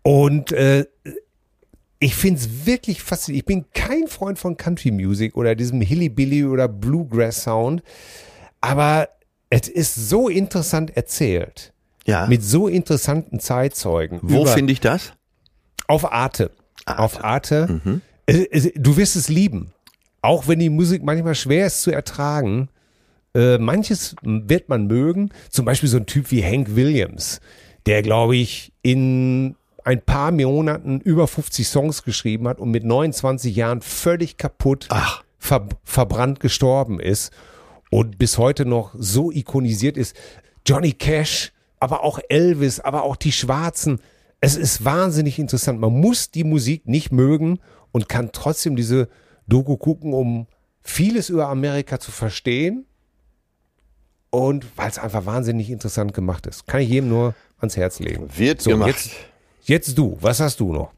Und 0.02 0.52
äh, 0.52 0.86
ich 2.00 2.16
finde 2.16 2.40
es 2.40 2.66
wirklich 2.66 3.02
faszinierend. 3.02 3.42
Ich 3.42 3.46
bin 3.46 3.66
kein 3.74 4.08
Freund 4.08 4.40
von 4.40 4.56
Country 4.58 4.92
Music 4.92 5.36
oder 5.36 5.56
diesem 5.56 5.82
Hillybilly 5.82 6.46
oder 6.46 6.68
Bluegrass 6.68 7.44
Sound, 7.44 7.84
aber 8.62 9.10
es 9.50 9.68
ist 9.68 9.96
so 9.96 10.30
interessant 10.30 10.96
erzählt 10.96 11.74
Ja. 12.06 12.28
mit 12.28 12.44
so 12.44 12.68
interessanten 12.68 13.40
Zeitzeugen. 13.40 14.20
Wo 14.22 14.46
finde 14.46 14.72
ich 14.74 14.80
das? 14.80 15.14
Auf 15.88 16.12
Arte. 16.12 16.52
Arte. 16.86 17.00
Auf 17.04 17.24
Arte. 17.24 17.82
Mhm. 17.84 18.02
Es- 18.26 18.46
es- 18.66 18.72
Du 18.76 18.96
wirst 18.96 19.16
es 19.16 19.28
lieben. 19.28 19.74
Auch 20.22 20.48
wenn 20.48 20.60
die 20.60 20.70
Musik 20.70 21.04
manchmal 21.04 21.36
schwer 21.36 21.68
ist 21.68 21.82
zu 21.82 21.92
ertragen. 21.92 22.70
Äh, 23.34 23.58
manches 23.58 24.16
wird 24.22 24.70
man 24.70 24.88
mögen. 24.88 25.30
Zum 25.50 25.66
Beispiel 25.66 25.90
so 25.90 25.98
ein 25.98 26.06
Typ 26.06 26.32
wie 26.32 26.44
Hank 26.44 26.76
Williams, 26.76 27.40
der, 27.86 28.02
glaube 28.02 28.36
ich, 28.36 28.74
in 28.82 29.56
ein 29.84 30.02
paar 30.02 30.32
Monaten 30.32 31.00
über 31.00 31.28
50 31.28 31.68
Songs 31.68 32.04
geschrieben 32.04 32.48
hat 32.48 32.60
und 32.60 32.72
mit 32.72 32.84
29 32.84 33.56
Jahren 33.56 33.82
völlig 33.82 34.38
kaputt, 34.38 34.88
Ach. 34.90 35.24
ver 35.38 35.68
verbrannt 35.84 36.40
gestorben 36.40 37.00
ist 37.00 37.32
und 37.90 38.18
bis 38.18 38.38
heute 38.38 38.66
noch 38.66 38.94
so 38.98 39.32
ikonisiert 39.32 39.98
ist. 39.98 40.16
Johnny 40.66 40.92
Cash, 40.92 41.54
aber 41.80 42.04
auch 42.04 42.20
Elvis, 42.30 42.80
aber 42.80 43.04
auch 43.04 43.16
die 43.16 43.32
Schwarzen. 43.32 44.00
Es 44.42 44.56
ist 44.56 44.84
wahnsinnig 44.86 45.40
interessant. 45.40 45.80
Man 45.80 45.94
muss 45.94 46.30
die 46.32 46.44
Musik 46.44 46.88
nicht 46.88 47.12
mögen, 47.12 47.60
und 47.92 48.10
kann 48.10 48.32
trotzdem 48.32 48.76
diese 48.76 49.10
Doku 49.50 49.78
gucken, 49.78 50.14
um 50.14 50.48
vieles 50.82 51.30
über 51.30 51.50
Amerika 51.50 52.00
zu 52.00 52.12
verstehen 52.12 52.86
und 54.30 54.66
weil 54.78 54.90
es 54.90 54.98
einfach 55.00 55.26
wahnsinnig 55.26 55.70
interessant 55.70 56.14
gemacht 56.14 56.46
ist. 56.48 56.68
Kann 56.68 56.82
ich 56.82 56.90
jedem 56.90 57.10
nur 57.10 57.34
ans 57.60 57.76
Herz 57.78 58.00
legen. 58.00 58.28
Wird 58.38 58.62
So, 58.62 58.72
gemacht. 58.72 58.90
jetzt, 58.90 59.12
jetzt 59.64 59.98
du, 59.98 60.18
was 60.22 60.40
hast 60.40 60.60
du 60.60 60.72
noch? 60.72 60.92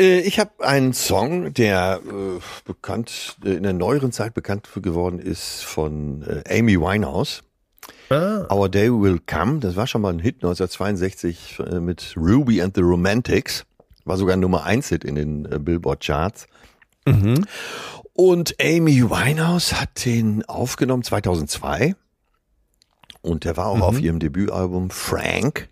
Äh, 0.00 0.20
Ich 0.20 0.38
habe 0.38 0.50
einen 0.64 0.92
Song, 0.92 1.52
der 1.52 2.00
äh, 2.06 2.40
bekannt 2.64 3.36
äh, 3.44 3.50
in 3.54 3.64
der 3.64 3.72
neueren 3.72 4.12
Zeit 4.12 4.34
bekannt 4.34 4.68
geworden 4.76 5.18
ist 5.18 5.64
von 5.64 6.22
äh, 6.22 6.58
Amy 6.58 6.80
Winehouse. 6.80 7.42
Ah. 8.10 8.46
Our 8.54 8.68
Day 8.68 8.90
Will 8.90 9.18
Come. 9.26 9.58
Das 9.60 9.76
war 9.76 9.86
schon 9.86 10.00
mal 10.00 10.12
ein 10.12 10.18
Hit 10.20 10.36
1962 10.36 11.58
äh, 11.58 11.80
mit 11.80 12.14
Ruby 12.16 12.62
and 12.62 12.74
the 12.74 12.80
Romantics. 12.82 13.64
War 14.04 14.16
sogar 14.16 14.34
ein 14.36 14.40
Nummer 14.40 14.64
1 14.64 14.88
Hit 14.88 15.04
in 15.04 15.16
den 15.16 15.44
äh, 15.52 15.58
Billboard 15.58 16.00
Charts. 16.04 16.46
Und 18.12 18.56
Amy 18.60 19.08
Winehouse 19.08 19.80
hat 19.80 20.04
den 20.04 20.44
aufgenommen 20.44 21.04
2002. 21.04 21.94
Und 23.20 23.44
der 23.44 23.56
war 23.56 23.66
auch 23.66 23.80
auf 23.80 24.00
ihrem 24.00 24.18
Debütalbum 24.18 24.90
Frank. 24.90 25.68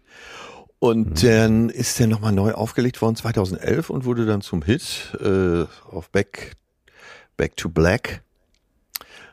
Und 0.78 1.24
dann 1.24 1.70
ist 1.70 1.99
der 1.99 2.07
nochmal 2.07 2.32
neu 2.32 2.53
aufgelegt 2.53 3.01
worden 3.01 3.16
2011 3.16 3.91
und 3.91 4.05
wurde 4.05 4.26
dann 4.26 4.43
zum 4.43 4.62
Hit 4.62 5.16
äh, 5.20 5.64
auf 5.91 6.11
Back, 6.11 6.53
Back 7.37 7.57
to 7.57 7.68
Black. 7.68 8.22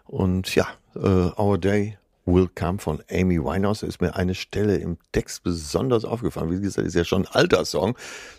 Und 0.05 0.55
ja, 0.55 0.67
äh, 0.95 0.99
Our 0.99 1.57
Day 1.57 1.97
Will 2.25 2.47
Come 2.53 2.79
von 2.79 3.03
Amy 3.11 3.37
Winehouse 3.39 3.81
Da 3.81 3.87
ist 3.87 4.01
mir 4.01 4.15
eine 4.15 4.35
Stelle 4.35 4.77
im 4.77 4.97
Text 5.11 5.43
besonders 5.43 6.05
aufgefallen. 6.05 6.51
Wie 6.51 6.61
gesagt, 6.61 6.87
ist 6.87 6.95
ja 6.95 7.03
schon 7.03 7.25
ein 7.25 7.33
alter 7.33 7.65
Song, 7.65 7.97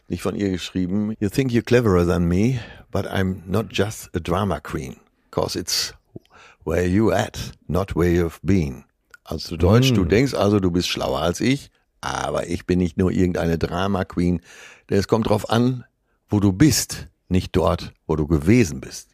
nicht 0.09 0.23
von 0.23 0.37
ihr 0.37 0.51
geschrieben. 0.51 1.15
You 1.21 1.29
think 1.29 1.53
you're 1.53 1.63
cleverer 1.63 2.07
than 2.07 2.25
me, 2.27 2.61
but 2.91 3.07
I'm 3.07 3.43
not 3.47 3.67
just 3.71 4.11
a 4.15 4.21
drama 4.21 4.61
queen. 4.61 4.97
Cause 5.31 5.59
it's 5.59 5.95
where 6.65 6.87
you 6.87 7.13
at, 7.13 7.53
not 7.69 7.95
where 7.95 8.11
you've 8.11 8.41
been. 8.43 8.85
Also 9.25 9.51
zu 9.51 9.57
Deutsch, 9.57 9.93
du 9.93 10.05
denkst 10.05 10.35
also, 10.35 10.61
du 10.61 10.71
bist 10.71 10.89
schlauer 10.89 11.21
als 11.21 11.41
ich, 11.41 11.71
aber 12.01 12.47
ich 12.49 12.67
bin 12.67 12.79
nicht 12.79 12.99
nur 12.99 13.11
irgendeine 13.11 13.57
Drama 13.57 14.05
Queen. 14.05 14.41
Denn 14.91 14.99
es 14.99 15.09
kommt 15.09 15.29
drauf 15.29 15.49
an, 15.49 15.85
wo 16.29 16.41
du 16.41 16.53
bist, 16.53 17.09
nicht 17.29 17.57
dort, 17.57 17.95
wo 18.07 18.17
du 18.17 18.27
gewesen 18.27 18.81
bist. 18.81 19.09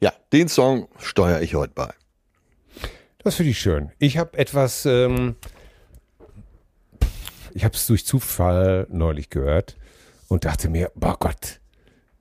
Ja, 0.00 0.12
den 0.32 0.48
Song 0.48 0.88
steuere 0.98 1.42
ich 1.42 1.54
heute 1.54 1.74
bei. 1.74 1.92
Das 3.24 3.36
finde 3.36 3.50
ich 3.50 3.60
schön. 3.60 3.90
Ich 3.98 4.18
habe 4.18 4.36
etwas, 4.36 4.84
ähm, 4.84 5.36
ich 7.54 7.64
habe 7.64 7.74
es 7.74 7.86
durch 7.86 8.04
Zufall 8.04 8.86
neulich 8.90 9.30
gehört 9.30 9.76
und 10.28 10.44
dachte 10.44 10.68
mir, 10.68 10.90
boah 10.94 11.16
Gott, 11.18 11.60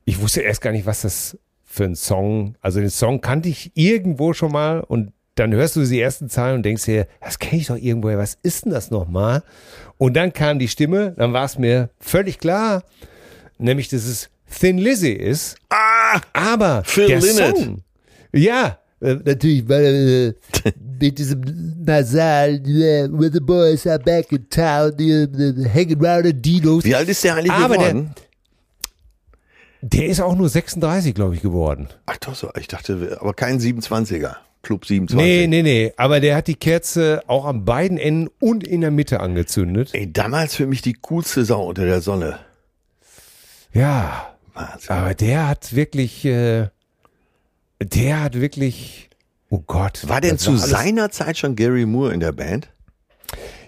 ich 0.06 0.22
wusste 0.22 0.42
erst 0.42 0.62
gar 0.62 0.72
nicht, 0.72 0.86
was 0.86 1.02
das 1.02 1.38
für 1.64 1.86
ein 1.86 1.96
Song, 1.96 2.56
also 2.62 2.80
den 2.80 2.90
Song 2.90 3.22
kannte 3.22 3.50
ich 3.50 3.72
irgendwo 3.76 4.34
schon 4.34 4.52
mal 4.52 4.82
und 4.82 5.14
dann 5.36 5.54
hörst 5.54 5.78
du 5.78 5.84
die 5.84 6.02
ersten 6.02 6.30
Zeilen 6.30 6.56
und 6.58 6.64
denkst 6.64 6.86
dir, 6.86 7.08
das 7.22 7.40
kenne 7.40 7.62
ich 7.62 7.68
doch 7.68 7.78
irgendwoher, 7.78 8.18
was 8.18 8.38
ist 8.44 8.66
denn 8.66 8.74
das 8.74 8.92
nochmal? 8.92 9.44
Und 9.98 10.16
dann 10.16 10.34
kam 10.34 10.60
die 10.60 10.68
Stimme, 10.68 11.16
dann 11.18 11.32
war 11.34 11.46
es 11.46 11.58
mir 11.58 11.90
völlig 12.00 12.38
klar, 12.40 12.84
nämlich, 13.58 13.88
dass 13.88 14.04
es 14.04 14.30
Thin 14.60 14.78
Lizzy 14.78 15.14
ist. 15.14 15.56
Ah! 15.70 16.20
Aber 16.34 16.84
Phil 16.84 17.08
der 17.08 17.22
Lynott. 17.22 17.58
Song, 17.58 17.84
ja, 18.34 18.78
äh, 19.00 19.16
natürlich, 19.24 19.68
weil 19.70 20.36
äh, 20.66 20.72
mit 21.02 21.18
diesem 21.20 21.42
Nasal, 21.84 22.56
äh, 22.66 23.10
where 23.12 23.32
the 23.32 23.40
boys 23.40 23.86
are 23.88 24.00
back 24.00 24.32
in 24.32 24.48
town, 24.50 24.94
äh, 25.00 25.28
hanging 25.74 26.04
around 26.06 26.26
the 26.26 26.34
Dinos. 26.34 26.84
Wie 26.86 26.96
alt 26.96 27.10
ist 27.10 27.24
der 27.24 27.36
eigentlich 27.36 27.52
Aber 27.52 27.78
der- 27.78 27.88
geworden? 27.90 28.16
Der 29.84 30.06
ist 30.06 30.22
auch 30.22 30.36
nur 30.36 30.48
36, 30.48 31.16
glaube 31.16 31.34
ich, 31.36 31.42
geworden. 31.42 31.88
Ach 32.06 32.18
doch 32.18 32.36
so, 32.36 32.52
ich 32.60 32.68
dachte, 32.68 33.18
aber 33.20 33.34
kein 33.34 33.60
27er. 33.60 34.36
Club 34.62 34.86
27. 34.86 35.16
Nee, 35.16 35.48
nee, 35.48 35.64
nee. 35.64 35.92
Aber 35.98 36.20
der 36.20 36.36
hat 36.36 36.46
die 36.46 36.54
Kerze 36.54 37.24
auch 37.26 37.46
an 37.46 37.66
beiden 37.66 37.98
Enden 37.98 38.30
und 38.40 38.64
in 38.64 38.82
der 38.82 38.92
Mitte 38.92 39.20
angezündet. 39.20 39.90
Ey, 39.94 40.14
damals 40.14 40.54
für 40.56 40.68
mich 40.68 40.84
die 40.84 40.94
coolste 40.94 41.46
Sau 41.46 41.66
unter 41.68 41.84
der 41.86 42.02
Sonne. 42.02 42.38
Ja, 43.74 44.36
Wahnsinn. 44.54 44.90
aber 44.90 45.14
der 45.16 45.48
hat 45.48 45.76
wirklich, 45.76 46.26
äh, 46.26 46.68
der 47.82 48.22
hat 48.22 48.40
wirklich, 48.40 49.10
oh 49.52 49.64
Gott. 49.68 50.08
War 50.10 50.20
denn 50.22 50.40
zu 50.40 50.52
alles- 50.52 50.70
seiner 50.70 51.12
Zeit 51.12 51.38
schon 51.38 51.56
Gary 51.56 51.86
Moore 51.86 52.14
in 52.14 52.20
der 52.20 52.32
Band? 52.32 52.70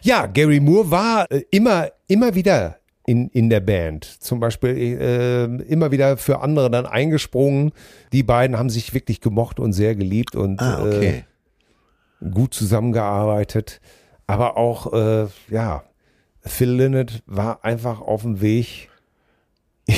Ja, 0.01 0.25
Gary 0.25 0.59
Moore 0.59 0.89
war 0.89 1.31
äh, 1.31 1.43
immer, 1.51 1.89
immer 2.07 2.33
wieder 2.35 2.79
in, 3.05 3.29
in 3.29 3.49
der 3.49 3.59
Band. 3.59 4.03
Zum 4.05 4.39
Beispiel 4.39 4.71
äh, 4.99 5.43
immer 5.71 5.91
wieder 5.91 6.17
für 6.17 6.41
andere 6.41 6.69
dann 6.71 6.85
eingesprungen. 6.85 7.71
Die 8.11 8.23
beiden 8.23 8.57
haben 8.57 8.69
sich 8.69 8.93
wirklich 8.93 9.21
gemocht 9.21 9.59
und 9.59 9.73
sehr 9.73 9.95
geliebt 9.95 10.35
und 10.35 10.59
Ah, 10.61 10.81
okay. 10.81 11.23
äh, 12.21 12.29
gut 12.31 12.53
zusammengearbeitet. 12.53 13.79
Aber 14.25 14.57
auch, 14.57 14.91
äh, 14.93 15.27
ja, 15.49 15.83
Phil 16.41 16.71
Lynott 16.71 17.21
war 17.25 17.63
einfach 17.63 18.01
auf 18.01 18.21
dem 18.23 18.41
Weg 18.41 18.89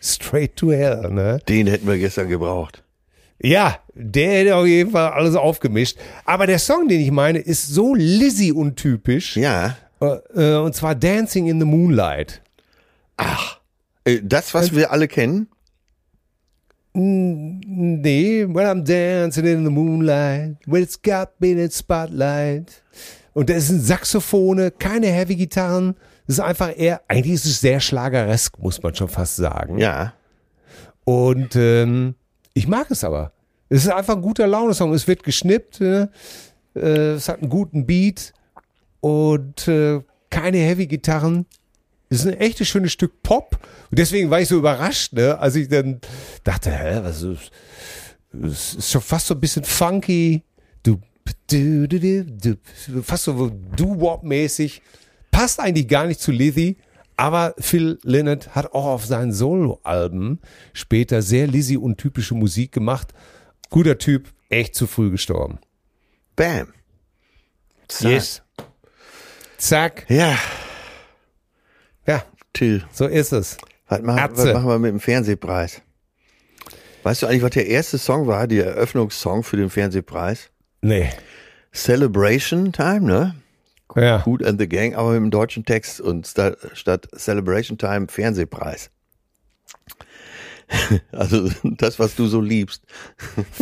straight 0.00 0.56
to 0.56 0.70
hell, 0.72 1.10
ne? 1.10 1.38
Den 1.48 1.66
hätten 1.66 1.86
wir 1.86 1.98
gestern 1.98 2.28
gebraucht. 2.28 2.84
Ja, 3.40 3.78
der 3.94 4.30
hätte 4.30 4.56
auf 4.56 4.66
jeden 4.66 4.90
Fall 4.90 5.12
alles 5.12 5.36
aufgemischt. 5.36 5.96
Aber 6.24 6.46
der 6.46 6.58
Song, 6.58 6.88
den 6.88 7.00
ich 7.00 7.10
meine, 7.10 7.38
ist 7.38 7.68
so 7.68 7.94
Lizzy 7.94 8.50
untypisch. 8.52 9.36
Ja. 9.36 9.76
Äh, 10.00 10.16
äh, 10.34 10.56
und 10.56 10.74
zwar 10.74 10.94
Dancing 10.94 11.46
in 11.46 11.60
the 11.60 11.66
Moonlight. 11.66 12.42
Äh, 14.04 14.20
Das, 14.22 14.54
was 14.54 14.74
wir 14.74 14.90
alle 14.90 15.06
kennen? 15.06 15.48
Nee, 16.94 18.46
when 18.48 18.66
I'm 18.66 18.82
dancing 18.82 19.44
in 19.44 19.64
the 19.64 19.70
moonlight, 19.70 20.56
when 20.66 20.82
it's 20.82 21.00
got 21.00 21.28
me 21.38 21.50
in 21.50 21.58
its 21.58 21.78
spotlight. 21.78 22.82
Und 23.34 23.50
das 23.50 23.68
sind 23.68 23.82
Saxophone, 23.82 24.72
keine 24.78 25.06
Heavy-Gitarren. 25.06 25.94
Das 26.26 26.38
ist 26.38 26.40
einfach 26.40 26.76
eher, 26.76 27.02
eigentlich 27.06 27.34
ist 27.34 27.44
es 27.46 27.60
sehr 27.60 27.78
schlageresk, 27.78 28.58
muss 28.58 28.82
man 28.82 28.94
schon 28.96 29.08
fast 29.08 29.36
sagen. 29.36 29.78
Ja. 29.78 30.14
Und 31.04 31.54
ähm, 31.54 32.14
ich 32.58 32.66
mag 32.66 32.90
es 32.90 33.04
aber. 33.04 33.32
Es 33.68 33.84
ist 33.84 33.90
einfach 33.90 34.16
ein 34.16 34.22
guter 34.22 34.48
Laune-Song. 34.48 34.92
Es 34.92 35.06
wird 35.06 35.22
geschnippt, 35.22 35.80
äh, 35.80 36.08
äh, 36.74 37.12
es 37.14 37.28
hat 37.28 37.40
einen 37.40 37.50
guten 37.50 37.86
Beat 37.86 38.32
und 39.00 39.68
äh, 39.68 40.00
keine 40.28 40.58
Heavy-Gitarren. 40.58 41.46
Es 42.10 42.20
ist 42.20 42.26
ein 42.26 42.40
echtes 42.40 42.66
schönes 42.66 42.92
Stück 42.92 43.22
Pop. 43.22 43.58
Und 43.90 43.98
deswegen 43.98 44.28
war 44.30 44.40
ich 44.40 44.48
so 44.48 44.56
überrascht, 44.56 45.12
ne, 45.12 45.38
als 45.38 45.54
ich 45.54 45.68
dann 45.68 46.00
dachte, 46.42 46.72
hä, 46.72 47.00
was 47.02 47.22
ist, 47.22 47.52
es 48.32 48.74
ist 48.74 48.90
schon 48.90 49.02
fast 49.02 49.28
so 49.28 49.34
ein 49.34 49.40
bisschen 49.40 49.64
funky. 49.64 50.42
Du, 50.82 50.98
du, 51.48 51.86
du, 51.86 52.24
du, 52.24 52.56
du 52.88 53.02
fast 53.02 53.24
so 53.24 53.50
Doo-Wop-mäßig. 53.76 54.82
Passt 55.30 55.60
eigentlich 55.60 55.86
gar 55.86 56.06
nicht 56.06 56.20
zu 56.20 56.32
Lizzy. 56.32 56.78
Aber 57.18 57.54
Phil 57.58 57.98
Lynott 58.04 58.54
hat 58.54 58.72
auch 58.72 58.86
auf 58.86 59.04
seinen 59.04 59.32
Solo-Alben 59.32 60.40
später 60.72 61.20
sehr 61.20 61.48
Lizzy 61.48 61.76
untypische 61.76 62.34
Musik 62.36 62.70
gemacht. 62.70 63.12
Guter 63.70 63.98
Typ, 63.98 64.28
echt 64.48 64.76
zu 64.76 64.86
früh 64.86 65.10
gestorben. 65.10 65.58
Bam. 66.36 66.72
Zack. 67.88 68.10
Yes. 68.10 68.42
Zack. 69.56 70.06
Ja, 70.08 70.38
Ja, 72.06 72.22
Till. 72.52 72.84
so 72.92 73.06
ist 73.06 73.32
es. 73.32 73.56
Was 73.88 74.00
machen, 74.02 74.30
was 74.36 74.44
machen 74.54 74.68
wir 74.68 74.78
mit 74.78 74.92
dem 74.92 75.00
Fernsehpreis? 75.00 75.82
Weißt 77.02 77.22
du 77.22 77.26
eigentlich, 77.26 77.42
was 77.42 77.50
der 77.50 77.66
erste 77.66 77.98
Song 77.98 78.28
war, 78.28 78.46
der 78.46 78.66
Eröffnungssong 78.66 79.42
für 79.42 79.56
den 79.56 79.70
Fernsehpreis? 79.70 80.50
Nee. 80.82 81.10
Celebration 81.72 82.72
Time, 82.72 83.00
ne? 83.00 83.34
Ja. 83.96 84.18
Good 84.18 84.44
and 84.44 84.60
the 84.60 84.68
Gang, 84.68 84.94
aber 84.94 85.12
mit 85.12 85.20
dem 85.22 85.30
deutschen 85.30 85.64
Text 85.64 86.00
und 86.00 86.26
sta 86.26 86.54
statt 86.74 87.08
Celebration 87.16 87.78
Time 87.78 88.06
Fernsehpreis. 88.08 88.90
Also 91.12 91.48
das, 91.64 91.98
was 91.98 92.14
du 92.14 92.26
so 92.26 92.42
liebst. 92.42 92.82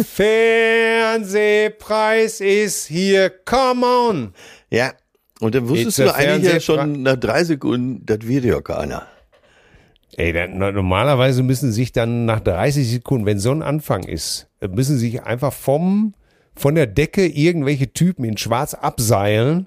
Fernsehpreis 1.07 2.41
ist 2.41 2.87
hier. 2.87 3.31
Come 3.31 3.87
on. 3.87 4.35
Ja. 4.71 4.93
Und 5.41 5.55
dann 5.55 5.69
wusstest 5.69 5.99
It's 6.01 6.09
du 6.09 6.15
eigentlich 6.15 6.53
ja 6.53 6.59
schon 6.61 7.03
nach 7.03 7.17
drei 7.17 7.45
Sekunden, 7.45 8.05
das 8.07 8.27
wird 8.27 8.45
ja 8.45 8.61
keiner. 8.61 9.07
Ey, 10.17 10.33
dann, 10.33 10.57
no- 10.59 10.73
normalerweise 10.73 11.43
müssen 11.43 11.71
sich 11.73 11.93
dann 11.93 12.25
nach 12.25 12.41
30 12.41 12.91
Sekunden, 12.91 13.27
wenn 13.27 13.39
so 13.39 13.53
ein 13.53 13.63
Anfang 13.63 14.03
ist, 14.05 14.49
müssen 14.67 14.97
sich 14.99 15.23
einfach 15.23 15.53
vom, 15.53 16.15
von 16.57 16.75
der 16.75 16.87
Decke 16.87 17.27
irgendwelche 17.27 17.93
Typen 17.93 18.25
in 18.25 18.39
schwarz 18.39 18.73
abseilen 18.75 19.67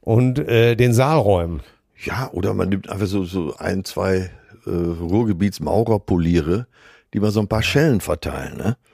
und 0.00 0.38
äh, 0.38 0.76
den 0.76 0.92
Saal 0.92 1.18
räumen. 1.18 1.60
Ja, 2.02 2.30
oder 2.32 2.54
man 2.54 2.68
nimmt 2.70 2.88
einfach 2.88 3.06
so, 3.06 3.24
so 3.24 3.54
ein, 3.58 3.84
zwei 3.84 4.30
äh, 4.66 4.70
Ruhrgebietsmaurerpoliere, 5.60 6.66
die 7.12 7.20
mal 7.20 7.30
so 7.30 7.40
ein 7.40 7.48
paar 7.48 7.62
Schellen 7.62 8.00
verteilen. 8.00 8.56
Ne? 8.56 8.76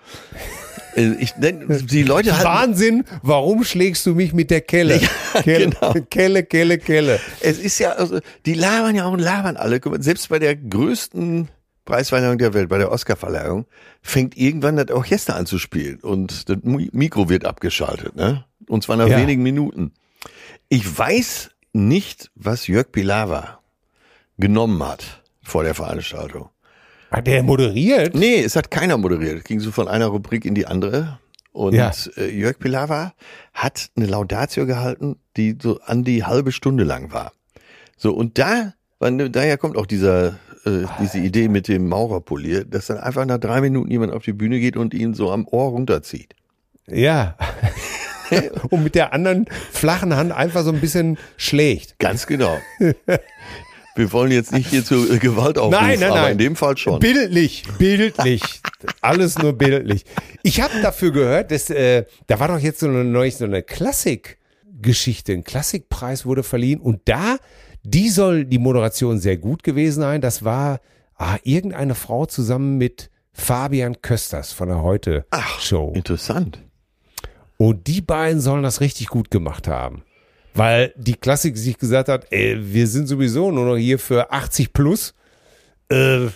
Äh, 0.96 1.12
ich 1.20 1.36
nenn, 1.36 1.86
die 1.88 2.04
Leute 2.04 2.32
halten, 2.32 2.48
Wahnsinn, 2.48 3.04
warum 3.22 3.64
schlägst 3.64 4.06
du 4.06 4.14
mich 4.14 4.32
mit 4.32 4.50
der 4.50 4.62
Kelle? 4.62 4.98
Kelle, 5.42 5.68
genau. 5.68 5.92
Kelle, 6.10 6.42
Kelle, 6.44 6.78
Kelle. 6.78 7.20
es 7.40 7.58
ist 7.58 7.78
ja, 7.78 7.90
also, 7.90 8.18
die 8.46 8.54
labern 8.54 8.94
ja 8.96 9.04
auch 9.04 9.12
und 9.12 9.18
labern 9.18 9.58
alle. 9.58 9.78
Selbst 9.98 10.30
bei 10.30 10.38
der 10.38 10.56
größten 10.56 11.48
Preisverleihung 11.84 12.38
der 12.38 12.54
Welt, 12.54 12.70
bei 12.70 12.78
der 12.78 12.90
Oscarverleihung, 12.90 13.66
fängt 14.00 14.38
irgendwann 14.38 14.76
das 14.76 14.90
Orchester 14.90 15.36
an 15.36 15.44
zu 15.44 15.58
spielen 15.58 15.98
und 16.00 16.48
das 16.48 16.56
Mi- 16.64 16.88
Mikro 16.92 17.28
wird 17.28 17.44
abgeschaltet, 17.44 18.16
ne? 18.16 18.46
Und 18.66 18.82
zwar 18.82 18.96
nach 18.96 19.08
Ja. 19.08 19.18
wenigen 19.18 19.42
Minuten. 19.42 19.92
Ich 20.68 20.98
weiß 20.98 21.50
nicht, 21.72 22.30
was 22.34 22.66
Jörg 22.66 22.90
Pilawa 22.90 23.60
genommen 24.38 24.82
hat 24.86 25.22
vor 25.42 25.62
der 25.64 25.74
Veranstaltung. 25.74 26.48
Hat 27.10 27.26
der 27.26 27.42
moderiert? 27.42 28.14
Nee, 28.14 28.40
es 28.42 28.56
hat 28.56 28.70
keiner 28.70 28.98
moderiert. 28.98 29.38
Es 29.38 29.44
ging 29.44 29.60
so 29.60 29.70
von 29.70 29.86
einer 29.88 30.06
Rubrik 30.06 30.44
in 30.44 30.54
die 30.54 30.66
andere. 30.66 31.18
Und 31.52 31.74
Ja. 31.74 31.92
äh, 32.16 32.28
Jörg 32.36 32.58
Pilawa 32.58 33.14
hat 33.54 33.90
eine 33.96 34.06
Laudatio 34.06 34.66
gehalten, 34.66 35.16
die 35.36 35.56
so 35.60 35.80
an 35.82 36.04
die 36.04 36.24
halbe 36.24 36.52
Stunde 36.52 36.84
lang 36.84 37.12
war. 37.12 37.32
So, 37.96 38.12
und 38.12 38.38
da, 38.38 38.74
daher 38.98 39.56
kommt 39.56 39.76
auch 39.78 39.86
dieser, 39.86 40.38
äh, 40.66 40.84
diese 41.00 41.18
Idee 41.18 41.48
mit 41.48 41.68
dem 41.68 41.88
Maurerpolier, 41.88 42.64
dass 42.64 42.86
dann 42.86 42.98
einfach 42.98 43.24
nach 43.24 43.38
drei 43.38 43.60
Minuten 43.60 43.90
jemand 43.90 44.12
auf 44.12 44.24
die 44.24 44.34
Bühne 44.34 44.58
geht 44.60 44.76
und 44.76 44.92
ihn 44.92 45.14
so 45.14 45.30
am 45.30 45.46
Ohr 45.46 45.70
runterzieht. 45.70 46.34
Ja. 46.88 47.36
und 48.70 48.82
mit 48.82 48.94
der 48.94 49.12
anderen 49.12 49.46
flachen 49.72 50.16
Hand 50.16 50.32
einfach 50.32 50.64
so 50.64 50.70
ein 50.70 50.80
bisschen 50.80 51.18
schlägt. 51.36 51.98
Ganz 51.98 52.26
genau. 52.26 52.58
Wir 53.96 54.12
wollen 54.12 54.30
jetzt 54.30 54.52
nicht 54.52 54.68
hier 54.68 54.84
zu 54.84 55.18
Gewalt 55.18 55.58
aufrufen, 55.58 55.86
Nein, 55.86 56.00
nein, 56.00 56.10
aber 56.10 56.20
nein. 56.20 56.32
in 56.32 56.38
dem 56.38 56.56
Fall 56.56 56.76
schon. 56.76 57.00
Bildlich, 57.00 57.64
bildlich. 57.78 58.42
Alles 59.00 59.38
nur 59.38 59.54
bildlich. 59.54 60.04
Ich 60.42 60.60
habe 60.60 60.74
dafür 60.82 61.12
gehört, 61.12 61.50
dass 61.50 61.70
äh, 61.70 62.04
da 62.26 62.38
war 62.38 62.48
doch 62.48 62.58
jetzt 62.58 62.80
so 62.80 62.88
eine 62.88 63.04
neulich 63.04 63.36
so 63.36 63.46
eine 63.46 63.62
Klassikgeschichte, 63.62 65.32
ein 65.32 65.44
Klassikpreis 65.44 66.26
wurde 66.26 66.42
verliehen 66.42 66.78
und 66.78 67.00
da 67.06 67.38
die 67.86 68.08
soll 68.08 68.44
die 68.44 68.58
Moderation 68.58 69.18
sehr 69.18 69.36
gut 69.36 69.62
gewesen 69.62 70.00
sein. 70.00 70.20
Das 70.20 70.44
war 70.44 70.80
ah, 71.14 71.36
irgendeine 71.44 71.94
Frau 71.94 72.26
zusammen 72.26 72.78
mit 72.78 73.10
Fabian 73.32 74.02
Kösters 74.02 74.52
von 74.52 74.68
der 74.68 74.82
Heute 74.82 75.24
Show. 75.60 75.92
Interessant. 75.94 76.65
Und 77.58 77.86
die 77.86 78.00
beiden 78.00 78.40
sollen 78.40 78.62
das 78.62 78.80
richtig 78.80 79.08
gut 79.08 79.30
gemacht 79.30 79.68
haben. 79.68 80.02
Weil 80.54 80.92
die 80.96 81.14
Klassik 81.14 81.56
sich 81.56 81.78
gesagt 81.78 82.08
hat, 82.08 82.26
ey, 82.30 82.56
wir 82.60 82.86
sind 82.86 83.06
sowieso 83.06 83.50
nur 83.50 83.66
noch 83.66 83.76
hier 83.76 83.98
für 83.98 84.32
80 84.32 84.72
plus. 84.72 85.14
Äh, 85.90 86.26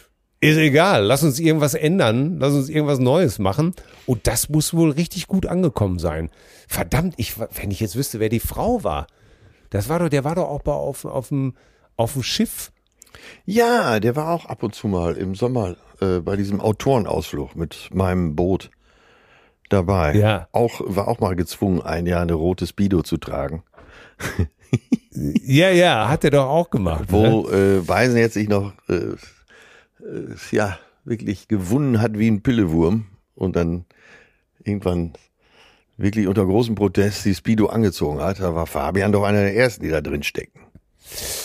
ist 0.42 0.56
egal, 0.56 1.04
lass 1.04 1.22
uns 1.22 1.38
irgendwas 1.38 1.74
ändern, 1.74 2.38
lass 2.38 2.54
uns 2.54 2.70
irgendwas 2.70 2.98
Neues 2.98 3.38
machen. 3.38 3.74
Und 4.06 4.26
das 4.26 4.48
muss 4.48 4.72
wohl 4.72 4.90
richtig 4.90 5.26
gut 5.26 5.46
angekommen 5.46 5.98
sein. 5.98 6.30
Verdammt, 6.66 7.14
ich, 7.18 7.38
wenn 7.38 7.70
ich 7.70 7.80
jetzt 7.80 7.96
wüsste, 7.96 8.20
wer 8.20 8.30
die 8.30 8.40
Frau 8.40 8.82
war. 8.84 9.06
Das 9.68 9.88
war 9.88 9.98
doch, 9.98 10.08
der 10.08 10.24
war 10.24 10.34
doch 10.34 10.48
auch 10.48 10.62
bei, 10.62 10.72
auf, 10.72 11.04
auf, 11.04 11.28
dem, 11.28 11.54
auf 11.96 12.14
dem 12.14 12.22
Schiff. 12.22 12.72
Ja, 13.44 14.00
der 14.00 14.16
war 14.16 14.32
auch 14.32 14.46
ab 14.46 14.62
und 14.62 14.74
zu 14.74 14.88
mal 14.88 15.16
im 15.16 15.34
Sommer 15.34 15.76
äh, 16.00 16.20
bei 16.20 16.36
diesem 16.36 16.60
Autorenausflug 16.60 17.54
mit 17.54 17.90
meinem 17.92 18.34
Boot 18.34 18.70
dabei. 19.72 20.14
Ja. 20.14 20.48
Auch, 20.52 20.80
war 20.84 21.08
auch 21.08 21.20
mal 21.20 21.34
gezwungen, 21.36 21.80
ein 21.82 22.06
Jahr 22.06 22.22
eine 22.22 22.34
rote 22.34 22.66
Speedo 22.66 23.02
zu 23.02 23.16
tragen. 23.16 23.62
Ja, 25.12 25.70
ja, 25.70 26.08
hat 26.08 26.24
er 26.24 26.30
doch 26.30 26.46
auch 26.48 26.70
gemacht. 26.70 27.10
ne? 27.10 27.32
Wo 27.32 27.48
äh, 27.50 27.86
Weisen 27.86 28.16
jetzt 28.16 28.34
sich 28.34 28.48
noch 28.48 28.72
äh, 28.88 28.94
äh, 28.94 30.36
ja 30.52 30.78
wirklich 31.04 31.48
gewunden 31.48 32.00
hat 32.00 32.18
wie 32.18 32.30
ein 32.30 32.42
Pillewurm 32.42 33.06
und 33.34 33.56
dann 33.56 33.84
irgendwann 34.62 35.14
wirklich 35.96 36.28
unter 36.28 36.44
großem 36.46 36.74
Protest 36.76 37.24
die 37.24 37.34
Speedo 37.34 37.66
angezogen 37.66 38.20
hat. 38.20 38.38
Da 38.40 38.54
war 38.54 38.66
Fabian 38.66 39.12
doch 39.12 39.24
einer 39.24 39.40
der 39.40 39.56
ersten, 39.56 39.82
die 39.82 39.90
da 39.90 40.00
drin 40.00 40.22
stecken. 40.22 40.60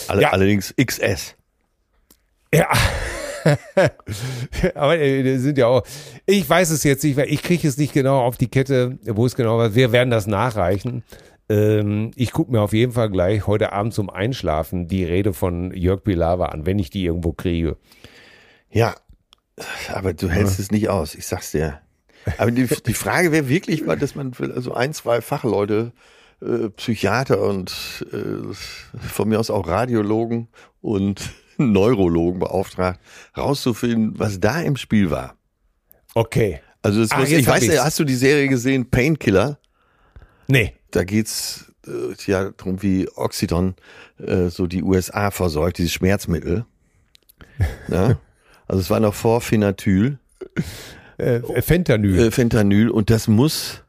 Alle, 0.08 0.22
Ja. 0.22 0.30
Allerdings 0.30 0.74
XS. 0.76 1.34
Ja. 2.54 2.68
Aber 4.74 4.98
äh, 4.98 5.38
sind 5.38 5.58
ja 5.58 5.66
auch, 5.66 5.82
ich 6.26 6.48
weiß 6.48 6.70
es 6.70 6.84
jetzt 6.84 7.04
nicht, 7.04 7.16
weil 7.16 7.30
ich 7.30 7.42
kriege 7.42 7.66
es 7.66 7.76
nicht 7.76 7.92
genau 7.92 8.20
auf 8.20 8.36
die 8.36 8.48
Kette, 8.48 8.98
wo 9.04 9.26
es 9.26 9.36
genau 9.36 9.58
war. 9.58 9.74
Wir 9.74 9.92
werden 9.92 10.10
das 10.10 10.26
nachreichen. 10.26 11.02
Ähm, 11.48 12.10
ich 12.16 12.32
gucke 12.32 12.50
mir 12.50 12.60
auf 12.60 12.72
jeden 12.72 12.92
Fall 12.92 13.10
gleich 13.10 13.46
heute 13.46 13.72
Abend 13.72 13.94
zum 13.94 14.10
Einschlafen 14.10 14.88
die 14.88 15.04
Rede 15.04 15.32
von 15.32 15.72
Jörg 15.72 16.02
Pilawa 16.02 16.46
an, 16.46 16.66
wenn 16.66 16.78
ich 16.78 16.90
die 16.90 17.04
irgendwo 17.04 17.32
kriege. 17.32 17.76
Ja, 18.70 18.94
aber 19.92 20.12
du 20.12 20.28
hältst 20.28 20.58
es 20.58 20.70
nicht 20.70 20.88
aus, 20.88 21.14
ich 21.14 21.26
sag's 21.26 21.52
dir. 21.52 21.80
Aber 22.38 22.50
die, 22.50 22.66
die 22.66 22.94
Frage 22.94 23.30
wäre 23.30 23.48
wirklich 23.48 23.84
mal, 23.86 23.96
dass 23.96 24.16
man 24.16 24.32
also 24.54 24.74
ein, 24.74 24.92
zwei 24.92 25.20
Fachleute, 25.20 25.92
äh, 26.42 26.68
Psychiater 26.70 27.40
und 27.40 28.04
äh, 28.12 28.52
von 28.98 29.28
mir 29.28 29.38
aus 29.38 29.50
auch 29.50 29.68
Radiologen 29.68 30.48
und 30.80 31.32
Neurologen 31.72 32.38
beauftragt, 32.38 33.00
rauszufinden, 33.36 34.18
was 34.18 34.40
da 34.40 34.60
im 34.60 34.76
Spiel 34.76 35.10
war. 35.10 35.36
Okay. 36.14 36.60
Also 36.82 37.00
das 37.00 37.10
Ah, 37.12 37.18
muss, 37.18 37.30
ich 37.30 37.46
weiß, 37.46 37.62
ich's. 37.64 37.82
hast 37.82 37.98
du 37.98 38.04
die 38.04 38.14
Serie 38.14 38.48
gesehen, 38.48 38.88
Painkiller? 38.90 39.58
Nee. 40.48 40.74
Da 40.92 41.04
geht's 41.04 41.72
äh, 41.86 42.14
ja 42.26 42.50
darum, 42.50 42.82
wie 42.82 43.08
Oxyton 43.16 43.74
äh, 44.18 44.48
so 44.48 44.66
die 44.66 44.82
USA 44.82 45.30
versorgt, 45.30 45.78
dieses 45.78 45.92
Schmerzmittel. 45.92 46.64
Ja? 47.88 48.18
Also 48.68 48.80
es 48.80 48.90
war 48.90 48.98
noch 48.98 49.14
vor 49.14 49.40
Phenatyl. 49.42 50.18
Äh, 51.18 51.40
Fentanyl. 51.62 52.18
äh, 52.18 52.30
Fentanyl 52.32 52.90
und 52.90 53.10
das 53.10 53.28
muss, 53.28 53.84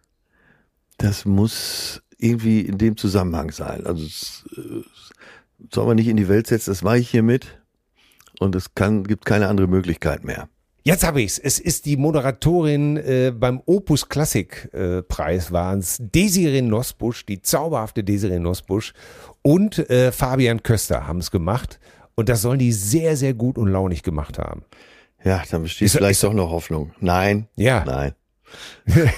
das 0.99 1.25
muss 1.25 2.03
irgendwie 2.19 2.61
in 2.61 2.77
dem 2.77 2.95
Zusammenhang 2.95 3.49
sein. 3.51 3.87
Also 3.87 4.05
es, 4.05 4.45
äh, 4.55 4.83
soll 5.73 5.87
man 5.87 5.95
nicht 5.95 6.07
in 6.09 6.15
die 6.17 6.27
Welt 6.29 6.45
setzen, 6.45 6.69
das 6.69 6.83
mache 6.83 6.99
ich 6.99 7.09
hiermit 7.09 7.56
und 8.39 8.55
es 8.55 8.73
kann, 8.75 9.03
gibt 9.03 9.25
keine 9.25 9.47
andere 9.47 9.67
Möglichkeit 9.67 10.23
mehr. 10.23 10.47
Jetzt 10.83 11.05
habe 11.05 11.21
ich's. 11.21 11.37
Es 11.37 11.59
ist 11.59 11.85
die 11.85 11.97
Moderatorin 11.97 12.95
äh, 12.97 13.33
beim 13.37 13.61
Opus 13.65 14.07
Klassik 14.07 14.69
äh, 14.73 15.01
Preis 15.01 15.51
waren 15.51 15.79
es 15.79 15.97
Desiree 15.99 16.61
Nosbusch, 16.61 17.25
die 17.25 17.41
zauberhafte 17.41 18.03
Desiree 18.05 18.39
Nosbusch 18.39 18.93
und 19.41 19.89
äh, 19.89 20.11
Fabian 20.13 20.63
Köster 20.63 21.05
haben 21.05 21.19
es 21.19 21.29
gemacht 21.29 21.79
und 22.15 22.29
das 22.29 22.41
sollen 22.41 22.59
die 22.59 22.71
sehr 22.71 23.17
sehr 23.17 23.33
gut 23.33 23.57
und 23.57 23.67
launig 23.67 24.01
gemacht 24.03 24.37
haben. 24.39 24.63
Ja, 25.25 25.43
dann 25.51 25.63
besteht 25.63 25.87
Ist- 25.87 25.95
vielleicht 25.97 26.11
ist- 26.19 26.23
doch 26.23 26.33
noch 26.33 26.51
Hoffnung. 26.51 26.91
Nein, 27.01 27.47
Ja. 27.55 27.83
nein. 27.85 28.13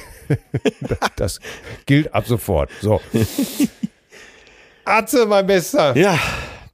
Das 1.15 1.39
gilt 1.87 2.13
ab 2.13 2.27
sofort. 2.27 2.69
So. 2.81 3.01
Atze, 4.85 5.25
mein 5.25 5.45
Bester. 5.47 5.95
Ja, 5.97 6.17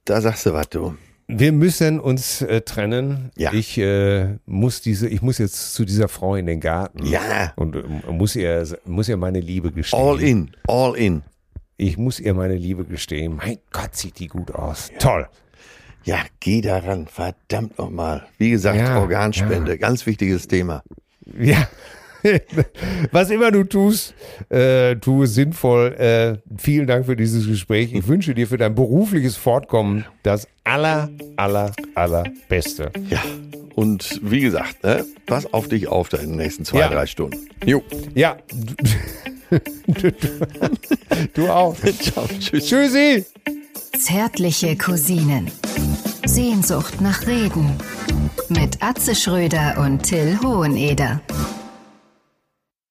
da 0.04 0.20
sagst 0.20 0.46
du 0.46 0.52
was, 0.52 0.68
du. 0.68 0.94
Wir 1.28 1.50
müssen 1.52 1.98
uns 1.98 2.40
äh, 2.42 2.60
trennen. 2.60 3.30
Ja. 3.36 3.52
Ich 3.52 3.76
äh, 3.78 4.36
muss 4.46 4.80
diese, 4.80 5.08
ich 5.08 5.22
muss 5.22 5.38
jetzt 5.38 5.74
zu 5.74 5.84
dieser 5.84 6.08
Frau 6.08 6.36
in 6.36 6.46
den 6.46 6.60
Garten. 6.60 7.04
Ja. 7.04 7.52
Und 7.56 7.74
äh, 7.76 7.82
muss 8.12 8.36
ihr, 8.36 8.64
muss 8.84 9.08
ihr 9.08 9.16
meine 9.16 9.40
Liebe 9.40 9.72
gestehen. 9.72 10.00
All 10.00 10.20
in, 10.20 10.50
all 10.68 10.94
in. 10.96 11.22
Ich 11.78 11.98
muss 11.98 12.20
ihr 12.20 12.32
meine 12.32 12.54
Liebe 12.56 12.84
gestehen. 12.84 13.36
Mein 13.36 13.58
Gott, 13.72 13.96
sieht 13.96 14.18
die 14.18 14.28
gut 14.28 14.52
aus. 14.52 14.90
Toll. 14.98 15.28
Ja, 16.04 16.18
geh 16.38 16.60
daran, 16.60 17.08
verdammt 17.08 17.76
nochmal. 17.78 18.24
Wie 18.38 18.50
gesagt, 18.50 18.78
Ja, 18.78 19.00
Organspende, 19.00 19.76
ganz 19.76 20.06
wichtiges 20.06 20.46
Thema. 20.46 20.84
Ja. 21.38 21.68
Was 23.12 23.30
immer 23.30 23.50
du 23.50 23.64
tust, 23.64 24.14
äh, 24.48 24.96
tu 24.96 25.22
es 25.24 25.34
sinnvoll. 25.34 25.92
Äh, 25.94 26.38
vielen 26.58 26.86
Dank 26.86 27.06
für 27.06 27.16
dieses 27.16 27.46
Gespräch. 27.46 27.92
Ich 27.92 28.06
wünsche 28.08 28.34
dir 28.34 28.46
für 28.46 28.56
dein 28.58 28.74
berufliches 28.74 29.36
Fortkommen 29.36 30.04
das 30.22 30.48
aller, 30.64 31.08
aller, 31.36 31.72
allerbeste. 31.94 32.90
Ja, 33.08 33.22
und 33.74 34.20
wie 34.22 34.40
gesagt, 34.40 34.82
ne, 34.82 35.04
pass 35.26 35.52
auf 35.52 35.68
dich 35.68 35.86
auf 35.88 36.08
da 36.08 36.16
in 36.18 36.30
den 36.30 36.36
nächsten 36.38 36.64
zwei, 36.64 36.80
Ja. 36.80 36.88
drei 36.88 37.06
Stunden. 37.06 37.38
Jo. 37.64 37.82
Ja. 38.14 38.36
Du, 39.86 40.10
du 41.34 41.48
auch. 41.48 41.76
Ciao, 42.00 42.26
tschüss. 42.40 42.66
Tschüssi. 42.66 43.24
Zärtliche 43.98 44.76
Cousinen. 44.76 45.50
Sehnsucht 46.26 47.00
nach 47.00 47.26
Reden. 47.26 47.70
Mit 48.48 48.82
Atze 48.82 49.14
Schröder 49.14 49.76
und 49.78 50.02
Till 50.02 50.38
Hoheneder. 50.42 51.20